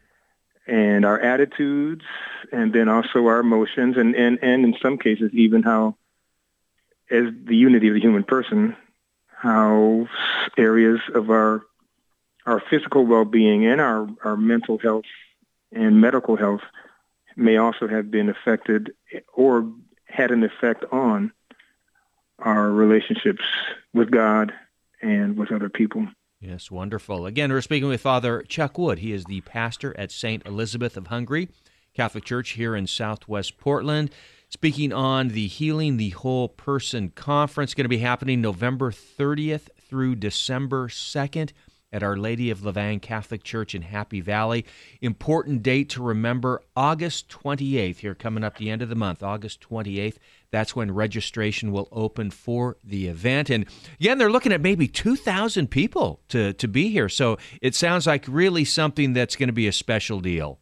and 0.68 1.06
our 1.06 1.20
attitudes, 1.20 2.06
and 2.52 2.74
then 2.74 2.90
also 2.90 3.28
our 3.28 3.40
emotions, 3.40 3.98
and 3.98 4.16
and 4.16 4.40
and 4.42 4.64
in 4.64 4.76
some 4.82 4.98
cases 4.98 5.32
even 5.34 5.64
how, 5.64 5.96
as 7.10 7.26
the 7.44 7.56
unity 7.56 7.88
of 7.88 7.96
the 7.96 8.02
human 8.02 8.24
person, 8.24 8.76
how 9.36 10.08
areas 10.58 11.00
of 11.14 11.30
our 11.30 11.64
our 12.46 12.62
physical 12.70 13.06
well-being 13.06 13.66
and 13.66 13.82
our 13.82 14.08
our 14.24 14.38
mental 14.38 14.78
health 14.78 15.06
and 15.72 16.02
medical 16.02 16.36
health 16.36 16.62
may 17.36 17.58
also 17.58 17.88
have 17.88 18.12
been 18.12 18.30
affected 18.30 18.94
or 19.34 19.70
had 20.06 20.32
an 20.32 20.44
effect 20.44 20.84
on 20.92 21.32
our 22.40 22.70
relationships 22.70 23.44
with 23.94 24.12
God 24.12 24.54
and 25.02 25.38
with 25.38 25.52
other 25.52 25.70
people. 25.70 26.08
Yes, 26.40 26.72
wonderful. 26.72 27.26
Again, 27.26 27.52
we're 27.52 27.62
speaking 27.62 27.88
with 27.88 28.02
Father 28.02 28.42
Chuck 28.44 28.78
Wood. 28.78 29.00
He 29.00 29.14
is 29.14 29.26
the 29.26 29.42
pastor 29.42 29.96
at 29.98 30.12
St. 30.12 30.46
Elizabeth 30.46 30.98
of 30.98 31.08
Hungary 31.08 31.50
Catholic 31.94 32.26
Church 32.26 32.52
here 32.52 32.76
in 32.76 32.88
Southwest 32.88 33.58
Portland. 33.58 34.10
Speaking 34.50 34.92
on 34.92 35.30
the 35.30 35.48
Healing 35.48 35.98
the 35.98 36.10
Whole 36.10 36.50
Person 36.50 37.10
Conference, 37.10 37.74
going 37.74 37.86
to 37.86 37.90
be 37.90 38.00
happening 38.00 38.42
November 38.42 38.92
30th 38.92 39.70
through 39.80 40.16
December 40.16 40.88
2nd 40.88 41.52
at 41.92 42.04
Our 42.04 42.16
Lady 42.16 42.50
of 42.50 42.60
Lavang 42.60 43.02
Catholic 43.02 43.44
Church 43.44 43.76
in 43.76 43.82
Happy 43.82 44.22
Valley. 44.22 44.66
Important 45.02 45.62
date 45.62 45.90
to 45.90 46.02
remember 46.02 46.62
August 46.76 47.30
28th, 47.30 47.98
here 47.98 48.16
coming 48.16 48.44
up 48.44 48.58
the 48.58 48.70
end 48.70 48.82
of 48.82 48.90
the 48.90 48.96
month, 48.96 49.22
August 49.22 49.62
28th. 49.62 50.16
That's 50.52 50.76
when 50.76 50.92
registration 50.92 51.72
will 51.72 51.90
open 51.92 52.32
for 52.32 52.78
the 52.84 53.08
event. 53.08 53.50
And 53.50 53.66
again, 54.00 54.18
they're 54.18 54.32
looking 54.32 54.54
at 54.54 54.62
maybe 54.62 54.88
2,000 54.88 55.68
people 55.70 56.22
to, 56.30 56.54
to 56.54 56.68
be 56.68 56.90
here. 56.90 57.10
So 57.10 57.38
it 57.62 57.76
sounds 57.76 58.08
like 58.08 58.26
really 58.28 58.66
something 58.66 59.14
that's 59.14 59.36
going 59.36 59.48
to 59.50 59.54
be 59.54 59.68
a 59.68 59.74
special 59.74 60.20
deal. 60.20 60.60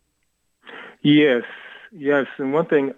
Yes, 1.01 1.43
yes. 1.91 2.25
And 2.37 2.53
one 2.53 2.65
thing 2.65 2.93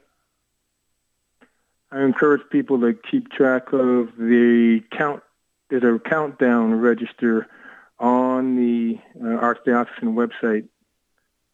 I 1.91 2.01
encourage 2.03 2.41
people 2.49 2.79
to 2.81 2.93
keep 2.93 3.29
track 3.31 3.73
of 3.73 4.15
the 4.17 4.81
count. 4.91 5.23
There's 5.69 5.83
a 5.83 5.99
countdown 5.99 6.75
register 6.81 7.47
on 8.01 8.55
the 8.55 8.97
uh, 9.21 9.39
Archdiocesan 9.39 10.15
website, 10.15 10.67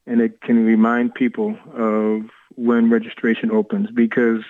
and 0.07 0.21
it 0.21 0.41
can 0.41 0.65
remind 0.65 1.13
people 1.13 1.57
of 1.73 2.21
when 2.55 2.89
registration 2.89 3.51
opens 3.51 3.91
because 3.91 4.41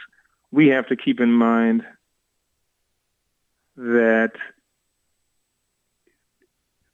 we 0.52 0.68
have 0.68 0.88
to 0.88 0.96
keep 0.96 1.20
in 1.20 1.32
mind 1.34 1.84
that 3.76 4.34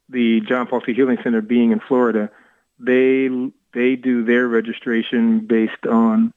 the 0.09 0.41
John 0.41 0.67
Paul 0.67 0.81
II 0.87 0.93
Healing 0.93 1.17
Center 1.21 1.41
being 1.41 1.71
in 1.71 1.81
Florida, 1.81 2.31
they 2.79 3.29
they 3.73 3.95
do 3.95 4.23
their 4.23 4.47
registration 4.47 5.45
based 5.45 5.85
on 5.85 6.33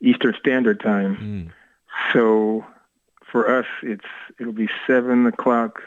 Eastern 0.00 0.34
Standard 0.38 0.80
Time. 0.80 1.16
Mm. 1.16 2.12
So 2.12 2.66
for 3.30 3.58
us, 3.58 3.66
it's 3.82 4.04
it'll 4.38 4.52
be 4.52 4.68
seven 4.86 5.26
o'clock 5.26 5.82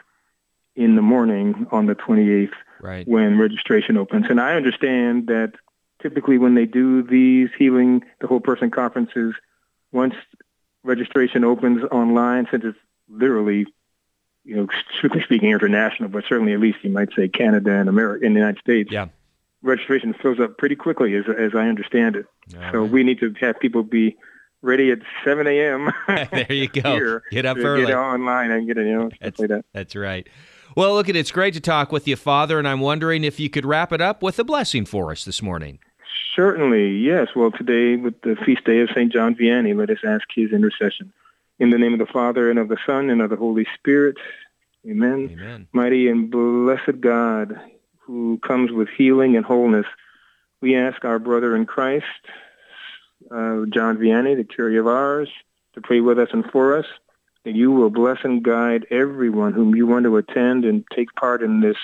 in 0.78 0.94
the 0.94 1.02
morning 1.02 1.66
on 1.72 1.86
the 1.86 1.94
28th 1.96 2.52
right. 2.80 3.06
when 3.08 3.36
registration 3.36 3.96
opens. 3.96 4.26
And 4.30 4.40
I 4.40 4.54
understand 4.54 5.26
that 5.26 5.54
typically 6.00 6.38
when 6.38 6.54
they 6.54 6.66
do 6.66 7.02
these 7.02 7.50
healing 7.58 8.04
the 8.20 8.28
whole 8.28 8.38
person 8.38 8.70
conferences, 8.70 9.34
once 9.90 10.14
registration 10.84 11.42
opens 11.42 11.82
online, 11.90 12.46
since 12.48 12.64
it's 12.64 12.78
literally, 13.08 13.66
you 14.44 14.54
know, 14.54 14.68
strictly 14.96 15.20
speaking 15.22 15.50
international, 15.50 16.08
but 16.10 16.22
certainly 16.28 16.52
at 16.52 16.60
least 16.60 16.78
you 16.82 16.90
might 16.90 17.12
say 17.12 17.26
Canada 17.26 17.72
and 17.72 17.88
America 17.88 18.24
in 18.24 18.34
the 18.34 18.38
United 18.38 18.60
States. 18.60 18.92
Yeah. 18.92 19.08
Registration 19.60 20.14
fills 20.14 20.38
up 20.38 20.58
pretty 20.58 20.76
quickly, 20.76 21.16
as 21.16 21.24
as 21.36 21.56
I 21.56 21.66
understand 21.66 22.14
it. 22.14 22.26
All 22.54 22.70
so 22.70 22.82
right. 22.82 22.90
we 22.90 23.02
need 23.02 23.18
to 23.18 23.34
have 23.40 23.58
people 23.58 23.82
be 23.82 24.16
ready 24.62 24.92
at 24.92 25.00
7 25.24 25.44
a.m. 25.48 25.90
there 26.06 26.52
you 26.52 26.68
go. 26.82 27.20
Get 27.32 27.44
up 27.44 27.56
early. 27.56 27.86
Get 27.86 27.96
online 27.96 28.52
and 28.52 28.68
get 28.68 28.78
it, 28.78 28.86
you 28.86 28.94
know, 28.94 29.10
stuff 29.10 29.40
like 29.40 29.48
that. 29.48 29.64
That's 29.72 29.96
right. 29.96 30.28
Well, 30.78 30.94
look, 30.94 31.08
at 31.08 31.16
it's 31.16 31.32
great 31.32 31.54
to 31.54 31.60
talk 31.60 31.90
with 31.90 32.06
you, 32.06 32.14
Father, 32.14 32.56
and 32.56 32.68
I'm 32.68 32.78
wondering 32.78 33.24
if 33.24 33.40
you 33.40 33.50
could 33.50 33.66
wrap 33.66 33.92
it 33.92 34.00
up 34.00 34.22
with 34.22 34.38
a 34.38 34.44
blessing 34.44 34.84
for 34.84 35.10
us 35.10 35.24
this 35.24 35.42
morning. 35.42 35.80
Certainly, 36.36 36.98
yes. 36.98 37.30
Well, 37.34 37.50
today, 37.50 37.96
with 37.96 38.20
the 38.20 38.36
feast 38.46 38.62
day 38.62 38.78
of 38.78 38.88
St. 38.90 39.12
John 39.12 39.34
Vianney, 39.34 39.76
let 39.76 39.90
us 39.90 39.98
ask 40.06 40.28
his 40.32 40.52
intercession. 40.52 41.12
In 41.58 41.70
the 41.70 41.78
name 41.78 41.94
of 41.94 41.98
the 41.98 42.06
Father, 42.06 42.48
and 42.48 42.60
of 42.60 42.68
the 42.68 42.76
Son, 42.86 43.10
and 43.10 43.20
of 43.20 43.28
the 43.28 43.34
Holy 43.34 43.66
Spirit. 43.74 44.18
Amen. 44.88 45.30
Amen. 45.32 45.66
Mighty 45.72 46.08
and 46.08 46.30
blessed 46.30 47.00
God, 47.00 47.60
who 47.98 48.38
comes 48.46 48.70
with 48.70 48.88
healing 48.88 49.34
and 49.34 49.44
wholeness, 49.44 49.86
we 50.60 50.76
ask 50.76 51.04
our 51.04 51.18
brother 51.18 51.56
in 51.56 51.66
Christ, 51.66 52.04
uh, 53.32 53.66
John 53.68 53.98
Vianney, 53.98 54.36
the 54.36 54.44
curé 54.44 54.78
of 54.78 54.86
Ars, 54.86 55.28
to 55.74 55.80
pray 55.80 55.98
with 55.98 56.20
us 56.20 56.28
and 56.32 56.48
for 56.52 56.78
us, 56.78 56.86
you 57.44 57.72
will 57.72 57.90
bless 57.90 58.18
and 58.24 58.42
guide 58.42 58.86
everyone 58.90 59.52
whom 59.52 59.74
you 59.74 59.86
want 59.86 60.04
to 60.04 60.16
attend 60.16 60.64
and 60.64 60.84
take 60.94 61.14
part 61.14 61.42
in 61.42 61.60
this 61.60 61.76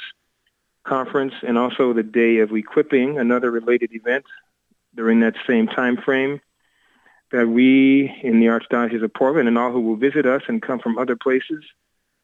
conference 0.84 1.34
and 1.46 1.56
also 1.56 1.92
the 1.92 2.02
day 2.02 2.38
of 2.38 2.52
equipping, 2.52 3.18
another 3.18 3.50
related 3.50 3.92
event 3.92 4.24
during 4.94 5.20
that 5.20 5.34
same 5.46 5.66
time 5.66 5.96
frame, 5.96 6.40
that 7.32 7.48
we 7.48 8.12
in 8.22 8.40
the 8.40 8.46
Archdiocese 8.46 9.02
of 9.02 9.12
Portland 9.14 9.48
and 9.48 9.58
all 9.58 9.72
who 9.72 9.80
will 9.80 9.96
visit 9.96 10.26
us 10.26 10.42
and 10.46 10.62
come 10.62 10.78
from 10.78 10.98
other 10.98 11.16
places 11.16 11.64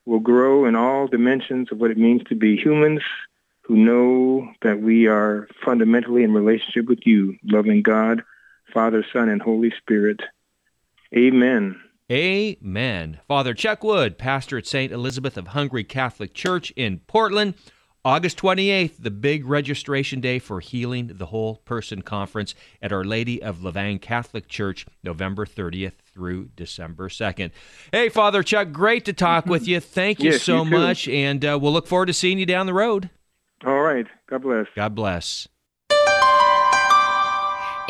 will 0.07 0.20
grow 0.20 0.66
in 0.66 0.77
all 0.77 1.07
dimensions 1.07 1.73
of 1.73 1.78
what 1.78 1.90
it 1.90 1.98
means 1.98 2.23
to 2.24 2.35
be 2.35 2.57
humans 2.57 3.01
who 3.62 3.77
know 3.77 4.48
that 4.62 4.81
we 4.81 5.07
are 5.07 5.48
fundamentally 5.65 6.24
in 6.24 6.32
relationship 6.32 6.86
with 6.86 7.07
you, 7.07 7.36
loving 7.44 7.82
God, 7.82 8.23
Father, 8.73 9.05
Son, 9.12 9.28
and 9.28 9.40
Holy 9.40 9.73
Spirit. 9.78 10.20
Amen. 11.16 11.81
Amen. 12.11 13.20
Father 13.28 13.55
Chuck 13.55 13.85
Wood, 13.85 14.19
pastor 14.19 14.59
at 14.59 14.66
St. 14.66 14.91
Elizabeth 14.91 15.37
of 15.37 15.49
Hungary 15.49 15.85
Catholic 15.85 16.35
Church 16.35 16.73
in 16.73 16.99
Portland. 17.07 17.55
August 18.05 18.39
28th, 18.39 18.95
the 18.99 19.11
big 19.11 19.45
registration 19.47 20.20
day 20.20 20.39
for 20.39 20.59
Healing 20.59 21.12
the 21.15 21.27
Whole 21.27 21.57
Person 21.57 22.01
Conference 22.03 22.55
at 22.81 22.93
Our 22.93 23.05
Lady 23.05 23.43
of 23.43 23.59
Lavang 23.59 24.01
Catholic 24.01 24.49
Church, 24.49 24.87
November 25.05 25.45
30th 25.45 25.93
through 26.12 26.49
December 26.57 27.09
2nd. 27.11 27.53
Hey, 27.93 28.09
Father 28.09 28.43
Chuck, 28.43 28.73
great 28.73 29.05
to 29.05 29.12
talk 29.12 29.47
with 29.47 29.69
you. 29.69 29.78
Thank 29.81 30.20
you 30.20 30.32
Yes, 30.32 30.43
so 30.43 30.65
you 30.65 30.70
much, 30.70 31.07
and 31.09 31.45
uh, 31.45 31.59
we'll 31.61 31.73
look 31.73 31.87
forward 31.87 32.07
to 32.07 32.15
seeing 32.15 32.39
you 32.39 32.47
down 32.47 32.66
the 32.66 32.74
road. 32.74 33.11
All 33.65 33.82
right. 33.82 34.07
God 34.28 34.43
bless. 34.43 34.66
God 34.74 34.95
bless. 34.95 35.47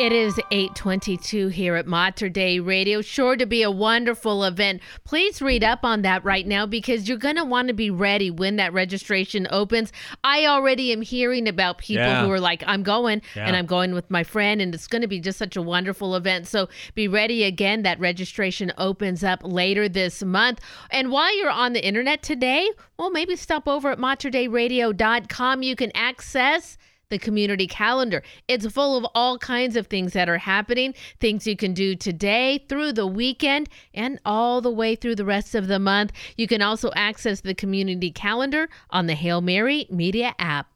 It 0.01 0.13
is 0.13 0.39
822 0.49 1.49
here 1.49 1.75
at 1.75 1.85
Mater 1.85 2.27
Dei 2.27 2.59
Radio. 2.59 3.01
Sure 3.01 3.35
to 3.35 3.45
be 3.45 3.61
a 3.61 3.69
wonderful 3.69 4.43
event. 4.43 4.81
Please 5.03 5.43
read 5.43 5.63
up 5.63 5.81
on 5.83 6.01
that 6.01 6.25
right 6.25 6.47
now 6.47 6.65
because 6.65 7.07
you're 7.07 7.19
going 7.19 7.35
to 7.35 7.45
want 7.45 7.67
to 7.67 7.75
be 7.75 7.91
ready 7.91 8.31
when 8.31 8.55
that 8.55 8.73
registration 8.73 9.47
opens. 9.51 9.93
I 10.23 10.47
already 10.47 10.91
am 10.91 11.03
hearing 11.03 11.47
about 11.47 11.77
people 11.77 12.03
Yeah. 12.03 12.25
who 12.25 12.31
are 12.31 12.39
like, 12.39 12.63
I'm 12.65 12.81
going 12.81 13.21
Yeah. 13.35 13.45
and 13.45 13.55
I'm 13.55 13.67
going 13.67 13.93
with 13.93 14.09
my 14.09 14.23
friend, 14.23 14.59
and 14.59 14.73
it's 14.73 14.87
going 14.87 15.03
to 15.03 15.07
be 15.07 15.19
just 15.19 15.37
such 15.37 15.55
a 15.55 15.61
wonderful 15.61 16.15
event. 16.15 16.47
So 16.47 16.67
be 16.95 17.07
ready 17.07 17.43
again. 17.43 17.83
That 17.83 17.99
registration 17.99 18.73
opens 18.79 19.23
up 19.23 19.41
later 19.43 19.87
this 19.87 20.23
month. 20.23 20.61
And 20.89 21.11
while 21.11 21.37
you're 21.37 21.51
on 21.51 21.73
the 21.73 21.85
internet 21.85 22.23
today, 22.23 22.67
well, 22.97 23.11
maybe 23.11 23.35
stop 23.35 23.67
over 23.67 23.91
at 23.91 23.99
materdeiradio.com. 23.99 25.61
You 25.61 25.75
can 25.75 25.91
access 25.93 26.79
the 27.11 27.19
community 27.19 27.67
calendar. 27.67 28.23
It's 28.47 28.65
full 28.65 28.97
of 28.97 29.05
all 29.13 29.37
kinds 29.37 29.75
of 29.75 29.85
things 29.85 30.13
that 30.13 30.27
are 30.27 30.39
happening, 30.39 30.95
things 31.19 31.45
you 31.45 31.55
can 31.55 31.75
do 31.75 31.95
today, 31.95 32.65
through 32.67 32.93
the 32.93 33.05
weekend, 33.05 33.69
and 33.93 34.19
all 34.25 34.61
the 34.61 34.71
way 34.71 34.95
through 34.95 35.15
the 35.15 35.25
rest 35.25 35.53
of 35.53 35.67
the 35.67 35.77
month. 35.77 36.11
You 36.35 36.47
can 36.47 36.63
also 36.63 36.89
access 36.95 37.41
the 37.41 37.53
community 37.53 38.09
calendar 38.09 38.67
on 38.89 39.05
the 39.05 39.13
Hail 39.13 39.41
Mary 39.41 39.85
Media 39.91 40.33
app. 40.39 40.67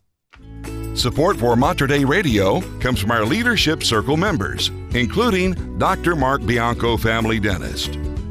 Support 0.93 1.37
for 1.37 1.55
Mater 1.55 1.87
Dei 1.87 2.05
Radio 2.05 2.61
comes 2.79 2.99
from 2.99 3.11
our 3.11 3.25
Leadership 3.25 3.83
Circle 3.83 4.15
members, 4.15 4.69
including 4.93 5.77
Dr. 5.77 6.15
Mark 6.15 6.45
Bianco, 6.45 6.95
family 6.95 7.39
dentist. 7.39 7.97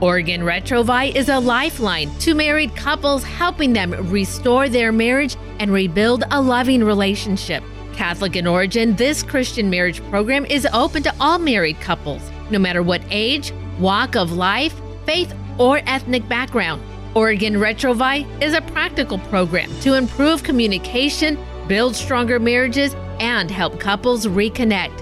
Oregon 0.00 0.40
Retrouvaille 0.42 1.14
is 1.14 1.28
a 1.28 1.38
lifeline 1.38 2.10
to 2.18 2.34
married 2.34 2.74
couples, 2.74 3.22
helping 3.22 3.72
them 3.72 3.92
restore 4.10 4.68
their 4.68 4.90
marriage 4.90 5.36
and 5.60 5.72
rebuild 5.72 6.24
a 6.30 6.40
loving 6.40 6.82
relationship. 6.82 7.62
Catholic 7.92 8.34
in 8.34 8.46
origin, 8.46 8.96
this 8.96 9.22
Christian 9.22 9.70
marriage 9.70 10.02
program 10.10 10.44
is 10.46 10.66
open 10.72 11.04
to 11.04 11.14
all 11.20 11.38
married 11.38 11.80
couples, 11.80 12.28
no 12.50 12.58
matter 12.58 12.82
what 12.82 13.02
age, 13.10 13.52
walk 13.78 14.16
of 14.16 14.32
life, 14.32 14.74
faith, 15.06 15.32
or 15.58 15.80
ethnic 15.86 16.28
background. 16.28 16.82
Oregon 17.14 17.54
Retrouvaille 17.54 18.26
is 18.42 18.52
a 18.52 18.62
practical 18.62 19.18
program 19.18 19.70
to 19.82 19.94
improve 19.94 20.42
communication, 20.42 21.38
build 21.68 21.94
stronger 21.94 22.40
marriages, 22.40 22.94
and 23.20 23.48
help 23.48 23.78
couples 23.78 24.26
reconnect. 24.26 25.00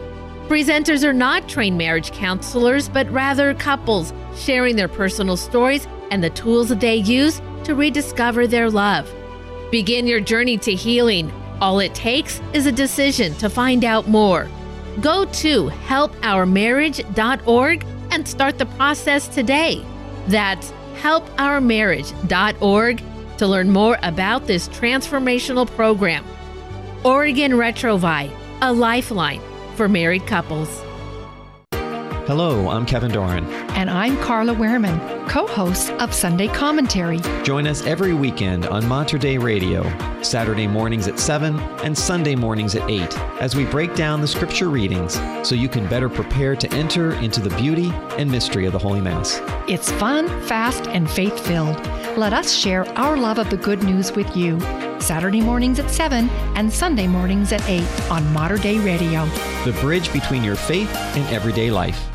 Presenters 0.49 1.05
are 1.05 1.13
not 1.13 1.49
trained 1.49 1.79
marriage 1.79 2.11
counselors, 2.13 2.89
but 2.89 3.09
rather 3.11 3.55
couples 3.55 4.13
sharing 4.37 4.77
their 4.77 4.89
personal 4.89 5.37
stories 5.37 5.89
and 6.11 6.23
the 6.23 6.31
tools 6.31 6.69
that 6.69 6.81
they 6.81 6.97
use 6.97 7.41
to 7.65 7.75
rediscover 7.75 8.47
their 8.47 8.69
love. 8.69 9.11
Begin 9.71 10.07
your 10.07 10.21
journey 10.21 10.59
to 10.59 10.75
healing. 10.75 11.33
All 11.61 11.79
it 11.79 11.95
takes 11.95 12.43
is 12.53 12.67
a 12.67 12.73
decision 12.73 13.35
to 13.37 13.49
find 13.49 13.83
out 13.85 14.09
more. 14.09 14.49
Go 15.01 15.25
to 15.27 15.69
helpourmarriage.org 15.69 17.87
and 18.11 18.29
start 18.29 18.59
the 18.59 18.67
process 18.67 19.29
today. 19.29 19.83
That's 20.27 20.73
helpourmarriage.org 21.01 23.03
to 23.39 23.47
learn 23.47 23.71
more 23.71 23.97
about 24.03 24.47
this 24.47 24.69
transformational 24.69 25.67
program. 25.69 26.27
Oregon 27.05 27.53
Retrouvaille, 27.53 28.31
a 28.61 28.71
lifeline 28.73 29.41
for 29.83 29.89
married 29.89 30.25
couples. 30.29 30.81
Hello, 32.29 32.69
I'm 32.69 32.87
Kevin 32.87 33.11
Doran. 33.11 33.45
And 33.73 33.91
I'm 33.91 34.17
Carla 34.19 34.55
Wehrman, 34.55 35.29
co 35.29 35.45
host 35.45 35.91
of 35.95 36.15
Sunday 36.15 36.47
Commentary. 36.47 37.19
Join 37.43 37.67
us 37.67 37.85
every 37.85 38.15
weekend 38.15 38.65
on 38.67 38.87
Mater 38.87 39.19
Dei 39.19 39.39
Radio, 39.39 39.83
Saturday 40.23 40.69
mornings 40.69 41.09
at 41.09 41.19
7 41.19 41.59
and 41.83 41.99
Sunday 41.99 42.37
mornings 42.37 42.77
at 42.77 42.89
8, 42.89 43.19
as 43.41 43.57
we 43.57 43.65
break 43.65 43.97
down 43.97 44.21
the 44.21 44.29
scripture 44.29 44.69
readings 44.69 45.15
so 45.43 45.57
you 45.57 45.69
can 45.69 45.89
better 45.89 46.09
prepare 46.09 46.55
to 46.55 46.73
enter 46.73 47.15
into 47.15 47.41
the 47.41 47.51
beauty 47.57 47.91
and 48.19 48.31
mystery 48.31 48.67
of 48.67 48.73
the 48.73 48.79
Holy 48.79 49.01
Mass. 49.01 49.41
It's 49.67 49.91
fun, 49.91 50.29
fast, 50.43 50.87
and 50.87 51.11
faith 51.11 51.37
filled. 51.45 51.85
Let 52.17 52.33
us 52.33 52.53
share 52.53 52.87
our 52.97 53.17
love 53.17 53.41
of 53.41 53.51
the 53.51 53.57
good 53.57 53.83
news 53.83 54.13
with 54.13 54.37
you. 54.37 54.61
Saturday 55.03 55.41
mornings 55.41 55.79
at 55.79 55.91
7 55.91 56.31
and 56.55 56.73
Sunday 56.73 57.07
mornings 57.07 57.53
at 57.53 57.61
8 57.69 58.11
on 58.11 58.33
Mater 58.33 58.57
Dei 58.57 58.79
Radio. 58.79 59.27
The 59.65 59.77
bridge 59.81 60.13
between 60.13 60.45
your 60.45 60.57
faith 60.57 60.95
and 61.17 61.29
everyday 61.35 61.71
life. 61.71 62.09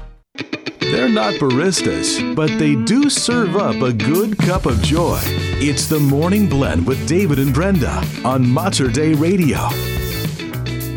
They're 0.80 1.10
not 1.10 1.34
baristas, 1.34 2.34
but 2.34 2.48
they 2.58 2.76
do 2.76 3.10
serve 3.10 3.58
up 3.58 3.76
a 3.82 3.92
good 3.92 4.38
cup 4.38 4.66
of 4.66 4.82
joy. 4.82 5.20
It's 5.60 5.88
the 5.88 6.00
Morning 6.00 6.48
Blend 6.48 6.88
with 6.88 7.06
David 7.08 7.40
and 7.40 7.54
Brenda 7.54 8.02
on 8.24 8.48
Mater 8.48 8.88
Dei 8.88 9.14
Radio. 9.14 9.58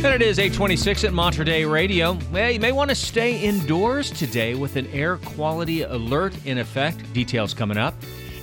And 0.02 0.14
it 0.14 0.22
is 0.22 0.38
826 0.38 1.04
at 1.04 1.12
Mater 1.12 1.44
Dei 1.44 1.64
Radio. 1.64 2.16
Well, 2.32 2.50
you 2.50 2.60
may 2.60 2.72
want 2.72 2.88
to 2.90 2.94
stay 2.94 3.38
indoors 3.40 4.10
today 4.10 4.54
with 4.54 4.76
an 4.76 4.86
air 4.92 5.16
quality 5.18 5.82
alert 5.82 6.34
in 6.46 6.58
effect. 6.58 7.12
Details 7.12 7.52
coming 7.52 7.76
up. 7.76 7.94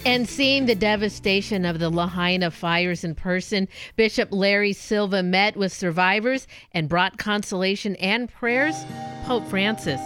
And 0.07 0.27
seeing 0.27 0.67
the 0.67 0.73
devastation 0.73 1.65
of 1.65 1.79
the 1.79 1.89
Lahaina 1.89 2.49
fires 2.49 3.03
in 3.03 3.13
person, 3.13 3.67
Bishop 3.97 4.29
Larry 4.31 4.71
Silva 4.71 5.21
met 5.21 5.57
with 5.57 5.73
survivors 5.73 6.47
and 6.71 6.88
brought 6.88 7.17
consolation 7.17 7.97
and 7.97 8.31
prayers. 8.31 8.73
Pope 9.25 9.45
Francis. 9.49 9.99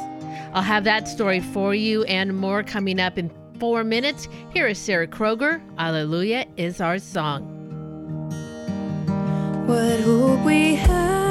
I'll 0.53 0.64
have 0.64 0.86
that 0.86 1.07
story 1.07 1.40
for 1.40 1.76
you 1.76 2.03
and 2.06 2.36
more 2.36 2.64
coming 2.64 2.99
up 2.99 3.19
in 3.19 3.32
four 3.60 3.84
minutes. 3.84 4.28
Here 4.52 4.65
is 4.65 4.80
Sarah 4.80 5.06
Kroger. 5.06 5.61
Alleluia 5.78 6.48
is 6.57 6.82
our 6.82 6.98
song. 6.98 7.44
What 9.68 9.99
hope 9.99 10.44
we 10.44 10.73
have, 10.78 11.31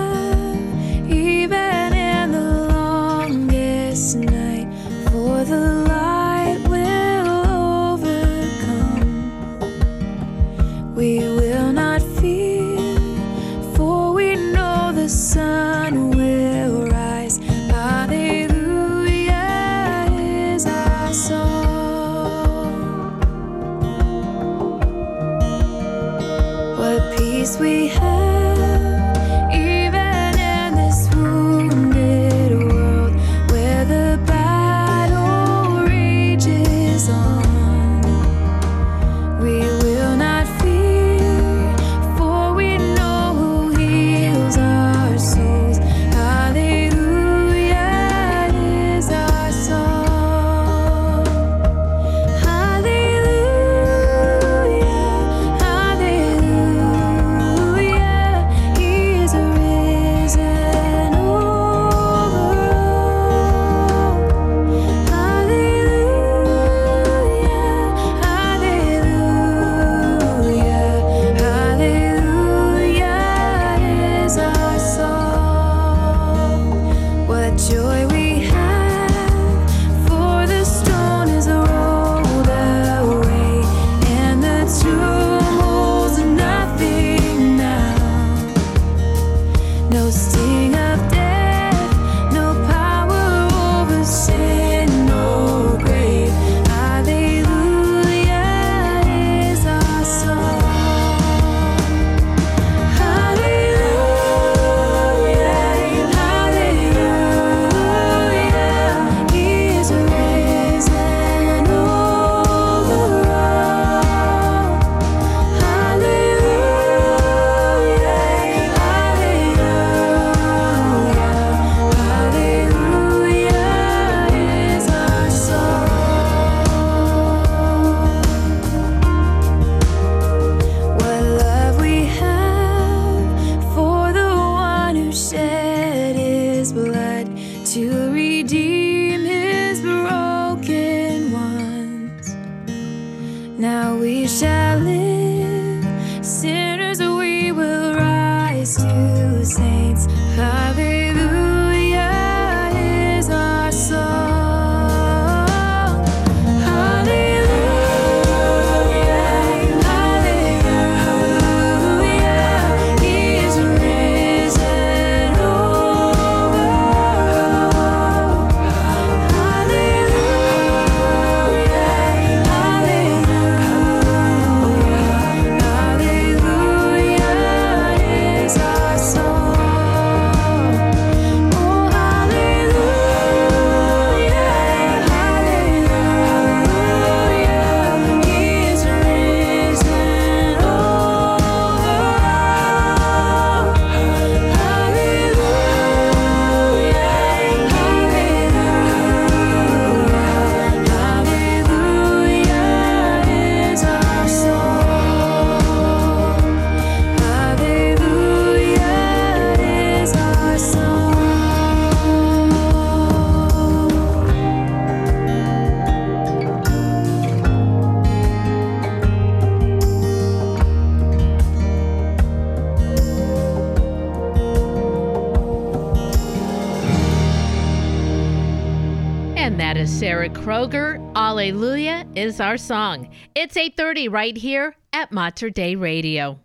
That 229.60 229.76
is 229.76 229.92
Sarah 229.92 230.30
Kroger. 230.30 230.98
Alleluia 231.14 232.06
is 232.16 232.40
our 232.40 232.56
song. 232.56 233.10
It's 233.34 233.58
8:30 233.58 234.08
right 234.08 234.34
here 234.34 234.74
at 234.94 235.12
Mater 235.12 235.50
Dei 235.50 235.76
Radio. 235.76 236.40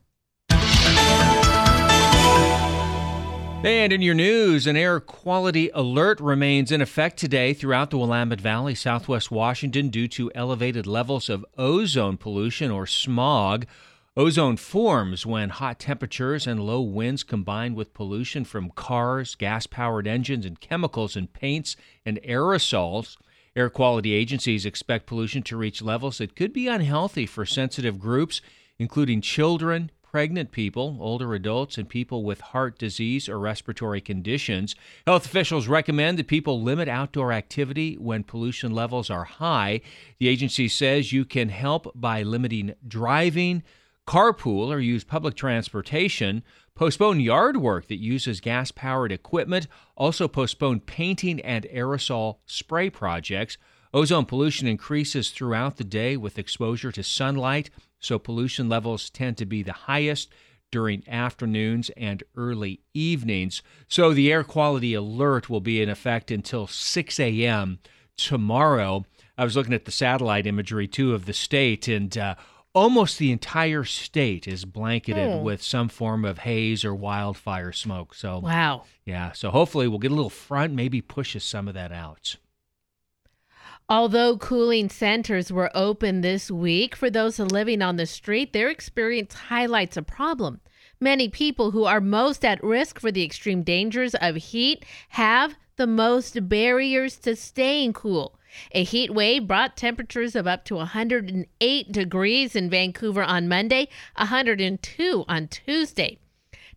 And 3.63 3.93
in 3.93 4.01
your 4.01 4.15
news, 4.15 4.67
an 4.67 4.75
air 4.75 4.99
quality 4.99 5.71
alert 5.73 6.19
remains 6.19 6.73
in 6.73 6.81
effect 6.81 7.15
today 7.15 7.53
throughout 7.53 7.89
the 7.89 7.97
Willamette 7.97 8.41
Valley, 8.41 8.75
southwest 8.75 9.31
Washington, 9.31 9.87
due 9.87 10.09
to 10.09 10.29
elevated 10.35 10.85
levels 10.85 11.29
of 11.29 11.45
ozone 11.57 12.17
pollution 12.17 12.69
or 12.69 12.85
smog. 12.85 13.65
Ozone 14.17 14.55
forms 14.55 15.25
when 15.25 15.49
hot 15.49 15.77
temperatures 15.77 16.47
and 16.47 16.65
low 16.65 16.79
winds 16.79 17.21
combine 17.21 17.75
with 17.75 17.93
pollution 17.93 18.45
from 18.45 18.71
cars, 18.71 19.35
gas 19.35 19.67
powered 19.67 20.07
engines, 20.07 20.45
and 20.45 20.57
chemicals 20.61 21.17
in 21.17 21.27
paints 21.27 21.75
and 22.05 22.21
aerosols. 22.23 23.17
Air 23.57 23.69
quality 23.69 24.13
agencies 24.13 24.65
expect 24.65 25.05
pollution 25.05 25.43
to 25.43 25.57
reach 25.57 25.81
levels 25.81 26.19
that 26.19 26.33
could 26.33 26.53
be 26.53 26.69
unhealthy 26.69 27.25
for 27.25 27.45
sensitive 27.45 27.99
groups, 27.99 28.39
including 28.79 29.19
children, 29.19 29.91
pregnant 30.01 30.53
people, 30.53 30.97
older 31.01 31.33
adults, 31.33 31.77
and 31.77 31.89
people 31.89 32.23
with 32.23 32.39
heart 32.39 32.79
disease 32.79 33.27
or 33.27 33.37
respiratory 33.37 33.99
conditions. 33.99 34.77
Health 35.05 35.25
officials 35.25 35.67
recommend 35.67 36.17
that 36.17 36.27
people 36.27 36.61
limit 36.61 36.87
outdoor 36.87 37.33
activity 37.33 37.95
when 37.95 38.23
pollution 38.23 38.73
levels 38.73 39.09
are 39.09 39.25
high. 39.25 39.81
The 40.19 40.29
agency 40.29 40.69
says 40.69 41.11
you 41.11 41.25
can 41.25 41.49
help 41.49 41.91
by 41.93 42.23
limiting 42.23 42.75
driving, 42.87 43.61
carpool, 44.07 44.69
or 44.69 44.79
use 44.79 45.03
public 45.03 45.35
transportation. 45.35 46.43
Postpone 46.75 47.19
yard 47.19 47.57
work 47.57 47.87
that 47.87 47.99
uses 47.99 48.39
gas 48.41 48.71
powered 48.71 49.11
equipment. 49.11 49.67
Also, 49.95 50.27
postpone 50.27 50.81
painting 50.81 51.39
and 51.41 51.65
aerosol 51.73 52.37
spray 52.45 52.89
projects. 52.89 53.57
Ozone 53.93 54.25
pollution 54.25 54.67
increases 54.67 55.29
throughout 55.29 55.77
the 55.77 55.85
day 55.85 56.17
with 56.17 56.37
exposure 56.37 56.91
to 56.91 57.01
sunlight, 57.01 57.69
so 57.97 58.19
pollution 58.19 58.67
levels 58.67 59.09
tend 59.09 59.37
to 59.37 59.45
be 59.45 59.63
the 59.63 59.71
highest 59.71 60.29
during 60.69 61.07
afternoons 61.07 61.89
and 61.95 62.21
early 62.35 62.81
evenings. 62.93 63.61
So 63.87 64.13
the 64.13 64.29
air 64.29 64.43
quality 64.43 64.93
alert 64.93 65.49
will 65.49 65.61
be 65.61 65.81
in 65.81 65.89
effect 65.89 66.29
until 66.29 66.67
6 66.67 67.19
a.m. 67.21 67.79
tomorrow. 68.17 69.05
I 69.37 69.45
was 69.45 69.55
looking 69.55 69.73
at 69.73 69.85
the 69.85 69.91
satellite 69.91 70.45
imagery 70.45 70.89
too 70.89 71.13
of 71.13 71.25
the 71.25 71.33
state, 71.33 71.87
and 71.87 72.17
uh, 72.17 72.35
almost 72.75 73.17
the 73.17 73.31
entire 73.31 73.83
state 73.85 74.47
is 74.47 74.65
blanketed 74.65 75.37
Hmm. 75.37 75.43
with 75.43 75.63
some 75.63 75.87
form 75.89 76.25
of 76.25 76.39
haze 76.39 76.83
or 76.85 76.93
wildfire 76.93 77.71
smoke. 77.71 78.13
So 78.13 78.39
Wow. 78.39 78.83
yeah. 79.05 79.31
So 79.31 79.49
hopefully 79.49 79.87
we'll 79.87 79.99
get 79.99 80.11
a 80.11 80.15
little 80.15 80.29
front, 80.29 80.73
maybe 80.73 81.01
pushes 81.01 81.43
some 81.43 81.67
of 81.67 81.73
that 81.73 81.91
out. 81.91 82.35
Although 83.87 84.37
cooling 84.37 84.89
centers 84.89 85.51
were 85.51 85.71
open 85.75 86.21
this 86.21 86.49
week 86.49 86.95
for 86.95 87.09
those 87.09 87.37
living 87.39 87.81
on 87.81 87.97
the 87.97 88.07
street, 88.07 88.51
their 88.51 88.69
experience 88.69 89.33
highlights 89.33 89.95
a 89.95 90.01
problem. 90.01 90.59
Many 90.99 91.29
people 91.29 91.71
who 91.71 91.83
are 91.85 92.01
most 92.01 92.43
at 92.43 92.63
risk 92.63 92.99
for 92.99 93.11
the 93.11 93.23
extreme 93.23 93.61
dangers 93.63 94.15
of 94.15 94.35
heat 94.37 94.83
have 95.09 95.55
the 95.75 95.85
most 95.87 96.49
barriers 96.49 97.17
to 97.19 97.35
staying 97.35 97.93
cool. 97.93 98.34
A 98.71 98.83
heat 98.83 99.13
wave 99.13 99.47
brought 99.47 99.77
temperatures 99.77 100.35
of 100.35 100.47
up 100.47 100.65
to 100.65 100.75
108 100.75 101.91
degrees 101.91 102.55
in 102.55 102.69
Vancouver 102.69 103.23
on 103.23 103.47
Monday, 103.47 103.87
102 104.17 105.25
on 105.27 105.47
Tuesday. 105.47 106.17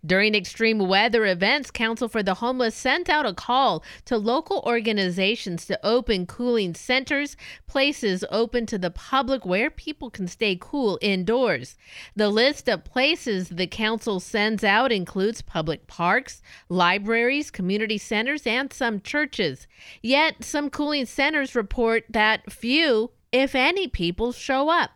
During 0.07 0.35
extreme 0.35 0.79
weather 0.79 1.27
events, 1.27 1.73
Council 1.73 2.09
for 2.09 2.23
the 2.23 2.35
Homeless 2.35 2.75
sent 2.75 3.09
out 3.09 3.27
a 3.27 3.35
call 3.35 3.83
to 4.05 4.17
local 4.17 4.63
organizations 4.65 5.67
to 5.67 5.79
open 5.85 6.25
cooling 6.25 6.75
centers, 6.75 7.37
places 7.67 8.25
open 8.31 8.65
to 8.67 8.79
the 8.79 8.91
public 8.91 9.45
where 9.45 9.71
people 9.71 10.09
can 10.09 10.29
stay 10.29 10.57
cool 10.61 10.99
indoors. 11.03 11.77
The 12.15 12.29
list 12.29 12.69
of 12.69 12.85
places 12.85 13.49
the 13.49 13.67
council 13.67 14.21
sends 14.21 14.63
out 14.63 14.93
includes 14.93 15.43
public 15.43 15.89
parks, 15.89 16.43
libraries, 16.69 17.51
community 17.51 17.99
centers, 17.99 18.47
and 18.47 18.73
some 18.73 19.01
churches. 19.01 19.67
Yet, 20.01 20.45
some 20.45 20.71
cooling 20.71 21.07
centers 21.07 21.57
report 21.57 22.05
that 22.09 22.53
few, 22.53 23.11
if 23.33 23.57
any, 23.57 23.89
people 23.89 24.31
show 24.31 24.69
up. 24.69 24.93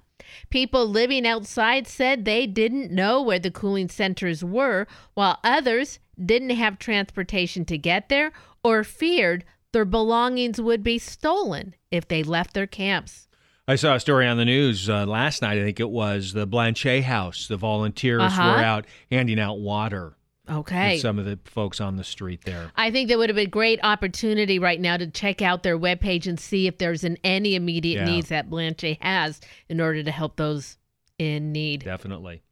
People 0.51 0.86
living 0.86 1.27
outside 1.27 1.86
said 1.86 2.24
they 2.24 2.47
didn't 2.47 2.90
know 2.90 3.20
where 3.23 3.39
the 3.39 3.51
cooling 3.51 3.89
centers 3.89 4.44
were, 4.44 4.86
while 5.15 5.39
others 5.44 5.99
didn't 6.23 6.51
have 6.51 6.78
transportation 6.78 7.65
to 7.66 7.78
get 7.78 8.09
there 8.09 8.32
or 8.62 8.85
feared 8.85 9.44
their 9.73 9.85
belongings 9.85 10.61
would 10.61 10.82
be 10.82 10.99
stolen 10.99 11.74
if 11.90 12.07
they 12.07 12.23
left 12.23 12.53
their 12.55 12.66
camps. 12.66 13.27
I 13.66 13.77
saw 13.77 13.94
a 13.94 14.01
story 14.01 14.27
on 14.27 14.36
the 14.36 14.44
news 14.44 14.90
uh, 14.90 15.07
last 15.07 15.40
night. 15.40 15.57
I 15.59 15.62
think 15.62 15.81
it 15.81 15.89
was 15.89 16.32
the 16.32 16.47
Blanchet 16.47 17.05
House. 17.05 17.47
The 17.49 17.57
volunteers 17.57 18.20
Uh-huh. 18.20 18.43
were 18.57 18.62
out 18.62 18.86
handing 19.11 19.39
out 19.40 19.61
water. 19.61 20.16
Okay. 20.51 20.98
Some 20.98 21.19
of 21.20 21.24
the 21.24 21.39
folks 21.44 21.81
on 21.81 21.97
the 21.97 22.02
street 22.05 22.44
there. 22.44 22.73
I 22.77 22.90
think 22.90 23.09
that 23.09 23.19
would 23.19 23.28
have 23.31 23.36
been 23.36 23.47
a 23.47 23.51
great 23.51 23.78
opportunity 23.82 24.59
right 24.59 24.81
now 24.81 24.97
to 24.97 25.06
check 25.06 25.40
out 25.40 25.62
their 25.62 25.78
webpage 25.78 26.27
and 26.27 26.39
see 26.39 26.66
if 26.66 26.78
there's 26.78 27.05
an, 27.05 27.16
any 27.23 27.55
immediate 27.55 28.01
Yeah. 28.06 28.12
needs 28.12 28.28
that 28.31 28.51
Blanchet 28.51 29.01
House 29.02 29.40
in 29.69 29.81
order 29.81 30.02
to 30.02 30.10
help 30.10 30.36
those 30.36 30.78
in 31.19 31.52
need. 31.52 31.85
Definitely. 31.85 32.43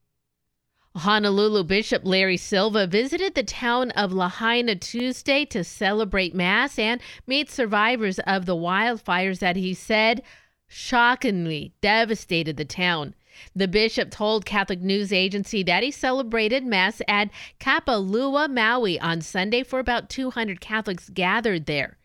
Honolulu 0.97 1.65
Bishop 1.65 2.03
Larry 2.05 2.37
Silva 2.37 2.87
visited 2.87 3.35
the 3.35 3.43
town 3.45 3.91
of 3.93 4.13
Lahaina 4.13 4.75
Tuesday 4.77 5.45
to 5.47 5.63
celebrate 5.63 6.35
Mass 6.35 6.79
and 6.79 7.01
meet 7.27 7.51
survivors 7.51 8.19
of 8.21 8.45
the 8.47 8.57
wildfires 8.57 9.39
that 9.39 9.57
he 9.57 9.73
said 9.75 10.23
shockingly 10.67 11.73
devastated 11.81 12.57
the 12.57 12.65
town. 12.65 13.15
The 13.55 13.69
bishop 13.69 14.11
told 14.11 14.45
Catholic 14.45 14.81
News 14.81 15.13
Agency 15.13 15.63
that 15.63 15.83
he 15.83 15.91
celebrated 15.91 16.65
Mass 16.65 17.01
at 17.09 17.31
Kapalua, 17.59 18.51
Maui 18.51 18.99
on 19.01 19.21
Sunday 19.21 19.63
for 19.63 19.79
about 19.79 20.11
200 20.11 20.61
Catholics 20.61 21.09
gathered 21.09 21.67
there. 21.67 21.97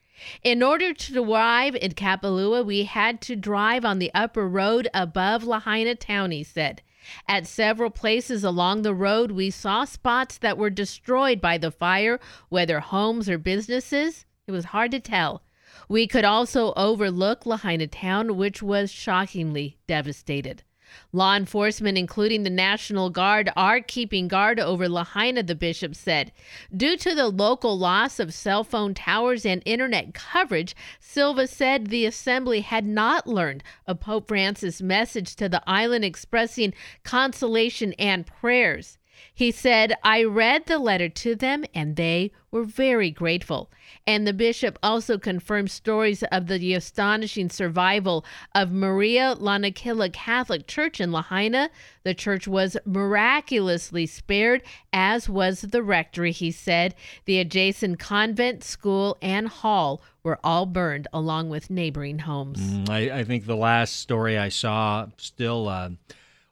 In 0.43 0.63
order 0.63 0.93
to 0.93 1.23
arrive 1.23 1.75
in 1.75 1.91
Kapalua, 1.91 2.65
we 2.65 2.85
had 2.85 3.19
to 3.21 3.35
drive 3.35 3.83
on 3.83 3.99
the 3.99 4.11
upper 4.13 4.47
road 4.47 4.87
above 4.93 5.43
Lahaina 5.43 5.95
town, 5.95 6.31
he 6.31 6.43
said. 6.43 6.81
At 7.27 7.45
several 7.45 7.89
places 7.89 8.43
along 8.43 8.81
the 8.81 8.93
road, 8.93 9.31
we 9.31 9.49
saw 9.49 9.85
spots 9.85 10.37
that 10.37 10.57
were 10.57 10.69
destroyed 10.69 11.41
by 11.41 11.57
the 11.57 11.69
fire, 11.69 12.19
whether 12.49 12.79
homes 12.79 13.29
or 13.29 13.37
businesses. 13.37 14.25
It 14.47 14.51
was 14.51 14.65
hard 14.65 14.91
to 14.91 14.99
tell. 14.99 15.43
We 15.87 16.07
could 16.07 16.25
also 16.25 16.73
overlook 16.75 17.45
Lahaina 17.45 17.87
town, 17.87 18.37
which 18.37 18.63
was 18.63 18.91
shockingly 18.91 19.77
devastated. 19.85 20.63
Law 21.11 21.35
enforcement, 21.35 21.97
including 21.97 22.43
the 22.43 22.49
National 22.49 23.09
Guard, 23.09 23.49
are 23.55 23.81
keeping 23.81 24.27
guard 24.27 24.59
over 24.59 24.87
Lahaina, 24.87 25.43
the 25.43 25.55
bishop 25.55 25.95
said. 25.95 26.31
Due 26.75 26.97
to 26.97 27.15
the 27.15 27.27
local 27.27 27.77
loss 27.77 28.19
of 28.19 28.33
cell 28.33 28.63
phone 28.63 28.93
towers 28.93 29.45
and 29.45 29.61
internet 29.65 30.13
coverage, 30.13 30.75
Silva 30.99 31.47
said 31.47 31.87
the 31.87 32.05
assembly 32.05 32.61
had 32.61 32.85
not 32.85 33.27
learned 33.27 33.63
of 33.87 33.99
Pope 33.99 34.27
Francis' 34.27 34.81
message 34.81 35.35
to 35.35 35.47
the 35.47 35.63
island 35.67 36.05
expressing 36.05 36.73
consolation 37.03 37.93
and 37.93 38.25
prayers. 38.25 38.97
He 39.33 39.51
said, 39.51 39.93
I 40.03 40.23
read 40.23 40.65
the 40.65 40.79
letter 40.79 41.09
to 41.09 41.35
them 41.35 41.65
and 41.73 41.95
they 41.95 42.31
were 42.51 42.63
very 42.63 43.11
grateful. 43.11 43.69
And 44.07 44.25
the 44.25 44.33
bishop 44.33 44.79
also 44.81 45.17
confirmed 45.17 45.71
stories 45.71 46.23
of 46.31 46.47
the 46.47 46.73
astonishing 46.73 47.49
survival 47.49 48.25
of 48.53 48.71
Maria 48.71 49.35
Lanakila 49.37 50.13
Catholic 50.13 50.67
Church 50.67 51.01
in 51.01 51.11
Lahaina. 51.11 51.69
The 52.03 52.13
church 52.13 52.47
was 52.47 52.77
miraculously 52.85 54.05
spared, 54.05 54.61
as 54.93 55.27
was 55.27 55.61
the 55.61 55.83
rectory, 55.83 56.31
he 56.31 56.51
said. 56.51 56.95
The 57.25 57.39
adjacent 57.39 57.99
convent, 57.99 58.63
school, 58.63 59.17
and 59.21 59.47
hall 59.47 60.01
were 60.23 60.39
all 60.43 60.65
burned 60.65 61.07
along 61.13 61.49
with 61.49 61.69
neighboring 61.69 62.19
homes. 62.19 62.59
Mm, 62.59 62.89
I, 62.89 63.19
I 63.19 63.23
think 63.23 63.45
the 63.45 63.55
last 63.55 63.97
story 63.97 64.37
I 64.37 64.49
saw 64.49 65.07
still 65.17 65.67
uh, 65.67 65.89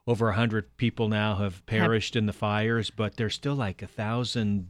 over 0.05 0.29
a 0.29 0.33
hundred 0.33 0.75
people 0.77 1.07
now 1.07 1.35
have 1.35 1.65
perished 1.65 2.15
in 2.15 2.25
the 2.25 2.33
fires, 2.33 2.89
but 2.89 3.15
there's 3.17 3.35
still 3.35 3.55
like 3.55 3.81
a 3.81 3.87
thousand 3.87 4.69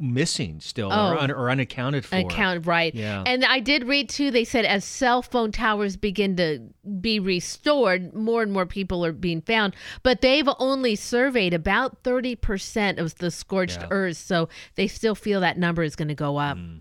missing 0.00 0.60
still 0.60 0.92
Oh. 0.92 1.10
or, 1.12 1.18
un, 1.18 1.30
or 1.32 1.50
unaccounted 1.50 2.04
for. 2.04 2.16
Account 2.16 2.66
right. 2.66 2.94
Yeah. 2.94 3.24
And 3.26 3.44
I 3.44 3.58
did 3.58 3.84
read 3.84 4.08
too, 4.08 4.30
they 4.30 4.44
said 4.44 4.64
as 4.64 4.84
cell 4.84 5.22
phone 5.22 5.50
towers 5.50 5.96
begin 5.96 6.36
to 6.36 6.60
be 7.00 7.18
restored, 7.18 8.14
more 8.14 8.42
and 8.42 8.52
more 8.52 8.64
people 8.66 9.04
are 9.04 9.12
being 9.12 9.40
found. 9.42 9.74
But 10.04 10.20
they've 10.20 10.48
only 10.60 10.94
surveyed 10.94 11.52
about 11.52 12.04
30% 12.04 12.98
of 12.98 13.16
the 13.16 13.30
scorched 13.32 13.80
Yeah. 13.80 13.88
earth. 13.90 14.16
So 14.18 14.48
they 14.76 14.86
still 14.86 15.16
feel 15.16 15.40
that 15.40 15.58
number 15.58 15.82
is 15.82 15.96
going 15.96 16.08
to 16.08 16.14
go 16.14 16.36
up. 16.36 16.56
Mm. 16.56 16.80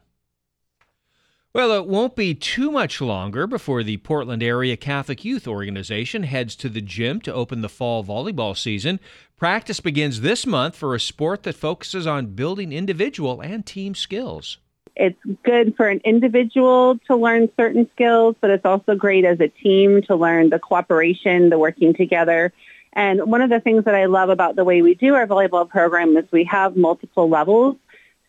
Well, 1.57 1.71
it 1.71 1.87
won't 1.87 2.15
be 2.15 2.35
too 2.35 2.69
much 2.69 3.01
longer 3.01 3.47
before 3.47 3.81
the 3.81 3.97
Portland 3.97 4.43
Area 4.43 4.77
Catholic 4.77 5.25
Youth 5.25 5.47
Organization 5.47 6.21
heads 6.21 6.55
to 6.57 6.69
the 6.69 6.81
gym 6.81 7.19
to 7.21 7.33
open 7.33 7.61
the 7.61 7.67
fall 7.67 8.03
volleyball 8.03 8.55
season. 8.55 8.99
Practice 9.37 9.79
begins 9.79 10.21
this 10.21 10.45
month 10.45 10.75
for 10.75 10.93
a 10.93 10.99
sport 10.99 11.41
that 11.41 11.55
focuses 11.55 12.05
on 12.05 12.35
building 12.35 12.71
individual 12.71 13.41
and 13.41 13.65
team 13.65 13.95
skills. 13.95 14.59
It's 14.95 15.17
good 15.41 15.75
for 15.75 15.87
an 15.87 15.99
individual 16.05 16.99
to 17.07 17.15
learn 17.15 17.49
certain 17.57 17.89
skills, 17.95 18.35
but 18.39 18.51
it's 18.51 18.63
also 18.63 18.93
great 18.93 19.25
as 19.25 19.39
a 19.39 19.47
team 19.47 20.03
to 20.03 20.15
learn 20.15 20.51
the 20.51 20.59
cooperation, 20.59 21.49
the 21.49 21.57
working 21.57 21.95
together. 21.95 22.53
And 22.93 23.31
one 23.31 23.41
of 23.41 23.49
the 23.49 23.59
things 23.59 23.85
that 23.85 23.95
I 23.95 24.05
love 24.05 24.29
about 24.29 24.57
the 24.57 24.63
way 24.63 24.83
we 24.83 24.93
do 24.93 25.15
our 25.15 25.25
volleyball 25.25 25.67
program 25.67 26.17
is 26.17 26.25
we 26.31 26.43
have 26.43 26.77
multiple 26.77 27.27
levels. 27.27 27.77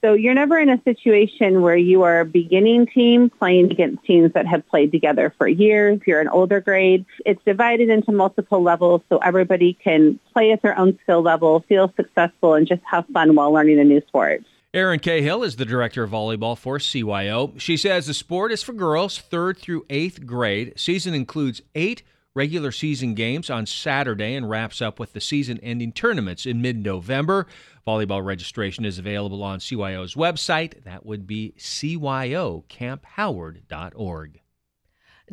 So 0.00 0.12
you're 0.12 0.34
never 0.34 0.56
in 0.58 0.68
a 0.68 0.80
situation 0.82 1.60
where 1.60 1.76
you 1.76 2.02
are 2.02 2.20
a 2.20 2.24
beginning 2.24 2.86
team 2.86 3.30
playing 3.30 3.72
against 3.72 4.04
teams 4.04 4.32
that 4.34 4.46
have 4.46 4.66
played 4.68 4.92
together 4.92 5.34
for 5.36 5.48
years. 5.48 6.00
You're 6.06 6.20
an 6.20 6.28
older 6.28 6.60
grade. 6.60 7.04
It's 7.26 7.42
divided 7.44 7.88
into 7.88 8.12
multiple 8.12 8.62
levels 8.62 9.02
so 9.08 9.18
everybody 9.18 9.76
can 9.82 10.20
play 10.32 10.52
at 10.52 10.62
their 10.62 10.78
own 10.78 10.96
skill 11.02 11.22
level, 11.22 11.64
feel 11.68 11.92
successful, 11.96 12.54
and 12.54 12.66
just 12.66 12.82
have 12.84 13.06
fun 13.12 13.34
while 13.34 13.52
learning 13.52 13.80
a 13.80 13.84
new 13.84 14.00
sport. 14.06 14.44
Erin 14.72 15.00
Cahill 15.00 15.42
is 15.42 15.56
the 15.56 15.64
director 15.64 16.04
of 16.04 16.10
volleyball 16.10 16.56
for 16.56 16.78
CYO. 16.78 17.58
She 17.58 17.76
says 17.76 18.06
the 18.06 18.14
sport 18.14 18.52
is 18.52 18.62
for 18.62 18.74
girls 18.74 19.18
third 19.18 19.58
through 19.58 19.84
eighth 19.90 20.26
grade. 20.26 20.74
Season 20.76 21.12
includes 21.12 21.60
eight 21.74 22.04
regular 22.34 22.70
season 22.70 23.14
games 23.14 23.50
on 23.50 23.66
Saturday 23.66 24.34
and 24.34 24.48
wraps 24.48 24.80
up 24.80 25.00
with 25.00 25.12
the 25.12 25.20
season 25.20 25.58
ending 25.60 25.90
tournaments 25.90 26.46
in 26.46 26.62
mid 26.62 26.76
November. 26.76 27.48
Volleyball 27.88 28.22
registration 28.22 28.84
is 28.84 28.98
available 28.98 29.42
on 29.42 29.60
CYO's 29.60 30.14
website. 30.14 30.84
That 30.84 31.06
would 31.06 31.26
be 31.26 31.54
cyoCampHoward.org. 31.56 34.40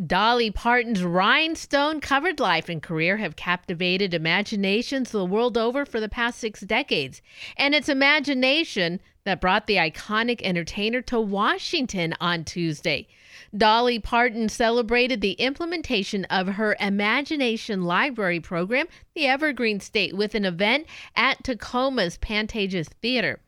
Dolly 0.07 0.51
Parton's 0.51 1.03
rhinestone 1.03 1.99
covered 1.99 2.39
life 2.39 2.69
and 2.69 2.81
career 2.81 3.17
have 3.17 3.35
captivated 3.35 4.13
imaginations 4.13 5.11
the 5.11 5.25
world 5.25 5.57
over 5.57 5.85
for 5.85 5.99
the 5.99 6.07
past 6.07 6.39
six 6.39 6.61
decades. 6.61 7.21
And 7.57 7.75
it's 7.75 7.89
imagination 7.89 9.01
that 9.25 9.41
brought 9.41 9.67
the 9.67 9.75
iconic 9.75 10.41
entertainer 10.41 11.01
to 11.01 11.19
Washington 11.19 12.15
on 12.21 12.45
Tuesday. 12.45 13.09
Dolly 13.55 13.99
Parton 13.99 14.49
celebrated 14.49 15.21
the 15.21 15.33
implementation 15.33 16.25
of 16.25 16.47
her 16.47 16.75
Imagination 16.79 17.83
Library 17.83 18.39
program, 18.39 18.87
the 19.13 19.27
Evergreen 19.27 19.79
State, 19.79 20.15
with 20.15 20.35
an 20.35 20.43
event 20.43 20.87
at 21.15 21.43
Tacoma's 21.43 22.17
Pantages 22.17 22.89
Theater. 23.01 23.39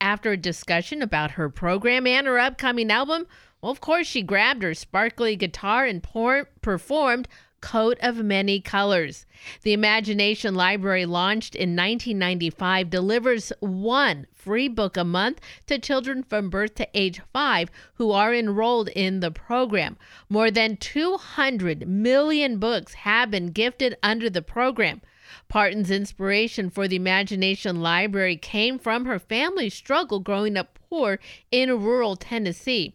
After 0.00 0.32
a 0.32 0.36
discussion 0.38 1.02
about 1.02 1.32
her 1.32 1.50
program 1.50 2.06
and 2.06 2.26
her 2.26 2.38
upcoming 2.38 2.90
album, 2.90 3.26
well, 3.60 3.72
of 3.72 3.82
course, 3.82 4.06
she 4.06 4.22
grabbed 4.22 4.62
her 4.62 4.72
sparkly 4.72 5.36
guitar 5.36 5.84
and 5.84 6.02
por- 6.02 6.48
performed 6.62 7.28
Coat 7.60 7.98
of 8.00 8.16
Many 8.16 8.60
Colors. 8.60 9.26
The 9.62 9.72
Imagination 9.72 10.54
Library, 10.54 11.04
launched 11.06 11.54
in 11.54 11.76
1995, 11.76 12.90
delivers 12.90 13.52
one 13.60 14.26
free 14.34 14.68
book 14.68 14.96
a 14.96 15.04
month 15.04 15.40
to 15.66 15.78
children 15.78 16.22
from 16.22 16.50
birth 16.50 16.74
to 16.76 16.88
age 16.94 17.20
five 17.32 17.70
who 17.94 18.10
are 18.10 18.34
enrolled 18.34 18.88
in 18.88 19.20
the 19.20 19.30
program. 19.30 19.96
More 20.28 20.50
than 20.50 20.76
200 20.78 21.86
million 21.86 22.58
books 22.58 22.94
have 22.94 23.30
been 23.30 23.52
gifted 23.52 23.96
under 24.02 24.30
the 24.30 24.42
program. 24.42 25.02
Parton's 25.48 25.92
inspiration 25.92 26.70
for 26.70 26.88
the 26.88 26.96
Imagination 26.96 27.80
Library 27.80 28.36
came 28.36 28.80
from 28.80 29.04
her 29.04 29.20
family's 29.20 29.74
struggle 29.74 30.18
growing 30.18 30.56
up 30.56 30.78
poor 30.88 31.20
in 31.52 31.70
rural 31.80 32.16
Tennessee. 32.16 32.94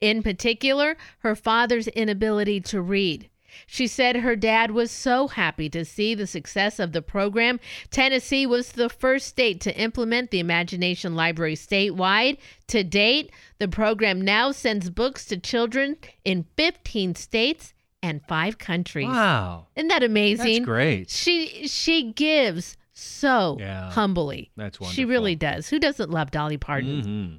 In 0.00 0.22
particular, 0.22 0.98
her 1.20 1.34
father's 1.34 1.88
inability 1.88 2.60
to 2.60 2.82
read. 2.82 3.29
She 3.66 3.86
said 3.86 4.16
her 4.16 4.36
dad 4.36 4.70
was 4.70 4.90
so 4.90 5.28
happy 5.28 5.68
to 5.70 5.84
see 5.84 6.14
the 6.14 6.26
success 6.26 6.78
of 6.78 6.92
the 6.92 7.02
program. 7.02 7.60
Tennessee 7.90 8.46
was 8.46 8.72
the 8.72 8.88
first 8.88 9.26
state 9.26 9.60
to 9.62 9.76
implement 9.78 10.30
the 10.30 10.40
Imagination 10.40 11.14
Library 11.14 11.54
statewide. 11.56 12.38
To 12.68 12.84
date, 12.84 13.30
the 13.58 13.68
program 13.68 14.20
now 14.20 14.52
sends 14.52 14.90
books 14.90 15.24
to 15.26 15.36
children 15.36 15.96
in 16.24 16.46
15 16.56 17.14
states 17.14 17.74
and 18.02 18.22
five 18.26 18.58
countries. 18.58 19.08
Wow. 19.08 19.66
Isn't 19.76 19.88
that 19.88 20.02
amazing? 20.02 20.54
That's 20.62 20.64
great. 20.64 21.10
She 21.10 21.66
she 21.68 22.12
gives 22.12 22.76
so 22.92 23.56
Yeah. 23.60 23.90
humbly. 23.90 24.50
That's 24.56 24.80
why. 24.80 24.88
She 24.90 25.04
really 25.04 25.34
does. 25.36 25.68
Who 25.68 25.78
doesn't 25.78 26.10
love 26.10 26.30
Dolly 26.30 26.56
Parton? 26.56 27.02
Mm-hmm. 27.02 27.36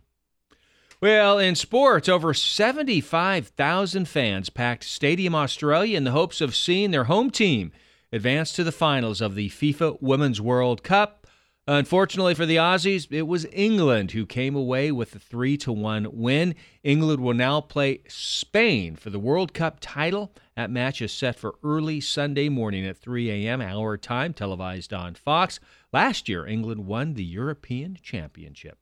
Well, 1.01 1.39
in 1.39 1.55
sports, 1.55 2.07
over 2.07 2.31
75,000 2.31 4.07
fans 4.07 4.51
packed 4.51 4.83
Stadium 4.83 5.33
Australia 5.33 5.97
in 5.97 6.03
the 6.03 6.11
hopes 6.11 6.41
of 6.41 6.55
seeing 6.55 6.91
their 6.91 7.05
home 7.05 7.31
team 7.31 7.71
advance 8.13 8.53
to 8.53 8.63
the 8.63 8.71
finals 8.71 9.19
of 9.19 9.33
the 9.33 9.49
FIFA 9.49 9.97
Women's 9.99 10.39
World 10.39 10.83
Cup. 10.83 11.25
Unfortunately 11.67 12.35
for 12.35 12.45
the 12.45 12.57
Aussies, 12.57 13.07
it 13.09 13.23
was 13.23 13.47
England 13.51 14.11
who 14.11 14.27
came 14.27 14.55
away 14.55 14.91
with 14.91 15.15
a 15.15 15.19
3 15.19 15.57
to 15.57 15.71
1 15.71 16.07
win. 16.11 16.53
England 16.83 17.19
will 17.19 17.33
now 17.33 17.61
play 17.61 18.01
Spain 18.07 18.95
for 18.95 19.09
the 19.09 19.17
World 19.17 19.55
Cup 19.55 19.79
title. 19.81 20.35
That 20.55 20.69
match 20.69 21.01
is 21.01 21.11
set 21.11 21.35
for 21.35 21.55
early 21.63 21.99
Sunday 21.99 22.47
morning 22.47 22.85
at 22.85 22.97
3 22.97 23.47
a.m. 23.47 23.59
our 23.59 23.97
time, 23.97 24.33
televised 24.33 24.93
on 24.93 25.15
Fox. 25.15 25.59
Last 25.91 26.29
year, 26.29 26.45
England 26.45 26.85
won 26.85 27.15
the 27.15 27.23
European 27.23 27.97
Championship. 28.03 28.80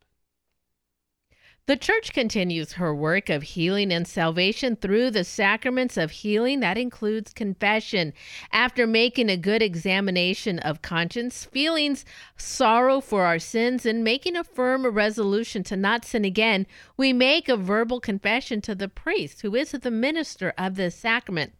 The 1.69 1.77
church 1.77 2.13
continues 2.13 2.73
her 2.73 2.95
work 2.95 3.29
of 3.29 3.43
healing 3.43 3.93
and 3.93 4.07
salvation 4.07 4.75
through 4.75 5.11
the 5.11 5.23
sacraments 5.23 5.97
of 5.97 6.09
healing. 6.09 6.61
That 6.61 6.79
includes 6.79 7.31
confession. 7.31 8.13
After 8.51 8.87
making 8.87 9.29
a 9.29 9.37
good 9.37 9.61
examination 9.61 10.57
of 10.57 10.81
conscience, 10.81 11.45
feelings, 11.45 12.05
sorrow 12.35 13.01
for 13.01 13.23
our 13.23 13.37
sins, 13.37 13.85
and 13.85 14.03
making 14.03 14.35
a 14.35 14.43
firm 14.43 14.83
resolution 14.83 15.61
to 15.65 15.77
not 15.77 16.05
sin 16.05 16.25
again, 16.25 16.65
we 16.97 17.13
make 17.13 17.47
a 17.47 17.55
verbal 17.55 17.99
confession 17.99 18.61
to 18.61 18.73
the 18.73 18.89
priest, 18.89 19.43
who 19.43 19.53
is 19.53 19.69
the 19.69 19.91
minister 19.91 20.55
of 20.57 20.73
this 20.73 20.95
sacrament. 20.95 21.53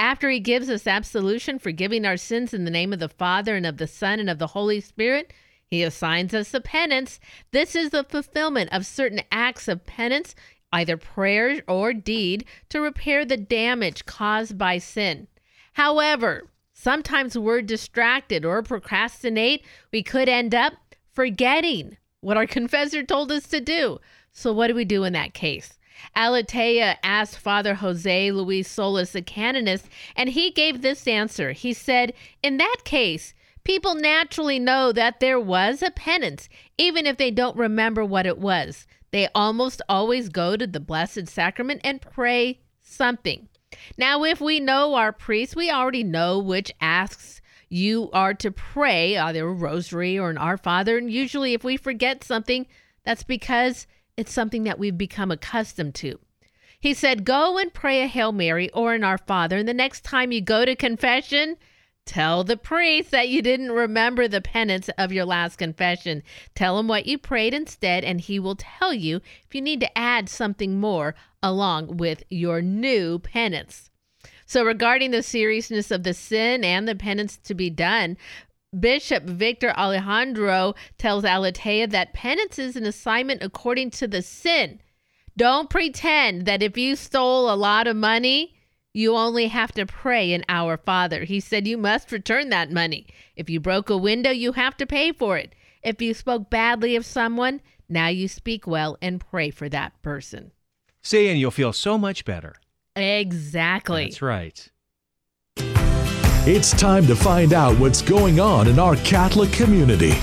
After 0.00 0.30
he 0.30 0.40
gives 0.40 0.68
us 0.68 0.84
absolution, 0.84 1.60
forgiving 1.60 2.04
our 2.04 2.16
sins 2.16 2.52
in 2.52 2.64
the 2.64 2.72
name 2.72 2.92
of 2.92 2.98
the 2.98 3.08
Father 3.08 3.54
and 3.54 3.66
of 3.66 3.76
the 3.76 3.86
Son 3.86 4.18
and 4.18 4.28
of 4.28 4.40
the 4.40 4.48
Holy 4.48 4.80
Spirit, 4.80 5.32
he 5.68 5.82
assigns 5.82 6.32
us 6.32 6.54
a 6.54 6.60
penance. 6.60 7.20
This 7.50 7.76
is 7.76 7.90
the 7.90 8.04
fulfillment 8.04 8.70
of 8.72 8.86
certain 8.86 9.20
acts 9.30 9.68
of 9.68 9.84
penance, 9.86 10.34
either 10.72 10.96
prayer 10.96 11.62
or 11.68 11.92
deed, 11.92 12.44
to 12.70 12.80
repair 12.80 13.24
the 13.24 13.36
damage 13.36 14.06
caused 14.06 14.56
by 14.56 14.78
sin. 14.78 15.28
However, 15.74 16.48
sometimes 16.72 17.36
we're 17.36 17.62
distracted 17.62 18.44
or 18.44 18.62
procrastinate. 18.62 19.64
We 19.92 20.02
could 20.02 20.28
end 20.28 20.54
up 20.54 20.72
forgetting 21.12 21.98
what 22.20 22.36
our 22.36 22.46
confessor 22.58 23.02
told 23.02 23.30
us 23.30 23.46
to 23.48 23.60
do. 23.60 24.00
So, 24.32 24.52
what 24.52 24.68
do 24.68 24.74
we 24.74 24.84
do 24.84 25.04
in 25.04 25.12
that 25.12 25.34
case? 25.34 25.78
Aleteia 26.16 26.96
asked 27.02 27.38
Father 27.38 27.74
Jose 27.74 28.30
Luis 28.30 28.68
Solis, 28.68 29.14
a 29.14 29.22
canonist, 29.22 29.88
and 30.16 30.30
he 30.30 30.50
gave 30.50 30.80
this 30.80 31.06
answer. 31.08 31.52
He 31.52 31.72
said, 31.72 32.12
In 32.42 32.56
that 32.58 32.78
case, 32.84 33.34
people 33.68 33.94
naturally 33.94 34.58
know 34.58 34.92
that 34.92 35.20
there 35.20 35.38
was 35.38 35.82
a 35.82 35.90
penance, 35.90 36.48
even 36.78 37.04
if 37.04 37.18
they 37.18 37.30
don't 37.30 37.54
remember 37.54 38.02
what 38.02 38.24
it 38.24 38.38
was. 38.38 38.86
They 39.10 39.28
almost 39.34 39.82
always 39.90 40.30
go 40.30 40.56
to 40.56 40.66
the 40.66 40.80
Blessed 40.80 41.28
Sacrament 41.28 41.82
and 41.84 42.00
pray 42.00 42.60
something. 42.80 43.46
Now, 43.98 44.24
if 44.24 44.40
we 44.40 44.58
know 44.58 44.94
our 44.94 45.12
priest, 45.12 45.54
we 45.54 45.70
already 45.70 46.02
know 46.02 46.38
which 46.38 46.72
asks 46.80 47.42
you 47.68 48.08
are 48.14 48.32
to 48.32 48.50
pray, 48.50 49.18
either 49.18 49.46
a 49.46 49.52
rosary 49.52 50.18
or 50.18 50.30
an 50.30 50.38
Our 50.38 50.56
Father. 50.56 50.96
And 50.96 51.12
usually, 51.12 51.52
if 51.52 51.62
we 51.62 51.76
forget 51.76 52.24
something, 52.24 52.66
that's 53.04 53.22
because 53.22 53.86
it's 54.16 54.32
something 54.32 54.64
that 54.64 54.78
we've 54.78 54.96
become 54.96 55.30
accustomed 55.30 55.94
to. 55.96 56.18
He 56.80 56.94
said, 56.94 57.26
Go 57.26 57.58
and 57.58 57.74
pray 57.74 58.02
a 58.02 58.06
Hail 58.06 58.32
Mary 58.32 58.70
or 58.70 58.94
an 58.94 59.04
Our 59.04 59.18
Father. 59.18 59.58
And 59.58 59.68
the 59.68 59.74
next 59.74 60.04
time 60.04 60.32
you 60.32 60.40
go 60.40 60.64
to 60.64 60.74
confession, 60.74 61.58
Tell 62.08 62.42
the 62.42 62.56
priest 62.56 63.10
that 63.10 63.28
you 63.28 63.42
didn't 63.42 63.70
remember 63.70 64.26
the 64.26 64.40
penance 64.40 64.88
of 64.96 65.12
your 65.12 65.26
last 65.26 65.56
confession. 65.56 66.22
Tell 66.54 66.78
him 66.78 66.88
what 66.88 67.04
you 67.04 67.18
prayed 67.18 67.52
instead, 67.52 68.02
and 68.02 68.18
he 68.18 68.38
will 68.38 68.56
tell 68.56 68.94
you 68.94 69.20
if 69.46 69.54
you 69.54 69.60
need 69.60 69.80
to 69.80 69.98
add 69.98 70.30
something 70.30 70.80
more 70.80 71.14
along 71.42 71.98
with 71.98 72.22
your 72.30 72.62
new 72.62 73.18
penance. 73.18 73.90
So, 74.46 74.64
regarding 74.64 75.10
the 75.10 75.22
seriousness 75.22 75.90
of 75.90 76.02
the 76.02 76.14
sin 76.14 76.64
and 76.64 76.88
the 76.88 76.94
penance 76.94 77.36
to 77.44 77.54
be 77.54 77.68
done, 77.68 78.16
Bishop 78.80 79.24
Victor 79.24 79.74
Alejandro 79.76 80.76
tells 80.96 81.24
Aleteia 81.24 81.90
that 81.90 82.14
penance 82.14 82.58
is 82.58 82.74
an 82.74 82.86
assignment 82.86 83.42
according 83.42 83.90
to 83.90 84.08
the 84.08 84.22
sin. 84.22 84.80
Don't 85.36 85.68
pretend 85.68 86.46
that 86.46 86.62
if 86.62 86.78
you 86.78 86.96
stole 86.96 87.52
a 87.52 87.54
lot 87.54 87.86
of 87.86 87.96
money, 87.96 88.57
you 88.94 89.14
only 89.14 89.48
have 89.48 89.72
to 89.72 89.86
pray 89.86 90.32
in 90.32 90.44
Our 90.48 90.76
Father. 90.76 91.24
He 91.24 91.40
said 91.40 91.66
you 91.66 91.76
must 91.76 92.10
return 92.10 92.48
that 92.50 92.72
money. 92.72 93.06
If 93.36 93.50
you 93.50 93.60
broke 93.60 93.90
a 93.90 93.96
window, 93.96 94.30
you 94.30 94.52
have 94.52 94.76
to 94.78 94.86
pay 94.86 95.12
for 95.12 95.36
it. 95.36 95.54
If 95.82 96.02
you 96.02 96.14
spoke 96.14 96.50
badly 96.50 96.96
of 96.96 97.06
someone, 97.06 97.60
now 97.88 98.08
you 98.08 98.28
speak 98.28 98.66
well 98.66 98.96
and 99.00 99.20
pray 99.20 99.50
for 99.50 99.68
that 99.68 100.00
person. 100.02 100.52
See, 101.02 101.28
and 101.28 101.38
you'll 101.38 101.50
feel 101.50 101.72
so 101.72 101.96
much 101.96 102.24
better. 102.24 102.56
Exactly. 102.96 104.04
That's 104.04 104.22
right. 104.22 104.68
It's 106.50 106.70
time 106.72 107.06
to 107.06 107.14
find 107.14 107.52
out 107.52 107.78
what's 107.78 108.02
going 108.02 108.40
on 108.40 108.68
in 108.68 108.78
our 108.78 108.96
Catholic 108.96 109.52
community. 109.52 110.14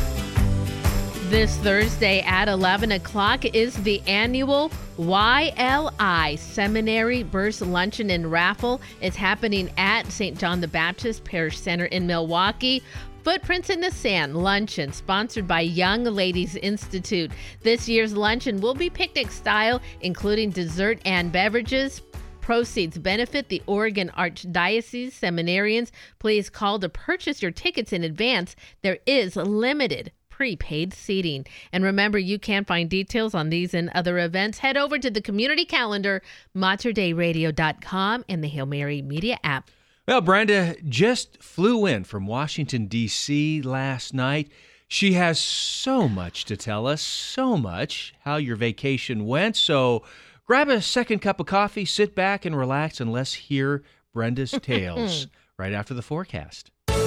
This 1.30 1.57
Thursday 1.57 2.22
at 2.22 2.47
11 2.47 2.91
o'clock 2.91 3.45
is 3.45 3.76
the 3.77 3.99
annual 4.02 4.69
YLI 4.99 6.38
Seminary 6.38 7.23
Burse 7.23 7.61
Luncheon 7.61 8.11
and 8.11 8.31
Raffle. 8.31 8.80
It's 9.02 9.15
happening 9.15 9.72
at 9.76 10.06
St. 10.11 10.38
John 10.38 10.61
the 10.61 10.68
Baptist 10.68 11.23
Parish 11.23 11.60
Center 11.60 11.85
in 11.85 12.06
Milwaukie. 12.06 12.84
Footprints 13.23 13.72
in 13.72 13.81
the 13.81 13.89
Sand 13.89 14.38
luncheon, 14.38 14.93
sponsored 14.93 15.47
by 15.47 15.61
Young 15.61 16.03
Ladies 16.03 16.57
Institute. 16.57 17.31
This 17.64 17.89
year's 17.89 18.15
luncheon 18.15 18.61
will 18.61 18.76
be 18.76 18.91
picnic 18.91 19.31
style, 19.31 19.81
including 20.02 20.52
dessert 20.52 21.02
and 21.06 21.31
beverages. 21.31 22.03
Proceeds 22.39 22.99
benefit 22.99 23.49
the 23.49 23.64
Oregon 23.65 24.11
Archdiocese 24.15 25.19
seminarians. 25.19 25.89
Please 26.19 26.52
call 26.52 26.77
to 26.77 26.88
purchase 26.88 27.41
your 27.41 27.49
tickets 27.49 27.91
in 27.91 28.03
advance. 28.03 28.56
There 28.84 28.99
is 29.07 29.35
limited 29.35 30.11
prepaid 30.36 30.94
seating. 30.94 31.45
And 31.72 31.82
remember, 31.82 32.18
you 32.18 32.38
can 32.38 32.66
find 32.66 32.90
details 32.90 33.34
on 33.34 33.49
these 33.49 33.74
and 33.74 33.90
other 33.95 34.20
events. 34.20 34.57
Head 34.57 34.76
over 34.76 34.99
to 34.99 35.10
the 35.10 35.22
community 35.22 35.64
calendar, 35.64 36.22
materdeiradio.com, 36.53 38.26
and 38.28 38.44
the 38.44 38.49
Hail 38.49 38.66
Mary 38.66 39.02
Media 39.02 39.40
app. 39.45 39.72
Well, 40.06 40.20
Brenda 40.20 40.76
just 40.88 41.41
flew 41.41 41.86
in 41.86 42.03
from 42.03 42.28
Washington, 42.28 42.88
D.C. 42.88 43.62
last 43.62 44.14
night. 44.14 44.52
She 44.90 45.14
has 45.14 45.40
so 45.40 46.10
much 46.10 46.44
to 46.45 46.57
tell 46.57 46.86
us, 46.86 47.02
so 47.02 47.56
much 47.56 48.14
how 48.26 48.36
your 48.36 48.57
vacation 48.57 49.26
went. 49.26 49.56
So 49.56 50.03
grab 50.45 50.68
a 50.68 50.82
second 50.82 51.20
cup 51.20 51.40
of 51.40 51.45
coffee, 51.45 51.86
sit 51.86 52.14
back 52.14 52.44
and 52.44 52.57
relax, 52.57 52.99
and 52.99 53.10
let's 53.10 53.34
hear 53.34 53.84
Brenda's 54.14 54.52
tales 54.62 55.28
right 55.57 55.72
after 55.72 55.94
the 55.94 56.02
forecast. 56.02 56.72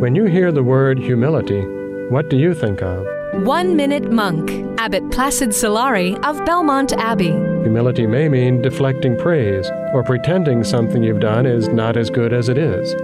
When 0.00 0.14
you 0.14 0.24
hear 0.24 0.50
the 0.50 0.62
word 0.62 0.98
humility, 0.98 1.60
what 2.08 2.30
do 2.30 2.38
you 2.38 2.54
think 2.54 2.80
of? 2.80 3.06
One 3.44 3.76
Minute 3.76 4.10
Monk, 4.10 4.50
Abbot 4.80 5.10
Placid 5.10 5.50
Solari 5.50 6.18
of 6.24 6.42
Belmont 6.46 6.94
Abbey. 6.94 7.32
Humility 7.64 8.06
may 8.06 8.26
mean 8.30 8.62
deflecting 8.62 9.18
praise 9.18 9.70
or 9.92 10.02
pretending 10.02 10.64
something 10.64 11.02
you've 11.02 11.20
done 11.20 11.44
is 11.44 11.68
not 11.68 11.98
as 11.98 12.08
good 12.08 12.32
as 12.32 12.48
it 12.48 12.56
is. 12.56 12.94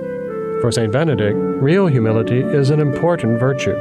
For 0.63 0.73
St. 0.73 0.91
Benedict, 0.91 1.37
real 1.37 1.87
humility 1.87 2.41
is 2.41 2.71
an 2.71 2.81
important 2.81 3.39
virtue. 3.39 3.77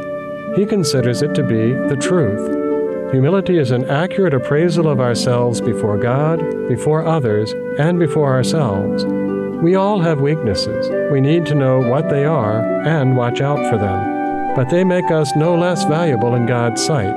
He 0.58 0.66
considers 0.66 1.22
it 1.22 1.34
to 1.36 1.44
be 1.44 1.72
the 1.88 1.96
truth. 1.96 3.14
Humility 3.14 3.60
is 3.60 3.72
an 3.72 3.86
accurate 3.86 4.34
appraisal 4.34 4.90
of 4.90 5.00
ourselves 5.00 5.62
before 5.62 5.98
God, 5.98 6.68
before 6.68 7.06
others, 7.06 7.54
and 7.80 7.98
before 7.98 8.34
ourselves. 8.34 9.06
We 9.66 9.74
all 9.74 10.00
have 10.00 10.22
weaknesses. 10.22 10.88
We 11.12 11.20
need 11.20 11.48
to 11.48 11.56
know 11.56 11.80
what 11.80 12.08
they 12.08 12.24
are 12.24 12.62
and 12.86 13.18
watch 13.18 13.42
out 13.42 13.68
for 13.68 13.80
them. 13.80 14.56
But 14.56 14.70
they 14.70 14.84
make 14.84 15.10
us 15.10 15.36
no 15.36 15.56
less 15.56 15.84
valuable 15.86 16.36
in 16.36 16.46
God's 16.46 16.86
sight. 16.86 17.16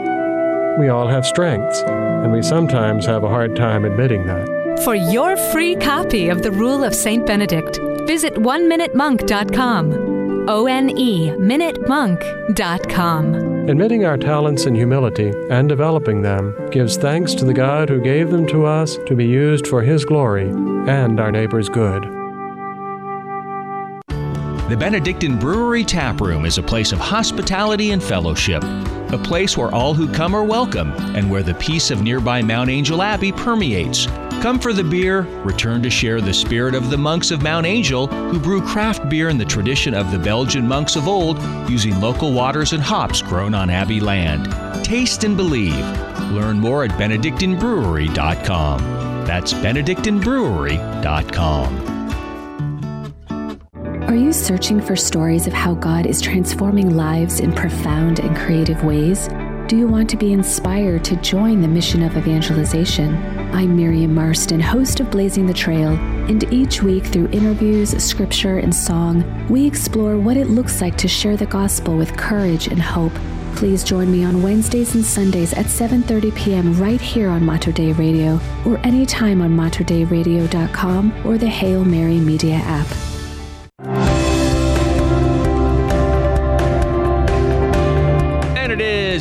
We 0.79 0.89
all 0.89 1.07
have 1.07 1.27
strengths, 1.27 1.83
and 1.83 2.33
we 2.33 2.41
sometimes 2.41 3.05
have 3.05 3.23
a 3.23 3.29
hard 3.29 3.55
time 3.55 3.85
admitting 3.85 4.27
that. 4.29 4.81
For 4.83 4.95
your 4.95 5.37
free 5.53 5.77
copy 5.77 6.31
of 6.31 6.41
the 6.41 6.51
Rule 6.51 6.85
of 6.85 6.95
St. 6.95 7.27
Benedict, 7.27 7.81
visit 8.07 8.33
oneminutemonk.com. 8.37 10.49
O 10.49 10.67
N 10.67 10.89
E 10.97 11.29
minutemonk.com. 11.33 13.35
Admitting 13.69 14.07
our 14.07 14.17
talents 14.17 14.65
in 14.65 14.75
humility 14.75 15.35
and 15.51 15.69
developing 15.69 16.23
them 16.23 16.55
gives 16.71 16.97
thanks 16.97 17.35
to 17.35 17.45
the 17.45 17.53
God 17.53 17.91
who 17.91 18.01
gave 18.01 18.31
them 18.31 18.47
to 18.47 18.65
us 18.65 18.97
to 19.05 19.15
be 19.15 19.27
used 19.27 19.67
for 19.67 19.83
His 19.83 20.07
glory 20.07 20.49
and 20.49 21.21
our 21.21 21.31
neighbor's 21.31 21.69
good. 21.69 22.18
The 24.69 24.77
Benedictine 24.77 25.39
Brewery 25.39 25.83
Tap 25.83 26.21
Room 26.21 26.45
is 26.45 26.59
a 26.59 26.63
place 26.63 26.93
of 26.93 26.99
hospitality 26.99 27.93
and 27.93 28.03
fellowship, 28.03 28.63
a 28.63 29.19
place 29.25 29.57
where 29.57 29.75
all 29.75 29.95
who 29.95 30.13
come 30.13 30.35
are 30.35 30.45
welcome 30.45 30.93
and 31.17 31.31
where 31.31 31.43
the 31.43 31.55
peace 31.55 31.91
of 31.91 32.03
nearby 32.03 32.43
Mount 32.43 32.69
Angel 32.69 33.01
Abbey 33.01 33.33
permeates. 33.33 34.05
Come 34.43 34.59
for 34.59 34.75
the 34.75 34.85
beer, 34.85 35.23
return 35.43 35.83
to 35.85 35.89
share 35.89 36.21
the 36.21 36.35
spirit 36.35 36.75
of 36.75 36.91
the 36.91 36.99
monks 36.99 37.31
of 37.31 37.43
Mount 37.43 37.65
Angel 37.65 38.09
who 38.09 38.39
brew 38.39 38.61
craft 38.61 39.09
beer 39.09 39.31
in 39.31 39.39
the 39.39 39.45
tradition 39.47 39.95
of 39.95 40.13
the 40.13 40.19
Belgian 40.19 40.69
monks 40.69 40.97
of 40.97 41.09
old 41.09 41.41
using 41.71 41.99
local 41.99 42.35
waters 42.35 42.75
and 42.75 42.83
hops 42.83 43.23
grown 43.23 43.55
on 43.55 43.71
Abbey 43.71 44.01
land. 44.01 44.53
Taste 44.85 45.25
and 45.25 45.35
believe. 45.35 45.81
Learn 46.31 46.61
more 46.61 46.85
at 46.85 46.91
benedictinebrewery.com. 46.91 48.81
That's 49.25 49.55
benedictinebrewery.com. 49.55 51.88
Are 54.09 54.17
you 54.17 54.33
searching 54.33 54.81
for 54.81 54.97
stories 54.97 55.47
of 55.47 55.53
how 55.53 55.75
God 55.75 56.07
is 56.07 56.23
transforming 56.23 56.97
lives 56.97 57.41
in 57.41 57.53
profound 57.53 58.21
and 58.21 58.35
creative 58.35 58.83
ways? 58.83 59.29
Do 59.67 59.77
you 59.77 59.87
want 59.87 60.09
to 60.09 60.17
be 60.17 60.33
inspired 60.33 61.05
to 61.05 61.17
join 61.17 61.61
the 61.61 61.69
mission 61.69 62.03
of 62.03 62.17
evangelization? 62.17 63.15
I'm 63.53 63.77
Miriam 63.77 64.15
Marston, 64.15 64.61
host 64.61 65.01
of 65.01 65.11
Blazing 65.11 65.45
the 65.45 65.53
Trail, 65.53 65.91
and 65.91 66.51
each 66.51 66.83
week 66.83 67.05
through 67.05 67.29
interviews, 67.33 68.03
scripture, 68.03 68.57
and 68.57 68.75
song, 68.75 69.47
we 69.51 69.67
explore 69.67 70.17
what 70.17 70.39
it 70.39 70.47
looks 70.47 70.81
like 70.81 70.97
to 70.97 71.07
share 71.07 71.37
the 71.37 71.45
gospel 71.45 71.95
with 71.95 72.17
courage 72.17 72.69
and 72.69 72.81
hope. 72.81 73.13
Please 73.57 73.85
join 73.85 74.11
me 74.11 74.25
on 74.25 74.43
Wednesdays 74.43 74.95
and 74.95 75.05
Sundays 75.05 75.53
at 75.53 75.67
7:30 75.67 76.35
p.m. 76.35 76.81
right 76.81 77.01
here 77.03 77.29
on 77.29 77.45
Mater 77.45 77.73
Dei 77.73 77.93
Radio, 77.93 78.41
or 78.65 78.79
anytime 78.87 79.43
on 79.43 79.55
materdeiradio.com 79.55 81.27
or 81.27 81.37
the 81.37 81.47
Hail 81.47 81.85
Mary 81.85 82.21
Media 82.21 82.57
app. 82.65 83.18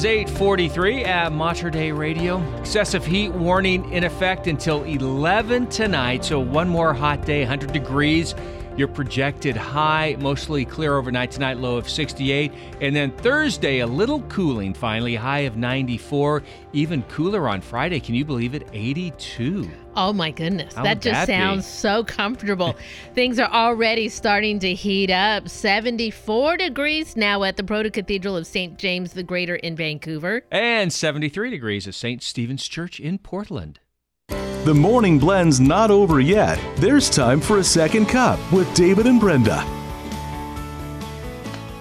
8:43 0.07 1.03
at 1.03 1.33
Mater 1.33 1.69
Dei 1.69 1.91
Radio. 1.91 2.41
Excessive 2.57 3.05
heat 3.05 3.29
warning 3.33 3.91
in 3.91 4.05
effect 4.05 4.47
until 4.47 4.83
11 4.83 5.67
tonight. 5.67 6.23
So 6.23 6.39
one 6.39 6.69
more 6.69 6.93
hot 6.93 7.25
day, 7.25 7.41
100 7.41 7.73
degrees. 7.73 8.33
Your 8.77 8.87
projected 8.87 9.57
high, 9.57 10.15
mostly 10.19 10.63
clear 10.63 10.97
overnight 10.97 11.31
tonight, 11.31 11.57
low 11.57 11.77
of 11.77 11.89
68. 11.89 12.53
And 12.79 12.95
then 12.95 13.11
Thursday, 13.11 13.79
a 13.79 13.87
little 13.87 14.21
cooling 14.23 14.73
finally, 14.75 15.15
high 15.15 15.39
of 15.39 15.57
94. 15.57 16.43
Even 16.73 17.01
cooler 17.03 17.49
on 17.49 17.59
Friday. 17.59 17.99
Can 17.99 18.13
you 18.13 18.23
believe 18.23 18.53
it? 18.53 18.67
82. 18.73 19.67
Oh 19.95 20.13
my 20.13 20.29
goodness. 20.29 20.75
How 20.75 20.83
that 20.83 21.01
just 21.01 21.13
that 21.13 21.27
be? 21.27 21.33
sounds 21.33 21.65
so 21.65 22.03
comfortable. 22.03 22.75
Things 23.15 23.39
are 23.39 23.51
already 23.51 24.09
starting 24.09 24.59
to 24.59 24.75
heat 24.75 25.09
up. 25.09 25.49
74 25.49 26.57
degrees 26.57 27.17
now 27.17 27.43
at 27.43 27.57
the 27.57 27.63
Proto 27.63 27.89
Cathedral 27.89 28.37
of 28.37 28.45
St. 28.45 28.77
James 28.77 29.13
the 29.13 29.23
Greater 29.23 29.55
in 29.55 29.75
Vancouver. 29.75 30.43
And 30.51 30.93
73 30.93 31.49
degrees 31.49 31.87
at 31.87 31.95
St. 31.95 32.21
Stephen's 32.21 32.67
Church 32.67 32.99
in 32.99 33.17
Portland. 33.17 33.79
The 34.67 34.73
morning 34.73 35.17
blend's 35.17 35.61
not 35.61 35.91
over 35.91 36.19
yet. 36.19 36.59
There's 36.75 37.09
time 37.09 37.39
for 37.39 37.59
a 37.59 37.63
second 37.63 38.07
cup 38.07 38.37
with 38.51 38.67
David 38.73 39.07
and 39.07 39.17
Brenda. 39.17 39.65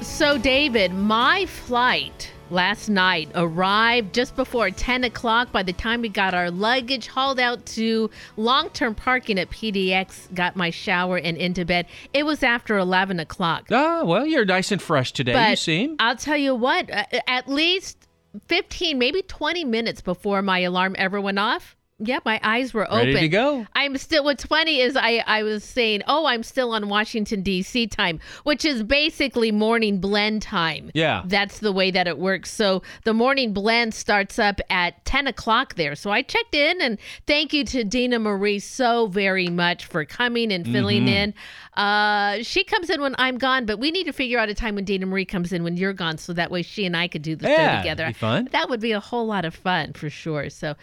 So, 0.02 0.38
David, 0.38 0.94
my 0.94 1.46
flight 1.46 2.30
last 2.48 2.88
night 2.88 3.28
arrived 3.34 4.14
just 4.14 4.36
before 4.36 4.70
10 4.70 5.02
o'clock. 5.02 5.50
By 5.50 5.64
the 5.64 5.72
time 5.72 6.00
we 6.00 6.08
got 6.08 6.32
our 6.32 6.48
luggage 6.48 7.08
hauled 7.08 7.40
out 7.40 7.66
to 7.66 8.08
long 8.36 8.70
term 8.70 8.94
parking 8.94 9.36
at 9.40 9.50
PDX, 9.50 10.32
got 10.32 10.54
my 10.54 10.70
shower 10.70 11.16
and 11.16 11.36
into 11.36 11.64
bed, 11.64 11.86
it 12.14 12.24
was 12.24 12.44
after 12.44 12.78
11 12.78 13.18
o'clock. 13.18 13.66
Ah, 13.72 14.04
well, 14.04 14.24
you're 14.24 14.44
nice 14.44 14.70
and 14.70 14.80
fresh 14.80 15.10
today, 15.10 15.50
you 15.50 15.56
seem. 15.56 15.96
I'll 15.98 16.14
tell 16.14 16.36
you 16.36 16.54
what, 16.54 16.88
at 17.26 17.48
least 17.48 18.06
15, 18.46 18.96
maybe 18.96 19.22
20 19.22 19.64
minutes 19.64 20.00
before 20.02 20.40
my 20.40 20.60
alarm 20.60 20.94
ever 20.98 21.20
went 21.20 21.40
off, 21.40 21.75
Yeah, 21.98 22.18
my 22.26 22.38
eyes 22.42 22.74
were 22.74 22.84
open. 22.84 22.98
Ready 23.14 23.20
to 23.20 23.28
go. 23.28 23.66
I'm 23.74 23.96
still. 23.96 24.22
What's 24.22 24.44
funny 24.44 24.80
is 24.80 24.96
I 24.98 25.24
I 25.26 25.42
was 25.42 25.64
saying, 25.64 26.02
oh, 26.06 26.26
I'm 26.26 26.42
still 26.42 26.72
on 26.72 26.90
Washington 26.90 27.40
D.C. 27.40 27.86
time, 27.86 28.20
which 28.44 28.66
is 28.66 28.82
basically 28.82 29.50
morning 29.50 29.98
blend 29.98 30.42
time. 30.42 30.90
Yeah. 30.92 31.22
that's 31.24 31.60
the 31.60 31.72
way 31.72 31.90
that 31.90 32.06
it 32.06 32.18
works. 32.18 32.50
So 32.50 32.82
the 33.04 33.14
morning 33.14 33.54
blend 33.54 33.94
starts 33.94 34.38
up 34.38 34.60
at 34.68 35.02
10 35.06 35.26
o'clock 35.26 35.76
there. 35.76 35.94
So 35.94 36.10
I 36.10 36.20
checked 36.20 36.54
in, 36.54 36.82
and 36.82 36.98
thank 37.26 37.54
you 37.54 37.64
to 37.64 37.82
Dina 37.82 38.18
Marie 38.18 38.58
so 38.58 39.06
very 39.06 39.48
much 39.48 39.86
for 39.86 40.04
coming 40.04 40.52
and 40.52 40.66
filling 40.66 41.06
Mhm. 41.06 41.08
in. 41.08 41.34
Uh, 41.82 42.42
she 42.42 42.62
comes 42.62 42.90
in 42.90 43.00
when 43.00 43.14
I'm 43.18 43.38
gone, 43.38 43.64
but 43.64 43.78
we 43.78 43.90
need 43.90 44.04
to 44.04 44.12
figure 44.12 44.38
out 44.38 44.50
a 44.50 44.54
time 44.54 44.74
when 44.74 44.84
Dina 44.84 45.06
Marie 45.06 45.24
comes 45.24 45.50
in 45.50 45.64
when 45.64 45.78
you're 45.78 45.94
gone, 45.94 46.18
so 46.18 46.34
that 46.34 46.50
way 46.50 46.60
she 46.60 46.84
and 46.84 46.94
I 46.94 47.08
could 47.08 47.22
do 47.22 47.36
the 47.36 47.48
Yeah, 47.48 47.56
show 47.56 47.62
that'd 47.62 47.82
together. 47.82 48.06
be 48.08 48.12
fun. 48.12 48.48
That 48.52 48.68
would 48.68 48.80
be 48.80 48.92
a 48.92 49.00
whole 49.00 49.26
lot 49.26 49.46
of 49.46 49.54
fun 49.54 49.94
for 49.94 50.10
sure. 50.10 50.50
So, 50.50 50.74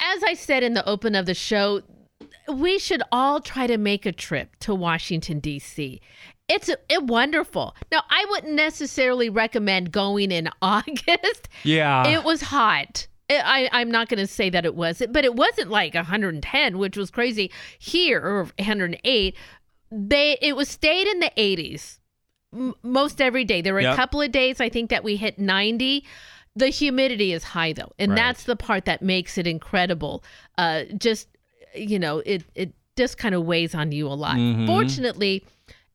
as 0.00 0.22
I 0.22 0.34
said 0.34 0.62
in 0.62 0.74
the 0.74 0.86
open 0.88 1.14
of 1.14 1.26
the 1.26 1.34
show, 1.34 1.82
we 2.52 2.78
should 2.78 3.02
all 3.12 3.40
try 3.40 3.66
to 3.66 3.76
make 3.78 4.06
a 4.06 4.12
trip 4.12 4.56
to 4.60 4.74
Washington 4.74 5.40
D.C. 5.40 6.00
It's 6.48 6.68
it 6.68 7.02
wonderful. 7.04 7.74
Now, 7.90 8.02
I 8.08 8.24
wouldn't 8.30 8.52
necessarily 8.54 9.28
recommend 9.28 9.90
going 9.90 10.30
in 10.30 10.48
August. 10.62 11.48
Yeah. 11.64 12.06
It 12.06 12.22
was 12.24 12.42
hot. 12.42 13.08
I, 13.28 13.68
I'm 13.72 13.90
not 13.90 14.08
going 14.08 14.20
to 14.20 14.26
say 14.28 14.50
that 14.50 14.64
it 14.64 14.76
wasn't, 14.76 15.12
but 15.12 15.24
it 15.24 15.34
wasn't 15.34 15.68
like 15.70 15.94
110, 15.94 16.78
which 16.78 16.96
was 16.96 17.10
crazy 17.10 17.50
here, 17.80 18.20
or 18.24 18.44
108. 18.58 19.34
They 19.90 20.38
it 20.40 20.54
was 20.54 20.68
stayed 20.68 21.08
in 21.08 21.18
the 21.18 21.32
80s 21.36 21.98
m- 22.54 22.74
most 22.84 23.20
every 23.20 23.44
day. 23.44 23.62
There 23.62 23.74
were 23.74 23.80
Yep. 23.80 23.94
a 23.94 23.96
couple 23.96 24.20
of 24.22 24.30
days 24.30 24.60
I 24.60 24.68
think 24.68 24.90
that 24.90 25.02
we 25.02 25.16
hit 25.16 25.40
90. 25.40 26.04
The 26.56 26.68
humidity 26.68 27.32
is 27.32 27.44
high 27.44 27.72
though, 27.74 27.92
and 27.98 28.10
Right. 28.12 28.16
that's 28.16 28.44
the 28.44 28.56
part 28.56 28.86
that 28.86 29.02
makes 29.02 29.36
it 29.38 29.46
incredible. 29.46 30.24
Uh, 30.58 30.84
just 30.96 31.28
you 31.74 31.98
know, 31.98 32.22
it 32.24 32.44
it 32.54 32.72
just 32.96 33.18
kind 33.18 33.34
of 33.34 33.44
weighs 33.44 33.74
on 33.74 33.92
you 33.92 34.06
a 34.08 34.16
lot. 34.16 34.36
Mhm. 34.36 34.66
Fortunately, 34.66 35.44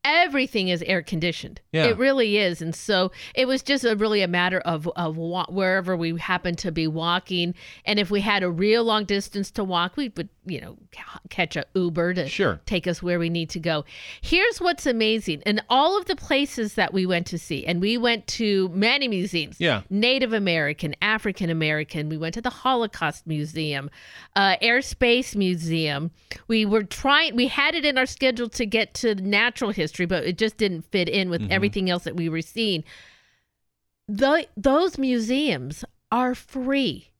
everything 0.03 0.69
is 0.69 0.81
air 0.83 1.01
conditioned. 1.01 1.61
Yeah. 1.71 1.85
It 1.85 1.97
really 1.97 2.37
is. 2.37 2.61
And 2.61 2.73
so 2.75 3.11
it 3.35 3.47
was 3.47 3.61
just 3.61 3.83
a, 3.83 3.95
really 3.95 4.21
a 4.21 4.27
matter 4.27 4.59
of, 4.59 4.87
of 4.95 5.15
wa- 5.17 5.45
wherever 5.47 5.95
we 5.95 6.17
happened 6.17 6.57
to 6.59 6.71
be 6.71 6.87
walking. 6.87 7.53
And 7.85 7.99
if 7.99 8.09
we 8.09 8.21
had 8.21 8.43
a 8.43 8.49
real 8.49 8.83
long 8.83 9.05
distance 9.05 9.51
to 9.51 9.63
walk, 9.63 9.97
we 9.97 10.11
would, 10.17 10.29
you 10.45 10.59
know, 10.59 10.77
ca- 10.91 11.19
catch 11.29 11.55
a 11.55 11.65
Uber 11.75 12.15
to 12.15 12.27
Sure. 12.27 12.59
take 12.65 12.87
us 12.87 13.03
where 13.03 13.19
we 13.19 13.29
need 13.29 13.49
to 13.51 13.59
go. 13.59 13.85
Here's 14.21 14.59
what's 14.59 14.85
amazing. 14.85 15.41
In 15.45 15.61
all 15.69 15.97
of 15.99 16.05
the 16.05 16.15
places 16.15 16.73
that 16.75 16.93
we 16.93 17.05
went 17.05 17.27
to 17.27 17.37
see, 17.37 17.65
and 17.65 17.79
we 17.79 17.97
went 17.97 18.25
to 18.27 18.69
many 18.69 19.07
museums. 19.07 19.57
Yeah. 19.59 19.81
Native 19.89 20.33
American, 20.33 20.95
African 21.01 21.49
American. 21.49 22.09
We 22.09 22.17
went 22.17 22.33
to 22.33 22.41
the 22.41 22.49
Holocaust 22.49 23.27
Museum, 23.27 23.89
uh, 24.35 24.55
Airspace 24.63 25.35
Museum. 25.35 26.09
We 26.47 26.65
were 26.65 26.83
trying, 26.83 27.35
we 27.35 27.47
had 27.47 27.75
it 27.75 27.85
in 27.85 27.97
our 27.97 28.05
schedule 28.07 28.49
to 28.49 28.65
get 28.65 28.93
to 28.95 29.13
natural 29.15 29.69
history, 29.71 29.90
but 30.05 30.23
it 30.25 30.37
just 30.37 30.57
didn't 30.57 30.83
fit 30.91 31.07
in 31.09 31.29
with 31.29 31.41
Mhm. 31.41 31.51
everything 31.51 31.89
else 31.89 32.03
that 32.05 32.15
we 32.15 32.29
were 32.29 32.41
seeing. 32.41 32.83
The, 34.07 34.47
those 34.57 34.97
museums 34.97 35.85
are 36.11 36.35
free, 36.35 37.10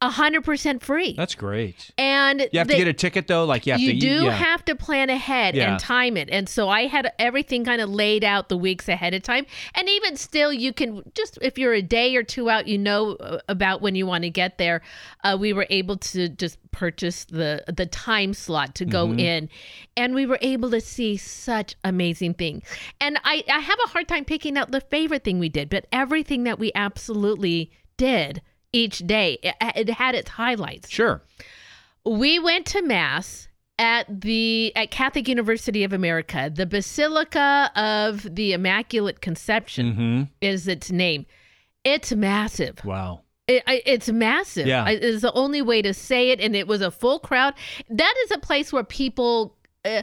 a 0.00 0.10
hundred 0.10 0.44
percent 0.44 0.80
free. 0.82 1.12
That's 1.14 1.34
great. 1.34 1.90
and 1.98 2.46
You 2.52 2.60
have 2.60 2.68
they- 2.68 2.74
to 2.74 2.78
get 2.78 2.86
a 2.88 2.92
ticket 2.92 3.26
though. 3.26 3.44
Like 3.44 3.66
you 3.66 3.72
have 3.72 3.80
you 3.80 3.94
to. 3.94 3.98
do 3.98 4.24
yeah. 4.26 4.30
have 4.30 4.64
to 4.66 4.76
plan 4.76 5.10
ahead 5.10 5.56
Yeah. 5.56 5.72
and 5.72 5.80
time 5.80 6.16
it. 6.16 6.28
And 6.30 6.48
so 6.48 6.68
I 6.68 6.86
had 6.86 7.10
everything 7.18 7.64
kind 7.64 7.80
of 7.80 7.90
laid 7.90 8.22
out 8.22 8.48
the 8.48 8.56
weeks 8.56 8.88
ahead 8.88 9.12
of 9.12 9.22
time. 9.24 9.44
And 9.74 9.88
even 9.88 10.16
still, 10.16 10.52
you 10.52 10.72
can 10.72 11.02
just, 11.14 11.36
if 11.42 11.58
you're 11.58 11.74
a 11.74 11.82
day 11.82 12.14
or 12.14 12.22
two 12.22 12.48
out, 12.48 12.68
you 12.68 12.78
know 12.78 13.14
uh, 13.14 13.38
about 13.48 13.82
when 13.82 13.96
you 13.96 14.06
want 14.06 14.22
to 14.22 14.30
get 14.30 14.56
there. 14.58 14.82
Uh, 15.24 15.36
we 15.40 15.52
were 15.52 15.66
able 15.68 15.96
to 15.96 16.28
just 16.28 16.58
purchase 16.70 17.24
the 17.24 17.64
the 17.66 17.86
time 17.86 18.32
slot 18.32 18.76
to 18.76 18.84
go 18.84 19.08
Mhm. 19.08 19.18
in 19.20 19.48
and 19.96 20.14
we 20.14 20.26
were 20.26 20.38
able 20.42 20.70
to 20.70 20.80
see 20.80 21.16
such 21.16 21.74
amazing 21.82 22.34
things 22.34 22.62
and 23.00 23.18
I, 23.24 23.42
I 23.52 23.58
have 23.58 23.78
a 23.84 23.88
hard 23.88 24.06
time 24.06 24.24
picking 24.24 24.56
out 24.56 24.70
the 24.70 24.82
favorite 24.82 25.24
thing 25.24 25.38
we 25.40 25.48
did 25.48 25.70
but 25.70 25.86
everything 25.90 26.44
that 26.44 26.58
we 26.60 26.70
absolutely 26.74 27.72
did 27.96 28.42
each 28.72 28.98
day 29.00 29.38
it, 29.42 29.54
it 29.76 29.90
had 29.90 30.14
its 30.14 30.30
highlights 30.30 30.88
Sure. 30.90 31.22
we 32.04 32.38
went 32.38 32.66
to 32.66 32.82
mass 32.82 33.48
at 33.78 34.20
the 34.22 34.72
at 34.74 34.90
Catholic 34.90 35.28
University 35.28 35.84
of 35.84 35.92
America. 35.92 36.50
The 36.52 36.66
Basilica 36.66 37.70
of 37.76 38.26
the 38.34 38.52
Immaculate 38.52 39.20
Conception 39.20 39.92
Mm-hmm. 39.92 40.22
is 40.40 40.66
its 40.66 40.90
name. 40.90 41.26
It's 41.84 42.12
massive. 42.12 42.84
Wow. 42.84 43.20
It, 43.46 43.62
it's 43.66 44.08
massive. 44.10 44.66
Yeah. 44.66 44.88
Is 44.88 45.22
the 45.22 45.32
only 45.32 45.62
way 45.62 45.80
to 45.82 45.94
say 45.94 46.30
it, 46.30 46.40
and 46.40 46.56
it 46.56 46.66
was 46.66 46.80
a 46.82 46.90
full 46.90 47.20
crowd. 47.20 47.54
That 47.88 48.14
is 48.24 48.32
a 48.32 48.38
place 48.38 48.72
where 48.72 48.82
people. 48.84 49.54
Uh, 49.88 50.02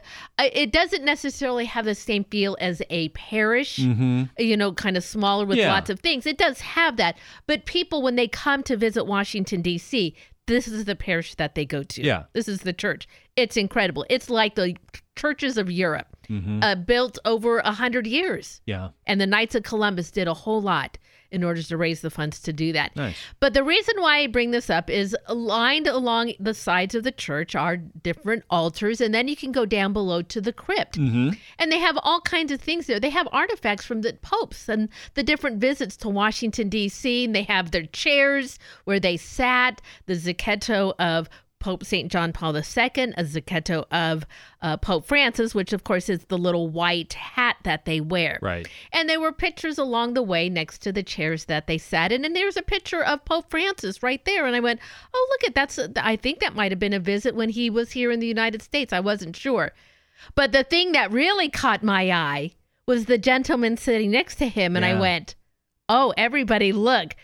it 0.53 0.71
doesn't 0.71 1.03
necessarily 1.05 1.65
have 1.65 1.85
the 1.85 1.95
same 1.95 2.23
feel 2.25 2.57
as 2.59 2.81
a 2.89 3.09
parish 3.09 3.77
Mm-hmm. 3.77 4.23
you 4.39 4.57
know, 4.57 4.71
kind 4.73 4.97
of 4.97 5.03
smaller 5.03 5.45
with 5.45 5.57
Yeah. 5.57 5.71
lots 5.71 5.89
of 5.89 5.99
things. 5.99 6.25
It 6.25 6.37
does 6.37 6.61
have 6.61 6.97
that. 6.97 7.17
But 7.47 7.65
people, 7.65 8.01
when 8.01 8.15
they 8.15 8.27
come 8.27 8.63
to 8.63 8.75
visit 8.77 9.05
Washington, 9.05 9.61
D.C., 9.61 10.15
this 10.47 10.67
is 10.67 10.85
the 10.85 10.95
parish 10.95 11.35
that 11.35 11.55
they 11.55 11.65
go 11.65 11.81
to. 11.83 12.03
Yeah. 12.03 12.23
This 12.33 12.47
is 12.47 12.59
the 12.61 12.73
church. 12.73 13.07
It's 13.35 13.57
incredible. 13.57 14.05
It's 14.09 14.29
like 14.29 14.53
the 14.55 14.75
churches 15.15 15.57
of 15.57 15.71
Europe, 15.71 16.07
Mhm. 16.29 16.63
uh, 16.63 16.75
built 16.75 17.17
over 17.25 17.59
a 17.59 17.71
hundred 17.71 18.05
years. 18.05 18.61
Yeah. 18.65 18.89
And 19.07 19.19
the 19.19 19.25
Knights 19.27 19.55
of 19.55 19.63
Columbus 19.63 20.11
did 20.11 20.27
a 20.27 20.33
whole 20.33 20.61
lot 20.61 20.97
in 21.31 21.43
order 21.43 21.61
to 21.61 21.77
raise 21.77 22.01
the 22.01 22.09
funds 22.09 22.39
to 22.41 22.53
do 22.53 22.71
that. 22.73 22.95
Nice. 22.95 23.17
But 23.39 23.53
the 23.53 23.63
reason 23.63 23.95
why 23.99 24.19
I 24.19 24.27
bring 24.27 24.51
this 24.51 24.69
up 24.69 24.89
is 24.89 25.15
lined 25.29 25.87
along 25.87 26.33
the 26.39 26.53
sides 26.53 26.95
of 26.95 27.03
the 27.03 27.11
church 27.11 27.55
are 27.55 27.77
different 27.77 28.43
altars, 28.49 29.01
and 29.01 29.13
then 29.13 29.27
you 29.27 29.35
can 29.35 29.51
go 29.51 29.65
down 29.65 29.93
below 29.93 30.21
to 30.21 30.41
the 30.41 30.53
crypt. 30.53 30.97
Mm-hmm. 30.97 31.31
And 31.59 31.71
they 31.71 31.79
have 31.79 31.97
all 32.03 32.21
kinds 32.21 32.51
of 32.51 32.61
things 32.61 32.87
there. 32.87 32.99
They 32.99 33.09
have 33.09 33.27
artifacts 33.31 33.85
from 33.85 34.01
the 34.01 34.13
popes 34.21 34.69
and 34.69 34.89
the 35.13 35.23
different 35.23 35.59
visits 35.59 35.97
to 35.97 36.09
Washington, 36.09 36.69
D.C. 36.69 37.25
And 37.25 37.35
they 37.35 37.43
have 37.43 37.71
their 37.71 37.85
chairs 37.87 38.59
where 38.85 38.99
they 38.99 39.17
sat, 39.17 39.81
the 40.05 40.13
Zucchetto 40.13 40.93
of 40.99 41.29
Pope 41.65 41.83
St. 41.83 42.11
John 42.11 42.31
Paul 42.31 42.55
II, 42.55 42.61
a 42.61 43.23
Zucchetto 43.23 43.85
of 43.89 44.27
uh, 44.61 44.77
Pope 44.77 45.03
Francis, 45.03 45.55
which 45.55 45.73
of 45.73 45.83
course 45.83 46.09
is 46.09 46.25
the 46.25 46.37
little 46.37 46.69
white 46.69 47.13
hat 47.13 47.55
that 47.63 47.85
they 47.85 47.99
wear. 47.99 48.37
Right. 48.39 48.67
And 48.93 49.09
there 49.09 49.19
were 49.19 49.31
pictures 49.31 49.79
along 49.79 50.13
the 50.13 50.21
way 50.21 50.47
next 50.47 50.83
to 50.83 50.91
the 50.91 51.01
chairs 51.01 51.45
that 51.45 51.65
they 51.65 51.79
sat 51.79 52.11
in. 52.11 52.23
And 52.23 52.35
there's 52.35 52.55
a 52.55 52.61
picture 52.61 53.03
of 53.03 53.25
Pope 53.25 53.49
Francis 53.49 54.03
right 54.03 54.23
there. 54.25 54.45
And 54.45 54.55
I 54.55 54.59
went, 54.59 54.79
oh, 55.11 55.27
look 55.31 55.43
at 55.43 55.55
that's, 55.55 55.79
I 55.95 56.15
think 56.15 56.39
that 56.41 56.53
might 56.53 56.71
have 56.71 56.77
been 56.77 56.93
a 56.93 56.99
visit 56.99 57.33
when 57.33 57.49
he 57.49 57.71
was 57.71 57.93
here 57.93 58.11
in 58.11 58.19
the 58.19 58.27
United 58.27 58.61
States. 58.61 58.93
I 58.93 58.99
wasn't 58.99 59.35
sure. 59.35 59.71
But 60.35 60.51
the 60.51 60.63
thing 60.63 60.91
that 60.91 61.11
really 61.11 61.49
caught 61.49 61.81
my 61.81 62.11
eye 62.11 62.51
was 62.85 63.05
the 63.05 63.17
gentleman 63.17 63.75
sitting 63.75 64.11
next 64.11 64.35
to 64.35 64.47
him. 64.47 64.75
And 64.75 64.85
I 64.85 64.99
went, 64.99 65.33
oh, 65.89 66.13
everybody, 66.15 66.71
look. 66.71 67.15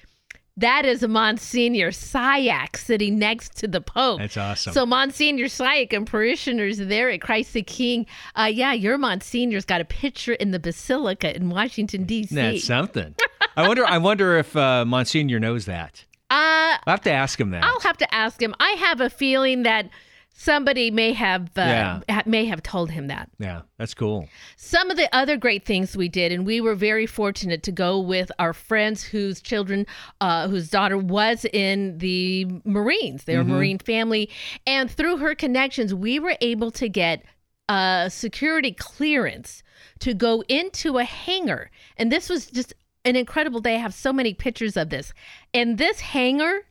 That 0.57 0.85
is 0.85 1.01
Monsignor 1.07 1.91
Syack 1.91 2.75
sitting 2.75 3.17
next 3.17 3.55
to 3.57 3.67
the 3.67 3.79
Pope. 3.81 4.19
That's 4.19 4.37
awesome. 4.37 4.73
So 4.73 4.85
Monsignor 4.85 5.45
Syack 5.45 5.93
and 5.93 6.05
parishioners 6.05 6.77
there 6.77 7.09
at 7.09 7.21
Christ 7.21 7.53
the 7.53 7.63
King. 7.63 8.05
Uh, 8.35 8.49
yeah, 8.51 8.73
your 8.73 8.97
Monsignor's 8.97 9.65
got 9.65 9.79
a 9.81 9.85
picture 9.85 10.33
in 10.33 10.51
the 10.51 10.59
Basilica 10.59 11.35
in 11.35 11.49
Washington 11.49 12.03
D.C. 12.03 12.35
That's 12.35 12.65
something. 12.65 13.15
I 13.55 13.67
wonder. 13.67 13.85
I 13.85 13.97
wonder 13.97 14.37
if 14.37 14.55
uh, 14.55 14.85
Monsignor 14.85 15.39
knows 15.39 15.65
that. 15.65 16.05
Uh, 16.29 16.77
I'll 16.85 16.93
have 16.93 17.01
to 17.01 17.11
ask 17.11 17.39
him 17.39 17.51
that. 17.51 17.63
I'll 17.63 17.79
have 17.81 17.97
to 17.97 18.13
ask 18.15 18.41
him. 18.41 18.53
I 18.59 18.71
have 18.71 19.01
a 19.01 19.09
feeling 19.09 19.63
that 19.63 19.89
somebody 20.33 20.89
may 20.91 21.13
have 21.13 21.43
uh, 21.57 21.99
Yeah. 22.07 22.21
may 22.25 22.45
have 22.45 22.63
told 22.63 22.91
him 22.91 23.07
that. 23.07 23.29
yeah, 23.39 23.61
that's 23.77 23.93
cool. 23.93 24.27
Some 24.55 24.89
of 24.89 24.97
the 24.97 25.13
other 25.15 25.37
great 25.37 25.65
things 25.65 25.95
we 25.95 26.09
did, 26.09 26.31
and 26.31 26.45
we 26.45 26.61
were 26.61 26.75
very 26.75 27.05
fortunate 27.05 27.63
to 27.63 27.71
go 27.71 27.99
with 27.99 28.31
our 28.39 28.53
friends 28.53 29.03
whose 29.03 29.41
children, 29.41 29.85
uh, 30.19 30.47
whose 30.47 30.69
daughter 30.69 30.97
was 30.97 31.45
in 31.53 31.97
the 31.99 32.47
Marines. 32.65 33.25
They're 33.25 33.39
Mhm. 33.43 33.51
a 33.51 33.53
Marine 33.53 33.79
family. 33.79 34.29
And 34.65 34.89
through 34.89 35.17
her 35.17 35.35
connections, 35.35 35.93
we 35.93 36.19
were 36.19 36.35
able 36.41 36.71
to 36.71 36.89
get 36.89 37.23
a 37.69 38.09
security 38.11 38.71
clearance 38.71 39.63
to 39.99 40.13
go 40.13 40.43
into 40.47 40.97
a 40.97 41.03
hangar. 41.03 41.69
And 41.97 42.11
this 42.11 42.29
was 42.29 42.47
just 42.47 42.73
an 43.05 43.15
incredible 43.15 43.59
day. 43.61 43.75
I 43.75 43.79
have 43.79 43.93
so 43.93 44.11
many 44.11 44.33
pictures 44.33 44.75
of 44.77 44.89
this. 44.89 45.13
And 45.53 45.77
this 45.77 45.99
hangar 46.01 46.65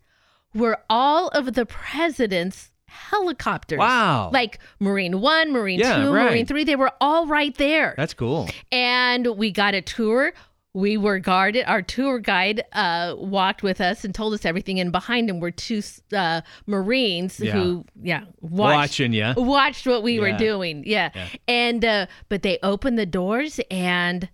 were 0.54 0.78
all 0.90 1.28
of 1.28 1.54
the 1.54 1.64
president's 1.66 2.70
helicopters. 2.90 3.78
Wow. 3.78 4.30
Like 4.32 4.58
Marine 4.78 5.20
1, 5.20 5.52
Marine 5.52 5.78
Yeah, 5.80 6.02
2, 6.04 6.10
right. 6.12 6.30
Marine 6.30 6.46
3, 6.46 6.64
they 6.64 6.76
were 6.76 6.92
all 7.00 7.26
right 7.26 7.54
there. 7.56 7.94
That's 7.96 8.14
cool. 8.14 8.48
And 8.72 9.26
we 9.36 9.50
got 9.50 9.74
a 9.74 9.80
tour. 9.82 10.32
We 10.72 10.96
were 10.96 11.18
guarded. 11.18 11.64
Our 11.66 11.82
tour 11.82 12.20
guide 12.20 12.62
uh, 12.72 13.14
walked 13.18 13.62
with 13.64 13.80
us 13.80 14.04
and 14.04 14.14
told 14.14 14.34
us 14.34 14.44
everything. 14.44 14.78
And 14.78 14.92
behind 14.92 15.28
him 15.28 15.40
were 15.40 15.50
two 15.50 15.82
uh, 16.12 16.42
Marines 16.66 17.40
Yeah. 17.40 17.52
who, 17.54 17.84
yeah, 18.00 18.20
watched, 18.40 18.76
Watching 19.00 19.12
ya. 19.12 19.34
watched 19.36 19.86
what 19.86 20.02
we 20.04 20.20
were 20.20 20.32
doing. 20.32 20.84
Yeah. 20.86 21.10
Yeah. 21.14 21.26
And 21.48 21.84
uh, 21.84 22.06
but 22.28 22.42
they 22.42 22.58
opened 22.62 22.98
the 23.00 23.06
doors, 23.06 23.58
and 23.68 24.28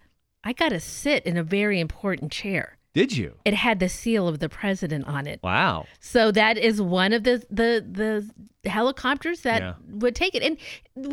I 0.44 0.52
got 0.52 0.68
to 0.70 0.80
sit 0.80 1.24
in 1.24 1.38
a 1.38 1.42
very 1.42 1.80
important 1.80 2.30
chair. 2.32 2.75
Did 2.96 3.16
you? 3.16 3.34
It 3.44 3.52
had 3.54 3.78
the 3.78 3.90
seal 3.90 4.26
of 4.26 4.38
the 4.38 4.48
president 4.48 5.06
on 5.06 5.26
it. 5.26 5.40
Wow. 5.42 5.84
So 6.00 6.32
that 6.32 6.56
is 6.56 6.80
one 6.80 7.12
of 7.12 7.24
the 7.24 7.36
the 7.50 7.84
the 8.00 8.70
helicopters 8.70 9.42
that 9.42 9.60
Yeah. 9.62 9.74
would 10.02 10.14
take 10.16 10.34
it, 10.34 10.42
and 10.42 10.56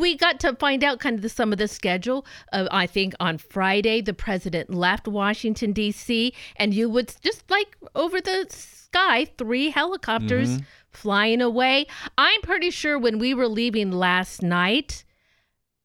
we 0.00 0.16
got 0.16 0.40
to 0.40 0.54
find 0.56 0.82
out 0.82 0.98
kind 0.98 1.14
of 1.16 1.22
the, 1.22 1.28
some 1.28 1.52
of 1.52 1.58
the 1.58 1.68
schedule. 1.68 2.24
Uh, 2.52 2.66
I 2.70 2.86
think 2.86 3.12
on 3.20 3.36
Friday 3.38 4.00
the 4.00 4.14
president 4.14 4.70
left 4.74 5.06
Washington 5.06 5.72
D.C. 5.72 6.32
and 6.56 6.72
you 6.72 6.88
would 6.88 7.14
just 7.22 7.48
like 7.50 7.76
over 7.94 8.18
the 8.20 8.46
sky 8.48 9.26
three 9.36 9.68
helicopters 9.70 10.50
Mhm. 10.58 10.64
flying 10.90 11.42
away. 11.42 11.86
I'm 12.16 12.40
pretty 12.42 12.70
sure 12.70 12.98
when 12.98 13.18
we 13.18 13.34
were 13.34 13.48
leaving 13.48 13.92
last 13.92 14.42
night, 14.42 15.04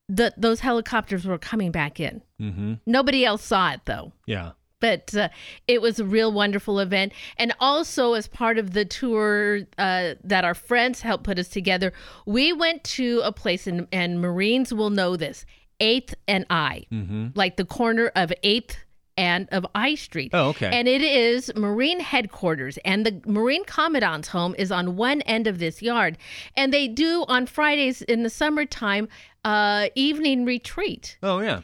that 0.07 0.33
those 0.41 0.61
helicopters 0.61 1.25
were 1.25 1.37
coming 1.37 1.71
back 1.71 1.99
in. 1.99 2.21
Mm-hmm. 2.41 2.73
Nobody 2.85 3.25
else 3.25 3.43
saw 3.43 3.71
it 3.71 3.81
though 3.85 4.13
Yeah. 4.25 4.51
But 4.79 5.13
uh, 5.15 5.29
it 5.67 5.81
was 5.81 5.99
a 5.99 6.05
real 6.05 6.31
wonderful 6.31 6.79
event 6.79 7.13
and 7.37 7.53
also 7.59 8.13
as 8.13 8.27
part 8.27 8.57
of 8.57 8.73
the 8.73 8.85
tour 8.85 9.61
uh, 9.77 10.13
that 10.23 10.43
our 10.45 10.53
friends 10.55 11.01
helped 11.01 11.23
put 11.23 11.37
us 11.39 11.47
together 11.47 11.93
we 12.25 12.53
went 12.53 12.83
to 12.83 13.21
a 13.23 13.31
place 13.31 13.67
and, 13.67 13.87
and 13.91 14.21
marines 14.21 14.73
will 14.73 14.89
know 14.89 15.15
this 15.15 15.45
8th 15.79 16.13
and 16.27 16.45
i 16.49 16.85
Mm-hmm. 16.91 17.27
like 17.35 17.57
the 17.57 17.65
corner 17.65 18.11
of 18.15 18.31
8th 18.43 18.75
and 19.17 19.49
of 19.51 19.65
I 19.75 19.95
Street. 19.95 20.31
Oh, 20.33 20.49
okay. 20.51 20.67
And 20.71 20.87
it 20.87 21.01
is 21.01 21.51
Marine 21.53 21.99
headquarters, 21.99 22.77
and 22.85 23.05
the 23.05 23.21
Marine 23.25 23.65
Commandant's 23.65 24.29
home 24.29 24.55
is 24.57 24.71
on 24.71 24.95
one 24.95 25.19
end 25.23 25.45
of 25.45 25.59
this 25.59 25.81
yard. 25.81 26.17
And 26.55 26.71
they 26.71 26.87
do 26.87 27.25
on 27.27 27.45
Fridays 27.45 28.01
in 28.01 28.23
the 28.23 28.29
summertime 28.29 29.09
uh, 29.43 29.87
evening 29.95 30.45
retreat 30.45 31.17
Oh 31.21 31.39
yeah. 31.41 31.59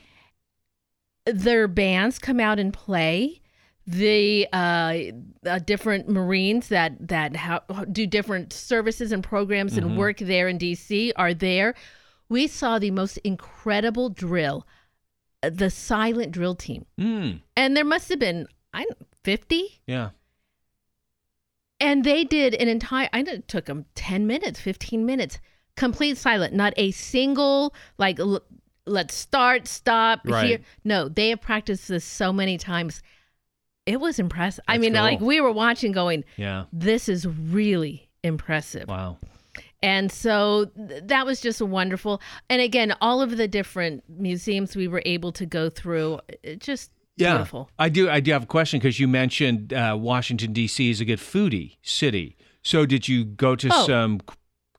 Their 1.26 1.68
bands 1.68 2.20
come 2.20 2.40
out 2.40 2.60
and 2.60 2.72
play 2.74 3.42
the 3.88 4.48
uh, 4.52 4.96
uh, 5.46 5.60
different 5.60 6.10
marines 6.10 6.70
that 6.70 7.08
that 7.08 7.36
ha- 7.36 7.62
do 7.92 8.08
different 8.08 8.52
services 8.52 9.12
and 9.12 9.24
programs 9.24 9.74
Mhm. 9.74 9.78
and 9.78 9.98
work 9.98 10.18
there 10.18 10.48
in 10.48 10.58
dc 10.58 11.12
are 11.16 11.34
there 11.34 11.76
we 12.30 12.48
saw 12.48 12.80
the 12.80 12.90
most 12.92 13.18
incredible 13.18 14.10
drill 14.10 14.66
uh, 15.44 15.50
the 15.52 15.70
silent 15.70 16.32
drill 16.32 16.56
team 16.56 16.86
Mm. 17.00 17.42
and 17.56 17.78
there 17.78 17.86
must 17.86 18.10
have 18.10 18.20
been 18.20 18.48
i 18.74 18.86
50 19.24 19.82
Yeah. 19.86 20.10
and 21.80 22.04
they 22.04 22.24
did 22.24 22.54
an 22.56 22.68
entire 22.68 23.10
i 23.14 23.22
know 23.22 23.34
it 23.34 23.48
took 23.48 23.66
them 23.66 23.86
10 23.96 24.26
minutes 24.26 24.60
15 24.60 25.06
minutes 25.06 25.40
complete 25.76 26.18
silent 26.18 26.54
not 26.54 26.74
a 26.78 26.92
single 26.92 27.74
like 27.98 28.20
l- 28.20 28.42
let's 28.86 29.14
start 29.16 29.68
stop 29.68 30.22
Right. 30.26 30.46
here 30.48 30.60
no 30.84 31.10
they 31.10 31.30
have 31.30 31.42
practiced 31.42 31.88
this 31.88 32.06
so 32.06 32.32
many 32.32 32.58
times 32.58 33.02
it 33.86 34.00
was 34.00 34.20
impressive 34.20 34.64
i 34.68 34.78
mean 34.78 34.94
cool. 34.94 35.02
like 35.02 35.20
we 35.22 35.42
were 35.42 35.52
watching 35.52 35.92
going 35.92 36.24
Yeah. 36.38 36.66
this 36.72 37.10
is 37.10 37.26
really 37.28 38.10
impressive 38.24 38.88
Wow. 38.88 39.18
and 39.82 40.12
so 40.12 40.66
th- 40.66 41.04
that 41.06 41.26
was 41.26 41.42
just 41.42 41.62
wonderful 41.62 42.22
and 42.50 42.62
again 42.62 42.94
all 43.02 43.22
of 43.22 43.38
the 43.38 43.48
different 43.48 44.04
museums 44.08 44.76
we 44.76 44.88
were 44.88 45.02
able 45.06 45.32
to 45.34 45.46
go 45.46 45.70
through 45.70 46.20
it 46.44 46.60
just 46.60 46.92
Yeah. 47.18 47.34
beautiful 47.34 47.70
I 47.80 47.90
do. 47.90 48.10
I 48.10 48.20
do 48.20 48.32
have 48.34 48.44
a 48.44 48.48
question 48.48 48.80
because 48.80 49.00
you 49.00 49.08
mentioned 49.08 49.72
uh, 49.74 49.96
Washington 50.00 50.52
D.C. 50.54 50.90
is 50.90 51.00
a 51.02 51.06
good 51.06 51.20
foodie 51.20 51.78
city. 51.82 52.36
So 52.62 52.86
did 52.86 53.08
you 53.08 53.24
go 53.24 53.56
to 53.56 53.70
Oh. 53.72 53.86
some 53.88 54.20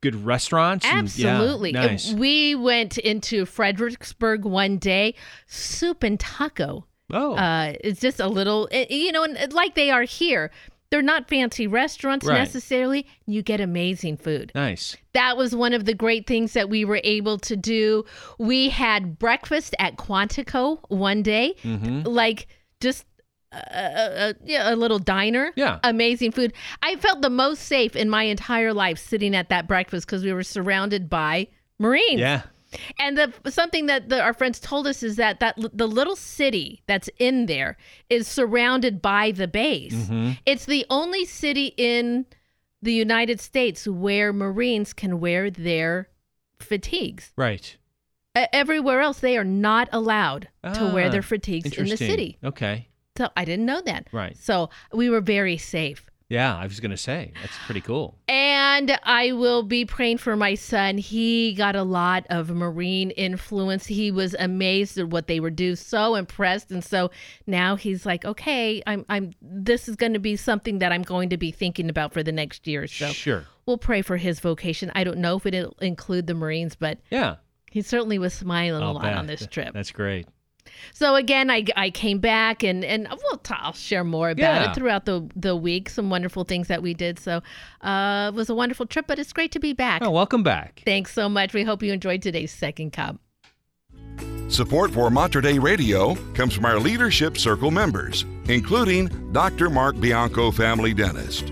good 0.01 0.25
restaurants? 0.25 0.85
and- 0.85 1.15
yeah, 1.17 1.35
Absolutely. 1.35 1.71
Nice. 1.71 2.11
We 2.13 2.55
went 2.55 2.97
into 2.97 3.45
Fredericksburg 3.45 4.45
one 4.45 4.77
day, 4.77 5.15
soup 5.47 6.03
and 6.03 6.19
taco. 6.19 6.85
Oh. 7.11 7.35
Uh, 7.35 7.73
it's 7.83 8.01
just 8.01 8.19
a 8.19 8.27
little, 8.27 8.67
eh, 8.71 8.85
you 8.89 9.11
know, 9.11 9.23
and 9.23 9.53
like 9.53 9.75
they 9.75 9.89
are 9.89 10.03
here. 10.03 10.51
They're 10.89 11.01
not 11.01 11.27
fancy 11.27 11.67
restaurants 11.67 12.25
Right. 12.25 12.37
necessarily. 12.37 13.05
You 13.25 13.41
get 13.41 13.59
amazing 13.59 14.17
food. 14.17 14.51
Nice. 14.55 14.95
That 15.13 15.35
was 15.35 15.53
one 15.55 15.73
of 15.73 15.83
the 15.85 15.93
great 15.93 16.25
things 16.27 16.53
that 16.53 16.69
we 16.69 16.85
were 16.85 17.01
able 17.03 17.37
to 17.39 17.57
do. 17.57 18.05
We 18.37 18.69
had 18.69 19.19
breakfast 19.19 19.75
at 19.79 19.97
Quantico 19.97 20.79
one 20.89 21.23
day, 21.23 21.55
Mhm. 21.63 22.05
like 22.07 22.47
just 22.79 23.05
a, 23.71 23.79
a, 23.79 24.29
a, 24.29 24.35
yeah, 24.45 24.73
a 24.73 24.75
little 24.75 24.99
diner. 24.99 25.51
Yeah. 25.55 25.79
Amazing 25.83 26.31
food. 26.31 26.53
I 26.81 26.95
felt 26.97 27.21
the 27.21 27.29
most 27.29 27.63
safe 27.63 27.95
in 27.95 28.09
my 28.09 28.23
entire 28.23 28.73
life 28.73 28.97
sitting 28.99 29.35
at 29.35 29.49
that 29.49 29.67
breakfast 29.67 30.05
because 30.07 30.23
we 30.23 30.33
were 30.33 30.43
surrounded 30.43 31.09
by 31.09 31.47
Marines. 31.79 32.19
Yeah. 32.19 32.41
And 32.99 33.17
the 33.17 33.31
something 33.49 33.85
that 33.85 34.09
the, 34.09 34.21
our 34.21 34.33
friends 34.33 34.59
told 34.59 34.87
us 34.87 35.01
is 35.01 35.15
that 35.15 35.39
that 35.39 35.57
the 35.73 35.87
little 35.87 36.17
city 36.17 36.83
that's 36.85 37.09
in 37.17 37.45
there 37.45 37.77
is 38.09 38.27
surrounded 38.27 39.01
by 39.01 39.31
the 39.31 39.47
base. 39.47 39.93
Mhm. 39.93 40.37
It's 40.45 40.65
the 40.65 40.85
only 40.89 41.23
city 41.23 41.73
in 41.77 42.25
the 42.81 42.93
United 42.93 43.39
States 43.39 43.87
where 43.87 44.33
Marines 44.33 44.91
can 44.93 45.19
wear 45.21 45.49
their 45.49 46.09
fatigues. 46.59 47.31
Right. 47.37 47.77
Everywhere 48.53 49.01
else, 49.01 49.19
they 49.19 49.35
are 49.37 49.43
not 49.43 49.89
allowed 49.91 50.49
to 50.61 50.91
wear 50.93 51.07
Ah, 51.07 51.09
their 51.09 51.23
fatigues 51.23 51.71
in 51.75 51.87
the 51.87 51.97
city. 51.97 52.37
Okay. 52.43 52.87
So 53.17 53.29
I 53.35 53.45
didn't 53.45 53.65
know 53.65 53.81
that. 53.81 54.07
Right. 54.11 54.37
So 54.37 54.69
we 54.93 55.09
were 55.09 55.21
very 55.21 55.57
safe. 55.57 56.09
Yeah, 56.29 56.57
I 56.57 56.65
was 56.67 56.81
gonna 56.81 56.97
say 56.97 57.31
that's 57.41 57.57
pretty 57.65 57.79
cool. 57.79 58.17
And 58.27 58.99
I 59.03 59.31
will 59.31 59.63
be 59.63 59.85
praying 59.85 60.17
for 60.17 60.35
my 60.35 60.55
son. 60.55 60.97
He 60.97 61.53
got 61.53 61.77
a 61.77 61.83
lot 61.83 62.25
of 62.29 62.49
Marine 62.49 63.11
influence. 63.11 63.85
He 63.87 64.11
was 64.11 64.35
amazed 64.37 64.97
at 64.97 65.07
what 65.07 65.27
they 65.27 65.39
were 65.39 65.49
doing, 65.49 65.77
so 65.77 66.15
impressed. 66.15 66.69
And 66.69 66.83
so 66.83 67.11
now 67.47 67.77
he's 67.77 68.05
like, 68.05 68.25
okay, 68.25 68.83
I'm 68.85 69.05
I'm 69.07 69.35
this 69.41 69.87
is 69.87 69.95
gonna 69.95 70.19
be 70.19 70.35
something 70.35 70.79
that 70.79 70.91
I'm 70.91 71.03
going 71.03 71.29
to 71.29 71.37
be 71.37 71.49
thinking 71.51 71.89
about 71.89 72.11
for 72.11 72.23
the 72.23 72.33
next 72.33 72.67
year 72.67 72.83
or 72.83 72.87
so. 72.87 73.07
Sure. 73.07 73.45
We'll 73.65 73.77
pray 73.77 74.01
for 74.01 74.17
his 74.17 74.41
vocation. 74.41 74.91
I 74.95 75.05
don't 75.05 75.19
know 75.19 75.37
if 75.37 75.45
it'll 75.45 75.77
include 75.79 76.27
the 76.27 76.33
Marines, 76.33 76.75
but 76.75 76.97
Yeah. 77.09 77.35
he 77.71 77.81
certainly 77.81 78.19
was 78.19 78.33
smiling 78.33 78.83
a 78.83 78.85
I'll 78.85 78.95
lot 78.95 79.03
bet. 79.03 79.17
on 79.17 79.27
this 79.27 79.47
trip. 79.47 79.73
That's 79.73 79.91
great. 79.91 80.27
So 80.93 81.15
again, 81.15 81.49
I, 81.49 81.65
I 81.75 81.89
came 81.89 82.19
back 82.19 82.63
and 82.63 82.83
and 82.83 83.07
we'll 83.23 83.37
t- 83.37 83.53
I'll 83.57 83.73
share 83.73 84.03
more 84.03 84.29
about 84.29 84.41
Yeah. 84.41 84.71
it 84.71 84.75
throughout 84.75 85.05
the 85.05 85.29
the 85.35 85.55
week. 85.55 85.89
Some 85.89 86.09
wonderful 86.09 86.43
things 86.43 86.67
that 86.67 86.81
we 86.81 86.93
did. 86.93 87.19
So 87.19 87.41
uh, 87.81 88.31
it 88.33 88.35
was 88.35 88.49
a 88.49 88.55
wonderful 88.55 88.85
trip, 88.85 89.05
but 89.07 89.19
it's 89.19 89.33
great 89.33 89.51
to 89.53 89.59
be 89.59 89.73
back. 89.73 90.01
Oh, 90.03 90.11
welcome 90.11 90.43
back. 90.43 90.81
Thanks 90.85 91.13
so 91.13 91.27
much. 91.29 91.53
We 91.53 91.63
hope 91.63 91.83
you 91.83 91.91
enjoyed 91.93 92.21
today's 92.21 92.51
second 92.51 92.91
cup. 92.93 93.17
Support 94.49 94.91
for 94.91 95.09
Mater 95.09 95.41
Dei 95.41 95.59
Radio 95.59 96.15
comes 96.33 96.53
from 96.53 96.63
our 96.65 96.79
Leadership 96.79 97.37
Circle 97.37 97.69
members, 97.69 98.23
including 98.45 99.31
Dr. 99.33 99.69
Mark 99.69 99.99
Bianco, 99.99 100.51
family 100.51 100.93
dentist. 100.93 101.51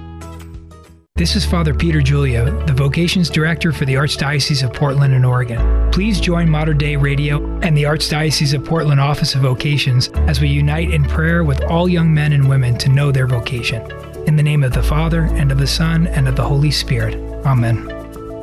This 1.15 1.35
is 1.35 1.45
Father 1.45 1.75
Peter 1.75 2.01
Julia, 2.01 2.45
the 2.65 2.73
Vocations 2.73 3.29
Director 3.29 3.71
for 3.71 3.85
the 3.85 3.93
Archdiocese 3.93 4.63
of 4.63 4.73
Portland 4.73 5.13
and 5.13 5.23
Oregon. 5.23 5.91
Please 5.91 6.19
join 6.19 6.49
Mater 6.49 6.73
Dei 6.73 6.97
Radio 6.97 7.45
and 7.59 7.77
the 7.77 7.83
Archdiocese 7.83 8.55
of 8.55 8.65
Portland 8.65 8.99
Office 8.99 9.35
of 9.35 9.41
Vocations 9.41 10.09
as 10.27 10.41
we 10.41 10.47
unite 10.47 10.89
in 10.89 11.03
prayer 11.03 11.43
with 11.43 11.61
all 11.65 11.87
young 11.87 12.11
men 12.11 12.33
and 12.33 12.49
women 12.49 12.75
to 12.79 12.89
know 12.89 13.11
their 13.11 13.27
vocation. 13.27 13.83
In 14.25 14.35
the 14.35 14.41
name 14.41 14.63
of 14.63 14.73
the 14.73 14.81
Father, 14.81 15.25
and 15.25 15.51
of 15.51 15.59
the 15.59 15.67
Son, 15.67 16.07
and 16.07 16.27
of 16.27 16.35
the 16.35 16.47
Holy 16.47 16.71
Spirit. 16.71 17.13
Amen. 17.45 17.87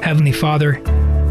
Heavenly 0.01 0.31
Father, 0.31 0.75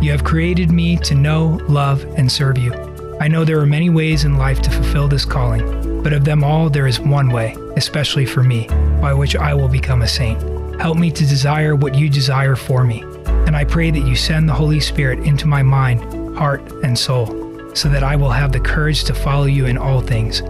you 0.02 0.12
have 0.12 0.26
created 0.26 0.70
me 0.70 0.98
to 0.98 1.16
know, 1.16 1.62
love, 1.70 2.04
and 2.18 2.30
serve 2.30 2.58
you. 2.58 2.74
I 3.22 3.30
know 3.30 3.46
there 3.46 3.62
are 3.62 3.66
many 3.66 3.90
ways 3.90 4.26
in 4.26 4.38
life 4.38 4.62
to 4.64 4.70
fulfill 4.70 5.08
this 5.08 5.24
calling, 5.24 6.04
but 6.04 6.12
of 6.12 6.26
them 6.26 6.44
all, 6.44 6.70
there 6.70 6.88
is 6.88 7.00
one 7.00 7.30
way, 7.30 7.56
especially 7.78 8.26
for 8.26 8.44
me, 8.44 8.68
by 9.00 9.14
which 9.14 9.38
I 9.38 9.54
will 9.54 9.70
become 9.70 10.02
a 10.02 10.08
saint. 10.08 10.57
Help 10.80 10.98
me 10.98 11.12
to 11.12 11.26
desire 11.26 11.76
what 11.76 11.96
you 11.96 12.10
desire 12.10 12.56
for 12.56 12.84
me. 12.84 13.02
And 13.26 13.56
I 13.56 13.66
pray 13.66 13.92
that 13.92 14.08
you 14.08 14.16
send 14.16 14.48
the 14.48 14.54
Holy 14.54 14.80
Spirit 14.80 15.20
into 15.20 15.48
my 15.48 15.64
mind, 15.64 16.38
heart, 16.38 16.62
and 16.84 16.98
soul, 16.98 17.28
so 17.74 17.90
that 17.90 18.04
I 18.04 18.16
will 18.16 18.30
have 18.30 18.52
the 18.52 18.60
courage 18.60 19.04
to 19.06 19.14
follow 19.14 19.46
you 19.46 19.66
in 19.66 19.78
all 19.78 20.02
things. 20.02 20.44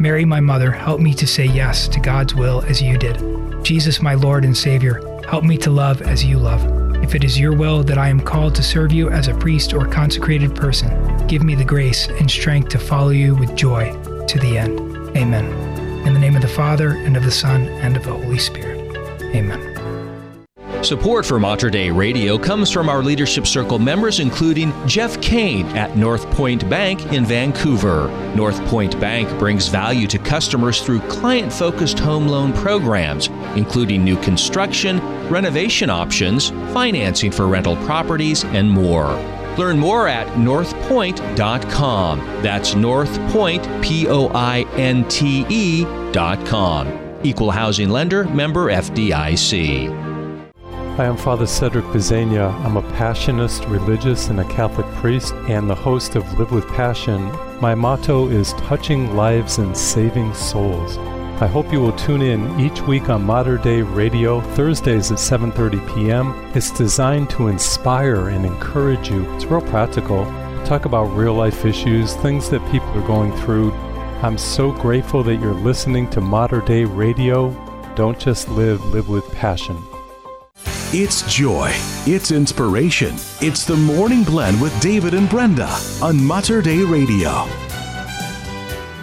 Mary, 0.00 0.24
my 0.24 0.40
mother, 0.40 0.70
help 0.70 1.00
me 1.00 1.14
to 1.14 1.26
say 1.26 1.44
yes 1.44 1.86
to 1.88 2.00
God's 2.00 2.34
will 2.34 2.62
as 2.62 2.80
you 2.80 2.96
did. 2.96 3.64
Jesus, 3.64 4.00
my 4.00 4.14
Lord 4.14 4.44
and 4.44 4.56
Savior, 4.56 5.00
help 5.28 5.44
me 5.44 5.56
to 5.58 5.70
love 5.70 6.02
as 6.02 6.24
you 6.24 6.38
love. 6.38 6.64
If 7.02 7.14
it 7.14 7.22
is 7.22 7.38
your 7.38 7.54
will 7.54 7.82
that 7.82 7.98
I 7.98 8.08
am 8.08 8.20
called 8.20 8.54
to 8.54 8.62
serve 8.62 8.90
you 8.90 9.10
as 9.10 9.28
a 9.28 9.34
priest 9.34 9.74
or 9.74 9.86
consecrated 9.86 10.56
person, 10.56 11.26
give 11.26 11.42
me 11.42 11.54
the 11.54 11.64
grace 11.64 12.08
and 12.08 12.30
strength 12.30 12.70
to 12.70 12.78
follow 12.78 13.10
you 13.10 13.34
with 13.34 13.54
joy 13.54 13.92
to 14.26 14.38
the 14.38 14.56
end. 14.56 14.80
Amen. 15.16 15.44
In 16.06 16.14
the 16.14 16.20
name 16.20 16.36
of 16.36 16.42
the 16.42 16.48
Father, 16.48 16.90
and 16.90 17.16
of 17.16 17.24
the 17.24 17.30
Son, 17.30 17.66
and 17.66 17.96
of 17.96 18.04
the 18.04 18.12
Holy 18.12 18.38
Spirit. 18.38 18.80
Amen. 19.34 19.73
Support 20.84 21.24
for 21.24 21.40
Mater 21.40 21.70
Dei 21.70 21.90
Radio 21.90 22.36
comes 22.36 22.70
from 22.70 22.90
our 22.90 23.02
Leadership 23.02 23.46
Circle 23.46 23.78
members, 23.78 24.20
including 24.20 24.70
Jeff 24.86 25.18
Kane 25.22 25.64
at 25.68 25.92
Northpointe 25.92 26.68
Bank 26.68 27.10
in 27.10 27.24
Vancouver. 27.24 28.08
Northpointe 28.34 29.00
Bank 29.00 29.26
brings 29.38 29.68
value 29.68 30.06
to 30.06 30.18
customers 30.18 30.82
through 30.82 31.00
client 31.08 31.50
focused 31.50 31.98
home 31.98 32.28
loan 32.28 32.52
programs, 32.52 33.28
including 33.56 34.04
new 34.04 34.20
construction, 34.20 35.00
renovation 35.30 35.88
options, 35.88 36.50
financing 36.74 37.30
for 37.30 37.46
rental 37.46 37.76
properties, 37.86 38.44
and 38.44 38.70
more. 38.70 39.14
Learn 39.56 39.78
more 39.78 40.06
at 40.06 40.26
northpointe.com. 40.36 42.18
That's 42.42 42.74
northpoint, 42.74 43.82
P 43.82 44.06
O 44.08 44.28
I 44.34 44.66
N 44.74 45.08
T 45.08 45.46
E.com. 45.48 47.18
Equal 47.22 47.52
housing 47.52 47.88
lender, 47.88 48.24
member 48.24 48.66
FDIC. 48.66 50.13
Hi, 50.96 51.06
I'm 51.08 51.16
Father 51.16 51.44
Cedric 51.44 51.84
Pisegna. 51.86 52.54
I'm 52.64 52.76
a 52.76 52.82
Passionist, 52.92 53.68
religious, 53.68 54.28
and 54.28 54.38
a 54.38 54.44
Catholic 54.44 54.86
priest, 54.94 55.34
and 55.48 55.68
the 55.68 55.74
host 55.74 56.14
of 56.14 56.38
Live 56.38 56.52
with 56.52 56.68
Passion. 56.68 57.32
My 57.60 57.74
motto 57.74 58.28
is 58.28 58.52
touching 58.52 59.16
lives 59.16 59.58
and 59.58 59.76
saving 59.76 60.32
souls. 60.34 60.96
I 61.42 61.48
hope 61.48 61.72
you 61.72 61.80
will 61.80 61.96
tune 61.96 62.22
in 62.22 62.60
each 62.60 62.80
week 62.82 63.08
on 63.08 63.24
Mater 63.24 63.58
Dei 63.58 63.82
Radio, 63.82 64.40
Thursdays 64.54 65.10
at 65.10 65.18
7:30 65.18 65.82
p.m. 65.92 66.32
It's 66.54 66.70
designed 66.70 67.28
to 67.30 67.48
inspire 67.48 68.28
and 68.28 68.46
encourage 68.46 69.10
you. 69.10 69.28
It's 69.34 69.46
real 69.46 69.62
practical. 69.62 70.24
Talk 70.64 70.84
about 70.84 71.16
real 71.16 71.34
life 71.34 71.64
issues, 71.64 72.14
things 72.14 72.48
that 72.50 72.70
people 72.70 72.96
are 72.96 73.06
going 73.08 73.32
through. 73.38 73.72
I'm 74.22 74.38
so 74.38 74.70
grateful 74.70 75.24
that 75.24 75.40
you're 75.40 75.54
listening 75.54 76.08
to 76.10 76.20
Mater 76.20 76.60
Dei 76.60 76.84
Radio. 76.84 77.50
Don't 77.96 78.20
just 78.20 78.48
live, 78.48 78.80
live 78.94 79.08
with 79.08 79.28
passion. 79.32 79.76
It's 80.96 81.22
joy. 81.22 81.70
It's 82.06 82.30
inspiration. 82.30 83.16
It's 83.40 83.64
the 83.64 83.74
Morning 83.74 84.22
Blend 84.22 84.60
with 84.62 84.80
David 84.80 85.12
and 85.12 85.28
Brenda 85.28 85.66
on 86.00 86.24
Mater 86.24 86.62
Dei 86.62 86.84
Radio. 86.84 87.30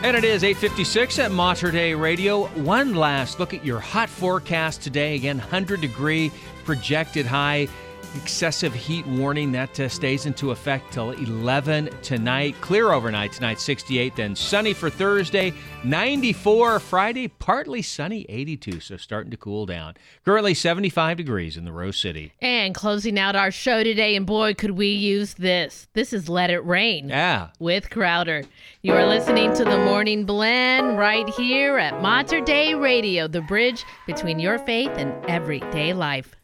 And 0.01 0.15
it 0.15 0.23
is 0.23 0.45
856 0.45 1.19
at 1.19 1.33
Mater 1.33 1.69
Dei 1.69 1.93
Radio. 1.93 2.45
One 2.63 2.95
last 2.95 3.41
look 3.41 3.53
at 3.53 3.65
your 3.65 3.81
hot 3.81 4.07
forecast 4.07 4.81
today. 4.81 5.15
Again, 5.17 5.39
100 5.39 5.81
degree 5.81 6.31
projected 6.63 7.25
high. 7.25 7.67
Excessive 8.13 8.73
heat 8.73 9.07
warning 9.07 9.53
that 9.53 9.79
uh, 9.79 9.87
stays 9.87 10.25
into 10.25 10.51
effect 10.51 10.91
till 10.91 11.11
11 11.11 11.89
tonight. 12.01 12.55
Clear 12.59 12.91
overnight 12.91 13.31
tonight, 13.31 13.57
68. 13.57 14.17
Then 14.17 14.35
sunny 14.35 14.73
for 14.73 14.89
Thursday, 14.89 15.53
94. 15.85 16.81
Friday, 16.81 17.29
partly 17.29 17.81
sunny, 17.81 18.25
82. 18.27 18.81
So 18.81 18.97
starting 18.97 19.31
to 19.31 19.37
cool 19.37 19.65
down. 19.65 19.95
Currently 20.25 20.55
75 20.55 21.15
degrees 21.15 21.55
in 21.55 21.63
the 21.63 21.71
Rose 21.71 21.97
City. 21.97 22.33
And 22.41 22.75
closing 22.75 23.17
out 23.17 23.37
our 23.37 23.49
show 23.49 23.81
today, 23.81 24.17
and 24.17 24.25
boy, 24.25 24.55
could 24.55 24.71
we 24.71 24.87
use 24.87 25.35
this. 25.35 25.87
This 25.93 26.11
is 26.11 26.27
Let 26.27 26.49
It 26.49 26.65
Rain. 26.65 27.07
Yeah. 27.07 27.51
With 27.59 27.89
Crowder. 27.89 28.43
You 28.81 28.93
are 28.93 29.07
listening 29.07 29.53
to 29.53 29.63
the 29.63 29.77
Morning 29.85 30.25
Blend 30.25 30.97
right 30.97 31.29
here 31.29 31.77
at 31.77 32.01
Mater 32.01 32.41
Dei 32.41 32.75
Radio, 32.75 33.29
the 33.29 33.41
bridge 33.41 33.85
between 34.05 34.37
your 34.37 34.59
faith 34.59 34.91
and 34.95 35.13
everyday 35.27 35.93
life. 35.93 36.35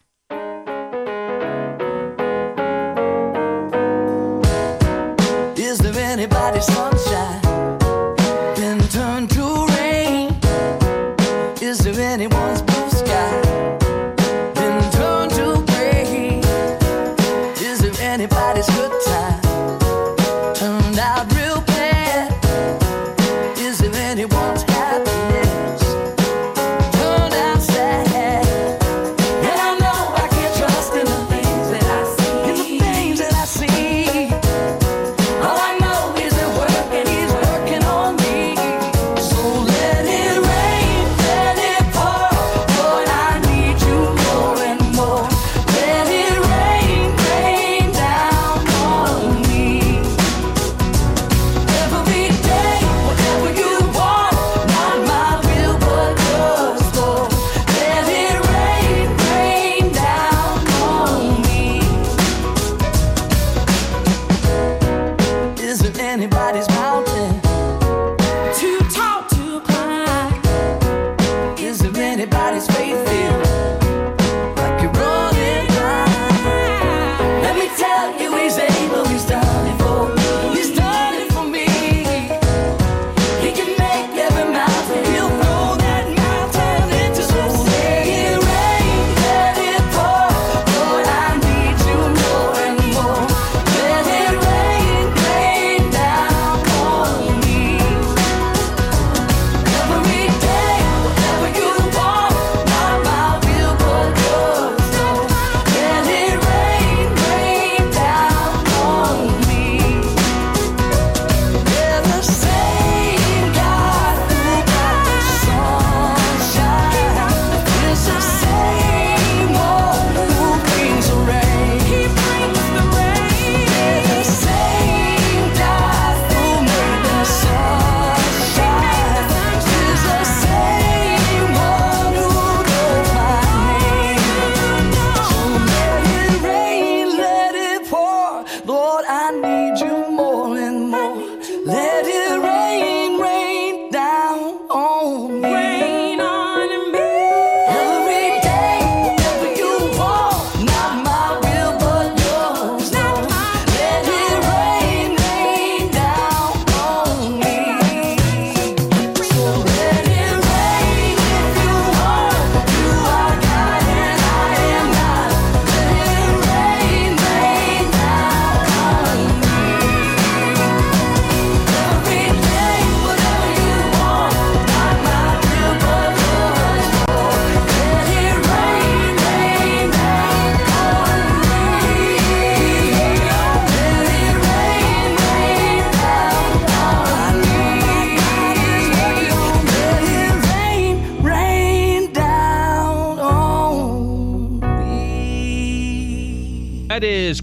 There 6.16 6.26
sunshine 6.62 7.07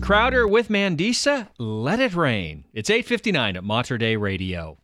Crowder 0.05 0.47
with 0.47 0.68
Mandisa. 0.68 1.48
Let 1.56 1.98
it 1.98 2.14
rain. 2.14 2.64
It's 2.74 2.90
8:59 2.90 3.56
at 3.56 3.64
Mater 3.64 3.97
Dei 3.97 4.18
Radio. 4.18 4.76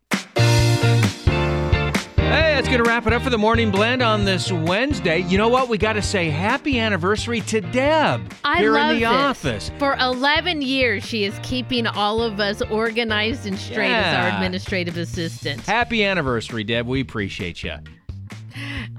Hey, 2.17 2.55
that's 2.55 2.69
going 2.69 2.83
to 2.83 2.89
wrap 2.89 3.07
it 3.07 3.13
up 3.13 3.21
for 3.21 3.29
the 3.29 3.37
morning 3.37 3.71
blend 3.71 4.01
on 4.01 4.25
this 4.25 4.51
Wednesday. 4.51 5.19
You 5.19 5.37
know 5.37 5.49
what? 5.49 5.69
We 5.69 5.77
got 5.77 5.95
to 5.95 6.03
say 6.03 6.31
happy 6.31 6.79
anniversary 6.79 7.43
to 7.43 7.61
Deb 7.61 8.33
I 8.45 8.61
here 8.61 8.79
in 8.79 8.89
the 8.95 9.01
this. 9.01 9.09
office. 9.09 9.71
For 9.79 9.95
11 9.97 10.63
years, 10.63 11.05
she 11.05 11.25
is 11.25 11.39
keeping 11.43 11.87
all 11.87 12.23
of 12.23 12.41
us 12.41 12.63
organized 12.63 13.47
and 13.47 13.59
straight 13.59 13.91
as 13.91 14.15
our 14.15 14.29
administrative 14.29 14.97
assistant. 14.97 15.61
Happy 15.63 16.03
anniversary, 16.03 16.65
Deb. 16.65 16.87
We 16.87 17.01
appreciate 17.03 17.63
you. 17.63 17.75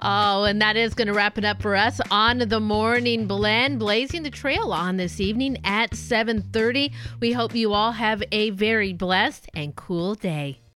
Oh, 0.01 0.45
and 0.45 0.61
that 0.61 0.77
is 0.77 0.95
going 0.95 1.09
to 1.09 1.13
wrap 1.13 1.37
it 1.37 1.45
up 1.45 1.61
for 1.61 1.75
us 1.75 2.01
on 2.09 2.39
the 2.39 2.59
morning 2.59 3.27
blend, 3.27 3.77
blazing 3.77 4.23
the 4.23 4.31
trail 4.31 4.73
on 4.73 4.97
this 4.97 5.19
evening 5.19 5.57
at 5.63 5.91
7:30. 5.91 6.91
We 7.19 7.33
hope 7.33 7.53
you 7.53 7.73
all 7.73 7.91
have 7.91 8.23
a 8.31 8.49
very 8.49 8.93
blessed 8.93 9.47
and 9.53 9.75
cool 9.75 10.15
day. 10.15 10.61